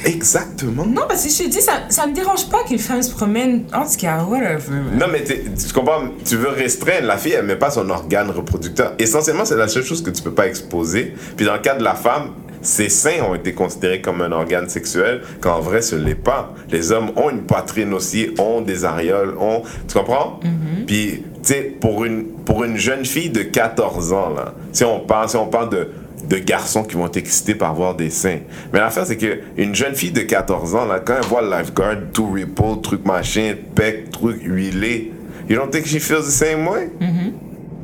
Exactement. 0.05 0.85
Non, 0.85 1.03
parce 1.07 1.23
que 1.23 1.29
je 1.29 1.43
te 1.43 1.49
dis, 1.49 1.61
ça, 1.61 1.83
ça 1.89 2.07
me 2.07 2.13
dérange 2.13 2.49
pas 2.49 2.63
qu'une 2.63 2.79
femme 2.79 3.01
se 3.01 3.11
promène. 3.11 3.65
En 3.73 3.83
tout 3.83 3.97
cas, 3.97 4.23
whatever. 4.23 4.81
Non, 4.93 5.07
mais 5.11 5.23
tu 5.23 5.73
comprends, 5.73 6.01
tu 6.25 6.35
veux 6.35 6.49
restreindre 6.49 7.07
la 7.07 7.17
fille, 7.17 7.33
elle 7.33 7.45
met 7.45 7.55
pas 7.55 7.71
son 7.71 7.89
organe 7.89 8.29
reproducteur. 8.31 8.93
Essentiellement, 8.99 9.45
c'est 9.45 9.55
la 9.55 9.67
seule 9.67 9.83
chose 9.83 10.03
que 10.03 10.09
tu 10.09 10.21
peux 10.21 10.33
pas 10.33 10.47
exposer. 10.47 11.13
Puis 11.37 11.45
dans 11.45 11.53
le 11.53 11.59
cas 11.59 11.75
de 11.75 11.83
la 11.83 11.95
femme, 11.95 12.31
ses 12.61 12.89
seins 12.89 13.23
ont 13.29 13.35
été 13.35 13.53
considérés 13.53 14.01
comme 14.01 14.21
un 14.21 14.31
organe 14.33 14.67
sexuel, 14.67 15.21
quand 15.39 15.55
en 15.55 15.61
vrai, 15.61 15.81
ce 15.81 15.95
l'est 15.95 16.15
pas. 16.15 16.53
Les 16.69 16.91
hommes 16.91 17.11
ont 17.15 17.29
une 17.29 17.43
poitrine 17.43 17.93
aussi, 17.93 18.31
ont 18.37 18.61
des 18.61 18.83
aréoles, 18.83 19.35
ont. 19.39 19.63
Tu 19.87 19.97
comprends? 19.97 20.39
Puis, 20.85 21.23
tu 21.41 21.53
sais, 21.53 21.61
pour 21.79 22.03
une, 22.03 22.25
pour 22.45 22.65
une 22.65 22.75
jeune 22.77 23.05
fille 23.05 23.29
de 23.29 23.43
14 23.43 24.11
ans, 24.11 24.29
là, 24.35 24.53
si 24.73 24.83
on 24.83 24.99
parle, 24.99 25.29
si 25.29 25.37
on 25.37 25.47
parle 25.47 25.69
de 25.69 25.89
de 26.27 26.37
garçons 26.37 26.83
qui 26.83 26.95
vont 26.95 27.05
être 27.07 27.17
excités 27.17 27.55
par 27.55 27.73
voir 27.73 27.95
des 27.95 28.09
seins. 28.09 28.39
Mais 28.73 28.79
l'affaire, 28.79 29.05
c'est 29.05 29.17
que 29.17 29.39
une 29.57 29.73
jeune 29.73 29.95
fille 29.95 30.11
de 30.11 30.21
14 30.21 30.75
ans, 30.75 30.85
là, 30.85 30.99
quand 30.99 31.15
elle 31.17 31.27
voit 31.27 31.41
le 31.41 31.49
lifeguard, 31.49 31.95
tout 32.13 32.31
ripple, 32.31 32.81
truc 32.81 33.05
machin, 33.05 33.55
pec, 33.75 34.11
truc 34.11 34.41
huilé, 34.43 35.11
you 35.47 35.55
don't 35.55 35.71
think 35.71 35.85
she 35.85 35.99
feels 35.99 36.25
the 36.25 36.31
same 36.31 36.67
way? 36.67 36.89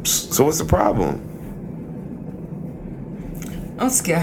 So 0.04 0.46
what's 0.46 0.60
the 0.60 0.68
problem? 0.68 1.16
En 3.80 3.90
tout 3.90 4.04
cas, 4.04 4.22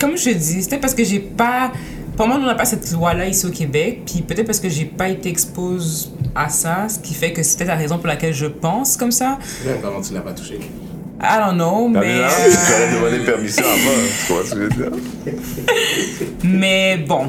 comme 0.00 0.16
je 0.16 0.30
dis, 0.30 0.62
c'était 0.62 0.78
parce 0.78 0.94
que 0.94 1.04
j'ai 1.04 1.20
pas. 1.20 1.72
Pour 2.16 2.28
moi, 2.28 2.36
on 2.40 2.46
n'a 2.46 2.54
pas 2.54 2.64
cette 2.64 2.90
loi-là 2.92 3.26
ici 3.26 3.46
au 3.46 3.50
Québec, 3.50 4.02
puis 4.06 4.22
peut-être 4.22 4.46
parce 4.46 4.60
que 4.60 4.68
j'ai 4.68 4.84
pas 4.84 5.08
été 5.08 5.28
expose 5.28 6.12
à 6.34 6.48
ça, 6.48 6.86
ce 6.88 6.98
qui 6.98 7.14
fait 7.14 7.32
que 7.32 7.42
c'est 7.42 7.56
peut-être 7.56 7.68
la 7.68 7.76
raison 7.76 7.98
pour 7.98 8.06
laquelle 8.06 8.34
je 8.34 8.46
pense 8.46 8.96
comme 8.96 9.10
ça. 9.10 9.38
Comment 9.82 10.00
tu 10.00 10.12
l'as 10.14 10.20
pas 10.20 10.32
touché. 10.32 10.60
I 11.24 11.38
don't 11.46 11.54
know, 11.56 11.90
T'as 11.94 12.00
mais. 12.00 12.14
vu, 12.14 12.20
hein? 12.22 12.28
euh, 12.28 12.94
demandé 12.94 13.24
permission 13.24 13.64
avant, 13.64 14.26
tu 14.26 14.32
vois 14.32 14.42
ce 14.44 14.50
que 14.50 14.56
je 14.56 14.62
veux 14.62 14.68
dire? 14.68 14.90
mais 16.44 16.96
bon. 16.98 17.28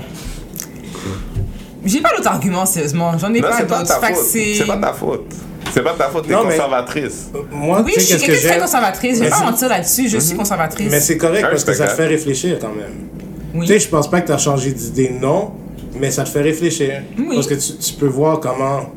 J'ai 1.86 2.02
pas 2.02 2.10
d'autres 2.16 2.28
arguments, 2.30 2.66
sérieusement. 2.66 3.18
J'en 3.18 3.34
ai 3.34 3.42
Non, 3.42 3.48
pas 3.48 3.58
c'est 3.58 3.68
pas 3.68 3.80
d'autres. 3.84 4.16
C'est 4.16 4.66
pas 4.68 4.78
ta 4.78 4.94
faute. 4.94 5.32
C'est 5.74 5.84
pas 5.84 5.94
ta 5.94 6.06
faute, 6.10 6.26
t'es 6.28 6.34
Non, 6.34 6.44
mais- 6.46 6.52
conservatrice. 6.56 7.30
Moi, 7.52 7.82
Oui, 7.86 7.92
tu 7.94 8.00
je 8.00 8.06
suis 8.06 8.18
quelqu'un 8.18 8.34
de 8.34 8.48
très 8.48 8.60
conservatrice. 8.60 9.16
Je 9.18 9.24
vais 9.24 9.26
Mais 9.26 9.30
pas 9.30 9.44
mentir 9.44 9.70
là-dessus, 9.70 10.10
je 10.10 10.18
suis 10.20 10.36
conservatrice. 10.36 10.88
Mais 10.90 11.00
c'est 11.02 11.18
correct 11.18 11.44
Ah, 11.46 11.50
parce 11.52 11.64
que 11.64 11.74
ça 11.74 11.88
te 11.88 11.94
fait 11.94 12.08
réfléchir 12.08 12.58
quand 12.60 12.70
même. 12.70 13.10
Oui. 13.54 13.66
Tu 13.68 13.74
sais, 13.74 13.80
je 13.80 13.88
pense 13.90 14.10
pas 14.10 14.22
que 14.22 14.28
tu 14.28 14.34
as 14.34 14.38
changé 14.38 14.72
d'idée, 14.72 15.10
non, 15.22 15.52
mais 16.00 16.12
ça 16.12 16.24
te 16.24 16.30
fait 16.30 16.42
réfléchir. 16.42 17.02
Oui. 17.18 17.36
Parce 17.36 17.48
que 17.48 17.54
tu, 17.56 17.78
tu 17.78 17.94
peux 17.94 18.08
voir 18.08 18.40
comment, 18.40 18.90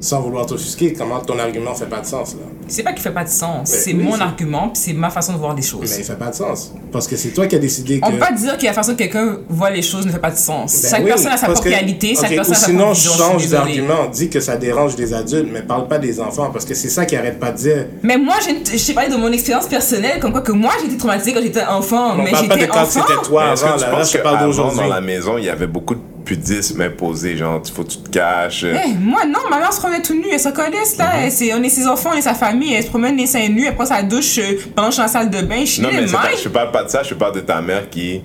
sans 0.00 0.20
vouloir 0.20 0.46
t'offusquer, 0.46 0.92
comment 0.92 1.18
ton 1.20 1.38
argument 1.38 1.74
fait 1.74 1.86
pas 1.86 2.00
de 2.00 2.06
sens, 2.06 2.34
là? 2.34 2.40
C'est 2.68 2.82
pas 2.82 2.92
qu'il 2.92 3.02
fait 3.02 3.10
pas 3.10 3.24
de 3.24 3.28
sens. 3.30 3.70
Mais 3.70 3.76
C'est 3.78 3.92
oui, 3.94 4.02
mon 4.02 4.20
argument, 4.20 4.68
puis 4.68 4.80
c'est 4.84 4.92
ma 4.92 5.08
façon 5.10 5.32
de 5.32 5.38
voir 5.38 5.54
les 5.54 5.62
choses. 5.62 5.90
Mais 5.90 5.96
il 5.98 6.04
fait 6.04 6.18
pas 6.18 6.28
de 6.30 6.34
sens. 6.34 6.72
Parce 6.92 7.08
que 7.08 7.16
c'est 7.16 7.30
toi 7.30 7.46
qui 7.46 7.56
as 7.56 7.58
décidé 7.58 7.98
que... 7.98 8.06
On 8.06 8.10
peut 8.12 8.18
pas 8.18 8.30
dire 8.32 8.56
que 8.58 8.64
la 8.64 8.72
façon 8.74 8.92
que 8.92 8.98
quelqu'un 8.98 9.38
voit 9.48 9.70
les 9.70 9.80
choses 9.82 10.04
ne 10.06 10.12
fait 10.12 10.18
pas 10.18 10.30
de 10.30 10.36
sens. 10.36 10.82
Ben 10.82 10.90
chaque 10.90 11.00
oui, 11.02 11.06
personne 11.08 11.32
a 11.32 11.36
sa 11.36 11.46
propre 11.46 11.62
que- 11.62 11.68
réalité, 11.70 12.14
chaque 12.14 12.28
personne 12.34 12.38
a 12.38 12.50
ou 12.50 12.54
sa 12.60 12.66
sinon, 12.66 12.84
propre 12.84 12.96
suis 13.00 13.18
change 13.18 13.48
d'argument. 13.48 14.06
Dis 14.12 14.28
que 14.28 14.40
ça 14.40 14.56
dérange 14.56 14.96
les 14.96 15.14
adultes, 15.14 15.48
mais 15.52 15.62
parle 15.62 15.88
pas 15.88 15.98
des 15.98 16.20
enfants, 16.20 16.50
parce 16.52 16.64
que 16.64 16.74
c'est 16.74 16.90
ça 16.90 17.06
qu'ils 17.06 17.18
arrêtent 17.18 17.40
pas 17.40 17.50
de 17.52 17.56
dire. 17.56 17.86
Mais 18.02 18.18
moi, 18.18 18.34
je 18.46 18.86
t'ai 18.86 18.92
parlé 18.94 19.10
de 19.10 19.16
mon 19.16 19.32
expérience 19.32 19.66
personnelle, 19.66 20.20
comme 20.20 20.32
quoi 20.32 20.42
que 20.42 20.52
moi, 20.52 20.72
j'ai 20.80 20.86
été 20.88 20.96
traumatisée 20.98 21.32
quand 21.32 21.42
j'étais 21.42 21.64
enfant. 21.64 22.12
On 22.12 22.22
mais 22.22 22.30
parle 22.30 22.48
pas 22.48 22.54
de 22.54 22.60
j'étais 22.60 22.70
quand 22.72 22.82
enfant. 22.82 23.00
c'était 23.08 23.22
toi 23.22 23.44
Mais 23.44 23.50
avant, 23.62 23.76
là, 23.98 24.02
je 24.04 24.18
parle 24.18 24.44
d'aujourd'hui. 24.46 24.78
dans 24.78 24.86
la 24.86 25.00
maison, 25.00 25.38
il 25.38 25.44
y 25.44 25.48
avait 25.48 25.66
beaucoup 25.66 25.94
de 25.94 26.00
pudisme 26.28 26.80
imposé, 26.82 27.36
genre, 27.36 27.60
il 27.64 27.72
faut 27.72 27.82
que 27.84 27.90
tu 27.90 27.98
te 27.98 28.10
caches. 28.10 28.64
Eh, 28.64 28.92
moi, 29.00 29.24
non, 29.24 29.38
ma 29.50 29.58
mère 29.58 29.72
se 29.72 29.80
promenait 29.80 30.02
tout 30.02 30.14
nue, 30.14 30.26
elle 30.30 30.38
se 30.38 30.50
connaissent, 30.50 30.92
Mhm. 30.98 31.04
là. 31.04 31.10
Elle, 31.24 31.32
c'est- 31.32 31.54
on 31.54 31.62
est 31.62 31.68
ses 31.70 31.86
enfants, 31.86 32.10
on 32.12 32.18
est 32.18 32.22
sa 32.22 32.34
famille, 32.34 32.74
elle 32.74 32.84
se 32.84 32.88
promène 32.88 33.16
les 33.16 33.26
seins 33.26 33.48
nus, 33.48 33.64
elle 33.66 33.74
prend 33.74 33.86
sa 33.86 34.02
douche 34.02 34.38
euh, 34.38 34.58
pendant 34.76 34.88
que 34.88 34.94
je 34.96 35.00
suis 35.00 35.00
dans 35.00 35.02
la 35.04 35.08
salle 35.08 35.30
de 35.30 35.40
bain, 35.46 35.60
je 35.60 35.64
suis 35.72 35.82
Non, 35.82 35.88
mais 35.92 36.06
je 36.06 36.48
parle 36.48 36.70
pas 36.70 36.84
de 36.84 36.90
ça, 36.90 37.02
je 37.02 37.14
parle 37.14 37.34
de 37.34 37.40
ta 37.40 37.60
mère 37.62 37.88
qui, 37.88 38.22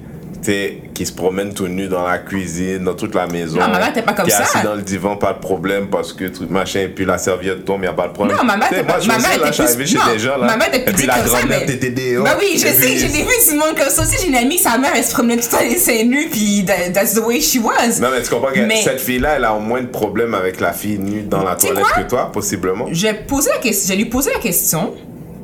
qui 0.94 1.06
se 1.06 1.12
promène 1.14 1.54
tout 1.54 1.68
nu 1.68 1.88
dans 1.88 2.04
la 2.08 2.18
cuisine, 2.18 2.84
dans 2.84 2.94
toute 2.94 3.16
la 3.16 3.28
maison. 3.28 3.60
Non, 3.60 3.68
ma 3.70 3.80
mère 3.80 3.90
était 3.90 4.02
pas 4.02 4.14
comme 4.14 4.26
qui 4.26 4.32
est 4.32 4.36
ça. 4.36 4.44
assis 4.44 4.64
dans 4.64 4.76
le 4.76 4.82
divan, 4.82 5.16
pas 5.16 5.34
de 5.34 5.40
problème, 5.40 5.88
parce 5.88 6.14
que 6.14 6.26
truc 6.26 6.50
machin, 6.50 6.82
et 6.82 6.88
puis 6.88 7.06
la 7.06 7.18
serviette 7.18 7.66
tombe, 7.66 7.84
y 7.84 7.88
a 7.88 7.94
pas 7.94 8.08
de 8.08 8.14
problème. 8.14 8.38
Non, 8.38 8.44
ma 8.44 8.58
mère 8.58 8.70
Tu 8.70 8.76
sais, 8.76 8.82
était 8.82 8.88
pas- 8.88 8.94
moi, 8.98 9.02
je 9.04 9.08
ma 9.08 9.20
sais, 9.20 9.22
mère 9.22 9.30
là, 9.30 9.36
était 9.38 9.48
je 9.48 9.54
suis 9.54 9.64
arrivé 9.64 9.84
plus- 9.84 9.88
chez 9.92 9.98
non, 9.98 10.14
des 10.14 10.20
gens, 10.20 10.38
là. 10.38 10.46
ma 10.48 10.58
mère 10.58 10.68
était 10.68 10.90
Et 10.90 10.94
puis 10.94 11.06
la 11.06 11.14
ça, 11.16 11.22
grand-mère 11.24 11.66
t'était 11.66 11.90
dehors. 11.90 12.24
Bah 12.26 12.38
oui, 12.40 12.52
je 12.56 12.60
sais, 12.60 12.98
j'ai 12.98 13.08
vu 13.08 13.24
du 13.50 13.56
monde 13.58 13.76
comme 13.78 13.90
ça 13.90 14.02
aussi. 14.04 14.16
J'ai 14.22 14.28
une 14.28 14.36
amie, 14.36 14.58
sa 14.58 14.78
mère, 14.78 14.92
elle 14.96 15.04
se 15.04 15.12
promenait 15.14 15.38
tout 15.38 15.48
le 15.52 15.58
temps 15.58 15.64
les 15.64 15.78
seins 15.78 16.04
nus, 16.04 16.28
puis 16.32 16.66
that- 16.66 16.92
that's 16.94 17.14
the 17.16 17.26
way 17.26 17.40
she 17.42 17.58
was. 17.64 18.00
Non, 18.02 18.10
mais 18.12 18.22
tu 18.22 18.30
comprends 18.30 18.52
que 18.52 18.60
cette 18.84 19.00
fille-là, 19.02 19.36
elle 19.38 19.46
a 19.46 19.54
au 19.54 19.60
moins 19.60 19.82
de 19.82 19.88
problèmes 19.88 20.34
avec 20.34 20.60
la 20.60 20.74
fille 20.74 21.00
nue 21.00 21.22
dans 21.22 21.44
la 21.44 21.56
toilette 21.56 21.86
que 21.96 22.02
toi, 22.10 22.32
possiblement. 22.32 22.86
J'ai 22.92 23.14
posé 23.14 23.50
la 23.52 23.58
question, 23.60 23.88
j'ai 23.94 23.96
lui 23.98 24.10
posé 24.10 24.32
la 24.34 24.40
question, 24.40 24.94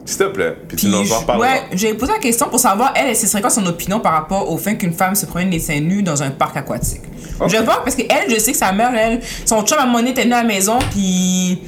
S'il 0.09 0.17
te 0.17 0.31
plaît. 0.31 0.55
Puis 0.67 0.75
tu 0.75 0.87
nous 0.87 1.11
en 1.11 1.19
reparleras. 1.19 1.47
ouais, 1.47 1.61
j'ai 1.73 1.93
posé 1.93 2.11
la 2.11 2.17
question 2.17 2.47
pour 2.49 2.59
savoir 2.59 2.93
elle, 2.95 3.15
ce 3.15 3.27
serait 3.27 3.41
quoi 3.41 3.51
son 3.51 3.65
opinion 3.67 3.99
par 3.99 4.13
rapport 4.13 4.49
au 4.49 4.57
fait 4.57 4.75
qu'une 4.75 4.93
femme 4.93 5.13
se 5.13 5.27
promène 5.27 5.51
les 5.51 5.59
seins 5.59 5.79
nus 5.79 6.01
dans 6.01 6.23
un 6.23 6.31
parc 6.31 6.57
aquatique? 6.57 7.01
Ok. 7.39 7.51
Je 7.51 7.57
voir 7.57 7.83
parce 7.83 7.95
que 7.95 8.01
elle, 8.09 8.33
je 8.33 8.39
sais 8.39 8.53
que 8.53 8.57
sa 8.57 8.71
mère, 8.71 8.91
elle, 8.95 9.19
son 9.45 9.61
chum 9.63 9.77
à 9.77 9.85
donné 9.85 10.09
était 10.09 10.23
venu 10.23 10.33
à 10.33 10.41
la 10.41 10.47
maison, 10.47 10.79
puis 10.89 11.61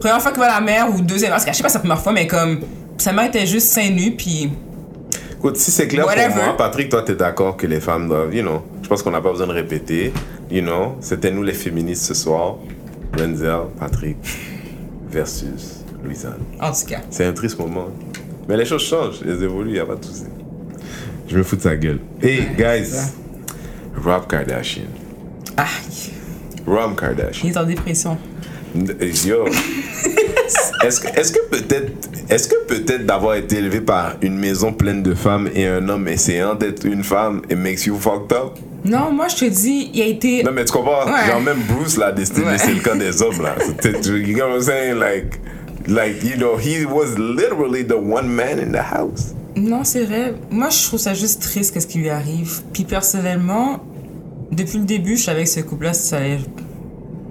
première 0.00 0.20
fois 0.20 0.32
qu'il 0.32 0.38
voit 0.40 0.48
la 0.48 0.60
mère 0.60 0.92
ou 0.92 1.00
deuxième, 1.00 1.30
parce 1.30 1.44
que 1.44 1.52
je 1.52 1.56
sais 1.56 1.62
pas 1.62 1.68
sa 1.68 1.78
première 1.78 2.00
fois, 2.00 2.12
mais 2.12 2.26
comme 2.26 2.62
sa 2.98 3.12
mère 3.12 3.26
était 3.26 3.46
juste 3.46 3.68
seins 3.68 3.90
nus, 3.90 4.16
puis 4.16 4.50
Écoute, 5.38 5.56
si 5.56 5.70
c'est 5.70 5.86
clair 5.86 6.06
Whatever. 6.06 6.34
pour 6.34 6.44
moi, 6.44 6.56
Patrick, 6.56 6.88
toi, 6.88 7.02
t'es 7.02 7.14
d'accord 7.14 7.56
que 7.56 7.68
les 7.68 7.78
femmes 7.80 8.08
doivent, 8.08 8.34
you 8.34 8.42
know, 8.42 8.62
je 8.82 8.88
pense 8.88 9.04
qu'on 9.04 9.12
n'a 9.12 9.20
pas 9.20 9.30
besoin 9.30 9.46
de 9.46 9.52
répéter, 9.52 10.12
you 10.50 10.62
know, 10.62 10.96
c'était 11.00 11.30
nous 11.30 11.44
les 11.44 11.52
féministes 11.52 12.06
ce 12.06 12.14
soir, 12.14 12.56
Renzel, 13.16 13.66
Patrick, 13.78 14.16
versus 15.10 15.83
Louisanne. 16.04 16.38
en 16.60 16.72
tout 16.72 16.86
cas. 16.88 17.00
C'est 17.10 17.24
un 17.24 17.32
triste 17.32 17.58
moment. 17.58 17.88
Mais 18.48 18.56
les 18.56 18.64
choses 18.64 18.82
changent, 18.82 19.20
elles 19.24 19.42
évoluent, 19.42 19.76
y 19.76 19.80
a 19.80 19.86
pas 19.86 19.96
de 19.96 20.04
souci. 20.04 20.24
Je 21.28 21.38
me 21.38 21.42
fous 21.42 21.56
de 21.56 21.62
sa 21.62 21.76
gueule. 21.76 21.98
Hey, 22.22 22.46
guys, 22.56 22.90
Rob 24.04 24.26
Kardashian. 24.28 24.82
Ah, 25.56 25.64
Rob 26.66 26.94
Kardashian. 26.98 27.48
il 27.48 27.52
est 27.52 27.56
en 27.58 27.64
dépression. 27.64 28.18
Yo. 29.24 29.46
Est-ce 30.84 31.00
que, 31.00 31.18
est-ce 31.18 31.32
que 31.32 31.38
peut-être, 31.48 31.92
est-ce 32.28 32.46
que 32.48 32.66
peut-être 32.66 33.06
d'avoir 33.06 33.36
été 33.36 33.56
élevé 33.56 33.80
par 33.80 34.16
une 34.20 34.36
maison 34.38 34.70
pleine 34.74 35.02
de 35.02 35.14
femmes 35.14 35.48
et 35.54 35.66
un 35.66 35.88
homme 35.88 36.06
essayant 36.08 36.54
d'être 36.54 36.84
une 36.84 37.02
femme, 37.02 37.40
it 37.48 37.56
makes 37.56 37.86
you 37.86 37.96
fucked 37.98 38.30
up? 38.36 38.58
Non, 38.84 39.10
moi 39.10 39.28
je 39.28 39.36
te 39.36 39.44
dis, 39.46 39.90
il 39.94 40.02
a 40.02 40.06
été. 40.06 40.42
Non, 40.42 40.52
mais 40.52 40.66
tu 40.66 40.72
comprends? 40.72 41.06
Ouais. 41.06 41.26
Genre, 41.26 41.40
même 41.40 41.60
Bruce 41.66 41.96
l'a 41.96 42.12
destiné, 42.12 42.44
Ouais. 42.46 42.58
c'est 42.58 42.74
le 42.74 42.80
cas 42.80 42.94
des 42.96 43.22
hommes, 43.22 43.40
là. 43.42 43.54
You 44.04 44.34
know 44.34 44.44
what 44.48 44.56
I'm 44.56 44.60
saying? 44.60 44.98
Like, 44.98 45.40
like, 45.86 46.22
you 46.24 46.36
know, 46.36 46.56
he 46.56 46.84
was 46.86 47.16
literally 47.18 47.84
the 47.84 47.96
one 47.96 48.28
man 48.28 48.58
in 48.58 48.72
the 48.72 48.82
house. 48.82 49.34
Non, 49.56 49.84
c'est 49.84 50.04
vrai. 50.04 50.34
Moi, 50.50 50.68
je 50.70 50.82
trouve 50.84 50.98
ça 50.98 51.14
juste 51.14 51.40
triste 51.42 51.72
qu'est-ce 51.74 51.86
qui 51.86 51.98
lui 51.98 52.10
arrive. 52.10 52.60
Puis 52.72 52.84
personnellement, 52.84 53.80
depuis 54.50 54.78
le 54.78 54.84
début, 54.84 55.16
je 55.16 55.22
savais 55.24 55.44
que 55.44 55.50
ce 55.50 55.60
couple-là, 55.60 55.92
ça 55.92 56.16
allait 56.16 56.38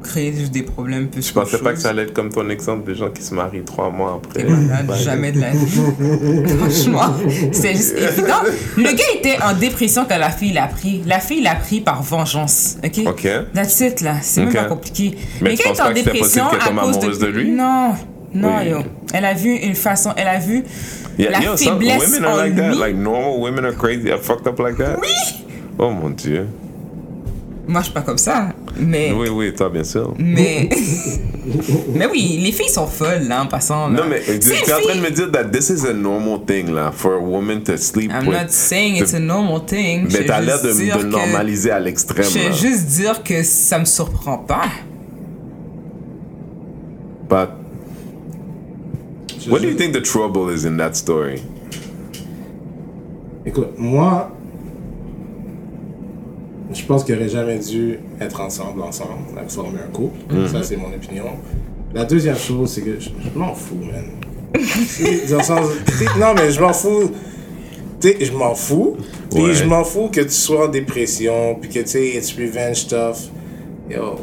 créer 0.03 0.33
juste 0.33 0.51
des 0.51 0.63
problèmes. 0.63 1.07
Plus 1.09 1.25
Je 1.27 1.33
pensais 1.33 1.57
pas 1.59 1.71
que 1.73 1.79
ça 1.79 1.89
allait 1.89 2.03
être 2.03 2.13
comme 2.13 2.29
ton 2.29 2.49
exemple 2.49 2.89
de 2.89 2.93
gens 2.93 3.09
qui 3.09 3.21
se 3.23 3.33
marient 3.33 3.63
trois 3.63 3.89
mois 3.89 4.21
après. 4.23 4.43
Malade, 4.43 4.85
Bah, 4.85 4.95
jamais 4.97 5.31
de 5.31 5.39
la 5.41 5.51
vie. 5.51 5.65
Franchement, 6.59 7.13
c'était 7.51 7.73
juste 7.75 7.95
évident. 7.97 8.41
Le 8.77 8.83
gars 8.83 9.03
était 9.19 9.41
en 9.41 9.53
dépression 9.53 10.05
quand 10.07 10.17
la 10.17 10.29
fille 10.29 10.53
l'a 10.53 10.67
pris. 10.67 11.01
La 11.05 11.19
fille 11.19 11.41
l'a 11.41 11.55
pris 11.55 11.79
par 11.81 12.03
vengeance, 12.03 12.77
ok? 12.83 13.01
Ok. 13.07 13.27
That's 13.53 13.79
it, 13.81 14.01
là. 14.01 14.15
C'est 14.21 14.41
Ok. 14.41 14.53
même 14.53 14.63
pas 14.63 14.69
compliqué. 14.69 15.15
Mais 15.41 15.51
Le 15.51 15.57
tu 15.57 15.63
penses 15.63 15.77
est 15.77 15.81
en 15.81 15.85
pas 15.85 15.91
que 15.93 15.99
c'était 15.99 16.11
dépression 16.11 16.43
possible 16.45 16.61
qu'elle 16.63 16.73
à 16.77 16.81
tombe 16.81 16.85
cause 16.85 16.95
amoureuse 16.97 17.19
de 17.19 17.27
lui? 17.27 17.51
Non, 17.51 17.91
non, 18.33 18.61
yo. 18.61 18.77
Elle 19.13 19.25
a 19.25 19.33
vu 19.33 19.55
une 19.55 19.75
façon, 19.75 20.11
elle 20.17 20.27
a 20.27 20.39
vu 20.39 20.63
Yeah, 21.17 21.31
la 21.31 21.41
yo, 21.41 21.55
some 21.57 21.79
faiblesse 21.79 22.05
women 22.05 22.25
are 22.25 22.33
en 22.33 22.37
like 22.37 22.55
that. 22.55 22.75
Like 22.75 22.95
normal 22.95 23.39
women 23.39 23.65
are 23.65 23.75
crazy, 23.75 24.11
are 24.11 24.19
fucked 24.19 24.47
up 24.47 24.57
like 24.59 24.77
that. 24.77 24.97
Oui! 24.99 25.45
Oh 25.77 25.91
mon 25.91 26.09
dieu. 26.09 26.47
Moi, 27.65 27.79
je 27.79 27.85
suis 27.85 27.93
pas 27.93 28.01
comme 28.01 28.17
ça, 28.17 28.49
mais... 28.77 29.13
Oui, 29.13 29.29
oui, 29.29 29.53
toi, 29.53 29.69
bien 29.69 29.85
sûr. 29.85 30.13
Mais. 30.19 30.67
mais 31.95 32.07
oui, 32.11 32.41
les 32.43 32.51
filles 32.51 32.67
sont 32.67 32.87
folles, 32.87 33.25
là, 33.25 33.41
en 33.43 33.45
passant. 33.45 33.87
Là. 33.87 34.01
Non, 34.01 34.09
mais 34.09 34.21
tu 34.21 34.51
es 34.51 34.73
en 34.73 34.81
train 34.81 34.95
de 34.95 35.01
me 35.01 35.09
dire 35.09 35.31
that 35.31 35.45
this 35.45 35.69
is 35.69 35.85
a 35.87 35.93
normal 35.93 36.39
thing, 36.45 36.73
là, 36.73 36.91
for 36.91 37.13
a 37.13 37.19
woman 37.19 37.63
to 37.63 37.77
sleep 37.77 38.11
I'm 38.11 38.27
with. 38.27 38.37
not 38.37 38.49
saying 38.49 38.97
it's 38.97 39.13
a 39.13 39.19
normal 39.19 39.61
thing. 39.65 40.09
Mais 40.11 40.25
t'as 40.25 40.41
l'air 40.41 40.61
de, 40.61 40.73
de 40.73 40.73
que- 40.73 41.05
normaliser 41.05 41.71
à 41.71 41.79
l'extrême, 41.79 42.25
Je 42.29 42.39
vais 42.39 42.53
juste 42.53 42.87
dire 42.87 43.23
que 43.23 43.43
ça 43.43 43.79
me 43.79 43.85
surprend 43.85 44.39
pas. 44.39 44.65
But, 47.29 47.49
Je- 47.49 47.62
What 49.49 49.59
do 49.61 49.67
you 49.67 49.75
think 49.75 49.93
the 49.93 50.01
trouble 50.01 50.49
is 50.53 50.65
in 50.65 50.77
that 50.77 50.93
story? 50.95 51.41
Écoute, 53.45 53.77
moi, 53.77 54.31
je 56.73 56.83
pense 56.85 57.03
qu'ils 57.03 57.15
n'auraient 57.15 57.29
jamais 57.29 57.59
dû 57.59 57.99
être 58.21 58.39
ensemble, 58.41 58.81
ensemble, 58.81 59.11
like, 59.35 59.49
former 59.49 59.79
un 59.87 59.91
couple. 59.91 60.47
Ça, 60.47 60.63
c'est 60.63 60.77
mon 60.77 60.87
opinion. 60.93 61.25
La 61.93 62.05
deuxième 62.05 62.37
chose, 62.37 62.71
c'est 62.71 62.81
que 62.81 62.99
je, 62.99 63.09
je 63.09 63.37
m'en 63.37 63.53
fous, 63.53 63.75
man. 63.75 64.05
C'est- 64.87 65.29
dans 65.29 65.37
le 65.37 65.43
sens- 65.43 65.67
t'sais, 65.85 66.05
non, 66.19 66.33
mais 66.35 66.51
je 66.51 66.61
m'en 66.61 66.73
fous. 66.73 67.11
Je 68.01 68.31
m'en 68.33 68.55
fous. 68.55 68.97
Puis 69.31 69.43
Ouais. 69.43 69.53
je 69.53 69.63
m'en 69.65 69.83
fous 69.83 70.09
que 70.11 70.21
tu 70.21 70.29
sois 70.31 70.67
en 70.67 70.69
dépression, 70.69 71.55
puis 71.59 71.69
que 71.69 71.79
tu 71.79 71.87
sais, 71.87 72.07
it's 72.15 72.33
revenge 72.33 72.77
stuff. 72.77 73.29
Yo, 73.89 74.15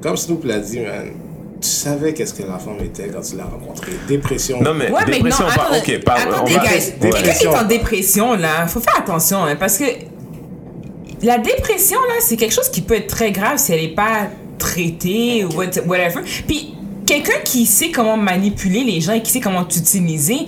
comme 0.00 0.16
Snoop 0.16 0.44
l'a 0.44 0.58
dit, 0.58 0.80
man, 0.80 1.12
tu 1.62 1.68
savais 1.68 2.12
qu'est-ce 2.12 2.34
que 2.34 2.42
la 2.42 2.58
femme 2.58 2.76
était 2.84 3.08
quand 3.08 3.20
tu 3.22 3.36
l'as 3.36 3.44
rencontrée? 3.44 3.92
Dépression. 4.08 4.60
Non, 4.60 4.74
mais 4.74 4.90
Ouais, 4.90 5.00
mais 5.06 5.18
non, 5.18 5.24
dépression, 5.24 5.44
pas. 5.46 5.70
Ok, 5.78 5.98
pas. 6.04 6.12
attendez, 6.14 6.36
on 6.54 6.58
va- 6.58 6.66
guys. 6.66 6.74
Ouais. 6.74 6.80
Quelqu'un 6.80 6.92
qui 7.00 7.06
est 7.06 7.10
Dépression. 7.22 7.50
en 7.52 7.64
dépression, 7.64 8.34
là, 8.34 8.66
faut 8.66 8.80
faire 8.80 8.98
attention, 8.98 9.44
hein, 9.44 9.56
parce 9.58 9.78
que 9.78 9.84
la 11.22 11.38
dépression, 11.38 11.98
là, 12.08 12.14
c'est 12.20 12.36
quelque 12.36 12.54
chose 12.54 12.68
qui 12.68 12.80
peut 12.82 12.94
être 12.96 13.06
très 13.06 13.30
grave 13.32 13.56
si 13.58 13.72
elle 13.72 13.80
n'est 13.82 13.88
pas 13.94 14.28
traitée 14.58 15.44
ou 15.44 15.48
what- 15.56 15.80
whatever. 15.86 16.20
Puis, 16.46 16.74
quelqu'un 17.06 17.38
qui 17.44 17.64
sait 17.66 17.90
comment 17.90 18.16
manipuler 18.16 18.84
les 18.84 19.00
gens 19.00 19.12
et 19.12 19.22
qui 19.22 19.30
sait 19.30 19.40
comment 19.40 19.64
t'utiliser 19.64 20.38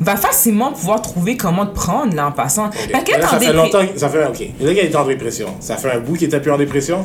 va 0.00 0.16
facilement 0.16 0.70
pouvoir 0.72 1.02
trouver 1.02 1.36
comment 1.36 1.66
te 1.66 1.74
prendre, 1.74 2.14
là, 2.14 2.28
en 2.28 2.32
passant. 2.32 2.66
Ok. 2.68 2.74
Parce 2.92 3.04
que 3.04 3.10
Mais 3.12 3.18
là, 3.18 3.28
ça 3.28 3.40
fait 3.40 3.52
longtemps, 3.52 3.86
que- 3.86 3.98
ça 3.98 4.08
fait, 4.08 4.24
ok. 4.26 4.48
Le 4.60 4.72
gars 4.72 4.82
est 4.82 4.94
en 4.94 5.04
dépression. 5.04 5.48
Ça 5.60 5.76
fait 5.76 5.90
un 5.90 5.98
bout 6.00 6.14
qu'il 6.14 6.28
était 6.28 6.40
plus 6.40 6.52
en 6.52 6.58
dépression? 6.58 7.04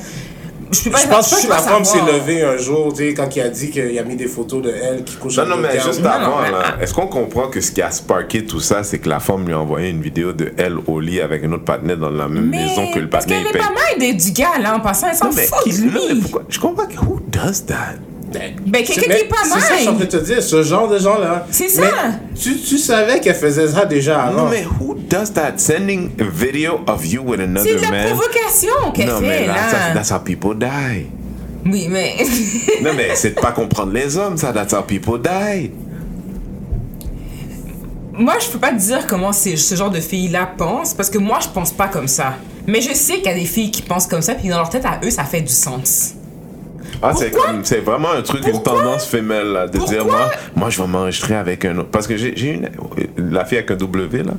Je 0.74 0.84
peux 0.84 0.90
pas 0.90 0.98
Je 1.02 1.08
pense 1.08 1.42
que 1.42 1.48
la 1.50 1.58
femme 1.58 1.86
s'est 1.86 2.02
levée 2.02 2.44
un 2.44 2.58
jour, 2.58 2.92
tu 2.94 3.08
sais, 3.08 3.14
quand 3.14 3.36
il 3.36 3.42
a 3.42 3.50
dit 3.50 3.70
qu'il 3.70 3.98
a 3.98 4.04
mis 4.04 4.16
des 4.16 4.28
photos 4.28 4.62
de 4.64 4.70
elle 4.74 5.04
qui 5.04 5.16
couche 5.18 5.38
Non, 5.38 5.44
avec 5.44 5.56
non, 5.56 5.62
mais 5.62 5.80
juste 5.80 6.00
Non, 6.02 6.10
non, 6.10 6.16
avant, 6.16 6.42
mais- 6.42 6.52
là, 6.52 6.78
est-ce 6.82 6.94
qu'on 6.94 7.08
comprend 7.08 7.48
que 7.48 7.62
ce 7.62 7.72
qui 7.72 7.82
a 7.82 7.92
sparké 7.92 8.46
tout 8.46 8.60
ça, 8.60 8.84
c'est 8.84 9.00
que 9.00 9.08
la 9.10 9.20
femme 9.20 9.46
lui 9.46 9.54
a 9.54 9.60
envoyé 9.60 9.90
une 9.90 10.02
vidéo 10.02 10.34
de 10.34 10.52
elle 10.58 10.78
au 10.88 11.00
lit 11.00 11.22
avec 11.22 11.44
un 11.44 11.52
autre 11.52 11.66
partenaire 11.66 11.98
dans 11.98 12.10
la 12.10 12.28
même 12.28 12.50
Mais 12.50 12.66
maison 12.66 12.92
que 12.92 13.00
le 13.00 13.10
parce 13.10 13.26
partenaire 13.26 13.48
qu'elle 13.52 13.62
est 13.62 13.64
pas 13.64 13.74
mal 13.74 14.18
du 14.18 14.32
gars, 14.32 14.60
là, 14.62 14.76
en 14.76 14.80
passant. 14.80 15.08
Elle 15.10 15.16
s'en 15.16 15.32
fout 15.32 15.68
de 15.68 15.86
non, 15.86 16.02
mais 16.08 16.14
lui. 16.16 16.22
pourquoi? 16.22 16.44
Je 16.50 16.60
comprends 16.60 16.86
que 16.88 16.98
who 17.00 17.20
does 17.28 17.66
that? 17.68 17.96
Ben, 18.66 18.84
quelqu'un 18.84 19.02
Mais 19.08 19.16
qui 19.16 19.22
est 19.22 19.28
pas 19.28 19.36
C'est 19.44 19.50
ça 19.50 19.56
que 19.56 19.62
je 19.62 19.80
suis 19.80 19.88
en 19.88 19.92
mal. 19.94 20.08
train 20.08 20.18
de 20.18 20.24
te 20.24 20.26
dire, 20.26 20.44
ce 20.44 20.64
genre 20.64 20.88
de 20.88 21.00
gens-là. 21.00 21.46
C'est 21.52 21.66
Mais 21.66 21.70
ça. 21.90 21.92
Tu, 22.40 22.58
tu 22.58 22.78
savais 22.78 23.20
qu'elle 23.20 23.36
faisait 23.36 23.68
ça 23.68 23.86
déjà 23.86 24.24
avant. 24.24 24.44
Non, 24.46 24.50
mais 24.50 24.66
who 24.80 24.96
does 24.96 25.32
that? 25.34 25.54
Sending 25.58 26.10
a 26.20 26.24
video 26.24 26.82
of 26.88 27.06
you 27.06 27.22
with 27.24 27.40
C'est 27.40 27.44
another 27.46 27.76
de 27.76 27.82
la 27.82 27.92
man? 27.92 28.06
provocation 28.08 28.92
qu'elle 28.94 29.10
Non, 29.10 29.20
fait, 29.20 29.28
mais 29.28 29.48
là. 29.48 29.54
that's, 29.54 29.94
that's 29.94 30.12
how 30.12 30.20
people 30.20 30.56
die. 30.58 31.06
Oui, 31.66 31.88
mais. 31.90 32.16
Non, 32.82 32.92
mais 32.98 33.10
c'est 33.16 33.36
de 33.36 33.40
pas 33.40 33.52
comprendre 33.52 33.94
les 33.94 34.18
hommes, 34.18 34.38
ça. 34.38 34.52
That's 34.52 34.74
how 34.74 34.82
people 34.82 35.20
die. 35.22 35.72
moi, 38.16 38.36
je 38.40 38.48
peux 38.52 38.60
pas 38.60 38.72
te 38.72 38.80
dire 38.80 39.08
comment 39.08 39.32
c'est- 39.34 39.56
ce 39.56 39.76
genre 39.76 39.90
de 39.90 40.00
filles-là 40.00 40.50
pensent, 40.58 40.94
parce 40.94 41.10
que 41.10 41.18
moi, 41.18 41.40
je 41.42 41.48
pense 41.50 41.72
pas 41.72 41.88
comme 41.88 42.08
ça. 42.08 42.36
Mais 42.68 42.80
je 42.82 42.94
sais 42.94 43.16
qu'il 43.16 43.26
y 43.26 43.30
a 43.30 43.34
des 43.34 43.46
filles 43.46 43.72
qui 43.72 43.82
pensent 43.82 44.08
comme 44.08 44.22
ça, 44.22 44.36
puis 44.36 44.50
dans 44.50 44.58
leur 44.58 44.70
tête, 44.70 44.86
à 44.86 45.00
eux, 45.04 45.10
ça 45.10 45.24
fait 45.24 45.42
du 45.42 45.52
sens. 45.52 46.14
Ah, 47.04 47.14
c'est 47.16 47.32
comme, 47.32 47.64
c'est 47.64 47.80
vraiment 47.80 48.12
un 48.12 48.22
truc, 48.22 48.48
une 48.48 48.64
tendance 48.64 49.06
femelle, 49.06 49.48
là, 49.52 49.68
de 49.68 49.78
dire, 49.80 50.06
moi, 50.06 50.32
moi, 50.56 50.70
je 50.70 50.82
vais 50.82 50.88
m'enregistrer 50.88 51.36
avec 51.36 51.66
un 51.66 51.78
autre. 51.78 51.90
Parce 51.90 52.08
que 52.08 52.16
j'ai 52.18 52.34
j'ai 52.36 52.52
une, 52.52 52.70
la 53.18 53.44
fille 53.46 53.58
avec 53.58 53.72
un 53.72 53.76
W, 53.76 54.24
là, 54.24 54.34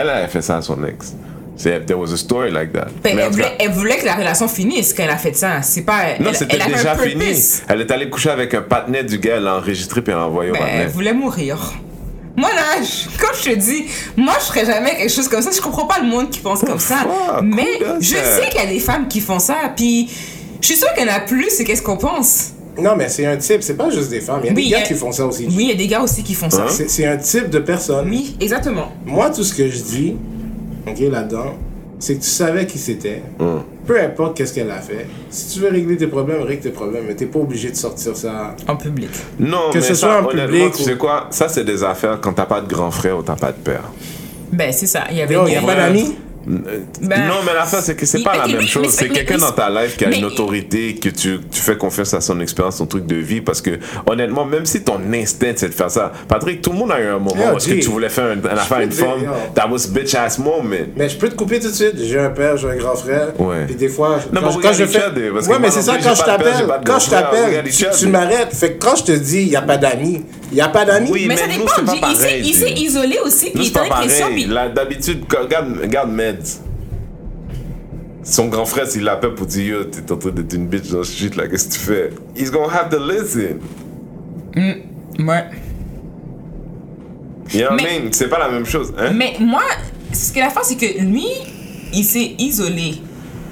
elle 0.00 0.08
avait 0.10 0.28
fait 0.28 0.42
ça 0.42 0.56
à 0.58 0.62
son 0.62 0.84
ex. 0.84 1.14
C'est, 1.56 1.84
there 1.84 1.98
was 1.98 2.12
a 2.12 2.16
story 2.16 2.50
like 2.50 2.72
that. 2.72 2.86
Ben, 3.02 3.14
Mais 3.16 3.22
elle, 3.22 3.28
cas- 3.28 3.30
voulait, 3.30 3.52
elle 3.58 3.70
voulait 3.72 3.96
que 3.98 4.06
la 4.06 4.14
relation 4.14 4.48
finisse 4.48 4.94
quand 4.94 5.02
elle 5.02 5.10
a 5.10 5.16
fait 5.18 5.34
ça. 5.36 5.60
C'est 5.62 5.82
pas. 5.82 6.18
non, 6.18 6.30
elle, 6.30 6.34
c'était 6.36 6.56
elle 6.58 6.72
déjà 6.72 6.94
fini. 6.96 7.34
Elle 7.68 7.80
est 7.82 7.90
allée 7.90 8.08
coucher 8.08 8.30
avec 8.30 8.54
un 8.54 8.62
partenaire 8.62 9.04
du 9.04 9.18
gars, 9.18 9.34
elle 9.36 9.42
l'a 9.44 9.56
enregistré 9.56 10.00
puis 10.00 10.10
elle 10.12 10.18
l'a 10.18 10.26
envoyé 10.26 10.50
au 10.50 10.54
Ben, 10.54 10.60
elle 10.62 10.66
partenaire. 10.68 10.90
voulait 10.90 11.12
mourir. 11.12 11.58
Moi, 12.36 12.48
là, 12.54 12.82
je- 12.82 13.18
comme 13.18 13.36
je 13.36 13.50
te 13.50 13.54
dis, 13.56 13.84
moi, 14.16 14.34
je 14.40 14.44
ferais 14.46 14.64
jamais 14.64 14.96
quelque 14.96 15.12
chose 15.12 15.28
comme 15.28 15.42
ça. 15.42 15.50
Je 15.54 15.60
comprends 15.60 15.84
pas 15.86 15.98
le 16.00 16.06
monde 16.08 16.30
qui 16.30 16.38
pense 16.40 16.60
comme 16.60 16.78
ça. 16.78 16.96
Mais 17.42 17.66
je 18.00 18.14
that? 18.14 18.24
sais 18.24 18.48
qu'il 18.48 18.60
y 18.60 18.64
a 18.64 18.66
des 18.66 18.80
femmes 18.80 19.06
qui 19.08 19.20
font 19.20 19.38
ça. 19.40 19.56
Puis, 19.76 20.08
je 20.60 20.66
suis 20.66 20.76
sûre 20.76 20.92
qu'il 20.94 21.06
y 21.06 21.10
en 21.10 21.12
a 21.14 21.20
plus, 21.20 21.48
c'est 21.50 21.64
qu'est-ce 21.64 21.82
qu'on 21.82 21.96
pense? 21.96 22.52
Non, 22.78 22.94
mais 22.96 23.08
c'est 23.08 23.26
un 23.26 23.36
type, 23.36 23.62
c'est 23.62 23.74
pas 23.76 23.90
juste 23.90 24.10
des 24.10 24.20
femmes. 24.20 24.40
Il 24.44 24.46
y 24.46 24.50
a 24.50 24.54
Oui, 24.54 24.64
des 24.64 24.70
gars 24.70 24.78
a- 24.78 24.82
qui 24.82 24.94
font 24.94 25.12
ça 25.12 25.26
aussi. 25.26 25.46
Oui, 25.48 25.56
il 25.64 25.68
y 25.68 25.72
a 25.72 25.74
des 25.74 25.86
gars 25.86 26.02
aussi 26.02 26.22
qui 26.22 26.34
font 26.34 26.48
ça. 26.48 26.62
Hein? 26.62 26.66
C'est 26.70 26.88
c'est 26.88 27.06
un 27.06 27.16
type 27.16 27.50
de 27.50 27.58
personne. 27.58 28.08
Oui, 28.08 28.36
exactement. 28.40 28.92
Moi, 29.04 29.30
tout 29.30 29.42
ce 29.44 29.52
que 29.54 29.68
je 29.68 29.82
dis, 29.82 30.16
ok, 30.86 30.98
là-dedans, 31.10 31.54
c'est 31.98 32.14
que 32.14 32.20
tu 32.22 32.28
savais 32.30 32.66
qui 32.66 32.78
c'était. 32.78 33.22
Hum. 33.38 33.62
Peu 33.86 34.00
importe 34.00 34.36
qu'est-ce 34.36 34.54
qu'elle 34.54 34.70
a 34.70 34.80
fait. 34.80 35.06
Si 35.30 35.52
tu 35.54 35.60
veux 35.60 35.68
régler 35.68 35.96
tes 35.96 36.06
problèmes, 36.06 36.42
règle 36.42 36.62
tes 36.62 36.70
problèmes. 36.70 37.04
Mais 37.08 37.14
t'es 37.14 37.26
pas 37.26 37.40
obligé 37.40 37.70
de 37.70 37.76
sortir 37.76 38.16
ça. 38.16 38.54
En 38.68 38.76
public. 38.76 39.10
Non, 39.38 39.70
Que 39.72 39.78
mais 39.78 39.82
ce 39.84 39.94
ça, 39.94 39.94
soit 39.94 40.22
en 40.22 40.26
honnêtement, 40.26 40.46
public 40.46 40.72
tu 40.76 40.82
ou- 40.82 40.84
sais 40.84 40.96
quoi? 40.96 41.26
Ça, 41.30 41.48
c'est 41.48 41.64
des 41.64 41.82
affaires 41.82 42.18
quand 42.20 42.32
t'as 42.32 42.46
pas 42.46 42.60
de 42.60 42.68
grand 42.72 42.90
frère 42.92 43.18
ou 43.18 43.22
t'as 43.22 43.34
pas 43.36 43.50
de 43.52 43.58
père. 43.58 43.90
Ben, 44.52 44.72
c'est 44.72 44.86
ça. 44.86 45.04
Il 45.10 45.16
y 45.18 45.22
avait 45.22 45.34
Yo, 45.34 45.44
des- 45.44 45.52
y 45.52 45.56
a 45.56 45.60
pas 45.62 45.74
d'amis? 45.74 46.14
Ben, 47.00 47.26
non, 47.28 47.36
mais 47.46 47.54
l'affaire, 47.54 47.80
c'est 47.80 47.94
que 47.94 48.04
c'est 48.06 48.22
pas 48.22 48.36
la 48.36 48.46
mais- 48.46 48.52
même 48.54 48.62
mais- 48.62 48.66
chose. 48.66 48.82
mais- 48.86 48.88
C'est 48.92 49.08
mais- 49.08 49.14
quelqu'un 49.14 49.34
mais- 49.34 49.40
dans 49.40 49.52
ta 49.52 49.70
life 49.70 49.96
qui 49.96 50.04
a 50.04 50.08
mais- 50.08 50.18
une 50.18 50.24
autorité, 50.24 50.94
que 50.96 51.08
tu, 51.08 51.38
tu 51.50 51.60
fais 51.60 51.76
confiance 51.76 52.12
à 52.14 52.20
son 52.20 52.40
expérience, 52.40 52.76
son 52.76 52.86
truc 52.86 53.06
de 53.06 53.16
vie. 53.16 53.40
Parce 53.40 53.60
que, 53.62 53.78
honnêtement, 54.06 54.44
même 54.44 54.66
si 54.66 54.82
ton 54.82 55.00
instinct, 55.12 55.52
c'est 55.56 55.68
de 55.68 55.74
faire 55.74 55.90
ça, 55.90 56.12
Patrick, 56.28 56.60
tout 56.62 56.70
le 56.72 56.78
monde 56.78 56.92
a 56.92 57.00
eu 57.00 57.06
un 57.06 57.18
moment 57.18 57.36
Yo, 57.50 57.54
où 57.54 57.56
que 57.58 57.80
tu 57.80 57.88
voulais 57.88 58.08
faire 58.08 58.24
un- 58.26 58.34
une 58.34 58.46
affaire 58.58 58.78
à 58.78 58.82
une 58.82 58.92
femme. 58.92 59.20
That 59.54 59.68
was 59.70 59.86
bitch 59.88 60.14
ass 60.14 60.38
moment. 60.38 60.62
Mais 60.96 61.08
je 61.08 61.16
peux 61.16 61.28
te 61.28 61.34
couper 61.34 61.60
tout 61.60 61.68
de 61.70 61.74
suite. 61.74 61.94
J'ai 62.02 62.18
un 62.18 62.30
père, 62.30 62.56
j'ai 62.56 62.68
un 62.70 62.76
grand 62.76 62.94
frère. 62.96 63.28
Ouais. 63.38 63.66
Puis 63.66 63.74
des 63.76 63.88
fois, 63.88 64.18
Non, 64.32 64.40
quand, 64.40 64.46
mais 64.46 64.52
je- 64.52 64.56
quand 64.60 64.72
fais. 64.72 65.30
parce 65.32 65.46
que 65.46 65.52
Ouais, 65.52 65.58
mais 65.58 65.68
moi 65.68 65.70
c'est 65.70 65.82
ça, 65.82 65.96
quand 66.02 66.14
je 66.14 66.22
t'appelle, 66.22 66.66
quand 66.84 66.98
je 66.98 67.10
t'appelle, 67.10 67.64
tu, 67.98 68.06
m'arrêtes. 68.08 68.52
Fait 68.54 68.72
que 68.72 68.84
quand 68.84 68.96
je 68.96 69.04
te 69.04 69.12
dis, 69.12 69.42
il 69.42 69.48
n'y 69.50 69.56
a 69.56 69.62
pas 69.62 69.76
d'amis, 69.76 70.22
il 70.50 70.54
n'y 70.54 70.60
a 70.60 70.68
pas 70.68 70.84
d'amis. 70.84 71.08
Oui, 71.10 71.24
Mais, 71.28 71.34
mais 71.34 71.40
ça 71.40 71.46
dépend. 71.46 71.64
pas. 72.00 72.08
Il 72.10 72.16
s'est- 72.16 72.22
pareil, 72.22 72.42
il 72.44 72.54
s'est 72.54 72.68
G. 72.68 72.82
isolé 72.82 73.18
aussi, 73.24 73.46
Nous, 73.46 73.60
puis 73.60 73.66
il 73.66 73.72
pas 73.72 73.82
en. 73.82 74.06
Puis... 74.30 74.46
D'habitude, 74.74 75.24
regarde, 75.40 75.78
regarde 75.82 76.10
Son 78.22 78.48
grand 78.48 78.66
frère, 78.66 78.86
s'il 78.86 79.02
l'appelle 79.04 79.34
pour 79.34 79.46
dire 79.46 79.64
Yo, 79.78 79.84
t'es 79.84 80.10
en 80.12 80.16
train 80.16 80.30
d'être 80.30 80.52
une 80.52 80.66
bitch 80.66 80.90
dans 80.90 80.98
le 80.98 81.04
shit, 81.04 81.34
là, 81.36 81.48
qu'est-ce 81.48 81.68
que 81.68 81.72
tu 81.72 81.78
fais? 81.80 82.10
He's 82.36 82.50
gonna 82.50 82.72
have 82.72 82.90
to 82.90 82.98
listen. 82.98 83.58
Ouais. 85.18 85.44
You 87.52 87.60
know 87.62 87.70
what 87.70 87.80
I 87.80 87.84
Mais- 87.84 88.00
mean? 88.00 88.12
C'est 88.12 88.28
pas 88.28 88.38
la 88.38 88.48
même 88.50 88.66
chose, 88.66 88.92
hein? 88.98 89.10
Mais 89.14 89.34
moi, 89.40 89.62
ce 90.12 90.32
que 90.32 90.38
la 90.38 90.50
force, 90.50 90.68
c'est 90.68 90.76
que 90.76 91.00
lui, 91.02 91.26
il 91.92 92.04
s'est 92.04 92.34
isolé 92.38 93.00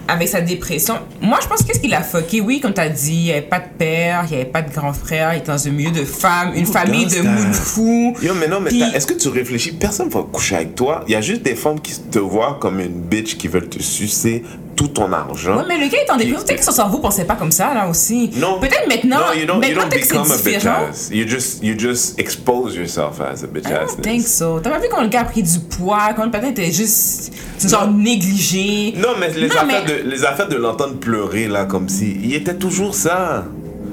avec 0.09 0.27
sa 0.29 0.41
dépression. 0.41 0.95
Moi, 1.21 1.39
je 1.43 1.47
pense 1.47 1.63
qu'est-ce 1.63 1.79
qu'il 1.81 1.95
a 1.95 2.03
fucké? 2.03 2.41
Oui, 2.41 2.61
comme 2.61 2.73
tu 2.73 2.81
as 2.81 2.89
dit, 2.89 3.13
il 3.13 3.25
n'y 3.25 3.31
avait 3.33 3.43
pas 3.43 3.61
de 3.61 3.69
père, 3.79 4.25
il 4.25 4.31
n'y 4.31 4.41
avait 4.41 4.51
pas 4.51 4.63
de 4.63 4.73
grand 4.73 4.93
frère, 4.95 5.35
il 5.35 5.39
était 5.39 5.53
dans 5.53 5.69
un 5.69 5.71
milieu 5.71 5.91
de 5.91 6.05
femmes, 6.05 6.53
une 6.55 6.67
Who 6.67 6.73
famille 6.73 7.07
de 7.07 7.21
moules 7.21 7.53
fous. 7.53 8.17
Yo, 8.23 8.35
mais 8.35 8.49
non, 8.49 8.61
mais 8.61 8.71
est-ce 8.71 9.07
que 9.07 9.15
tu 9.15 9.29
réfléchis? 9.29 9.73
Personne 9.73 10.09
va 10.09 10.25
coucher 10.33 10.57
avec 10.57 10.75
toi. 10.75 11.05
Il 11.07 11.13
y 11.13 11.17
a 11.17 11.21
juste 11.21 11.43
des 11.43 11.55
femmes 11.55 11.81
qui 11.81 11.99
te 12.01 12.19
voient 12.19 12.59
comme 12.61 12.81
une 12.81 13.03
bitch 13.03 13.37
qui 13.37 13.49
veulent 13.49 13.69
te 13.69 13.83
sucer 13.83 14.43
tout 14.75 14.89
ton 14.89 15.13
argent. 15.13 15.57
Ouais, 15.57 15.65
mais 15.67 15.77
le 15.77 15.89
gars 15.89 15.99
est 15.99 16.11
en 16.11 16.17
dépression. 16.17 16.47
Peut-être 16.47 16.59
que 16.61 16.65
son 16.65 16.73
cerveau 16.73 16.99
pensait 16.99 17.25
pas 17.25 17.35
comme 17.35 17.51
ça, 17.51 17.75
là 17.75 17.89
aussi. 17.89 18.31
Non. 18.37 18.61
Peut-être 18.61 18.89
maintenant. 18.89 19.19
No, 19.19 19.39
you 19.39 19.45
don't, 19.45 19.57
you 19.57 19.61
maintenant, 19.61 19.83
don't 19.83 19.91
peut-être 19.91 20.09
que 20.09 20.13
become 20.13 20.31
a 20.31 20.37
bitch 20.37 20.67
ass. 20.67 21.11
You 21.13 21.29
just, 21.29 21.63
you 21.65 21.77
just 21.77 22.19
expose 22.19 22.77
yourself 22.77 23.21
as 23.21 23.43
a 23.43 23.49
bitch 23.49 23.69
I 23.69 23.73
ass. 23.73 23.97
don't 23.97 24.03
think 24.03 24.27
so. 24.27 24.61
T'as 24.61 24.71
pas 24.71 24.79
vu 24.79 24.87
quand 24.89 25.03
le 25.03 25.09
gars 25.09 25.23
a 25.23 25.25
pris 25.25 25.43
du 25.43 25.59
poids, 25.59 26.15
quand 26.15 26.25
le 26.25 26.31
patin 26.31 26.51
était 26.51 26.71
juste 26.71 27.33
genre 27.67 27.89
négligé. 27.89 28.95
Non, 28.97 29.11
mais 29.19 29.31
les, 29.31 29.49
Non, 29.49 29.55
affaires, 29.57 29.67
mais- 29.87 30.03
De, 30.05 30.09
les 30.11 30.25
affaires 30.25 30.49
de 30.49 30.57
l'entendre 30.57 30.95
pleurer, 30.97 31.49
là, 31.49 31.65
comme 31.65 31.89
si. 31.89 32.19
Il 32.23 32.35
était 32.35 32.55
toujours 32.55 32.95
ça. 32.95 33.45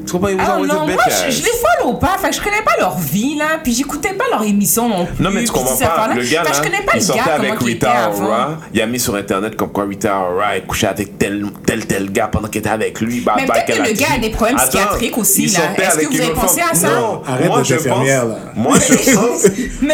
Tu 0.06 0.12
comprends? 0.12 0.28
Il 0.30 0.36
was 0.36 0.44
Ah 0.46 0.58
non, 0.60 0.86
moi 0.86 1.02
je, 1.08 1.32
je 1.32 1.42
les 1.42 1.50
follow 1.80 1.94
pas, 1.96 2.16
fait 2.22 2.30
que 2.30 2.36
je 2.36 2.40
connais 2.42 2.62
pas 2.64 2.74
leur 2.80 2.96
vie 2.96 3.36
là, 3.40 3.58
puis 3.64 3.74
j'écoutais 3.74 4.14
pas 4.14 4.26
leur 4.30 4.44
émission 4.44 4.88
non 4.88 5.08
plus. 5.08 5.24
Non, 5.24 5.32
mais 5.34 5.44
tu 5.44 5.52
comprends 5.52 5.76
pas. 5.76 6.10
Le 6.14 6.22
gars, 6.24 6.44
là, 6.44 6.52
je 6.54 6.62
connais 6.62 6.84
pas 6.84 6.92
il 6.94 7.00
le 7.00 7.06
sortait 7.06 7.24
gars, 7.26 7.34
avec 7.34 7.54
il 7.60 7.66
Rita. 7.66 8.12
Ora. 8.16 8.58
Il 8.72 8.80
a 8.84 8.86
mis 8.86 9.00
sur 9.00 9.16
Internet 9.16 9.56
comme 9.56 9.72
quoi 9.72 9.86
Rita 9.86 10.16
Ora 10.32 10.58
est 10.58 10.62
couché 10.62 10.86
avec 10.86 11.18
tel, 11.18 11.48
tel, 11.66 11.88
tel 11.88 12.12
gars 12.12 12.28
pendant 12.28 12.48
qu'il 12.50 12.60
était 12.60 12.70
avec 12.70 13.02
lui. 13.02 13.22
Bah, 13.22 13.34
Mais 13.36 13.48
bah, 13.48 13.56
peut-être 13.66 13.82
que 13.84 13.88
le 13.90 13.96
gars 13.96 14.06
a 14.16 14.20
des 14.20 14.30
problèmes 14.30 14.58
Attends, 14.58 14.68
psychiatriques 14.68 15.18
aussi, 15.18 15.48
là. 15.48 15.60
Est-ce 15.76 15.98
que 15.98 16.06
vous 16.14 16.22
avez 16.22 16.34
pensé 16.34 16.62
à 16.62 16.76
ça? 16.76 16.88
Non, 16.88 17.22
Arrête 17.28 17.48
moi, 17.48 17.64
je 17.64 17.74
pense- 17.76 18.08
là. 18.08 18.26
Moi, 18.56 18.76
je 18.88 19.16
pense. 19.16 19.42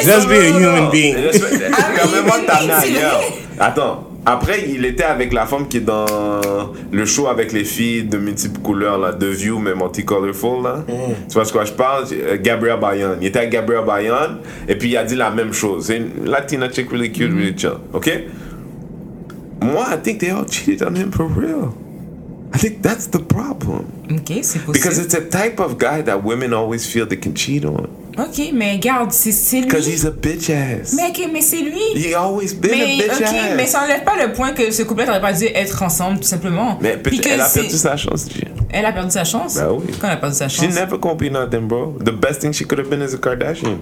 Just 0.04 0.28
be 0.28 0.32
a 0.34 0.60
human 0.60 0.90
being. 0.92 1.16
Ah, 1.16 1.84
Permets-moi 1.96 2.40
de 2.40 2.46
t'amener 2.48 2.74
c'est 2.82 2.90
vrai. 2.92 2.98
ailleurs. 2.98 3.22
Attends. 3.64 4.08
Après, 4.26 4.66
il 4.70 4.86
était 4.86 5.04
avec 5.04 5.34
la 5.34 5.46
femme 5.46 5.68
qui 5.68 5.78
est 5.78 5.82
dans 5.82 6.06
le 6.92 7.06
show 7.06 7.28
avec 7.28 7.52
les 7.54 7.64
filles 7.64 8.04
de 8.04 8.18
multiples 8.18 8.60
couleurs, 8.60 8.98
là, 9.00 9.14
The 9.14 9.24
View, 9.24 9.58
mais 9.60 9.74
multicolorful, 9.76 10.64
là. 10.64 10.84
Tu 11.28 11.34
vois 11.34 11.44
de 11.44 11.52
quoi 11.52 11.66
je 11.66 11.72
parle? 11.74 12.06
Gabrielle 12.42 12.80
Bayan. 12.80 13.16
Il 13.22 13.28
était 13.28 13.40
avec 13.40 13.52
Gabrielle 13.52 13.86
Bayan, 13.86 14.38
et 14.68 14.76
puis 14.76 14.90
il 14.90 14.98
a 14.98 15.04
dit 15.04 15.16
la 15.16 15.32
même 15.32 15.54
chose. 15.54 15.86
C'est 15.86 15.98
une 15.98 16.26
Latina 16.26 16.70
chick 16.72 16.92
really 16.92 17.12
cute, 17.12 17.32
really 17.34 17.56
chill. 17.58 17.78
OK? 17.94 18.10
Moi, 19.62 19.86
I 19.92 19.98
think 20.04 20.20
they 20.20 20.30
all 20.32 20.46
cheated 20.48 20.84
on 20.88 20.96
him 20.96 21.12
for 21.12 21.28
real. 21.28 21.74
I 22.54 22.58
think 22.58 22.82
that's 22.82 23.08
the 23.10 23.20
problem. 23.20 23.86
Ok, 24.12 24.40
c'est 24.44 24.60
Because 24.66 24.98
possible. 24.98 25.04
it's 25.06 25.14
a 25.16 25.22
type 25.22 25.60
of 25.60 25.78
guy 25.80 26.02
that 26.04 26.24
women 26.24 26.54
always 26.54 26.86
feel 26.86 27.06
they 27.08 27.18
can 27.20 27.34
cheat 27.36 27.64
on. 27.66 27.88
Ok, 28.18 28.52
mais 28.54 28.74
regarde, 28.74 29.12
c'est 29.12 29.32
c'est 29.32 29.62
Because 29.62 29.88
lui. 29.88 29.94
he's 29.94 30.06
a 30.06 30.12
bitch 30.12 30.50
ass. 30.50 30.94
Mais 30.96 31.10
ok, 31.10 31.30
mais 31.32 31.42
c'est 31.42 31.62
lui. 31.62 31.80
He 31.96 32.14
always 32.14 32.54
been 32.54 32.72
Mais 32.72 32.84
a 32.84 33.08
bitch 33.08 33.22
ok, 33.22 33.24
ass. 33.28 33.34
mais 33.56 33.66
ça 33.66 33.84
enlève 33.84 34.04
pas 34.04 34.16
le 34.22 34.34
point 34.34 34.52
que 34.52 34.70
ce 34.72 34.84
couple 34.84 35.06
n'aurait 35.06 35.22
pas 35.22 35.32
dû 35.34 35.46
être 35.46 35.82
ensemble, 35.82 36.20
tout 36.20 36.28
simplement. 36.28 36.78
Mais 36.82 36.98
Puis 36.98 37.22
elle 37.26 37.40
a 37.40 37.48
perdu 37.50 37.70
sa 37.70 37.96
chance. 37.96 38.28
Elle 38.70 38.86
a 38.86 38.92
perdu 38.92 39.12
sa 39.12 39.24
chance? 39.24 39.56
Ben 39.56 39.70
oui. 39.72 39.86
Quand 40.00 40.08
elle 40.08 40.14
a 40.14 40.18
perdu 40.18 40.36
sa 40.36 40.48
She 40.50 40.62
chance? 40.62 40.76
never 40.76 40.98
gonna 40.98 41.16
be 41.16 41.32
nothing, 41.32 41.68
bro. 41.68 41.96
The 42.04 42.12
best 42.12 42.42
thing 42.42 42.52
she 42.52 42.66
could 42.66 42.80
have 42.80 42.90
been 42.90 43.02
is 43.02 43.14
a 43.14 43.18
Kardashian. 43.18 43.80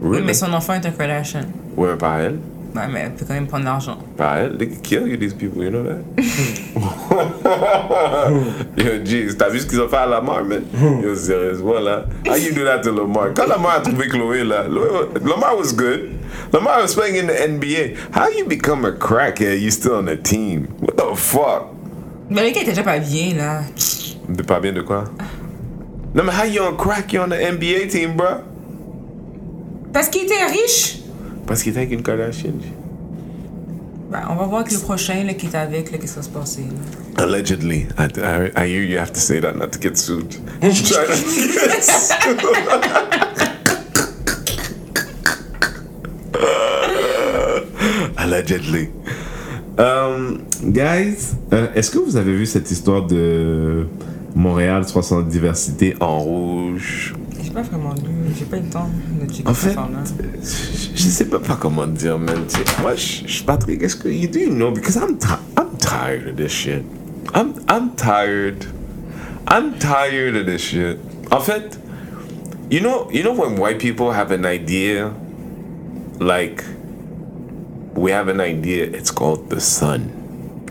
Oui, 0.00 0.10
Really? 0.16 0.22
mais 0.26 0.34
son 0.34 0.52
enfant 0.52 0.74
est 0.74 0.86
un 0.86 0.90
Kardashian. 0.90 1.42
Ouais, 1.76 1.94
pas 1.96 2.18
elle. 2.20 2.38
Ouais, 2.74 2.88
mais 2.90 3.00
elle 3.00 3.12
peut 3.14 3.26
quand 3.28 3.34
même 3.34 3.46
prendre 3.46 3.66
l'argent. 3.66 3.98
Pas 4.16 4.38
elle. 4.38 4.56
They 4.56 4.66
could 4.68 4.82
kill 4.82 5.06
you, 5.06 5.18
these 5.18 5.34
people, 5.34 5.62
you 5.62 5.70
know 5.70 5.82
that? 5.84 6.00
Yo, 8.76 9.04
jeez, 9.04 9.36
t'as 9.36 9.48
vu 9.50 9.60
ce 9.60 9.66
qu'ils 9.66 9.80
ont 9.80 9.88
fait 9.88 9.96
à 9.96 10.06
Lamar, 10.06 10.44
man? 10.44 10.62
Yo, 11.02 11.14
sérieusement, 11.14 11.78
là. 11.80 12.06
How 12.26 12.36
you 12.36 12.52
do 12.54 12.64
that 12.64 12.80
to 12.80 12.92
Lamar? 12.92 13.34
Quand 13.34 13.46
Lamar 13.46 13.76
a 13.76 13.80
trouvé 13.80 14.08
Chloé, 14.08 14.42
là, 14.44 14.64
Lamar 14.68 15.56
was 15.58 15.72
good. 15.74 16.10
Lamar 16.52 16.80
was 16.80 16.94
playing 16.94 17.16
in 17.16 17.26
the 17.26 17.34
NBA. 17.34 17.96
How 18.12 18.28
you 18.30 18.46
become 18.46 18.84
a 18.86 18.92
crackhead, 18.92 19.60
you 19.60 19.70
still 19.70 19.96
on 19.96 20.06
the 20.06 20.16
team? 20.16 20.68
What 20.80 20.96
the 20.96 21.14
fuck? 21.14 21.66
Mais 22.30 22.42
le 22.42 22.50
gars 22.54 22.62
était 22.62 22.70
déjà 22.70 22.82
pas 22.82 22.98
bien, 22.98 23.34
là. 23.36 23.60
De 24.28 24.42
pas 24.42 24.60
bien 24.60 24.72
de 24.72 24.80
quoi? 24.80 25.04
Non, 26.14 26.24
mais 26.24 26.32
how 26.32 26.44
you 26.46 26.62
on 26.62 26.74
crack, 26.74 27.12
you 27.12 27.20
on 27.20 27.28
the 27.28 27.36
NBA 27.36 27.88
team, 27.90 28.16
bro? 28.16 28.40
Parce 29.92 30.08
qu'il 30.08 30.22
était 30.24 30.42
riche. 30.46 31.00
Parce 31.46 31.62
qu'il 31.62 31.70
était 31.70 31.80
avec 31.80 31.92
une 31.92 32.02
Kardashian. 32.02 32.52
Ben, 34.10 34.20
on 34.28 34.34
va 34.34 34.44
voir 34.44 34.60
avec 34.60 34.72
le 34.72 34.78
prochain 34.78 35.24
là, 35.24 35.34
qui 35.34 35.46
est 35.46 35.54
avec, 35.54 35.90
là, 35.90 35.98
qu'est-ce 35.98 36.12
qui 36.12 36.18
va 36.18 36.22
se 36.22 36.28
passer. 36.28 36.62
là. 37.16 37.24
Allegedly. 37.24 37.86
I, 37.98 38.06
I, 38.18 38.50
I 38.56 38.66
hear 38.68 38.82
you 38.82 38.98
have 38.98 39.12
to 39.12 39.20
say 39.20 39.40
that 39.40 39.54
not 39.56 39.68
to 39.72 39.78
get 39.80 39.96
sued. 39.96 40.30
Try 40.60 40.68
not 40.68 40.72
to 40.72 40.74
get 40.74 41.82
sued. 41.82 43.42
Allegedly. 48.16 48.88
Um, 49.78 50.42
guys, 50.72 51.34
euh, 51.52 51.68
est-ce 51.74 51.90
que 51.90 51.98
vous 51.98 52.16
avez 52.16 52.34
vu 52.34 52.46
cette 52.46 52.70
histoire 52.70 53.06
de 53.06 53.86
Montréal 54.34 54.86
60 54.86 55.28
diversité 55.28 55.96
en 56.00 56.18
rouge? 56.18 57.14
J'ai 57.52 57.60
pas 57.60 57.68
vraiment 57.68 57.92
lu, 57.92 58.32
j'ai 58.34 58.46
pas 58.46 58.56
eu 58.56 58.60
le 58.60 58.68
temps 58.70 58.88
de 59.20 59.30
checker 59.30 59.46
En 59.46 59.52
fait, 59.52 59.76
je 60.94 61.02
sais 61.02 61.26
pas, 61.26 61.38
pas 61.38 61.58
comment 61.60 61.86
dire, 61.86 62.18
man. 62.18 62.46
Moi, 62.80 62.94
je 62.94 63.26
suis 63.26 63.44
Patrick. 63.44 63.82
Est-ce 63.82 63.96
que 63.96 64.08
you 64.08 64.26
do 64.26 64.38
you 64.38 64.48
know? 64.48 64.70
Because 64.70 64.96
I'm 64.96 65.18
I'm 65.58 65.76
tired 65.76 66.28
of 66.28 66.36
this 66.36 66.50
shit. 66.50 66.82
I'm 67.34 67.52
I'm 67.68 67.90
tired. 67.94 68.64
I'm 69.48 69.78
tired 69.78 70.34
of 70.34 70.46
this 70.46 70.62
shit. 70.62 70.98
En 71.30 71.40
fait, 71.40 71.78
you 72.70 72.80
know 72.80 73.10
you 73.12 73.22
know 73.22 73.34
when 73.34 73.58
white 73.58 73.78
people 73.78 74.12
have 74.12 74.30
an 74.32 74.46
idea, 74.46 75.12
like 76.20 76.64
we 77.94 78.12
have 78.12 78.28
an 78.28 78.40
idea. 78.40 78.84
It's 78.84 79.10
called 79.10 79.50
the 79.50 79.60
sun. 79.60 80.10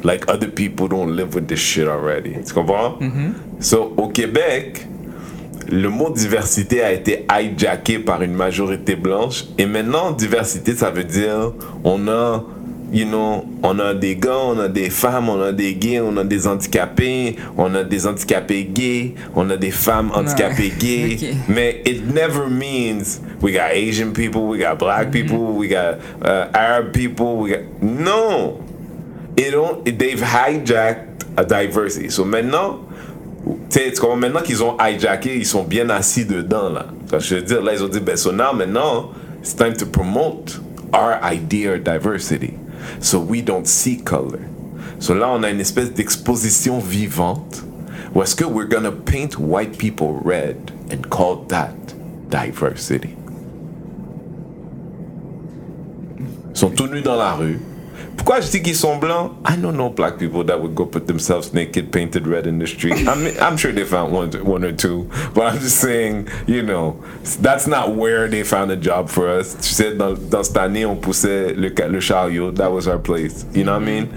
Like 0.04 0.28
other 0.28 0.50
people 0.50 0.88
don't 0.88 1.16
live 1.16 1.36
with 1.36 1.48
this 1.48 1.60
shit 1.60 1.88
already. 1.88 2.42
Tu 2.44 2.54
comprends? 2.56 3.00
Mm-hmm. 3.00 3.62
So 3.62 3.94
au 3.98 4.10
Québec 4.10 4.88
le 5.72 5.90
mot 5.90 6.10
diversité 6.10 6.84
a 6.84 6.92
été 6.92 7.26
hijacké 7.32 8.00
par 8.00 8.22
une 8.22 8.34
majorité 8.34 8.96
blanche. 8.96 9.46
Et 9.58 9.66
maintenant, 9.66 10.12
diversité, 10.12 10.76
ça 10.76 10.92
veut 10.92 11.06
dire 11.06 11.54
on 11.84 12.08
a, 12.10 12.44
you 12.92 13.06
know, 13.06 13.46
on 13.64 13.80
a 13.80 13.94
des 13.94 14.18
gars, 14.18 14.38
on 14.38 14.60
a 14.60 14.68
des 14.68 14.90
femmes, 14.90 15.30
on 15.30 15.42
a 15.42 15.54
des 15.54 15.76
gays, 15.76 16.02
on 16.02 16.18
a 16.18 16.26
des 16.26 16.46
handicapés, 16.46 17.38
on 17.58 17.74
a 17.74 17.84
des 17.84 18.06
handicapés 18.06 18.66
gays, 18.66 19.16
on 19.34 19.50
a 19.50 19.56
des 19.56 19.72
femmes 19.72 20.12
handicapées 20.14 20.74
gays. 20.80 21.18
Ok. 21.22 21.36
Mais 21.48 21.82
it 21.86 22.06
never 22.14 22.50
means 22.50 23.22
we 23.42 23.54
got 23.54 23.72
Asian 23.72 24.12
people, 24.12 24.48
we 24.48 24.60
got 24.60 24.78
black 24.78 25.10
people, 25.12 25.56
we 25.56 25.70
got 25.70 26.00
uh, 26.22 26.50
Arab 26.54 26.92
people, 26.92 27.38
we 27.38 27.52
got. 27.52 27.62
No! 27.82 28.62
It 29.38 29.52
don't, 29.52 29.86
they've 29.86 30.20
hijacked 30.20 31.08
a 31.38 31.46
diversity. 31.46 32.10
So 32.10 32.26
maintenant, 32.26 32.91
tu 33.46 33.52
sais, 33.70 33.92
tu 33.92 34.00
comprends, 34.00 34.18
maintenant 34.18 34.42
qu'ils 34.42 34.64
ont 34.64 34.78
hijacké, 34.80 35.38
ils 35.38 35.46
sont 35.46 35.64
bien 35.64 35.90
assis 35.90 36.26
dedans, 36.26 36.70
là. 36.70 36.86
Je 37.20 37.36
veux 37.36 37.42
dire, 37.42 37.62
là, 37.62 37.74
ils 37.74 37.84
ont 37.84 37.88
dit, 37.88 38.00
ben, 38.00 38.16
so 38.16 38.32
now, 38.32 38.54
maintenant, 38.54 39.12
it's 39.40 39.56
time 39.56 39.74
to 39.74 39.86
promote 39.86 40.60
our 40.94 41.20
idea 41.24 41.74
of 41.74 41.84
diversity. 41.84 42.54
So 43.00 43.20
we 43.20 43.42
don't 43.42 43.66
see 43.66 43.98
color. 43.98 44.40
So 45.00 45.14
là, 45.14 45.30
on 45.30 45.44
a 45.44 45.50
une 45.50 45.60
espèce 45.60 45.92
d'exposition 45.92 46.80
vivante 46.80 47.64
où 48.14 48.22
est-ce 48.22 48.36
que 48.36 48.46
we're 48.46 48.68
gonna 48.68 48.92
paint 48.92 49.40
white 49.40 49.78
people 49.78 50.20
red 50.24 50.72
and 50.92 51.10
call 51.10 51.46
that 51.48 51.74
diversity. 52.30 53.16
Ils 56.54 56.58
sont 56.58 56.70
tout 56.70 56.88
nus 56.88 57.02
dans 57.02 57.16
la 57.16 57.34
rue. 57.34 57.60
Pourquoi 58.18 58.42
je 58.42 58.52
dis 58.52 58.62
qu'ils 58.62 58.76
sont 58.76 58.98
blancs? 58.98 59.32
I 59.46 59.56
don't 59.58 59.76
know 59.76 59.90
black 59.90 60.18
people 60.18 60.44
that 60.46 60.62
would 60.62 60.76
go 60.76 60.86
put 60.86 61.08
themselves 61.08 61.54
naked, 61.54 61.92
painted 61.92 62.28
red 62.28 62.46
in 62.46 62.60
the 62.60 62.68
street. 62.68 63.08
I 63.08 63.16
mean, 63.16 63.34
I'm 63.42 63.58
sure 63.58 63.72
they 63.72 63.84
found 63.84 64.12
one, 64.12 64.30
one 64.44 64.64
or 64.64 64.74
two, 64.74 65.10
but 65.34 65.46
I'm 65.48 65.60
just 65.60 65.78
saying, 65.78 66.28
you 66.46 66.62
know, 66.62 66.98
that's 67.42 67.68
not 67.68 67.96
where 67.96 68.28
they 68.28 68.44
found 68.44 68.72
a 68.72 68.76
job 68.76 69.10
for 69.10 69.28
us. 69.28 69.56
Tu 69.56 69.74
sais, 69.74 69.96
dans, 69.96 70.14
dans 70.14 70.44
cette 70.44 70.58
année, 70.58 70.86
on 70.86 70.96
poussait 70.98 71.54
le, 71.54 71.70
le 71.70 72.00
chariot. 72.00 72.52
That 72.52 72.72
was 72.72 72.88
our 72.88 73.00
place. 73.00 73.46
You 73.54 73.64
know 73.64 73.74
what 73.74 73.82
I 73.82 73.86
mean? 73.86 74.10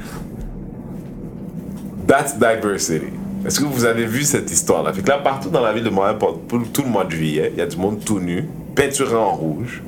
That's 2.06 2.34
diversity. 2.38 3.12
Est-ce 3.46 3.60
que 3.60 3.64
vous 3.64 3.84
avez 3.84 4.06
vu 4.06 4.24
cette 4.24 4.50
histoire-là? 4.50 4.92
Que 4.92 5.06
là, 5.08 5.18
partout 5.18 5.50
dans 5.50 5.60
la 5.60 5.72
ville 5.72 5.84
de 5.84 5.90
Montréal, 5.90 6.16
pour 6.18 6.40
tout 6.72 6.82
le 6.82 6.88
mois 6.88 7.04
de 7.04 7.10
juillet, 7.10 7.50
il 7.52 7.58
y 7.58 7.62
a 7.62 7.66
du 7.66 7.76
monde 7.76 8.02
tout 8.04 8.18
nu, 8.18 8.48
peinturé 8.74 9.14
en 9.14 9.32
rouge, 9.32 9.82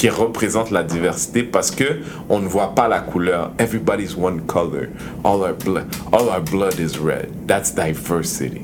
qui 0.00 0.08
représente 0.08 0.70
la 0.70 0.82
diversité 0.82 1.42
parce 1.42 1.70
que 1.70 2.00
on 2.30 2.38
ne 2.38 2.48
voit 2.48 2.74
pas 2.74 2.88
la 2.88 3.00
couleur. 3.00 3.52
Everybody's 3.58 4.16
one 4.16 4.40
color. 4.46 4.88
All 5.24 5.42
our 5.42 5.52
blood, 5.52 5.84
all 6.10 6.30
our 6.30 6.40
blood 6.40 6.80
is 6.80 6.98
red. 6.98 7.28
That's 7.46 7.74
diversity. 7.74 8.62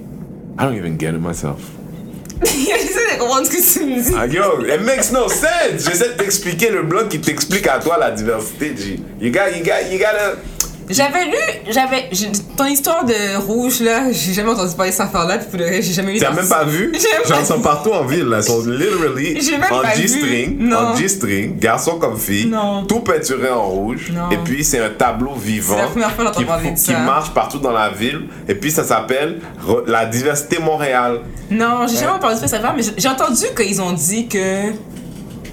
I 0.58 0.64
don't 0.64 0.76
even 0.76 0.96
get 0.96 1.12
it 1.12 1.20
myself. 1.20 1.60
J'essaie 2.42 3.16
de 3.16 3.20
comprendre 3.20 3.46
ce 3.46 3.50
que 3.50 3.78
tu 3.78 3.84
me 3.84 4.02
dis. 4.02 4.14
Ah, 4.16 4.26
yo, 4.26 4.64
it 4.64 4.80
makes 4.80 5.12
no 5.12 5.28
sense. 5.28 5.84
J'essaie 5.84 6.08
de 6.08 6.14
t'expliquer 6.14 6.70
le 6.70 6.84
bloc 6.84 7.10
qui 7.10 7.20
t'explique 7.20 7.66
à 7.66 7.80
toi 7.80 7.98
la 7.98 8.12
diversité, 8.12 8.74
G. 8.74 9.00
You 9.20 9.30
got, 9.30 9.50
you 9.54 9.62
got, 9.62 9.92
you 9.92 9.98
gotta. 9.98 10.36
J'avais 10.88 11.26
lu, 11.26 11.36
j'avais. 11.68 12.08
Ton 12.56 12.64
histoire 12.66 13.04
de 13.04 13.36
rouge, 13.36 13.80
là, 13.80 14.10
j'ai 14.12 14.32
jamais 14.32 14.50
entendu 14.50 14.74
parler 14.74 14.90
de 14.90 14.96
cette 14.96 15.06
affaire-là, 15.06 15.38
puis 15.38 15.46
pour 15.50 15.58
le 15.58 15.66
reste, 15.66 15.88
j'ai 15.88 15.92
jamais 15.94 16.14
lu 16.14 16.18
T'as 16.18 16.32
même 16.32 16.48
pas 16.48 16.64
vu? 16.64 16.90
J'en 17.28 17.44
sont 17.44 17.60
partout 17.60 17.90
en 17.90 18.04
ville, 18.04 18.24
là. 18.24 18.38
Ils 18.38 18.42
sont 18.44 18.62
literally 18.64 19.38
en. 19.70 19.94
G-string, 19.94 20.72
en 20.72 20.96
G-string, 20.96 21.58
garçon 21.58 21.98
comme 21.98 22.16
fille, 22.16 22.46
Non. 22.46 22.84
tout 22.86 23.00
peinturé 23.00 23.50
en 23.50 23.62
rouge. 23.62 24.10
Non. 24.14 24.30
Et 24.30 24.38
puis 24.38 24.64
c'est 24.64 24.78
un 24.80 24.88
tableau 24.90 25.34
vivant 25.34 25.76
qui, 26.34 26.44
parler 26.44 26.70
de 26.70 26.74
qui 26.76 26.80
ça. 26.80 26.98
marche 27.00 27.30
partout 27.34 27.58
dans 27.58 27.72
la 27.72 27.90
ville. 27.90 28.22
Et 28.48 28.54
puis 28.54 28.70
ça 28.70 28.84
s'appelle 28.84 29.40
la 29.86 30.06
diversité 30.06 30.58
Montréal. 30.58 31.20
Non, 31.50 31.86
j'ai 31.86 31.96
jamais 31.98 32.12
entendu 32.12 32.36
ça, 32.40 32.48
ça 32.48 32.58
va, 32.58 32.72
mais 32.76 32.82
j'ai- 32.96 33.08
entendu 33.08 33.44
qu'ils 33.56 33.80
ont 33.82 33.92
dit 33.92 34.28
que. 34.28 34.70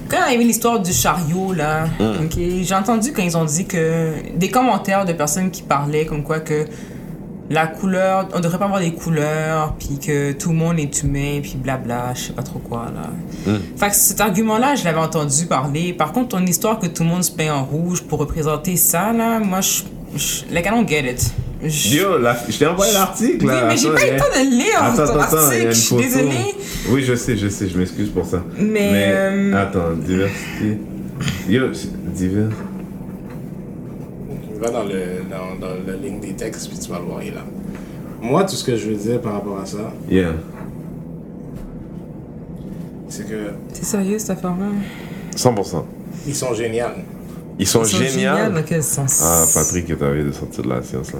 Quand 0.09 0.17
il 0.27 0.33
y 0.33 0.35
avait 0.35 0.43
l'histoire 0.43 0.79
du 0.79 0.93
chariot, 0.93 1.53
là, 1.53 1.85
Hmm. 1.99 2.25
ok, 2.25 2.37
j'ai 2.61 2.75
entendu 2.75 3.13
quand 3.13 3.23
ils 3.23 3.35
ont 3.35 3.45
dit 3.45 3.65
que. 3.65 4.09
Des 4.35 4.49
commentaires 4.49 5.05
de 5.05 5.13
personnes 5.13 5.49
qui 5.51 5.63
parlaient 5.63 6.05
comme 6.05 6.23
quoi 6.23 6.39
que 6.39 6.65
la 7.53 7.67
couleur. 7.67 8.27
On 8.33 8.39
devrait 8.39 8.57
pas 8.59 8.65
avoir 8.65 8.79
des 8.79 8.93
couleurs, 8.93 9.75
puis 9.79 9.99
que 10.05 10.31
tout 10.33 10.49
le 10.49 10.55
monde 10.55 10.79
est 10.79 11.03
humain, 11.03 11.39
puis 11.41 11.55
blabla, 11.55 12.13
je 12.15 12.21
sais 12.23 12.33
pas 12.33 12.43
trop 12.43 12.59
quoi, 12.59 12.87
là. 12.93 13.09
Hmm. 13.51 13.57
Fait 13.77 13.89
que 13.89 13.95
cet 13.95 14.19
argument-là, 14.21 14.75
je 14.75 14.83
l'avais 14.83 14.99
entendu 14.99 15.45
parler. 15.45 15.93
Par 15.93 16.11
contre, 16.11 16.29
ton 16.37 16.45
histoire 16.45 16.79
que 16.79 16.87
tout 16.87 17.03
le 17.03 17.09
monde 17.09 17.23
se 17.23 17.31
peint 17.31 17.53
en 17.53 17.63
rouge 17.63 18.01
pour 18.03 18.19
représenter 18.19 18.75
ça, 18.75 19.13
là, 19.13 19.39
moi, 19.39 19.61
je. 19.61 19.83
je- 20.17 20.53
Like, 20.53 20.65
I 20.65 20.69
don't 20.69 20.87
get 20.87 21.09
it. 21.11 21.31
Je- 21.65 21.95
Yo, 21.95 22.17
la- 22.17 22.37
je 22.49 22.57
t'ai 22.57 22.65
envoyé 22.67 22.91
l'article. 22.91 23.45
Oui, 23.45 23.47
là. 23.47 23.65
mais 23.69 23.77
j'ai 23.77 23.89
pas 23.89 24.05
eu 24.07 24.11
le 24.11 24.17
temps 24.17 24.25
de 24.25 24.43
le 24.43 24.57
lire, 24.57 24.83
Attends, 24.83 25.13
ton 25.13 25.19
attends, 25.19 25.37
article. 25.37 25.67
Je 25.69 25.73
suis 25.79 25.95
désolée. 25.95 26.55
Oui, 26.89 27.03
je 27.03 27.15
sais, 27.15 27.37
je 27.37 27.47
sais, 27.47 27.69
je 27.69 27.77
m'excuse 27.77 28.09
pour 28.09 28.25
ça. 28.25 28.43
Mais, 28.59 28.89
euh, 28.93 29.53
Attends, 29.61 29.93
diversité. 29.95 30.77
Yo, 31.47 31.73
c'est- 31.73 31.87
divers. 34.67 34.71
Va 34.71 34.79
dans, 34.79 34.83
le, 34.85 35.23
dans, 35.29 35.67
dans 35.67 35.73
la 35.91 35.95
ligne 35.97 36.19
des 36.19 36.33
textes, 36.33 36.69
puis 36.69 36.77
tu 36.79 36.89
vas 36.89 36.99
le 36.99 37.05
voir, 37.05 37.21
il 37.23 37.29
est 37.29 37.31
là. 37.35 37.41
Moi, 38.21 38.43
tout 38.45 38.55
ce 38.55 38.63
que 38.63 38.75
je 38.75 38.89
veux 38.89 38.95
dire 38.95 39.19
par 39.21 39.33
rapport 39.33 39.59
à 39.59 39.65
ça, 39.65 39.91
Yeah. 40.09 40.33
c'est 43.09 43.27
que 43.27 43.51
C'est 43.73 43.85
sérieux 43.85 44.17
cette 44.19 44.31
affaire-là? 44.31 44.67
100%. 45.35 45.83
ils 46.27 46.35
sont 46.35 46.53
géniaux. 46.53 46.85
Ils 47.59 47.67
sont, 47.67 47.83
Ils 47.83 47.87
sont 47.87 47.97
géniaux. 48.03 48.51
dans 48.55 48.63
quel 48.63 48.81
sens? 48.81 49.21
Ah, 49.23 49.45
Patrick 49.53 49.89
est 49.89 50.01
envie 50.03 50.23
de 50.23 50.31
sortir 50.31 50.63
de 50.63 50.69
la 50.69 50.81
science 50.81 51.11
là. 51.13 51.19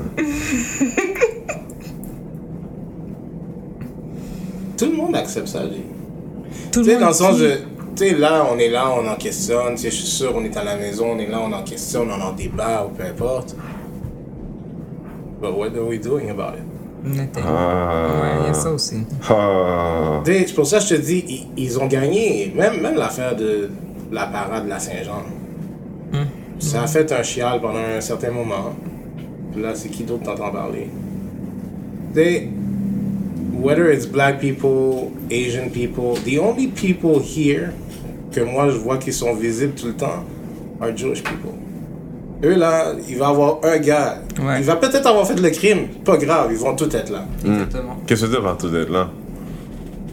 Tout 4.77 4.85
le 4.85 4.97
monde 4.97 5.15
accepte 5.15 5.47
ça, 5.47 5.63
lui. 5.65 5.83
Tout 6.71 6.81
Tu 6.81 6.89
sais, 6.89 6.99
dans 6.99 7.07
le 7.09 7.13
sens 7.13 7.37
qui-. 7.37 7.43
Tu 7.95 8.09
sais, 8.09 8.15
là, 8.15 8.45
on 8.51 8.57
est 8.57 8.69
là, 8.69 8.91
on 8.91 9.07
en 9.07 9.15
questionne. 9.15 9.75
Tu 9.75 9.83
sais, 9.83 9.91
je 9.91 9.95
suis 9.95 10.07
sûr, 10.07 10.33
on 10.35 10.43
est 10.43 10.55
à 10.57 10.63
la 10.63 10.75
maison, 10.75 11.11
on 11.11 11.19
est 11.19 11.27
là, 11.27 11.39
on 11.41 11.51
en 11.51 11.63
questionne, 11.63 12.09
on 12.09 12.21
en 12.21 12.31
débat, 12.31 12.87
ou 12.87 12.95
peu 12.95 13.03
importe. 13.03 13.55
But 15.41 15.55
what 15.55 15.75
are 15.77 15.87
we 15.87 15.99
doing 15.99 16.29
about 16.29 16.57
it? 16.57 16.63
Nothing. 17.03 17.43
Ah. 17.45 18.07
Ouais, 18.21 18.29
il 18.41 18.47
y 18.47 18.49
a 18.49 18.53
ça 18.53 18.71
aussi. 18.71 18.95
Ah. 19.29 20.21
Tu 20.23 20.31
sais, 20.31 20.45
c'est 20.47 20.53
pour 20.55 20.65
ça 20.65 20.79
que 20.79 20.85
je 20.85 20.95
te 20.95 21.01
dis, 21.01 21.25
ils, 21.27 21.63
ils 21.63 21.79
ont 21.79 21.87
gagné. 21.87 22.51
Même, 22.55 22.81
même 22.81 22.95
l'affaire 22.95 23.35
de 23.35 23.69
la 24.11 24.25
parade 24.27 24.65
de 24.65 24.69
la 24.69 24.79
Saint-Jean. 24.79 25.23
Ça 26.59 26.83
a 26.83 26.87
fait 26.87 27.11
un 27.11 27.23
chial 27.23 27.59
pendant 27.59 27.79
un 27.79 27.99
certain 27.99 28.31
moment. 28.31 28.73
Puis 29.51 29.61
là, 29.61 29.75
c'est 29.75 29.89
qui 29.89 30.03
d'autre 30.03 30.23
t'entend 30.23 30.49
parler? 30.49 30.87
Tu 32.13 32.23
sais, 32.23 32.47
whether 33.51 33.91
it's 33.91 34.05
black 34.05 34.39
people, 34.39 35.11
Asian 35.29 35.69
people, 35.69 36.15
the 36.23 36.39
only 36.39 36.67
people 36.67 37.19
here 37.19 37.73
que 38.33 38.41
moi 38.41 38.69
je 38.69 38.77
vois 38.77 38.97
qui 38.97 39.13
sont 39.13 39.33
visibles 39.33 39.73
tout 39.73 39.87
le 39.87 39.93
temps 39.93 40.23
are 40.81 40.95
Jewish 40.95 41.23
people. 41.23 41.51
Eux 42.43 42.55
là, 42.55 42.93
il 43.07 43.17
va 43.17 43.29
avoir 43.29 43.59
un 43.63 43.77
gars. 43.77 44.21
Ouais. 44.41 44.59
Il 44.59 44.65
va 44.65 44.75
peut-être 44.75 45.07
avoir 45.07 45.25
fait 45.25 45.39
le 45.39 45.49
crime. 45.49 45.87
Pas 46.03 46.17
grave, 46.17 46.49
ils 46.51 46.57
vont 46.57 46.75
tous 46.75 46.93
être 46.93 47.09
là. 47.11 47.25
Exactement. 47.45 47.97
Qu'est-ce 48.05 48.21
que 48.21 48.25
tu 48.25 48.31
veux 48.31 48.37
dire 48.37 48.43
par 48.43 48.57
tout 48.57 48.75
être 48.75 48.89
là? 48.91 49.09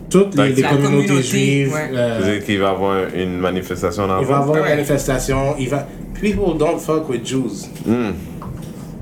Toutes 0.09 0.35
les, 0.37 0.55
communautés 0.63 0.87
communauté, 1.07 1.23
juives. 1.23 1.73
ouais. 1.73 1.91
euh, 1.95 2.41
qu'il 2.41 2.59
va 2.61 2.71
avoir 2.71 3.05
une 3.15 3.39
manifestation 3.39 4.07
dans 4.09 4.21
il 4.21 4.27
va 4.27 4.39
avoir 4.39 4.57
une 4.59 4.65
manifestation. 4.65 5.55
Il 5.59 5.69
va. 5.69 5.87
People 6.21 6.57
don't 6.59 6.79
fuck 6.79 7.09
with 7.09 7.27
Jews. 7.27 7.67
Hmm. 7.87 8.11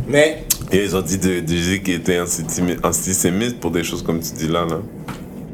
Mais 0.06 0.44
Et 0.72 0.84
ils 0.84 0.96
ont 0.96 1.00
dit 1.02 1.18
de, 1.18 1.40
de 1.40 1.48
Jésus 1.48 1.82
qui 1.82 1.92
était 1.92 2.20
antisémite 2.20 3.58
pour 3.60 3.70
des 3.70 3.84
choses 3.84 4.02
comme 4.02 4.20
tu 4.20 4.32
dis 4.32 4.48
là. 4.48 4.64
là. 4.66 4.80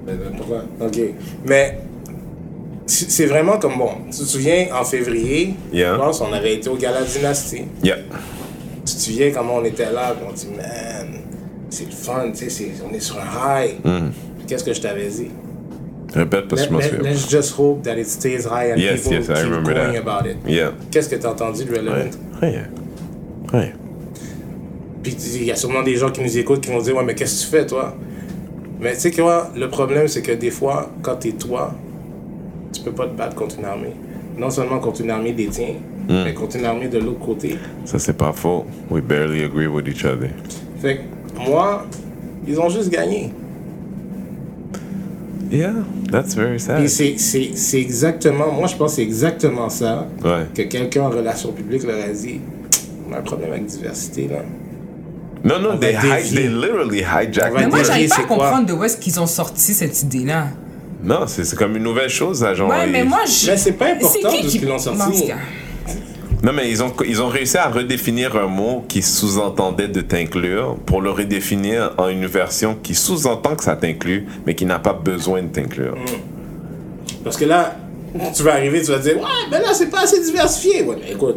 Mais 0.07 0.13
euh, 0.13 0.31
Pourquoi? 0.37 0.65
Ok. 0.81 0.99
Mais 1.47 1.79
c'est 2.87 3.27
vraiment 3.27 3.59
comme 3.59 3.79
bon. 3.79 3.91
Tu 4.11 4.19
te 4.19 4.25
souviens, 4.25 4.67
en 4.79 4.85
février, 4.85 5.55
Yeah. 5.73 5.95
je 5.95 5.99
pense, 5.99 6.21
on 6.21 6.33
avait 6.33 6.55
été 6.55 6.69
au 6.69 6.77
Gala 6.77 7.03
Dynasty. 7.03 7.63
Yeah. 7.83 7.97
Tu 8.87 8.95
te 8.95 9.01
souviens 9.01 9.31
comment 9.33 9.57
on 9.57 9.65
était 9.65 9.91
là, 9.91 10.15
on 10.29 10.33
dit, 10.33 10.49
man, 10.57 11.09
c'est 11.71 11.87
le 11.87 11.91
fun, 11.93 12.31
tu 12.37 12.51
sais, 12.51 12.73
on 12.89 12.95
est 12.95 13.01
sur 13.01 13.17
un 13.19 13.63
high. 13.65 13.77
Puis 13.83 14.47
Qu'est-ce 14.47 14.65
que 14.65 14.75
je 14.75 14.81
t'avais 14.83 15.09
dit? 15.09 15.29
Répète 16.15 16.47
parce 16.49 16.63
que 16.63 16.69
je 16.69 16.73
m'en 16.73 16.81
souviens. 16.81 17.11
let's 17.11 17.29
just 17.29 17.55
hope 17.59 17.83
that 17.83 17.97
it 17.99 18.07
stays 18.07 18.45
high 18.45 18.73
and 18.73 18.77
Yes, 18.77 19.03
people 19.09 19.15
yes, 19.19 19.29
I 19.31 19.33
keep 19.35 19.45
remember 19.45 19.75
going 19.75 19.93
that. 19.95 19.99
about 20.07 20.29
it. 20.29 20.37
Yeah. 20.47 20.73
Qu'est-ce 20.91 21.09
que 21.09 21.17
t'as 21.17 21.31
entendu 21.31 21.65
de 21.65 21.75
relevant? 21.75 22.11
Rien. 22.41 22.65
Rien. 23.53 23.73
Puis 25.03 25.17
il 25.37 25.45
y 25.45 25.51
a 25.51 25.57
sûrement 25.57 25.83
des 25.83 25.97
gens 25.97 26.11
qui 26.11 26.21
nous 26.23 26.39
écoutent 26.39 26.61
qui 26.61 26.71
vont 26.71 26.81
dire 26.81 26.95
Ouais, 26.97 27.05
mais 27.05 27.15
qu'est-ce 27.15 27.41
que 27.47 27.51
tu 27.51 27.57
fais, 27.57 27.67
toi? 27.67 27.97
Mais 28.81 28.95
tu 28.95 29.01
sais 29.01 29.11
quoi, 29.13 29.51
le 29.57 29.69
problème, 29.69 30.07
c'est 30.09 30.23
que 30.23 30.33
des 30.33 30.51
fois, 30.51 30.91
quand 31.03 31.17
t'es 31.17 31.33
toi, 31.33 31.75
tu 32.75 32.83
peux 32.83 32.93
pas 32.93 33.07
te 33.07 33.17
battre 33.17 33.35
contre 33.37 33.59
une 33.59 33.65
armée. 33.65 33.93
Non 34.39 34.51
seulement 34.51 34.79
contre 34.81 35.01
une 35.03 35.11
armée 35.11 35.33
des 35.33 35.47
tiens, 35.47 35.75
Hmm. 36.09 36.25
mais 36.25 36.35
contre 36.35 36.57
une 36.57 36.65
armée 36.67 36.89
de 36.89 36.99
l'autre 36.99 37.21
côté. 37.21 37.57
Ça, 37.87 37.99
c'est 37.99 38.13
pas 38.17 38.33
faux. 38.33 38.67
We 38.91 39.03
barely 39.03 39.45
agree 39.45 39.67
with 39.69 39.87
each 39.89 40.05
other. 40.05 40.29
Fait 40.83 40.97
que 40.99 41.49
moi, 41.51 41.87
ils 42.47 42.61
ont 42.61 42.69
juste 42.69 42.91
gagné. 42.91 43.33
Yeah, 45.51 45.73
that's 46.11 46.35
very 46.35 46.59
sad. 46.59 46.87
c'est- 46.89 47.17
c'est 47.19 47.51
c'est 47.55 47.81
exactement, 47.81 48.51
moi 48.51 48.67
je 48.67 48.75
pense 48.77 48.93
que 48.93 48.97
c'est 48.97 49.03
exactement 49.03 49.69
ça 49.69 50.09
Ouais. 50.25 50.47
que 50.55 50.63
quelqu'un 50.63 51.03
en 51.03 51.11
relations 51.11 51.53
publiques 51.53 51.85
leur 51.85 52.03
a 52.05 52.09
dit 52.09 52.41
On 53.09 53.13
a 53.13 53.19
un 53.19 53.23
problème 53.23 53.53
avec 53.53 53.67
diversité 53.67 54.27
là. 54.29 54.39
Non, 55.45 55.61
non, 55.61 55.75
On 55.75 55.79
they, 55.79 55.95
they 56.33 56.49
literally 56.49 57.03
hijacked 57.03 57.53
Mais 57.55 57.67
moi, 57.69 57.83
j'arrive 57.83 58.09
pas 58.09 58.23
à 58.23 58.25
comprendre 58.25 58.67
de 58.67 58.73
où 58.73 58.83
est-ce 58.83 58.97
qu'ils 58.97 59.21
ont 59.21 59.27
sorti 59.27 59.75
cette 59.75 60.03
idée-là. 60.03 60.47
Non, 61.05 61.27
c'est 61.27 61.45
c'est 61.45 61.57
comme 61.57 61.77
une 61.77 61.83
nouvelle 61.83 62.09
chose, 62.09 62.39
ça, 62.41 62.55
genre. 62.55 62.71
Ouais, 62.71 62.87
mais 62.87 63.01
ils- 63.01 63.09
moi, 63.09 63.21
je. 63.27 63.51
Mais 63.51 63.57
c'est 63.57 63.73
pas 63.73 63.87
important 63.93 64.31
qui 64.31 64.43
de 64.43 64.47
ce 64.49 64.53
qui- 64.53 64.59
qu'ils 64.61 64.69
l'ont 64.69 64.79
sorti. 64.79 65.03
En 65.03 65.11
tout 65.11 65.27
cas. 65.27 65.35
Non, 66.43 66.53
mais 66.53 66.69
ils 66.71 66.83
ont, 66.83 66.93
ils 67.07 67.23
ont 67.23 67.29
réussi 67.29 67.57
à 67.57 67.69
redéfinir 67.69 68.37
un 68.37 68.47
mot 68.49 68.85
qui 68.87 69.01
sous-entendait 69.01 69.89
de 69.89 70.01
t'inclure 70.03 70.77
pour 70.85 71.01
le 71.01 71.11
redéfinir 71.11 71.93
en 71.97 72.09
une 72.09 72.27
version 72.27 72.77
qui 72.83 72.95
sous-entend 72.95 73.57
que 73.57 73.65
ça 73.65 73.77
t'inclut, 73.77 74.27
mais 74.47 74.55
qui 74.55 74.67
n'a 74.67 74.79
pas 74.79 74.93
besoin 74.93 75.43
de 75.43 75.49
t'inclure. 75.49 75.95
Parce 77.23 77.37
que 77.39 77.47
là, 77.47 77.77
tu 78.35 78.43
vas 78.43 78.53
arriver, 78.55 78.83
tu 78.83 78.91
vas 78.91 78.99
dire 78.99 79.17
Ouais, 79.17 79.23
mais 79.51 79.59
là 79.61 79.73
c'est 79.73 79.89
pas 79.91 80.03
assez 80.03 80.23
diversifié. 80.23 80.83
Ouais, 80.83 80.97
mais 81.03 81.13
écoute, 81.13 81.37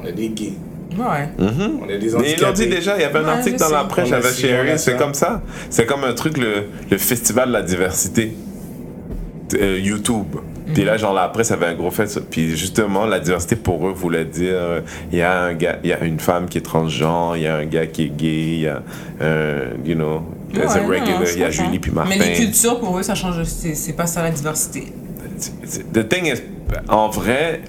on 0.00 0.06
a 0.06 0.12
des 0.12 0.28
gays, 0.28 0.52
Ouais. 0.96 1.28
on 1.38 1.84
a 1.84 1.86
des 1.88 1.98
Mais 1.98 2.06
ils 2.06 2.10
l'ont 2.12 2.18
handicapés. 2.18 2.52
dit 2.54 2.66
déjà, 2.68 2.96
il 2.96 3.00
y 3.02 3.04
avait 3.04 3.18
un 3.18 3.24
Ouais, 3.24 3.30
article 3.30 3.58
dans 3.58 3.70
la 3.70 3.84
presse, 3.84 4.08
j'avais 4.08 4.32
share, 4.32 4.78
c'est 4.78 4.96
comme 4.96 5.14
ça. 5.14 5.42
C'est 5.70 5.86
comme 5.86 6.04
un 6.04 6.12
truc, 6.14 6.38
le, 6.38 6.66
le 6.88 6.98
festival 6.98 7.48
de 7.48 7.52
la 7.54 7.62
diversité. 7.62 8.32
Euh, 9.54 9.78
YouTube. 9.78 10.36
Puis 10.72 10.84
là, 10.84 10.96
genre, 10.96 11.12
la 11.12 11.28
presse 11.28 11.50
avait 11.50 11.66
un 11.66 11.74
gros 11.74 11.90
fait. 11.90 12.06
ça. 12.06 12.20
Puis 12.20 12.56
justement, 12.56 13.06
la 13.06 13.18
diversité 13.18 13.56
pour 13.56 13.88
eux 13.88 13.92
voulait 13.92 14.24
dire 14.24 14.54
euh, 14.54 14.80
il 15.10 15.18
y 15.18 15.22
a 15.22 15.40
un 15.42 15.54
gars, 15.54 15.78
il 15.82 15.90
y 15.90 15.92
a 15.92 16.04
une 16.04 16.20
femme 16.20 16.48
qui 16.48 16.58
est 16.58 16.62
transgenre, 16.62 17.36
il 17.36 17.42
y 17.42 17.46
a 17.46 17.56
un 17.56 17.64
gars 17.64 17.86
qui 17.86 18.04
est 18.04 18.16
gay, 18.16 18.28
il 18.28 18.60
y 18.60 18.68
a, 18.68 18.82
euh, 19.20 19.72
you 19.84 19.94
know, 19.94 20.22
a 20.54 20.72
regular, 20.78 21.24
il 21.34 21.40
y 21.40 21.44
a. 21.44 21.50
Julie 21.50 21.78
puis 21.78 21.90
Martin. 21.90 22.14
Mais 22.16 22.28
les 22.30 22.32
cultures, 22.34 22.78
pour 22.78 22.98
eux, 22.98 23.02
ça 23.02 23.14
change. 23.14 23.42
C'est 23.44 23.74
c'est 23.74 23.94
pas 23.94 24.06
ça 24.06 24.22
la 24.22 24.30
diversité. 24.30 24.92
The 25.92 26.08
thing 26.08 26.26
is, 26.26 26.42
en 26.88 27.08
vrai, 27.08 27.62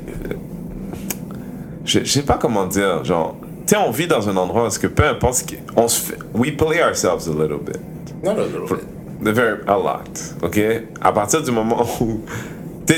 je, 1.85 1.99
je 1.99 2.11
sais 2.11 2.23
pas 2.23 2.37
comment 2.37 2.67
dire, 2.67 3.03
genre, 3.03 3.37
tu 3.65 3.75
sais, 3.75 3.77
on 3.77 3.91
vit 3.91 4.07
dans 4.07 4.29
un 4.29 4.37
endroit 4.37 4.67
où 4.67 4.79
que 4.79 4.87
peu 4.87 5.07
importe 5.07 5.35
ce 5.35 5.43
qui, 5.45 5.57
on 5.75 5.87
se 5.87 6.01
fait, 6.01 6.17
we 6.33 6.51
play 6.51 6.83
ourselves 6.83 7.27
a 7.27 7.31
little 7.31 7.59
bit. 7.65 7.79
Non, 8.23 8.35
non, 8.35 8.43
non. 8.47 8.65
The 8.65 9.00
very, 9.21 9.59
a 9.67 9.77
lot, 9.77 10.35
ok? 10.41 10.59
À 11.01 11.11
partir 11.11 11.41
du 11.43 11.51
moment 11.51 11.85
où, 11.99 12.21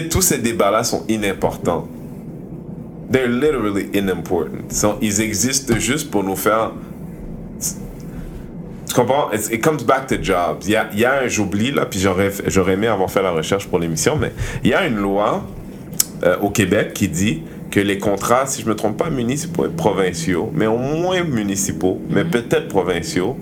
tous 0.10 0.22
ces 0.22 0.40
débats-là 0.40 0.84
sont 0.84 1.04
inimportants. 1.08 1.88
They're 3.12 3.28
literally 3.28 3.90
unimportant. 3.94 4.72
So, 4.72 4.96
ils 5.02 5.22
existent 5.22 5.78
juste 5.78 6.10
pour 6.10 6.24
nous 6.24 6.36
faire 6.36 6.72
tu 8.88 8.94
comprends? 8.96 9.32
It's- 9.32 9.50
it 9.52 9.62
comes 9.64 9.84
back 9.84 10.08
to 10.08 10.16
jobs. 10.22 10.64
Il 10.66 10.72
y 10.72 10.76
a, 10.76 10.88
y 10.94 11.04
a 11.06 11.22
un, 11.24 11.28
j'oublie 11.28 11.72
là, 11.72 11.86
puis 11.86 12.00
j'aurais, 12.00 12.32
j'aurais 12.48 12.74
aimé 12.74 12.88
avoir 12.88 13.10
fait 13.10 13.24
la 13.24 13.32
recherche 13.32 13.68
pour 13.68 13.80
l'émission, 13.80 14.16
mais 14.18 14.32
il 14.64 14.70
y 14.70 14.74
a 14.74 14.86
une 14.86 14.98
loi 14.98 15.44
euh, 16.24 16.38
au 16.42 16.50
Québec 16.50 16.94
qui 16.94 17.08
dit 17.08 17.42
que 17.72 17.80
les 17.80 17.98
contrats, 17.98 18.46
si 18.46 18.62
je 18.62 18.68
me 18.70 18.76
trompe 18.76 18.98
pas, 18.98 19.10
municipaux 19.10 19.66
et 19.66 19.70
provinciaux, 19.70 20.52
mais 20.54 20.68
au 20.68 20.78
moins 20.78 21.24
municipaux, 21.24 22.00
mais 22.10 22.24
peut-être 22.24 22.68
provinciaux, 22.68 23.36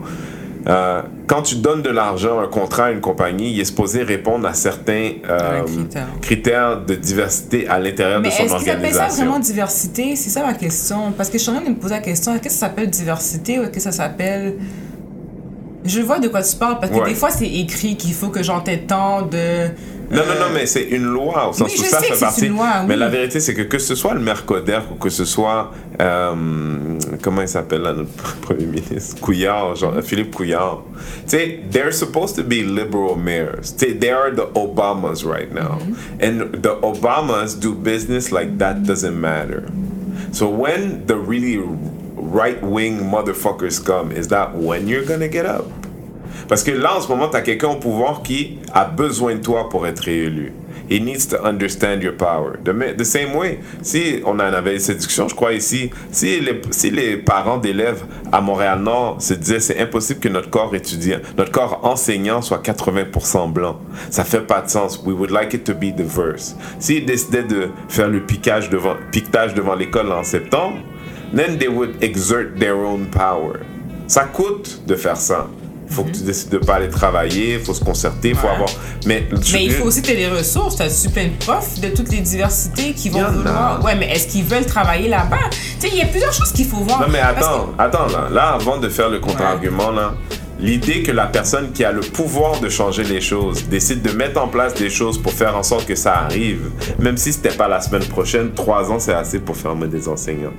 euh, 0.68 1.02
quand 1.28 1.42
tu 1.42 1.56
donnes 1.56 1.82
de 1.82 1.90
l'argent, 1.90 2.40
un 2.40 2.48
contrat 2.48 2.86
à 2.86 2.92
une 2.92 3.02
compagnie, 3.02 3.52
il 3.52 3.60
est 3.60 3.66
supposé 3.66 4.04
répondre 4.04 4.48
à 4.48 4.54
certains 4.54 5.12
euh, 5.30 5.64
critères. 6.22 6.82
de 6.86 6.96
diversité 6.96 7.68
à 7.68 7.80
l'intérieur 7.80 8.22
de 8.22 8.30
son 8.30 8.44
est-ce 8.44 8.56
qu'ils 8.58 8.70
appellent 8.70 8.92
ça 8.94 9.00
organisation. 9.02 9.26
vraiment 9.26 9.40
diversité? 9.40 10.16
C'est 10.16 10.30
ça 10.30 10.46
ma 10.46 10.54
question. 10.54 11.12
Parce 11.18 11.30
que 11.30 11.38
je 11.38 11.44
suis 11.44 11.52
en 11.52 11.56
train 11.56 11.64
de 11.66 11.70
me 11.70 11.76
poser 11.76 11.96
la 11.96 12.02
question 12.02 12.34
est-ce 12.34 12.42
que 12.44 12.50
ça 12.50 12.60
s'appelle 12.68 12.90
diversité 12.90 13.60
ou 13.60 13.64
est-ce 13.64 13.72
que 13.72 13.80
ça 13.80 13.92
s'appelle. 13.92 14.56
Je 15.84 16.00
vois 16.02 16.20
de 16.20 16.28
quoi 16.28 16.44
tu 16.44 16.56
parles 16.58 16.80
parce 16.80 16.92
que 16.92 16.98
Ouais. 17.00 17.10
des 17.10 17.16
fois 17.16 17.32
c'est 17.32 17.48
écrit 17.50 17.98
qu'il 17.98 18.14
faut 18.14 18.30
que 18.30 18.44
j'en 18.44 18.60
t'ai 18.62 18.82
tant 18.82 19.24
de. 19.24 19.70
Non, 20.12 20.24
non, 20.26 20.36
non, 20.40 20.48
mais 20.54 20.66
c'est 20.66 20.84
une 20.84 21.06
loi 21.06 21.50
au 21.50 21.54
sens 21.54 21.72
Oui, 21.74 21.80
où 21.80 21.84
ça 21.86 22.00
fait 22.02 22.20
partie. 22.20 22.52
Mais 22.88 22.96
la 22.98 23.08
vérité, 23.10 23.40
c'est 23.40 23.54
que 23.54 23.62
que 23.64 23.80
ce 23.80 23.96
soit 23.96 24.14
le 24.14 24.20
Mercoder 24.20 24.80
ou 24.92 24.96
que 24.96 25.10
ce 25.10 25.26
soit. 25.26 25.72
euh, 26.00 26.36
comment 27.22 27.42
il 27.42 27.48
s'appelle 27.48 27.82
là, 27.82 27.94
notre 27.94 28.36
premier 28.42 28.66
ministre? 28.66 29.20
Couillard, 29.22 29.76
genre, 29.76 30.02
Philippe 30.04 30.34
Couillard. 30.36 30.84
Tu 31.28 31.38
sais, 31.38 31.60
they're 31.72 31.94
supposed 31.94 32.36
to 32.36 32.44
be 32.44 32.64
liberal 32.64 33.16
mayors. 33.16 33.72
Tu 33.78 33.86
sais, 33.88 33.94
they 33.94 34.10
are 34.12 34.32
the 34.32 34.48
Obamas 34.56 35.24
right 35.26 35.52
now. 35.54 35.80
Mm-hmm. 35.80 36.22
And 36.22 36.62
the 36.62 36.76
Obamas 36.82 37.60
do 37.60 37.74
business 37.74 38.32
like 38.32 38.58
that 38.58 38.84
doesn't 38.84 39.20
matter. 39.20 39.64
So 40.32 40.48
when 40.50 41.06
the 41.08 41.16
really 41.18 41.58
right 42.16 42.62
wing 42.62 43.00
motherfuckers 43.00 43.84
come, 43.84 44.12
is 44.12 44.28
that 44.30 44.56
when 44.56 44.88
you're 44.88 45.06
gonna 45.06 45.28
get 45.28 45.46
up? 45.46 45.66
Parce 46.48 46.64
que 46.64 46.72
là, 46.72 46.98
en 46.98 47.02
ce 47.02 47.08
moment, 47.08 47.30
tu 47.30 47.38
as 47.38 47.42
quelqu'un 47.42 47.70
au 47.70 47.76
pouvoir 47.76 48.22
qui 48.24 48.60
a 48.74 48.86
besoin 48.86 49.36
de 49.36 49.42
toi 49.42 49.70
pour 49.70 49.88
être 49.88 50.00
réélu. 50.00 50.54
He 50.92 51.00
needs 51.00 51.28
to 51.28 51.42
understand 51.42 52.04
your 52.04 52.12
power. 52.12 52.58
The, 52.66 52.98
the 52.98 53.06
same 53.06 53.34
way, 53.34 53.60
si 53.82 54.22
on 54.26 54.34
en 54.34 54.40
avait 54.40 54.78
cette 54.78 54.98
discussion, 54.98 55.30
je 55.30 55.36
crois 55.36 55.54
ici, 55.54 55.90
si 56.12 56.42
les, 56.42 56.62
si 56.72 56.92
les 56.92 57.16
parents 57.16 57.60
d'élèves 57.60 58.04
à 58.30 58.42
Montréal-Nord 58.42 59.22
se 59.22 59.34
disaient 59.34 59.62
c'est 59.62 59.80
impossible 59.80 60.20
que 60.20 60.28
notre 60.28 60.50
corps 60.50 60.76
étudiant, 60.76 61.20
notre 61.38 61.52
corps 61.52 61.80
enseignant 61.84 62.42
soit 62.42 62.62
80% 62.62 63.54
blanc, 63.54 63.80
ça 64.10 64.26
fait 64.26 64.42
pas 64.42 64.62
de 64.62 64.70
sens. 64.70 65.02
We 65.06 65.16
would 65.16 65.32
like 65.32 65.54
it 65.54 65.64
to 65.64 65.74
be 65.74 65.96
diverse. 65.96 66.58
S'ils 66.78 67.06
décidaient 67.06 67.44
de 67.44 67.70
faire 67.88 68.10
le 68.10 68.20
piquage 68.26 68.70
devant, 68.70 68.96
piquetage 69.14 69.54
devant 69.54 69.76
l'école 69.76 70.12
en 70.12 70.26
septembre, 70.26 70.78
then 71.34 71.58
they 71.58 71.70
would 71.70 72.04
exert 72.04 72.56
their 72.60 72.76
own 72.76 73.06
power. 73.06 73.62
Ça 74.08 74.26
coûte 74.26 74.82
de 74.86 74.96
faire 74.96 75.16
ça. 75.16 75.48
Faut 75.92 76.04
que 76.04 76.12
tu 76.12 76.22
décides 76.24 76.50
de 76.50 76.58
pas 76.58 76.76
aller 76.76 76.90
travailler, 76.90 77.60
faut 77.60 77.74
se 77.74 77.84
concerter, 77.84 78.34
faut 78.34 78.48
Ouais. 78.48 78.54
avoir. 78.54 78.70
Mais, 79.06 79.28
Mais 79.54 79.66
il 79.66 79.72
faut 79.72 79.86
aussi 79.86 80.02
que 80.02 80.08
tu 80.08 80.14
aies 80.14 80.18
les 80.18 80.28
ressources. 80.30 80.76
Tu 80.78 80.82
as 80.84 80.90
super 80.90 81.30
profs 81.40 81.80
de 81.80 81.90
toutes 81.90 82.12
les 82.12 82.22
diversités 82.22 82.94
qui 82.94 83.10
vont 83.10 83.24
a. 83.24 83.30
vouloir. 83.30 83.84
Ouais, 83.84 83.96
mais 83.96 84.10
est-ce 84.10 84.28
qu'ils 84.28 84.46
veulent 84.46 84.66
travailler 84.66 85.10
là-bas? 85.10 85.38
Tu 85.52 85.88
sais, 85.88 85.90
il 85.94 85.98
y 85.98 86.02
a 86.02 86.06
plusieurs 86.08 86.34
choses 86.34 86.52
qu'il 86.52 86.66
faut 86.66 86.78
voir. 86.78 87.02
Non 87.02 87.08
mais 87.12 87.20
attends, 87.20 87.68
que- 87.78 87.82
attends 87.82 88.08
là. 88.08 88.30
Là, 88.32 88.54
avant 88.54 88.78
de 88.78 88.88
faire 88.90 89.10
le 89.10 89.20
contre-argument 89.20 89.92
là, 89.92 90.14
l'idée 90.60 91.04
que 91.04 91.12
la 91.12 91.26
personne 91.26 91.72
qui 91.74 91.84
a 91.84 91.92
le 91.92 92.02
pouvoir 92.02 92.60
de 92.60 92.70
changer 92.70 93.04
les 93.04 93.20
choses 93.22 93.66
décide 93.68 94.02
de 94.02 94.12
mettre 94.12 94.42
en 94.42 94.48
place 94.48 94.74
des 94.76 94.90
choses 94.90 95.18
pour 95.22 95.34
faire 95.34 95.58
en 95.58 95.64
sorte 95.64 95.86
que 95.86 95.96
ça 95.96 96.14
arrive, 96.20 96.70
même 97.00 97.18
si 97.18 97.34
c'était 97.34 97.50
pas 97.50 97.68
la 97.68 97.82
semaine 97.82 98.06
prochaine, 98.06 98.52
trois 98.54 98.90
ans 98.92 99.00
c'est 99.00 99.14
assez 99.14 99.40
pour 99.40 99.58
fermer 99.58 99.88
des 99.88 100.08
enseignants. 100.08 100.54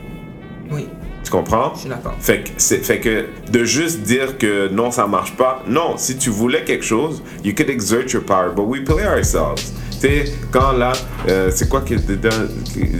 Oui, 0.70 0.88
Tu 1.24 1.30
comprends? 1.30 1.72
je. 1.76 1.88
Fait 2.20 2.42
que, 2.44 2.50
c'est- 2.56 2.84
fait 2.84 2.98
que 3.00 3.26
de 3.50 3.64
juste 3.64 4.00
dire 4.00 4.38
que 4.38 4.68
non, 4.68 4.90
ça 4.90 5.06
marche 5.06 5.36
pas. 5.36 5.62
Non, 5.68 5.94
si 5.96 6.16
tu 6.16 6.30
voulais 6.30 6.64
quelque 6.64 6.84
chose, 6.84 7.22
you 7.44 7.52
could 7.56 7.70
exert 7.70 8.10
your 8.12 8.22
power, 8.24 8.50
but 8.54 8.64
we 8.66 8.80
play 8.84 9.06
ourselves. 9.06 9.72
Tu 9.92 9.98
sais, 10.08 10.24
quand 10.50 10.72
là, 10.72 10.92
euh, 11.28 11.50
c'est 11.54 11.68
quoi 11.68 11.82
que. 11.82 11.94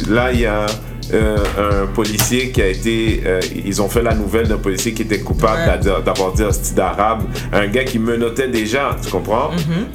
Là, 0.08 0.32
il 0.32 0.40
y 0.40 0.46
a 0.46 0.66
euh, 1.12 1.36
un 1.58 1.86
policier 1.86 2.50
qui 2.50 2.62
a 2.62 2.68
été. 2.68 3.22
euh, 3.26 3.40
ils 3.64 3.82
ont 3.82 3.88
fait 3.88 4.02
la 4.02 4.14
nouvelle 4.14 4.48
d'un 4.48 4.56
policier 4.58 4.92
qui 4.92 5.02
était 5.02 5.20
coupable 5.20 5.60
Ouais. 5.68 6.02
d'avoir 6.04 6.32
dit 6.32 6.42
hostie 6.42 6.74
d'arabe. 6.74 7.24
Un 7.52 7.66
gars 7.66 7.84
qui 7.84 7.98
menottait 7.98 8.48
des 8.48 8.66
gens, 8.66 8.90
tu 9.02 9.10
comprends? 9.10 9.50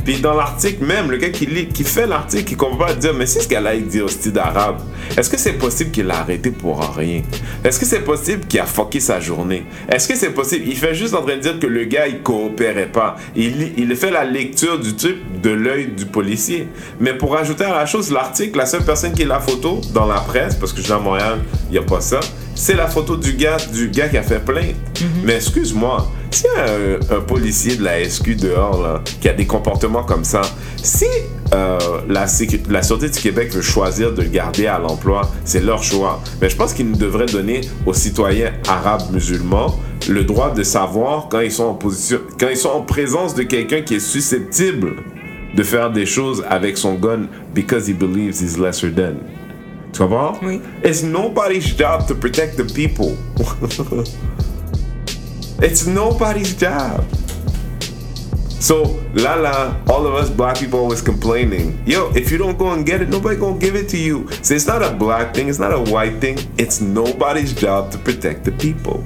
Puis 0.05 0.17
dans 0.17 0.33
l'article 0.33 0.83
même, 0.85 1.09
le 1.09 1.17
gars 1.17 1.29
qui, 1.29 1.45
lit, 1.45 1.67
qui 1.67 1.83
fait 1.83 2.05
l'article, 2.07 2.51
il 2.51 2.57
comprend 2.57 2.85
pas 2.87 2.93
dire 2.93 3.13
Mais 3.13 3.25
si 3.25 3.41
ce 3.41 3.47
gars-là, 3.47 3.73
il 3.75 3.87
dit 3.87 4.01
hostie 4.01 4.31
d'arabe, 4.31 4.77
est-ce 5.17 5.29
que 5.29 5.37
c'est 5.37 5.53
possible 5.53 5.91
qu'il 5.91 6.05
l'a 6.05 6.19
arrêté 6.19 6.51
pour 6.51 6.79
rien? 6.95 7.21
Est-ce 7.63 7.79
que 7.79 7.85
c'est 7.85 8.01
possible 8.01 8.45
qu'il 8.45 8.59
a 8.59 8.65
fucké 8.65 8.99
sa 8.99 9.19
journée? 9.19 9.65
Est-ce 9.89 10.07
que 10.07 10.15
c'est 10.15 10.31
possible? 10.31 10.65
Il 10.67 10.75
fait 10.77 10.93
juste 10.93 11.13
en 11.13 11.21
train 11.23 11.35
de 11.37 11.41
dire 11.41 11.59
que 11.59 11.67
le 11.67 11.85
gars, 11.85 12.07
il 12.07 12.21
coopérait 12.21 12.87
pas. 12.91 13.15
Il, 13.35 13.71
il 13.77 13.95
fait 13.95 14.11
la 14.11 14.23
lecture 14.25 14.79
du 14.79 14.93
type 14.95 15.36
de 15.47 15.51
l'œil 15.53 15.87
du 15.87 16.05
policier. 16.05 16.67
Mais 16.99 17.13
pour 17.13 17.37
ajouter 17.37 17.63
à 17.63 17.73
la 17.73 17.85
chose, 17.85 18.11
l'article, 18.11 18.57
la 18.57 18.65
seule 18.65 18.83
personne 18.83 19.13
qui 19.13 19.23
a 19.23 19.27
la 19.27 19.39
photo 19.39 19.79
dans 19.93 20.05
la 20.05 20.19
presse, 20.19 20.55
parce 20.55 20.73
que 20.73 20.79
je 20.79 20.83
suis 20.83 20.93
à 20.93 20.99
Montréal, 20.99 21.39
il 21.69 21.73
n'y 21.73 21.77
a 21.77 21.83
pas 21.83 22.01
ça, 22.01 22.19
c'est 22.53 22.75
la 22.75 22.87
photo 22.87 23.15
du 23.15 23.33
gars, 23.33 23.57
du 23.71 23.89
gars 23.89 24.09
qui 24.09 24.17
a 24.17 24.23
fait 24.23 24.43
plainte. 24.43 24.75
Mais 25.23 25.35
excuse-moi, 25.35 26.11
s'il 26.31 26.47
y 26.47 26.59
a 26.59 26.63
un, 26.63 27.17
un 27.17 27.21
policier 27.21 27.77
de 27.77 27.83
la 27.83 28.03
SQ 28.03 28.35
dehors 28.35 28.81
là, 28.81 29.01
qui 29.21 29.29
a 29.29 29.33
des 29.33 29.45
comportements 29.45 30.03
comme 30.03 30.25
ça, 30.25 30.41
si 30.83 31.05
euh, 31.53 31.79
la, 32.09 32.25
la 32.69 32.83
Sûreté 32.83 33.09
du 33.09 33.19
Québec 33.19 33.53
veut 33.53 33.61
choisir 33.61 34.13
de 34.13 34.23
le 34.23 34.29
garder 34.29 34.67
à 34.67 34.79
l'emploi, 34.79 35.31
c'est 35.45 35.63
leur 35.63 35.81
choix. 35.81 36.21
Mais 36.41 36.49
je 36.49 36.57
pense 36.57 36.73
qu'ils 36.73 36.89
nous 36.89 36.97
devraient 36.97 37.25
donner 37.25 37.61
aux 37.85 37.93
citoyens 37.93 38.51
arabes 38.67 39.13
musulmans 39.13 39.79
le 40.09 40.23
droit 40.23 40.53
de 40.53 40.63
savoir 40.63 41.27
quand 41.29 41.39
ils 41.39 41.51
sont 41.51 41.65
en 41.65 41.73
position, 41.73 42.19
quand 42.39 42.49
ils 42.49 42.57
sont 42.57 42.69
en 42.69 42.81
présence 42.81 43.33
de 43.35 43.43
quelqu'un 43.43 43.81
qui 43.81 43.95
est 43.95 43.99
susceptible 43.99 44.95
de 45.57 45.63
faire 45.63 45.91
des 45.91 46.05
choses 46.05 46.45
avec 46.47 46.77
son 46.77 46.93
gun 46.95 47.27
because 47.53 47.89
he 47.89 47.93
believes 47.93 48.39
he's 48.39 48.57
lesser 48.57 48.91
than. 48.91 49.15
Tu 49.91 49.99
comprends? 49.99 50.37
Oui. 50.43 50.61
It's 50.83 51.01
nobody's 51.01 51.75
job 51.75 52.07
to 52.07 52.15
protect 52.15 52.57
the 52.57 52.63
people. 52.63 53.17
It's 55.59 55.87
nobody's 55.87 56.53
job. 56.55 57.03
So, 58.59 59.03
la 59.15 59.33
la, 59.33 59.75
all 59.89 60.05
of 60.05 60.13
us 60.13 60.29
black 60.29 60.59
people 60.59 60.79
always 60.79 61.01
complaining. 61.01 61.81
Yo, 61.87 62.11
if 62.15 62.31
you 62.31 62.37
don't 62.37 62.59
go 62.59 62.73
and 62.73 62.85
get 62.85 63.01
it, 63.01 63.09
nobody 63.09 63.37
gonna 63.37 63.57
give 63.57 63.75
it 63.75 63.89
to 63.89 63.97
you. 63.97 64.27
So 64.43 64.53
it's 64.53 64.67
not 64.67 64.83
a 64.83 64.93
black 64.93 65.33
thing, 65.33 65.49
it's 65.49 65.57
not 65.57 65.73
a 65.73 65.81
white 65.91 66.21
thing. 66.21 66.37
It's 66.59 66.79
nobody's 66.79 67.53
job 67.53 67.91
to 67.91 67.97
protect 67.97 68.43
the 68.43 68.51
people. 68.51 69.03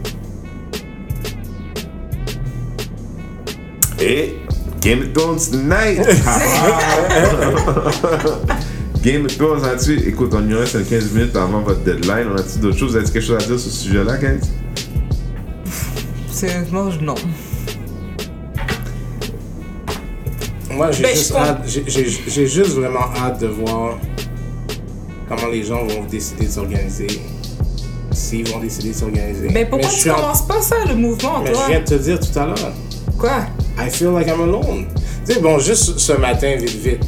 Et 3.98 4.41
Game 4.82 5.02
of 5.02 5.14
Thrones 5.14 5.50
tonight. 5.52 5.98
Game 9.04 9.26
of 9.26 9.38
Thrones 9.38 9.62
là-dessus. 9.62 10.00
Écoute, 10.08 10.32
on 10.36 10.48
y 10.48 10.54
reste 10.54 10.88
15 10.90 11.12
minutes 11.14 11.36
avant 11.36 11.62
votre 11.62 11.82
deadline. 11.82 12.28
On 12.34 12.38
a-tu 12.38 12.60
d'autres 12.60 12.78
choses? 12.78 12.96
Avez-vous 12.96 13.12
quelque 13.12 13.26
chose 13.26 13.44
à 13.44 13.48
dire 13.48 13.60
sur 13.60 13.72
ce 13.72 13.84
sujet-là, 13.84 14.18
guys? 14.18 14.40
Sérieusement, 16.32 16.90
je- 16.92 17.00
non. 17.00 17.16
Moi, 20.72 20.92
j'ai 20.92 21.04
Ben, 21.04 21.16
juste, 21.16 21.34
j'ai- 22.28 22.48
juste 22.48 22.72
vraiment 22.72 23.06
hâte 23.18 23.42
de 23.42 23.48
voir 23.48 23.98
comment 25.28 25.48
les 25.52 25.64
gens 25.64 25.86
vont 25.86 26.04
décider 26.10 26.46
de 26.46 26.52
s'organiser. 26.52 27.08
S'ils 28.12 28.48
vont 28.50 28.60
décider 28.60 28.90
de 28.90 28.96
s'organiser. 28.96 29.50
Mais 29.54 29.66
pourquoi 29.66 29.90
tu 29.90 30.10
en- 30.10 30.16
commences 30.16 30.48
pas 30.48 30.62
ça, 30.62 30.76
le 30.88 30.96
mouvement, 30.96 31.40
Mais 31.44 31.52
toi? 31.52 31.62
je 31.66 31.72
viens 31.72 31.80
de 31.82 31.86
te 31.86 31.94
dire 31.96 32.20
tout 32.20 32.40
à 32.40 32.46
l'heure. 32.48 32.74
Quoi? 33.18 33.46
I 33.78 33.90
feel 33.90 34.12
like 34.12 34.28
I'm 34.28 34.42
alone. 34.42 34.86
Tu 35.26 35.34
sais, 35.34 35.40
bon, 35.40 35.60
juste 35.60 35.98
ce 36.00 36.14
matin, 36.14 36.56
vite, 36.58 36.76
vite. 36.76 37.06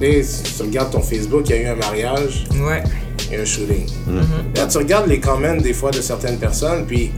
Tu 0.00 0.62
regardes 0.62 0.90
ton 0.90 1.00
Facebook, 1.00 1.48
il 1.48 1.56
y 1.56 1.58
a 1.58 1.62
eu 1.62 1.66
un 1.66 1.76
mariage, 1.76 2.44
Ouais. 2.54 2.82
a 3.36 3.40
un 3.40 3.44
shooting. 3.44 3.86
Là, 4.56 4.66
tu 4.66 4.78
regardes 4.78 5.06
les 5.08 5.20
comments 5.20 5.56
des 5.56 5.72
fois 5.72 5.90
de 5.90 6.00
certaines 6.00 6.38
personnes, 6.38 6.84
puis 6.86 7.10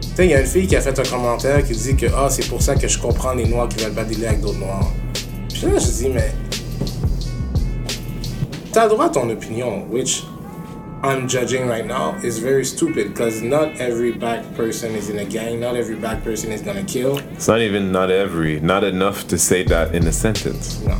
tu 0.00 0.08
sais, 0.16 0.24
il 0.26 0.30
y 0.30 0.34
a 0.34 0.40
une 0.40 0.46
fille 0.46 0.66
qui 0.66 0.74
a 0.74 0.80
fait 0.80 0.98
un 0.98 1.02
commentaire 1.02 1.62
qui 1.64 1.74
dit 1.74 1.94
que 1.96 2.06
ah, 2.16 2.28
c'est 2.30 2.46
pour 2.48 2.60
ça 2.62 2.74
que 2.74 2.88
je 2.88 2.98
comprends 2.98 3.34
les 3.34 3.46
noirs 3.46 3.68
qui 3.68 3.84
veulent 3.84 3.92
pas 3.92 4.04
dealer 4.04 4.28
avec 4.28 4.40
d'autres 4.40 4.58
noirs. 4.58 4.90
Puis 5.52 5.62
là, 5.62 5.72
je 5.78 5.86
dis, 5.86 6.08
mais 6.12 6.32
t'as 8.72 8.84
le 8.84 8.90
droit 8.90 9.06
à 9.06 9.08
ton 9.10 9.28
opinion, 9.28 9.84
which 9.90 10.24
I'm 11.02 11.28
judging 11.28 11.66
right 11.66 11.86
now 11.86 12.14
is 12.22 12.38
very 12.38 12.62
stupid 12.62 13.08
because 13.08 13.40
not 13.40 13.80
every 13.80 14.12
black 14.12 14.44
person 14.54 14.94
is 14.94 15.08
in 15.08 15.18
a 15.18 15.24
gang, 15.24 15.58
not 15.58 15.74
every 15.74 15.96
black 15.96 16.22
person 16.22 16.52
is 16.52 16.60
gonna 16.60 16.84
kill. 16.84 17.16
It's 17.32 17.48
not 17.48 17.62
even 17.62 17.90
not 17.90 18.10
every, 18.10 18.60
not 18.60 18.84
enough 18.84 19.26
to 19.28 19.38
say 19.38 19.62
that 19.64 19.94
in 19.94 20.06
a 20.06 20.12
sentence. 20.12 20.78
Non. 20.84 20.98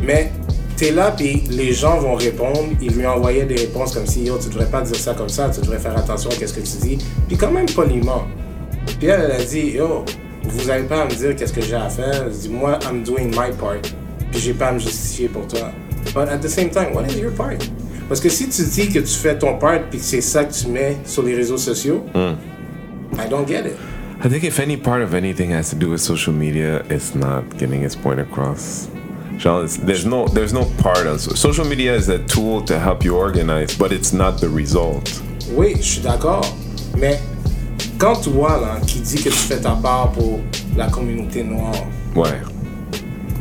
Mais 0.00 0.32
t'es 0.76 0.90
là, 0.90 1.12
puis 1.12 1.44
les 1.50 1.72
gens 1.72 2.00
vont 2.00 2.16
répondre. 2.16 2.74
Ils 2.82 2.96
lui 2.96 3.06
envoyaient 3.06 3.46
des 3.46 3.54
réponses 3.54 3.94
comme 3.94 4.06
si, 4.06 4.24
yo, 4.24 4.38
tu 4.38 4.48
devrais 4.48 4.68
pas 4.68 4.80
dire 4.80 4.96
ça 4.96 5.14
comme 5.14 5.28
ça, 5.28 5.50
tu 5.50 5.60
devrais 5.60 5.78
faire 5.78 5.96
attention 5.96 6.30
à 6.30 6.34
ce 6.34 6.52
que 6.52 6.60
tu 6.60 6.76
dis. 6.82 6.98
Puis 7.28 7.36
quand 7.36 7.52
même 7.52 7.66
poliment. 7.66 8.26
Puis 8.98 9.06
elle, 9.06 9.20
elle 9.20 9.40
a 9.40 9.44
dit, 9.44 9.70
yo, 9.70 10.04
vous 10.42 10.68
avez 10.68 10.82
pas 10.82 11.02
à 11.02 11.04
me 11.04 11.14
dire 11.14 11.36
qu'est-ce 11.36 11.52
que 11.52 11.62
j'ai 11.62 11.76
à 11.76 11.88
faire. 11.88 12.24
Je 12.28 12.38
dis, 12.38 12.48
moi, 12.48 12.80
I'm 12.90 13.04
doing 13.04 13.28
my 13.28 13.52
part. 13.56 13.82
Puis 14.32 14.40
j'ai 14.40 14.52
pas 14.52 14.70
à 14.70 14.72
me 14.72 14.80
justifier 14.80 15.28
pour 15.28 15.46
toi. 15.46 15.70
But 16.12 16.28
at 16.28 16.38
the 16.38 16.48
same 16.48 16.70
time, 16.70 16.92
what 16.92 17.06
is 17.06 17.16
your 17.20 17.30
part? 17.30 17.58
Parce 18.08 18.20
que 18.20 18.28
si 18.28 18.48
tu 18.48 18.62
dis 18.62 18.88
que 18.88 18.98
tu 18.98 19.14
fais 19.14 19.36
ton 19.38 19.58
part, 19.58 19.80
puis 19.90 19.98
que 19.98 20.04
c'est 20.04 20.20
ça 20.20 20.44
que 20.44 20.52
tu 20.52 20.68
mets 20.68 20.98
sur 21.04 21.22
les 21.22 21.34
réseaux 21.34 21.56
sociaux, 21.58 22.04
I 22.14 23.28
don't 23.30 23.46
get 23.46 23.60
it. 23.66 23.76
I 24.24 24.28
think 24.28 24.44
if 24.44 24.58
any 24.60 24.76
part 24.76 25.02
of 25.02 25.14
anything 25.14 25.52
has 25.52 25.70
to 25.70 25.76
do 25.76 25.90
with 25.90 26.00
social 26.00 26.32
media, 26.34 26.82
it's 26.90 27.14
not 27.14 27.44
getting 27.58 27.82
its 27.82 27.96
point 27.96 28.18
across. 28.20 28.88
It's- 29.38 29.76
there's 29.84 30.06
no, 30.06 30.26
there's 30.28 30.52
no 30.52 30.64
part 30.82 31.06
of 31.06 31.18
social 31.20 31.66
media 31.66 31.94
is 31.96 32.08
a 32.08 32.18
tool 32.18 32.62
to 32.66 32.78
help 32.78 33.04
you 33.04 33.16
organize, 33.16 33.76
but 33.76 33.90
it's 33.92 34.12
not 34.12 34.38
the 34.40 34.48
result. 34.48 35.20
Oui, 35.56 35.74
je 35.78 35.82
suis 35.82 36.00
d'accord. 36.00 36.44
Mais 36.98 37.18
quand 37.98 38.16
toi, 38.22 38.60
là, 38.60 38.80
qui 38.86 39.00
dit 39.00 39.16
que 39.16 39.28
tu 39.30 39.36
fais 39.36 39.58
ta 39.60 39.72
part 39.72 40.12
pour 40.12 40.40
la 40.76 40.86
communauté 40.88 41.42
noire, 41.42 41.74
Ouais. 42.14 42.40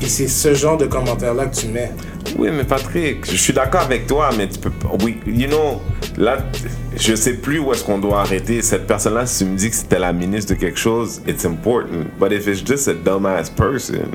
et 0.01 0.07
c'est 0.07 0.27
ce 0.27 0.53
genre 0.55 0.77
de 0.77 0.85
commentaires-là 0.87 1.45
que 1.45 1.55
tu 1.55 1.67
mets, 1.67 1.91
Oui, 2.37 2.49
mais 2.51 2.63
Patrick, 2.63 3.29
je 3.29 3.37
suis 3.37 3.53
d'accord 3.53 3.81
avec 3.81 4.07
toi, 4.07 4.29
mais 4.37 4.47
tu 4.47 4.59
peux 4.59 4.69
pas. 4.69 4.89
Oui, 5.03 5.17
you 5.27 5.47
know, 5.47 5.81
là, 6.17 6.37
je 6.95 7.15
sais 7.15 7.33
plus 7.33 7.59
où 7.59 7.71
est-ce 7.71 7.83
qu'on 7.83 7.99
doit 7.99 8.21
arrêter. 8.21 8.61
Cette 8.61 8.87
personne-là, 8.87 9.25
si 9.25 9.43
tu 9.43 9.51
me 9.51 9.57
dis 9.57 9.69
que 9.69 9.75
c'était 9.75 9.99
la 9.99 10.13
ministre 10.13 10.53
de 10.53 10.59
quelque 10.59 10.79
chose, 10.79 11.21
it's 11.27 11.45
important. 11.45 12.05
But 12.19 12.31
if 12.31 12.47
it's 12.47 12.65
just 12.65 12.87
a 12.87 12.93
dumbass 12.93 13.49
person, 13.49 14.09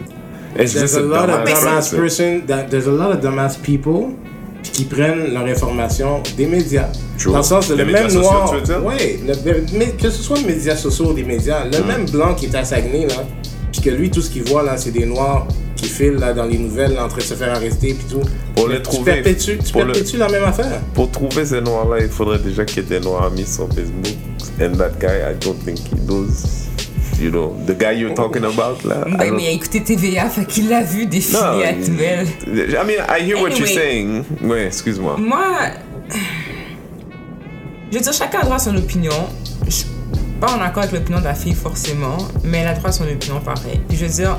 it's 0.58 0.72
there's 0.72 0.92
just 0.92 0.96
a 0.96 1.00
a 1.00 1.02
lot 1.02 1.28
of 1.28 1.44
dumbass 1.44 1.90
dumbass 1.90 1.90
person. 1.90 1.98
person, 2.00 2.46
that, 2.46 2.70
there's 2.70 2.88
a 2.88 2.92
lot 2.92 3.12
of 3.12 3.20
dumbass 3.20 3.56
people 3.56 4.14
qui 4.62 4.84
prennent 4.84 5.32
leur 5.32 5.46
information 5.46 6.22
des 6.36 6.46
médias. 6.46 6.88
True. 7.18 7.32
Dans 7.32 7.38
le 7.38 7.44
sens 7.44 7.68
de 7.68 7.76
le 7.76 7.84
même 7.84 8.12
noir, 8.12 8.52
mais 9.74 9.90
que 9.92 10.10
ce 10.10 10.22
soit 10.22 10.38
les 10.38 10.44
médias 10.44 10.76
sociaux 10.76 11.10
ou 11.10 11.12
des 11.12 11.24
médias, 11.24 11.64
le 11.64 11.84
même 11.84 12.08
blanc 12.10 12.34
qui 12.34 12.46
est 12.46 12.54
à 12.54 12.64
Saguenay 12.64 13.06
là, 13.06 13.24
puis 13.72 13.80
que 13.80 13.90
lui 13.90 14.10
tout 14.10 14.22
ce 14.22 14.30
qu'il 14.30 14.44
voit 14.44 14.62
là, 14.62 14.76
c'est 14.76 14.90
des 14.90 15.06
noirs 15.06 15.46
qui 15.78 15.88
filent 15.88 16.16
là 16.18 16.32
dans 16.34 16.44
les 16.44 16.58
nouvelles 16.58 16.92
là, 16.94 17.04
en 17.04 17.08
train 17.08 17.18
de 17.18 17.22
se 17.22 17.34
faire 17.34 17.54
arrêter 17.54 17.94
puis 17.94 18.06
tout. 18.10 18.20
Pour 18.54 18.66
Mais 18.68 18.74
le 18.74 18.82
tu 18.82 18.90
trouver, 18.90 19.12
perpétues, 19.14 19.58
tu 19.64 19.72
pour 19.72 19.84
le- 19.84 19.92
perpétues 19.92 20.16
la 20.18 20.28
même 20.28 20.44
affaire. 20.44 20.80
Pour 20.92 21.10
trouver 21.10 21.46
ces 21.46 21.60
noirs-là, 21.62 22.00
il 22.00 22.08
faudrait 22.08 22.38
déjà 22.40 22.64
qu'il 22.66 22.82
y 22.82 22.86
ait 22.86 22.98
des 22.98 23.00
noirs 23.00 23.24
amis 23.24 23.46
sur 23.46 23.66
Facebook. 23.72 24.14
And 24.60 24.72
that 24.76 24.98
guy, 25.00 25.06
I 25.06 25.34
don't 25.40 25.56
think 25.64 25.78
he 25.78 25.94
does. 26.06 26.66
You 27.20 27.30
know, 27.30 27.56
the 27.66 27.72
guy 27.76 27.94
you're 27.98 28.14
talking 28.14 28.44
about, 28.44 28.84
là. 28.84 29.04
I 29.08 29.12
Ouais, 29.16 29.30
mais 29.32 29.42
il 29.44 29.46
a 29.48 29.50
écouté 29.50 29.82
TVA, 29.82 30.28
fait 30.28 30.44
qu'il 30.46 30.68
l'a 30.68 30.82
vu 30.84 31.06
défiler 31.06 31.38
Non, 31.40 31.60
à 31.64 31.72
Tuelle. 31.72 32.26
I 32.46 32.86
mean, 32.86 33.04
I 33.08 33.22
hear 33.28 33.40
what 33.40 33.50
you're 33.50 33.66
Anyway. 33.66 33.74
saying. 33.74 34.22
Ouais, 34.42 34.66
excuse-moi. 34.66 35.16
Moi, 35.18 35.38
je 37.90 37.96
veux 37.98 38.02
dire, 38.02 38.12
chacun 38.12 38.40
a 38.40 38.42
droit 38.44 38.56
à 38.56 38.60
son 38.60 38.76
opinion. 38.76 39.12
Je 39.66 39.70
suis 39.70 39.86
pas 40.40 40.52
en 40.56 40.60
accord 40.60 40.82
avec 40.84 40.92
l'opinion 40.94 41.18
de 41.20 41.24
la 41.24 41.34
fille 41.34 41.54
forcément, 41.54 42.18
mais 42.44 42.58
elle 42.58 42.68
a 42.68 42.74
droit 42.74 42.90
à 42.90 42.92
son 42.92 43.04
opinion 43.04 43.40
pareil. 43.40 43.80
Puis 43.88 43.96
je 43.98 44.04
veux 44.04 44.12
dire, 44.12 44.38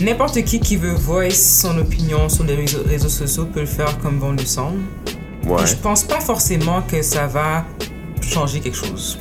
n'importe 0.00 0.42
qui 0.44 0.60
qui 0.60 0.76
veut 0.76 0.92
voice 0.94 1.30
son 1.30 1.78
opinion 1.78 2.28
sur 2.28 2.44
les 2.44 2.54
réseaux, 2.54 2.82
réseaux 2.86 3.08
sociaux 3.08 3.46
peut 3.46 3.60
le 3.60 3.66
faire 3.66 3.98
comme 3.98 4.18
bon 4.18 4.32
lui 4.32 4.46
semble. 4.46 4.78
Ouais. 5.46 5.66
Je 5.66 5.74
pense 5.76 6.04
pas 6.04 6.20
forcément 6.20 6.82
que 6.82 7.02
ça 7.02 7.26
va 7.26 7.64
changer 8.20 8.60
quelque 8.60 8.76
chose. 8.76 9.18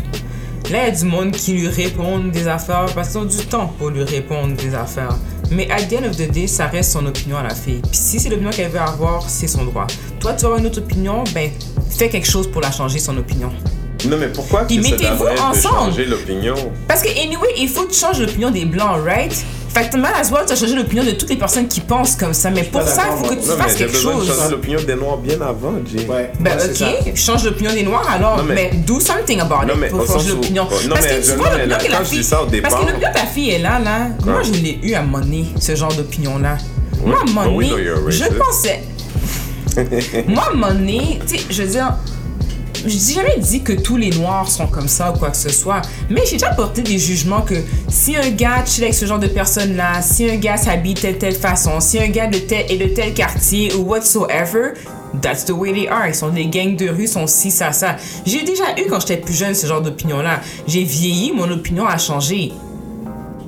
Là, 0.72 0.84
il 0.84 0.86
y 0.86 0.88
a 0.88 0.92
du 1.00 1.06
monde 1.06 1.32
qui 1.32 1.54
lui 1.54 1.68
répondent 1.68 2.32
des 2.32 2.48
affaires 2.48 2.88
parce 2.96 3.10
qu'ils 3.10 3.20
ont 3.20 3.26
du 3.26 3.38
temps 3.38 3.68
pour 3.78 3.90
lui 3.92 4.04
répondre 4.04 4.56
des 4.56 4.74
affaires. 4.74 5.16
Mais 5.52 5.70
à 5.70 5.80
the 5.84 5.94
end 5.94 6.10
of 6.10 6.18
the 6.18 6.32
day, 6.32 6.48
ça 6.48 6.66
reste 6.66 6.92
son 6.94 7.06
opinion 7.06 7.38
à 7.38 7.44
la 7.44 7.54
fille. 7.54 7.82
Puis 7.84 7.92
si 8.00 8.20
c'est 8.20 8.30
l'opinion 8.30 8.50
qu'elle 8.50 8.72
veut 8.72 8.80
avoir, 8.80 9.30
c'est 9.30 9.46
son 9.48 9.64
droit. 9.64 9.86
Toi, 10.20 10.34
tu 10.34 10.46
as 10.48 10.58
une 10.58 10.66
autre 10.66 10.80
opinion, 10.80 11.24
ben, 11.36 11.52
fais 11.92 12.10
quelque 12.10 12.28
chose 12.28 12.50
pour 12.52 12.62
la 12.62 12.72
changer, 12.72 12.98
son 12.98 13.16
opinion. 13.16 13.52
Non, 14.08 14.18
mais 14.18 14.30
pourquoi 14.30 14.66
Puis 14.66 14.80
mettez-vous 14.80 15.12
devrait 15.14 15.36
de 15.36 15.40
ensemble. 15.40 15.76
changer 15.92 16.06
l'opinion? 16.06 16.56
Parce 16.88 17.04
que, 17.04 17.10
anyway, 17.10 17.48
il 17.60 17.70
faut 17.70 17.84
que 17.84 17.92
tu 17.94 18.00
changes 18.00 18.20
l'opinion 18.20 18.50
des 18.50 18.66
Blancs, 18.66 18.98
right? 19.06 19.46
Fait 19.76 19.90
que 19.90 19.98
mal 19.98 20.14
à 20.14 20.20
well, 20.34 20.46
tu 20.48 20.54
as 20.54 20.56
changé 20.56 20.74
l'opinion 20.74 21.04
de 21.04 21.12
toutes 21.12 21.30
les 21.30 21.36
personnes 21.36 21.68
qui 21.68 21.82
pensent 21.82 22.16
comme 22.16 22.34
ça. 22.34 22.50
Mais 22.50 22.64
pour 22.64 22.82
ça, 22.84 23.04
il 23.12 23.18
faut 23.26 23.36
que 23.36 23.42
tu 23.42 23.50
Non, 23.50 23.58
fasses 23.58 23.74
j'ai 23.74 23.78
quelque 23.80 23.98
chose. 23.98 24.26
changer 24.26 24.52
l'opinion 24.52 24.80
des 24.88 24.96
Noirs 24.96 25.18
bien 25.18 25.36
avant, 25.42 25.74
Jay. 25.86 26.06
Ouais, 26.08 26.32
Ben 26.40 26.58
ouais, 26.58 27.10
ok, 27.12 27.16
change 27.18 27.44
l'opinion 27.44 27.74
des 27.74 27.84
Noirs 27.84 28.10
alors, 28.10 28.38
Non, 28.38 28.44
mais- 28.44 28.56
mais, 28.72 28.78
do 28.88 29.02
something 29.02 29.42
about 29.42 29.66
Non, 29.68 29.74
it 29.74 29.80
mais 29.82 29.88
pour 29.90 30.08
changer 30.08 30.30
l'opinion. 30.30 30.64
non, 30.64 30.70
Parce 30.70 30.84
mais 31.04 31.10
que 31.18 31.22
tu 31.26 31.30
je- 31.32 31.36
vois 31.36 31.50
l'opinion 31.58 31.78
que 31.78 31.92
la 31.92 32.06
fille... 32.06 32.18
dis 32.20 32.24
ça 32.24 32.42
au 32.42 32.46
Parce 32.46 32.74
que 32.76 32.80
l'opinion 32.86 33.00
que 33.12 33.18
la 33.18 33.26
fille 33.26 33.50
est 33.52 33.60
là, 33.60 33.80
là, 33.80 34.08
moi 34.26 34.42
je 34.44 34.52
l'ai 34.54 34.80
eu 34.82 34.94
à 34.94 35.02
mon 35.02 35.20
nez, 35.20 35.46
ce 35.60 35.76
genre 35.76 35.94
d'opinion-là. 35.94 36.58
Moi 37.06 37.18
à 37.18 37.24
Oh, 37.26 37.30
mon 37.34 37.60
nez, 37.60 37.70
je 38.08 38.24
pensais... 38.34 38.82
moi, 40.28 40.46
à 40.54 40.72
donné, 40.72 41.20
tu 41.28 41.36
sais, 41.38 41.44
je 41.50 41.64
veux 41.64 41.68
dire, 41.68 41.96
j'ai 42.86 43.14
jamais 43.14 43.38
dit 43.38 43.62
que 43.62 43.74
tous 43.74 43.98
les 43.98 44.12
noirs 44.12 44.49
sont 44.49 44.68
comme 44.68 44.88
ça 44.88 45.12
ou 45.12 45.18
quoi 45.18 45.30
que 45.30 45.38
ce 45.38 45.49
soit, 45.49 45.82
mais 46.10 46.22
j'ai 46.26 46.34
déjà 46.34 46.49
porté 46.49 46.82
des 46.82 46.98
jugements 46.99 47.41
que 47.41 47.56
si 47.88 48.16
un 48.16 48.30
gars 48.30 48.64
chill 48.66 48.84
avec 48.84 48.95
ce 48.95 49.06
genre 49.06 49.20
de 49.20 49.28
personnes-là, 49.28 50.02
si 50.02 50.30
un 50.30 50.38
gars 50.38 50.57
s'habille 50.57 50.94
telle 50.94 51.18
telle 51.18 51.36
façon, 51.36 51.80
si 51.80 51.99
un 51.99 52.10
gars 52.10 52.28
de 52.28 52.38
tel 52.38 52.72
est 52.72 52.78
de 52.78 52.94
tel 52.94 53.14
quartier 53.14 53.74
ou 53.74 53.84
whatsoever, 53.84 54.74
That's 55.22 55.45
the 55.45 55.52
way 55.52 55.72
they 55.72 55.88
are. 55.88 56.07
Ils 56.10 56.16
sont 56.16 56.28
des 56.30 56.48
gangs 56.48 56.76
de 56.76 56.90
rue, 56.90 57.07
sont 57.07 57.26
ci, 57.26 57.49
ça, 57.49 57.72
ça. 57.72 57.95
J'ai 58.26 58.44
déjà 58.44 58.64
eu 58.78 58.88
quand 58.90 58.99
j'étais 58.99 59.18
plus 59.18 59.34
jeune 59.34 59.56
ce 59.56 59.66
genre 59.66 59.82
d'opinion-là. 59.82 60.41
J'ai 60.68 60.84
vieilli, 60.84 61.32
mon 61.32 61.49
opinion 61.49 61.86
a 61.86 61.98
changé. 61.98 62.52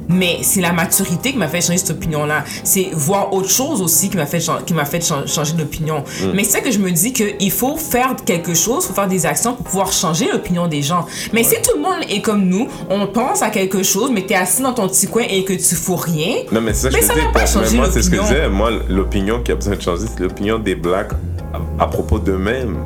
Mais 0.09 0.37
c'est 0.41 0.61
la 0.61 0.71
maturité 0.71 1.31
qui 1.33 1.37
m'a 1.37 1.47
fait 1.47 1.61
changer 1.61 1.77
cette 1.79 1.91
opinion-là. 1.91 2.43
C'est 2.63 2.89
voir 2.93 3.33
autre 3.33 3.49
chose 3.49 3.81
aussi 3.81 4.09
qui 4.09 4.17
m'a 4.17 4.25
fait, 4.25 4.41
qui 4.65 4.73
m'a 4.73 4.85
fait 4.85 5.01
changer 5.25 5.53
d'opinion. 5.53 5.99
Mm. 6.21 6.31
Mais 6.33 6.43
c'est 6.43 6.51
ça 6.51 6.59
que 6.61 6.71
je 6.71 6.79
me 6.79 6.91
dis 6.91 7.11
qu'il 7.13 7.51
faut 7.51 7.75
faire 7.77 8.15
quelque 8.25 8.53
chose, 8.53 8.83
il 8.85 8.87
faut 8.87 8.93
faire 8.93 9.07
des 9.07 9.25
actions 9.25 9.53
pour 9.53 9.65
pouvoir 9.65 9.91
changer 9.91 10.29
l'opinion 10.31 10.67
des 10.67 10.81
gens. 10.81 11.05
Mais 11.33 11.43
si 11.43 11.55
tout 11.61 11.71
le 11.75 11.81
monde 11.81 12.03
est 12.09 12.21
comme 12.21 12.45
nous, 12.45 12.67
on 12.89 13.07
pense 13.07 13.41
à 13.41 13.49
quelque 13.49 13.83
chose, 13.83 14.09
mais 14.13 14.25
tu 14.25 14.33
es 14.33 14.35
assis 14.37 14.61
dans 14.61 14.73
ton 14.73 14.87
petit 14.87 15.07
coin 15.07 15.23
et 15.29 15.43
que 15.43 15.53
tu 15.53 15.75
fous 15.75 15.95
rien. 15.97 16.37
Non, 16.51 16.61
mais 16.61 16.73
c'est 16.73 16.89
ça, 16.91 16.97
Mais 16.97 17.01
je 17.01 17.07
ça 17.07 17.13
va 17.13 17.31
pas 17.33 17.45
changer 17.45 17.75
moi, 17.77 17.87
c'est 17.91 18.01
ce 18.01 18.09
que 18.09 18.17
je 18.17 18.21
disais. 18.21 18.49
Moi, 18.49 18.71
l'opinion 18.89 19.41
qui 19.43 19.51
a 19.51 19.55
besoin 19.55 19.75
de 19.75 19.81
changer, 19.81 20.05
c'est 20.07 20.19
l'opinion 20.23 20.57
des 20.59 20.75
blacks 20.75 21.11
à, 21.53 21.83
à 21.83 21.87
propos 21.87 22.17
d'eux-mêmes. 22.19 22.77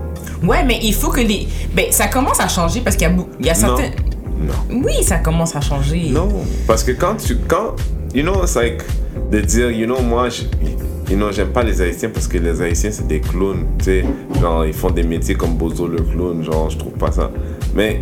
Ouais, 0.43 0.63
mais 0.63 0.79
il 0.81 0.93
faut 0.93 1.09
que 1.09 1.21
les. 1.21 1.47
Ben, 1.73 1.85
ça 1.91 2.07
commence 2.07 2.39
à 2.39 2.47
changer 2.47 2.81
parce 2.81 2.95
qu'il 2.95 3.07
y 3.07 3.11
a, 3.11 3.15
il 3.39 3.45
y 3.45 3.49
a 3.49 3.53
Non. 3.53 3.59
certains. 3.59 3.83
Non. 3.89 4.10
Oui, 4.69 5.03
ça 5.03 5.17
commence 5.17 5.55
à 5.55 5.61
changer. 5.61 6.09
Non, 6.09 6.29
parce 6.67 6.83
que 6.83 6.91
quand 6.91 7.15
tu. 7.15 7.37
Quand, 7.47 7.75
you 8.13 8.23
know, 8.23 8.43
it's 8.43 8.55
like 8.55 8.81
de 9.31 9.41
dire, 9.41 9.71
you 9.71 9.85
know, 9.85 10.01
moi, 10.01 10.29
je- 10.29 10.43
you 11.11 11.17
know, 11.17 11.31
j'aime 11.31 11.49
pas 11.49 11.63
les 11.63 11.81
Haïtiens 11.81 12.09
parce 12.09 12.27
que 12.27 12.37
les 12.37 12.61
Haïtiens, 12.61 12.91
c'est 12.91 13.07
des 13.07 13.19
clowns. 13.19 13.65
Tu 13.79 13.85
sais, 13.85 14.05
genre, 14.39 14.65
ils 14.65 14.73
font 14.73 14.89
des 14.91 15.03
métiers 15.03 15.35
comme 15.35 15.55
Bozo 15.55 15.87
le 15.87 15.97
clown, 16.01 16.43
genre, 16.43 16.69
je 16.69 16.77
trouve 16.77 16.93
pas 16.93 17.11
ça. 17.11 17.31
Mais, 17.75 18.01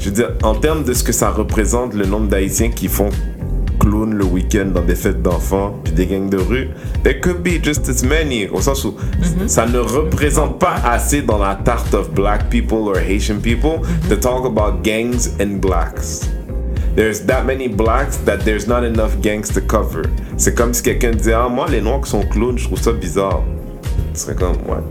je 0.00 0.06
veux 0.08 0.14
dire, 0.14 0.30
en 0.42 0.54
termes 0.54 0.84
de 0.84 0.92
ce 0.92 1.02
que 1.04 1.12
ça 1.12 1.30
représente, 1.30 1.94
le 1.94 2.06
nombre 2.06 2.28
d'Haïtiens 2.28 2.70
qui 2.70 2.88
font 2.88 3.08
clown 3.86 4.14
le 4.14 4.24
week-end 4.24 4.66
dans 4.74 4.82
des 4.82 4.96
fêtes 4.96 5.22
d'enfants, 5.22 5.78
puis 5.84 5.92
des 5.92 6.06
gangs 6.06 6.28
de 6.28 6.38
rue, 6.38 6.68
there 7.04 7.20
could 7.20 7.42
be 7.42 7.62
just 7.62 7.88
as 7.88 8.02
many. 8.02 8.48
Au 8.48 8.60
sens 8.60 8.84
où 8.84 8.96
ça 9.46 9.66
ne 9.66 9.78
représente 9.78 10.58
pas 10.58 10.74
assez 10.84 11.22
dans 11.22 11.38
la 11.38 11.54
tarte 11.54 11.94
of 11.94 12.10
black 12.10 12.50
people 12.50 12.88
or 12.88 12.96
Haitian 12.96 13.40
people 13.40 13.80
to 14.08 14.16
talk 14.16 14.44
about 14.44 14.82
gangs 14.82 15.28
and 15.40 15.60
blacks. 15.60 16.28
There's 16.96 17.20
that 17.26 17.44
many 17.44 17.68
blacks 17.68 18.16
that 18.24 18.38
there's 18.38 18.66
not 18.66 18.82
enough 18.82 19.20
gangs 19.20 19.52
to 19.52 19.60
cover. 19.60 20.08
C'est 20.36 20.54
comme 20.54 20.72
si 20.74 20.82
quelqu'un 20.82 21.12
disait 21.12 21.34
Ah, 21.34 21.48
moi, 21.48 21.66
les 21.70 21.80
noirs 21.80 22.00
qui 22.00 22.10
sont 22.10 22.22
clowns, 22.22 22.58
je 22.58 22.64
trouve 22.64 22.80
ça 22.80 22.92
bizarre. 22.92 23.42
Ce 24.14 24.22
serait 24.22 24.34
comme, 24.34 24.56
ouais. 24.66 24.82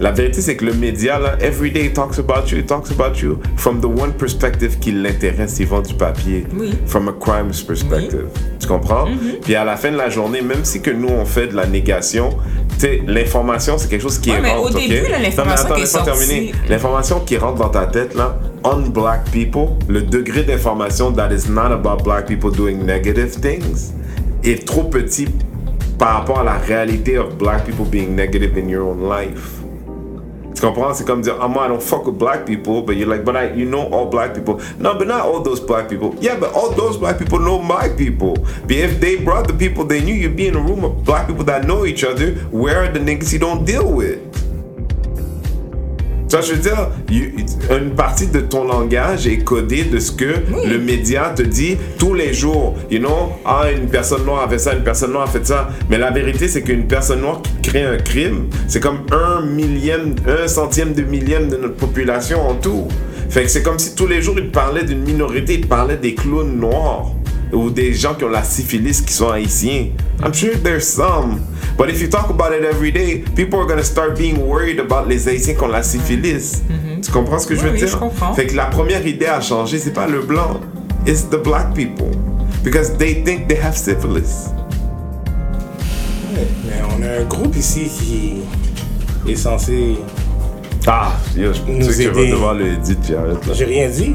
La 0.00 0.10
vérité, 0.10 0.40
c'est 0.40 0.56
que 0.56 0.64
le 0.64 0.74
média, 0.74 1.18
là, 1.18 1.36
every 1.40 1.70
day, 1.70 1.92
talks 1.92 2.18
about 2.18 2.50
you, 2.50 2.58
it 2.58 2.66
talks 2.66 2.90
about 2.90 3.20
you 3.22 3.38
from 3.56 3.80
the 3.80 3.86
one 3.86 4.12
perspective 4.12 4.78
qui 4.78 4.92
l'intéresse, 4.92 5.58
il 5.60 5.66
vend 5.66 5.82
du 5.82 5.94
papier. 5.94 6.46
Oui. 6.58 6.72
From 6.86 7.08
a 7.08 7.12
crimes 7.12 7.62
perspective. 7.66 8.26
Tu 8.58 8.66
comprends? 8.66 9.06
Puis 9.42 9.54
à 9.54 9.64
la 9.64 9.76
fin 9.76 9.92
de 9.92 9.96
la 9.96 10.10
journée, 10.10 10.42
même 10.42 10.64
si 10.64 10.80
que 10.80 10.90
nous, 10.90 11.08
on 11.08 11.24
fait 11.24 11.48
de 11.48 11.54
la 11.54 11.66
négation, 11.66 12.30
tu 12.74 12.80
sais, 12.80 13.02
l'information, 13.06 13.78
c'est 13.78 13.88
quelque 13.88 14.02
chose 14.02 14.18
qui 14.18 14.30
Ouais, 14.30 14.40
mais 14.40 14.50
rentre, 14.50 14.74
au 14.74 14.78
début, 14.78 15.06
l'information 15.10 15.74
qui 15.74 15.82
est 15.82 15.86
sortie-. 15.86 16.52
L'information 16.68 17.20
qui 17.20 17.36
rentre 17.36 17.58
dans 17.58 17.68
ta 17.68 17.86
tête, 17.86 18.14
là, 18.14 18.38
on 18.64 18.80
black 18.80 19.30
people, 19.30 19.68
le 19.88 20.02
degré 20.02 20.42
d'information 20.42 21.12
that 21.12 21.30
is 21.32 21.48
not 21.48 21.72
about 21.72 22.02
black 22.02 22.26
people 22.26 22.50
doing 22.50 22.84
negative 22.84 23.38
things 23.40 23.92
est 24.42 24.66
trop 24.66 24.84
petit 24.84 25.28
par 25.98 26.18
rapport 26.18 26.40
à 26.40 26.44
la 26.44 26.58
réalité 26.58 27.18
of 27.18 27.36
black 27.36 27.64
people 27.64 27.86
being 27.86 28.14
negative 28.14 28.58
in 28.58 28.68
your 28.68 28.88
own 28.88 29.08
life. 29.08 29.63
Tu 30.54 30.60
comprends? 30.60 30.94
C'est 30.94 31.04
comme 31.04 31.20
dire, 31.20 31.36
ah, 31.40 31.48
moi, 31.48 31.64
I 31.64 31.68
don't 31.68 31.82
fuck 31.82 32.06
with 32.06 32.16
black 32.16 32.46
people, 32.46 32.82
but 32.82 32.96
you're 32.96 33.08
like, 33.08 33.24
but 33.24 33.36
I, 33.36 33.52
you 33.54 33.64
know 33.64 33.88
all 33.92 34.06
black 34.06 34.34
people. 34.34 34.60
No, 34.78 34.94
but 34.94 35.08
not 35.08 35.22
all 35.22 35.42
those 35.42 35.60
black 35.60 35.88
people. 35.88 36.14
Yeah, 36.20 36.36
but 36.38 36.52
all 36.54 36.70
those 36.70 36.96
black 36.96 37.18
people 37.18 37.40
know 37.40 37.60
my 37.60 37.88
people. 37.88 38.36
But 38.62 38.72
if 38.72 39.00
they 39.00 39.16
brought 39.16 39.48
the 39.48 39.54
people 39.54 39.84
they 39.84 40.00
knew, 40.00 40.14
you'd 40.14 40.36
be 40.36 40.46
in 40.46 40.54
a 40.54 40.60
room 40.60 40.84
of 40.84 41.04
black 41.04 41.26
people 41.26 41.44
that 41.44 41.66
know 41.66 41.84
each 41.84 42.04
other. 42.04 42.34
Where 42.50 42.84
are 42.84 42.88
the 42.88 43.00
niggas 43.00 43.32
you 43.32 43.40
don't 43.40 43.64
deal 43.64 43.92
with? 43.92 44.43
Ça, 46.26 46.40
je 46.40 46.54
veux 46.54 46.60
dire, 46.60 46.88
une 47.70 47.90
partie 47.90 48.26
de 48.26 48.40
ton 48.40 48.64
langage 48.64 49.26
est 49.26 49.38
codée 49.38 49.84
de 49.84 49.98
ce 49.98 50.10
que 50.10 50.34
le 50.66 50.78
média 50.78 51.32
te 51.36 51.42
dit 51.42 51.76
tous 51.98 52.14
les 52.14 52.32
jours. 52.32 52.74
You 52.90 52.98
know, 52.98 53.32
ah, 53.44 53.66
une 53.70 53.88
personne 53.88 54.24
noire 54.24 54.42
a 54.44 54.48
fait 54.48 54.58
ça, 54.58 54.74
une 54.74 54.82
personne 54.82 55.12
noire 55.12 55.24
a 55.24 55.30
fait 55.30 55.46
ça. 55.46 55.68
Mais 55.90 55.98
la 55.98 56.10
vérité, 56.10 56.48
c'est 56.48 56.62
qu'une 56.62 56.86
personne 56.86 57.20
noire 57.20 57.42
qui 57.42 57.70
crée 57.70 57.82
un 57.82 57.98
crime, 57.98 58.48
c'est 58.68 58.80
comme 58.80 59.00
un 59.12 59.42
millième, 59.42 60.14
un 60.26 60.48
centième 60.48 60.94
de 60.94 61.02
millième 61.02 61.48
de 61.48 61.56
notre 61.56 61.76
population 61.76 62.40
en 62.48 62.54
tout. 62.54 62.88
Fait 63.28 63.42
que 63.42 63.48
c'est 63.48 63.62
comme 63.62 63.78
si 63.78 63.94
tous 63.94 64.06
les 64.06 64.22
jours, 64.22 64.36
il 64.38 64.50
parlait 64.50 64.84
d'une 64.84 65.02
minorité, 65.02 65.54
il 65.54 65.66
parlait 65.66 65.96
des 65.96 66.14
clowns 66.14 66.56
noirs 66.56 67.12
ou 67.54 67.70
des 67.70 67.94
gens 67.94 68.14
qui 68.14 68.24
ont 68.24 68.28
la 68.28 68.42
syphilis 68.42 69.02
qui 69.04 69.12
sont 69.12 69.30
haïtiens. 69.30 69.86
I'm 70.22 70.32
sure 70.34 70.56
there's 70.62 70.86
some. 70.86 71.40
But 71.78 71.88
if 71.90 72.00
you 72.00 72.08
talk 72.08 72.30
about 72.30 72.52
it 72.52 72.64
every 72.64 72.92
day, 72.92 73.24
people 73.34 73.58
are 73.60 73.66
gonna 73.66 73.82
start 73.84 74.16
being 74.18 74.38
worried 74.46 74.78
about 74.78 75.08
les 75.08 75.28
haïtiens 75.28 75.54
qui 75.54 75.62
ont 75.62 75.68
la 75.68 75.82
syphilis. 75.82 76.62
Tu 77.02 77.10
comprends 77.10 77.38
ce 77.38 77.46
que 77.46 77.54
je 77.54 77.60
veux 77.62 77.72
oui, 77.72 77.78
dire? 77.78 77.88
je 77.88 77.96
comprends. 77.96 78.34
Fait 78.34 78.46
que 78.46 78.56
la 78.56 78.66
première 78.66 79.06
idée 79.06 79.26
à 79.26 79.40
changer, 79.40 79.78
c'est 79.78 79.92
pas 79.92 80.06
le 80.06 80.20
blanc, 80.22 80.60
it's 81.06 81.28
the 81.30 81.42
black 81.42 81.74
people. 81.74 82.10
Because 82.62 82.96
they 82.96 83.22
think 83.24 83.46
they 83.48 83.58
have 83.58 83.76
syphilis. 83.76 84.48
Ouais, 86.34 86.46
Mais 86.66 86.80
on 86.96 87.02
a 87.02 87.20
un 87.20 87.24
groupe 87.24 87.54
ici 87.56 87.90
qui 89.24 89.30
est 89.30 89.36
censé. 89.36 89.96
Ah, 90.86 91.12
yo, 91.36 91.52
je 91.52 91.60
Nous 91.70 91.78
pense 91.86 91.96
que 91.96 92.02
je 92.02 92.08
vais 92.10 92.30
devoir 92.30 92.54
le 92.54 92.66
là. 92.66 92.74
J'ai 93.54 93.64
rien 93.64 93.88
dit. 93.88 94.14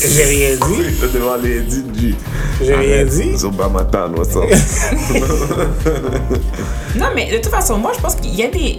J'ai 0.00 0.24
rien 0.24 0.56
dit. 0.56 0.82
Je 1.00 1.06
vais 1.06 1.12
devoir 1.12 1.38
le 1.38 1.56
edit, 1.56 1.84
G. 1.98 2.14
J'ai 2.62 2.74
rien 2.74 3.04
dit. 3.04 3.36
Zobamatan, 3.36 4.12
what's 4.14 4.36
up? 4.36 4.44
Non, 6.96 7.06
mais 7.14 7.30
de 7.30 7.36
toute 7.38 7.50
façon, 7.52 7.78
moi, 7.78 7.92
je 7.94 8.00
pense 8.00 8.14
qu'il 8.16 8.34
y 8.34 8.42
a 8.42 8.48
des. 8.48 8.78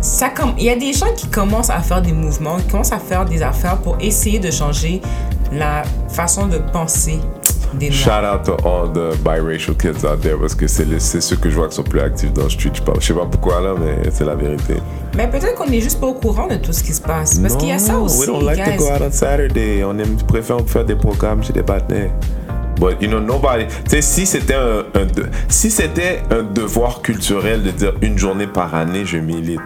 Ça 0.00 0.30
com- 0.30 0.54
Il 0.56 0.64
y 0.64 0.70
a 0.70 0.76
des 0.76 0.92
gens 0.94 1.12
qui 1.14 1.26
commencent 1.28 1.68
à 1.70 1.80
faire 1.80 2.00
des 2.00 2.12
mouvements, 2.12 2.56
qui 2.58 2.68
commencent 2.68 2.92
à 2.92 2.98
faire 2.98 3.24
des 3.26 3.42
affaires 3.42 3.76
pour 3.78 3.98
essayer 4.00 4.38
de 4.38 4.50
changer 4.50 5.02
la 5.52 5.82
façon 6.08 6.46
de 6.46 6.58
penser. 6.58 7.18
Shout 7.90 8.24
out 8.24 8.44
to 8.44 8.56
all 8.66 8.88
the 8.92 9.16
biracial 9.22 9.74
kids 9.76 10.04
out 10.04 10.20
there 10.22 10.36
parce 10.38 10.54
que 10.54 10.66
c'est 10.66 10.84
ceux 11.20 11.36
que 11.36 11.48
je 11.50 11.56
vois 11.56 11.68
qui 11.68 11.76
sont 11.76 11.82
plus 11.82 12.00
actifs 12.00 12.32
dans 12.32 12.44
le 12.44 12.50
street. 12.50 12.72
Je, 12.74 12.82
parle- 12.82 13.00
je 13.00 13.06
sais 13.06 13.14
pas 13.14 13.26
pourquoi 13.30 13.60
là, 13.60 13.74
mais 13.78 14.10
c'est 14.10 14.24
la 14.24 14.34
vérité. 14.34 14.74
Mais 15.16 15.28
peut-être 15.28 15.54
qu'on 15.54 15.70
est 15.70 15.80
juste 15.80 16.00
pas 16.00 16.06
au 16.08 16.14
courant 16.14 16.46
de 16.48 16.56
tout 16.56 16.72
ce 16.72 16.82
qui 16.82 16.92
se 16.92 17.00
passe. 17.00 17.38
Parce 17.38 17.56
qu'il 17.56 17.68
y 17.68 17.72
a 17.72 17.78
ça 17.78 17.98
aussi, 17.98 18.18
We 18.20 18.26
don't 18.28 18.44
like 18.44 18.56
guys. 18.64 18.76
to 18.76 18.84
go 18.84 18.90
out 18.90 19.02
on 19.02 19.12
Saturday. 19.12 19.84
On 19.84 19.98
aime, 19.98 20.16
préfère 20.26 20.58
faire 20.66 20.84
des 20.84 20.94
programmes 20.96 21.42
chez 21.42 21.52
des 21.52 21.62
partenaires. 21.62 22.10
But 22.80 22.96
you 23.02 23.08
know, 23.08 23.20
nobody. 23.20 23.66
Tu 23.84 23.90
sais, 23.90 24.02
si 24.02 24.24
c'était 24.26 24.54
un, 24.54 24.84
un 24.94 25.04
de- 25.04 25.26
si 25.48 25.70
c'était 25.70 26.22
un 26.30 26.42
devoir 26.42 27.02
culturel 27.02 27.62
de 27.62 27.70
dire 27.72 27.92
une 28.00 28.16
journée 28.18 28.46
par 28.46 28.74
année, 28.74 29.04
je 29.04 29.18
milite. 29.18 29.60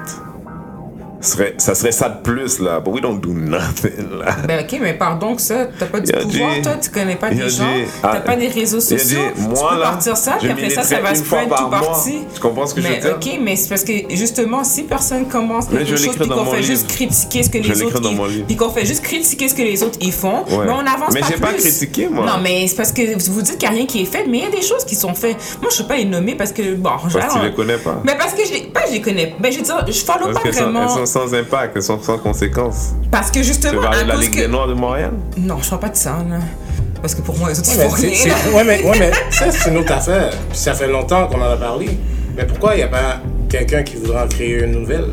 Serait, 1.24 1.54
ça 1.58 1.74
serait 1.74 1.92
ça 1.92 2.08
de 2.08 2.22
plus 2.22 2.58
là. 2.60 2.80
But 2.80 2.92
we 2.94 3.00
don't 3.02 3.18
do 3.20 3.32
nothing 3.32 4.18
là. 4.18 4.36
Ben 4.46 4.64
ok, 4.64 4.78
mais 4.80 4.94
pardon 4.94 5.34
que 5.34 5.42
ça, 5.42 5.66
t'as 5.78 5.86
pas 5.86 6.00
du 6.00 6.12
a 6.12 6.18
pouvoir, 6.18 6.54
dit- 6.54 6.62
toi, 6.62 6.72
tu 6.80 6.90
connais 6.90 7.16
pas 7.16 7.30
il 7.30 7.38
des 7.38 7.48
gens, 7.48 7.64
t'as 8.02 8.10
ah, 8.12 8.20
pas 8.20 8.36
des 8.36 8.48
réseaux 8.48 8.80
sociaux, 8.80 9.20
tu 9.34 9.40
moi, 9.42 9.70
peux 9.72 9.78
là, 9.80 9.90
partir 9.90 10.16
ça, 10.16 10.34
je 10.34 10.38
puis 10.40 10.50
après 10.50 10.70
ça, 10.70 10.82
ça 10.82 11.00
va 11.00 11.14
fois 11.14 11.40
spread 11.40 11.48
tout 11.48 11.62
mois. 11.68 11.70
parti. 11.80 12.18
Tu 12.34 12.40
comprends 12.40 12.66
ce 12.66 12.74
que 12.74 12.80
je 12.82 12.88
mais, 12.88 12.94
veux 13.00 13.00
dire? 13.00 13.16
ok, 13.16 13.38
mais 13.42 13.56
c'est 13.56 13.68
parce 13.68 13.84
que 13.84 13.92
justement, 14.10 14.64
si 14.64 14.82
personne 14.82 15.26
commence 15.26 15.70
Mais 15.70 15.78
quelque 15.78 15.96
je 15.96 16.04
chose 16.04 16.16
puis 16.16 16.28
qu'on 16.28 16.44
fait 16.44 16.56
livre. 16.56 16.66
juste 16.66 16.86
critiquer 16.88 17.42
ce 17.42 17.50
que 17.50 17.62
Je 17.62 17.72
les 17.72 17.82
autres 17.82 18.00
ils- 18.30 18.44
puis 18.44 18.56
qu'on 18.56 18.70
fait 18.70 18.84
juste 18.86 19.02
critiquer 19.02 19.48
ce 19.48 19.54
que 19.54 19.62
les 19.62 19.82
autres 19.82 19.98
ils 20.02 20.12
font, 20.12 20.44
mais 20.48 20.56
on 20.70 20.78
avance 20.80 21.12
Mais 21.14 21.20
pas 21.20 21.26
j'ai 21.28 21.32
plus. 21.34 21.40
pas 21.42 21.52
critiqué, 21.54 22.08
moi. 22.08 22.26
Non, 22.26 22.32
mais 22.42 22.66
c'est 22.66 22.76
parce 22.76 22.92
que 22.92 23.00
vous 23.30 23.42
dites 23.42 23.58
qu'il 23.58 23.68
n'y 23.68 23.74
a 23.74 23.78
rien 23.78 23.86
qui 23.86 24.02
est 24.02 24.04
fait, 24.04 24.26
mais 24.28 24.38
il 24.38 24.44
y 24.44 24.46
a 24.46 24.50
des 24.50 24.62
choses 24.62 24.84
qui 24.84 24.94
sont 24.94 25.14
faites. 25.14 25.36
Moi, 25.62 25.70
je 25.70 25.78
ne 25.78 25.82
peux 25.82 25.88
pas 25.88 25.96
les 25.96 26.04
nommer 26.04 26.34
parce 26.34 26.52
que 26.52 26.74
bon, 26.74 26.90
Parce 27.12 27.14
que 27.34 27.38
tu 27.38 27.44
les 27.46 27.54
connais 27.54 27.78
pas. 27.78 28.00
Mais 28.04 28.16
parce 28.18 28.32
que 28.34 28.44
je 28.44 28.52
les, 28.52 28.70
je 28.94 29.00
connais. 29.00 29.34
Ben 29.40 29.50
je 29.50 29.58
veux 29.58 29.64
dire, 29.64 29.84
je 29.86 30.00
follow 30.04 30.32
pas 30.32 30.50
vraiment. 30.50 30.88
Sans 31.14 31.32
impact, 31.34 31.80
sont 31.80 32.00
sans 32.02 32.18
conséquences. 32.18 32.90
Parce 33.10 33.30
que 33.30 33.38
Tu 33.38 33.44
justement, 33.44 33.82
parler 33.82 34.00
à 34.00 34.02
de 34.04 34.08
la 34.08 34.16
Ligue 34.16 34.32
que... 34.34 34.40
des 34.40 34.48
Noirs 34.48 34.66
de 34.66 34.74
Montréal? 34.74 35.12
Non, 35.36 35.58
je 35.62 35.68
parle 35.70 35.80
pas 35.82 35.88
de 35.90 35.96
ça, 35.96 36.10
là. 36.28 36.38
Parce 37.00 37.14
que 37.14 37.22
pour 37.22 37.38
moi, 37.38 37.50
les 37.50 37.58
autres, 37.60 37.68
ils 37.72 37.78
Ouais, 37.78 37.84
font 37.88 37.94
mais 37.94 38.14
c'est- 38.14 38.24
rien. 38.28 38.34
c'est- 38.36 38.50
là. 38.50 38.56
ouais, 38.56 38.64
mais, 38.64 38.82
ouais, 38.82 38.98
mais 38.98 39.10
ça, 39.30 39.50
c'est 39.52 39.70
une 39.70 39.76
autre 39.76 39.92
affaire. 39.92 40.30
Puis 40.50 40.58
ça 40.58 40.74
fait 40.74 40.88
longtemps 40.88 41.26
qu'on 41.28 41.40
en 41.40 41.50
a 41.50 41.56
parlé. 41.56 41.98
Mais 42.36 42.44
pourquoi 42.44 42.74
il 42.74 42.78
n'y 42.78 42.82
a 42.82 42.88
pas 42.88 43.20
quelqu'un 43.48 43.82
qui 43.84 43.96
voudrait 43.96 44.22
en 44.22 44.26
créer 44.28 44.64
une 44.64 44.72
nouvelle? 44.72 45.06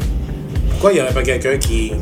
Pourquoi 0.72 0.92
il 0.92 0.96
n'y 0.96 1.02
aurait 1.02 1.14
pas 1.14 1.22
quelqu'un 1.22 1.58
qui 1.58 1.94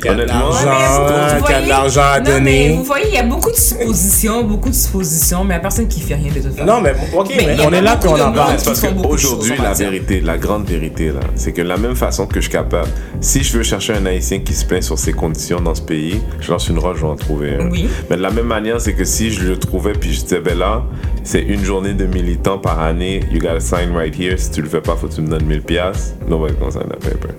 qui 0.00 0.08
a 0.08 0.14
de 0.14 0.22
Honnêtement- 0.22 0.38
l'argent, 0.50 1.34
mais 1.34 1.42
qui 1.46 1.52
a 1.52 1.62
de 1.62 1.68
l'argent 1.68 2.00
à 2.02 2.18
non, 2.20 2.24
mais 2.26 2.32
donner. 2.38 2.72
vous 2.76 2.84
voyez, 2.84 3.06
il 3.08 3.14
y 3.14 3.18
a 3.18 3.22
beaucoup 3.24 3.50
de 3.50 3.56
suppositions, 3.56 4.44
beaucoup 4.44 4.68
de 4.70 4.74
suppositions, 4.74 5.38
mais 5.44 5.44
il 5.44 5.48
n'y 5.48 5.54
a 5.54 5.60
personne 5.60 5.88
qui 5.88 6.00
fait 6.00 6.14
rien 6.14 6.32
de 6.32 6.40
toute 6.40 6.52
façon. 6.54 6.64
Non, 6.66 6.80
mais 6.80 6.92
ok, 7.14 7.28
Mais 7.36 7.46
mais 7.56 7.64
on 7.66 7.72
est 7.72 7.80
là 7.82 7.96
puis 7.96 8.08
beaucoup 8.08 8.20
on 8.20 8.24
de 8.24 8.30
en 8.30 8.32
parle. 8.32 8.56
Parce 8.64 8.80
de 8.82 8.88
qu'aujourd'hui, 9.02 9.54
la 9.62 9.72
vérité, 9.72 10.20
la 10.20 10.38
grande 10.38 10.66
vérité, 10.66 11.08
là, 11.08 11.20
c'est 11.34 11.52
que 11.52 11.62
la 11.62 11.76
même 11.76 11.94
façon 11.96 12.26
que 12.26 12.36
je 12.36 12.42
suis 12.42 12.50
capable, 12.52 12.88
si 13.20 13.42
je 13.42 13.56
veux 13.56 13.62
chercher 13.62 13.94
un 13.94 14.06
Haïtien 14.06 14.40
qui 14.40 14.52
se 14.54 14.64
plaint 14.64 14.82
sur 14.82 14.98
ses 14.98 15.12
conditions 15.12 15.60
dans 15.60 15.74
ce 15.74 15.82
pays, 15.82 16.20
je 16.40 16.50
lance 16.50 16.68
une 16.68 16.78
roche, 16.78 16.98
je 16.98 17.02
vais 17.02 17.08
en 17.12 17.16
trouver 17.16 17.54
un. 17.56 17.68
Oui. 17.70 17.88
Mais 18.10 18.16
de 18.16 18.22
la 18.22 18.30
même 18.30 18.46
manière, 18.46 18.80
c'est 18.80 18.92
que 18.94 19.04
si 19.04 19.30
je 19.32 19.44
le 19.44 19.56
trouvais 19.58 19.92
puis 19.92 20.12
je 20.12 20.22
disais, 20.22 20.40
ben 20.40 20.58
là, 20.58 20.82
c'est 21.24 21.42
une 21.42 21.64
journée 21.64 21.94
de 21.94 22.06
militant 22.06 22.58
par 22.58 22.80
année, 22.80 23.20
you 23.32 23.40
gotta 23.40 23.60
sign 23.60 23.94
right 23.94 24.14
here, 24.18 24.36
si 24.38 24.50
tu 24.50 24.62
le 24.62 24.68
fais 24.68 24.80
pas, 24.80 24.96
faut 24.96 25.08
que 25.08 25.14
tu 25.14 25.20
me 25.22 25.28
donnes 25.28 25.44
1000 25.44 25.62
piastres, 25.62 26.14
nobody 26.28 26.54
gonna 26.58 26.70
sign 26.70 26.82
that 26.84 26.96
paper. 27.00 27.34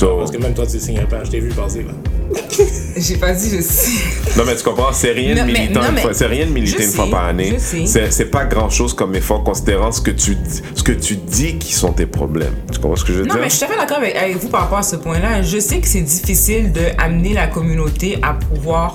So, 0.00 0.16
Parce 0.16 0.30
que 0.30 0.38
même 0.38 0.54
toi, 0.54 0.66
tu 0.66 0.78
signes 0.80 1.04
pas. 1.04 1.22
Je 1.24 1.30
t'ai 1.30 1.40
vu 1.40 1.50
passer, 1.50 1.82
là. 1.82 1.92
J'ai 2.96 3.16
pas 3.16 3.34
dit 3.34 3.50
je 3.50 3.60
sais. 3.60 4.00
Non, 4.38 4.44
mais 4.46 4.56
tu 4.56 4.62
comprends, 4.62 4.94
c'est 4.94 5.12
rien 5.12 5.34
de 5.34 5.40
Non, 5.40 5.44
militant, 5.46 5.80
non, 5.82 6.10
c'est 6.12 6.26
rien 6.26 6.46
de 6.46 6.50
militer 6.50 6.84
une 6.84 6.90
fois 6.90 7.10
par 7.10 7.24
année. 7.26 7.58
C'est, 7.58 8.30
pas 8.30 8.46
grand 8.46 8.70
chose 8.70 8.94
comme 8.94 9.14
effort 9.14 9.44
considérant 9.44 9.92
ce 9.92 10.00
que 10.00 10.10
tu 10.10 10.36
dis, 10.36 10.62
ce 10.74 10.82
que 10.82 10.92
tu 10.92 11.16
dis 11.16 11.58
qui 11.58 11.74
sont 11.74 11.92
tes 11.92 12.06
problèmes. 12.06 12.54
Tu 12.72 12.78
comprends 12.78 12.96
ce 12.96 13.04
que 13.04 13.12
je 13.12 13.18
veux 13.18 13.26
Non, 13.26 13.34
dire? 13.34 13.42
mais 13.42 13.50
je 13.50 13.56
suis 13.56 13.66
tout 13.66 13.72
à 13.72 13.74
fait 13.74 13.80
d'accord 13.80 13.98
avec, 13.98 14.16
avec 14.16 14.36
vous 14.38 14.48
par 14.48 14.62
rapport 14.62 14.78
à 14.78 14.82
ce 14.82 14.96
point-là. 14.96 15.42
Je 15.42 15.58
sais 15.58 15.80
que 15.80 15.86
c'est 15.86 16.00
difficile 16.00 16.72
d'amener 16.72 17.34
la 17.34 17.48
communauté 17.48 18.18
à 18.22 18.32
pouvoir. 18.32 18.94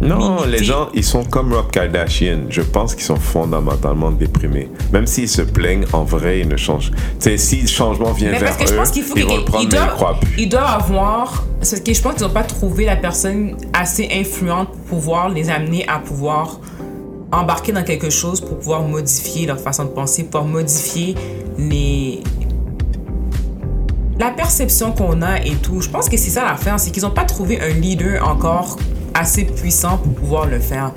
Non, 0.00 0.44
les 0.44 0.62
gens, 0.62 0.88
ils 0.94 1.04
sont 1.04 1.24
comme 1.24 1.52
Rob 1.52 1.70
Kardashian. 1.70 2.42
Je 2.48 2.62
pense 2.62 2.94
qu'ils 2.94 3.04
sont 3.04 3.16
fondamentalement 3.16 4.10
déprimés. 4.10 4.70
Même 4.92 5.06
s'ils 5.06 5.28
se 5.28 5.42
plaignent, 5.42 5.84
en 5.92 6.04
vrai, 6.04 6.40
ils 6.40 6.48
ne 6.48 6.56
changent. 6.56 6.90
Tu 6.92 6.96
sais, 7.18 7.36
si 7.36 7.62
le 7.62 7.66
changement 7.66 8.12
vient 8.12 8.30
Mais 8.30 8.38
vers 8.38 8.50
parce 8.50 8.62
que 8.62 8.68
je 8.68 8.74
eux, 8.74 8.76
pense 8.76 8.90
qu'il 8.90 9.02
faut 9.02 9.16
ils 9.16 9.24
vont 9.24 9.36
le 9.36 9.44
prendre, 9.44 9.64
ils 9.64 9.68
mais 9.68 9.74
ils 9.74 9.78
doivent, 9.78 9.96
croient 9.96 10.20
plus. 10.20 10.34
ils 10.38 10.48
doivent 10.48 10.82
avoir. 10.82 11.44
C'est 11.62 11.84
que 11.84 11.92
je 11.92 12.00
pense 12.00 12.14
qu'ils 12.14 12.26
n'ont 12.26 12.32
pas 12.32 12.44
trouvé 12.44 12.84
la 12.84 12.96
personne 12.96 13.56
assez 13.72 14.08
influente 14.12 14.70
pour 14.70 14.98
pouvoir 14.98 15.28
les 15.28 15.50
amener 15.50 15.86
à 15.88 15.98
pouvoir 15.98 16.60
embarquer 17.32 17.72
dans 17.72 17.82
quelque 17.84 18.08
chose 18.08 18.40
pour 18.40 18.58
pouvoir 18.58 18.82
modifier 18.82 19.46
leur 19.46 19.58
façon 19.60 19.84
de 19.84 19.90
penser, 19.90 20.24
pouvoir 20.24 20.44
modifier 20.44 21.16
les. 21.58 22.20
La 24.20 24.30
perception 24.30 24.92
qu'on 24.92 25.22
a 25.22 25.38
et 25.44 25.54
tout. 25.62 25.80
Je 25.80 25.88
pense 25.88 26.08
que 26.08 26.16
c'est 26.16 26.30
ça 26.30 26.44
l'affaire, 26.44 26.78
c'est 26.78 26.90
qu'ils 26.90 27.02
n'ont 27.02 27.10
pas 27.10 27.24
trouvé 27.24 27.60
un 27.60 27.68
leader 27.68 28.26
encore 28.26 28.76
assez 29.18 29.44
puissant 29.44 29.98
pour 29.98 30.14
pouvoir 30.14 30.46
le 30.46 30.58
faire. 30.58 30.92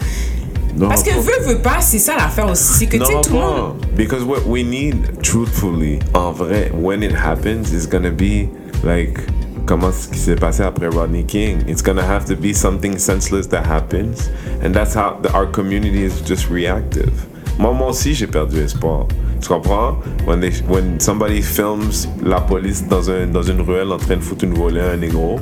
Parce 0.79 1.03
que 1.03 1.11
veut, 1.11 1.53
veut 1.53 1.61
pas, 1.61 1.81
c'est 1.81 1.99
ça 1.99 2.15
l'affaire 2.15 2.49
aussi. 2.49 2.73
C'est 2.79 2.85
que 2.87 2.97
tu 2.97 3.05
sais, 3.05 3.13
Non, 3.13 3.21
tout 3.21 3.33
le 3.33 3.39
monde. 3.39 3.73
Because 3.95 4.23
what 4.23 4.47
we 4.47 4.63
need, 4.63 5.21
truthfully, 5.21 5.99
en 6.13 6.31
vrai, 6.31 6.71
when 6.73 7.03
it 7.03 7.11
happens, 7.13 7.73
it's 7.73 7.87
gonna 7.87 8.09
be 8.09 8.47
like 8.83 9.19
comment 9.65 9.91
ce 9.91 10.07
qui 10.07 10.19
s'est 10.19 10.35
passé 10.35 10.63
après 10.63 10.87
Rodney 10.87 11.25
King. 11.25 11.63
It's 11.67 11.81
gonna 11.81 12.03
have 12.03 12.25
to 12.25 12.35
be 12.35 12.53
something 12.53 12.97
senseless 12.97 13.47
that 13.49 13.65
happens, 13.65 14.29
and 14.63 14.73
that's 14.73 14.95
how 14.95 15.19
the, 15.21 15.33
our 15.33 15.45
community 15.45 16.03
is 16.03 16.21
just 16.25 16.49
reactive. 16.49 17.11
Moi, 17.59 17.73
moi 17.73 17.89
aussi, 17.89 18.13
j'ai 18.13 18.27
perdu 18.27 18.59
espoir. 18.59 19.07
Tu 19.41 19.47
comprends? 19.47 19.97
When, 20.25 20.39
they, 20.39 20.51
when 20.67 20.99
somebody 20.99 21.41
films 21.41 22.07
la 22.23 22.39
police 22.39 22.87
dans, 22.87 23.09
un, 23.09 23.27
dans 23.27 23.43
une 23.43 23.61
ruelle 23.61 23.91
en 23.91 23.97
train 23.97 24.17
de 24.17 24.21
foutre 24.21 24.45
une 24.45 24.53
volée 24.53 24.79
à 24.79 24.91
un 24.91 24.97
négro, 24.97 25.39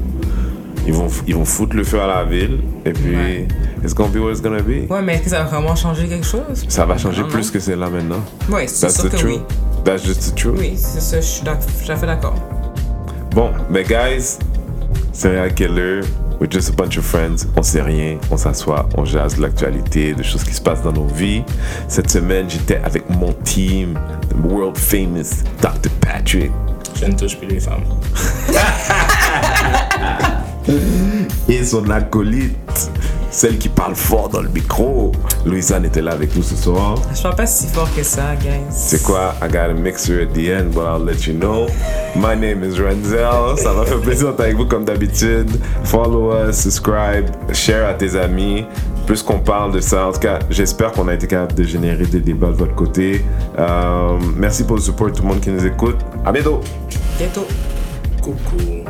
ils 0.87 0.93
vont, 0.93 1.07
ils 1.27 1.35
vont 1.35 1.45
foutre 1.45 1.75
le 1.75 1.83
feu 1.83 1.99
à 2.01 2.07
la 2.07 2.23
ville, 2.23 2.59
et 2.85 2.91
puis 2.93 3.15
Ouais. 3.15 3.47
it's 3.83 3.93
gonna 3.93 4.09
be 4.09 4.17
what 4.17 4.31
it's 4.31 4.41
gonna 4.41 4.61
be. 4.61 4.89
Ouais, 4.89 5.01
mais 5.03 5.15
est-ce 5.15 5.23
que 5.23 5.29
ça 5.29 5.43
va 5.43 5.49
vraiment 5.49 5.75
changer 5.75 6.07
quelque 6.07 6.25
chose? 6.25 6.65
Ça 6.67 6.85
va 6.85 6.97
changer 6.97 7.21
Non, 7.21 7.27
non. 7.27 7.33
plus 7.33 7.51
que 7.51 7.59
c'est 7.59 7.75
là 7.75 7.89
maintenant. 7.89 8.23
Ouais, 8.49 8.67
c'est 8.67 8.87
That's 8.87 8.95
sûr 8.99 9.05
the 9.09 9.11
que 9.11 9.17
truth. 9.17 9.31
oui. 9.31 9.41
That's 9.85 10.03
just 10.05 10.31
the 10.31 10.35
truth. 10.35 10.55
Oui, 10.59 10.73
c'est 10.75 11.01
ça, 11.01 11.17
je 11.21 11.25
suis 11.25 11.43
tout 11.43 11.91
à 11.91 11.95
fait 11.95 12.05
d'accord. 12.07 12.35
Bon, 13.31 13.51
mais 13.69 13.83
guys, 13.83 14.39
serial 15.13 15.53
killer, 15.53 16.01
we're 16.39 16.49
just 16.51 16.69
a 16.69 16.73
bunch 16.73 16.97
of 16.97 17.05
friends. 17.05 17.45
On 17.55 17.61
sait 17.63 17.81
rien, 17.81 18.17
on 18.31 18.37
s'assoit, 18.37 18.89
on 18.97 19.05
jase 19.05 19.35
de 19.37 19.41
l'actualité, 19.43 20.13
des 20.13 20.23
choses 20.23 20.43
qui 20.43 20.53
se 20.53 20.61
passent 20.61 20.81
dans 20.83 20.91
nos 20.93 21.05
vies. 21.07 21.43
Cette 21.87 22.09
semaine, 22.11 22.49
j'étais 22.49 22.77
avec 22.83 23.09
mon 23.09 23.31
team, 23.43 23.97
the 24.29 24.35
world 24.51 24.77
famous 24.77 25.43
Dr. 25.61 25.89
Patrick 26.01 26.51
Je 26.99 27.05
ne 27.05 27.13
touche 27.13 27.37
plus 27.37 27.47
les 27.47 27.59
femmes. 27.59 27.83
et 31.47 31.63
son 31.63 31.89
acolyte, 31.89 32.91
celle 33.31 33.57
qui 33.57 33.69
parle 33.69 33.95
fort 33.95 34.29
dans 34.29 34.41
le 34.41 34.49
micro. 34.49 35.11
Louisanne 35.45 35.85
était 35.85 36.01
là 36.01 36.11
avec 36.11 36.35
nous 36.35 36.43
ce 36.43 36.55
soir. 36.55 36.95
Je 37.15 37.21
parle 37.21 37.35
pas 37.35 37.45
si 37.45 37.67
fort 37.67 37.89
que 37.95 38.03
ça, 38.03 38.35
guys. 38.35 38.61
C'est 38.69 39.01
quoi? 39.03 39.33
I 39.41 39.47
got 39.47 39.69
a 39.69 39.73
mixer 39.73 40.21
at 40.21 40.33
the 40.33 40.49
end, 40.49 40.73
but 40.73 40.83
I'll 40.83 41.03
let 41.03 41.27
you 41.27 41.33
know. 41.33 41.67
My 42.15 42.35
name 42.35 42.63
is 42.63 42.79
Renzel. 42.79 43.57
Ça 43.57 43.73
m'a 43.73 43.85
fait 43.85 43.97
plaisir 43.97 44.29
d'être 44.29 44.41
avec 44.41 44.57
vous 44.57 44.65
comme 44.65 44.85
d'habitude. 44.85 45.49
Follow 45.83 46.33
us, 46.33 46.55
subscribe, 46.55 47.27
share 47.53 47.87
à 47.87 47.93
tes 47.93 48.15
amis. 48.15 48.65
Plus 49.05 49.23
qu'on 49.23 49.39
parle 49.39 49.71
de 49.71 49.79
ça, 49.79 50.07
en 50.07 50.11
tout 50.11 50.19
cas, 50.19 50.37
j'espère 50.51 50.91
qu'on 50.91 51.07
a 51.07 51.15
été 51.15 51.25
capable 51.25 51.55
de 51.55 51.63
générer 51.63 52.05
des 52.05 52.19
débats 52.19 52.51
de 52.51 52.57
votre 52.57 52.75
côté. 52.75 53.25
Euh, 53.57 54.19
merci 54.35 54.63
pour 54.63 54.75
le 54.75 54.81
support, 54.83 55.11
tout 55.11 55.23
le 55.23 55.29
monde 55.29 55.39
qui 55.39 55.49
nous 55.49 55.65
écoute. 55.65 55.97
À 56.23 56.31
bientôt! 56.31 56.61
Bientôt. 57.17 57.47
Coucou. 58.21 58.83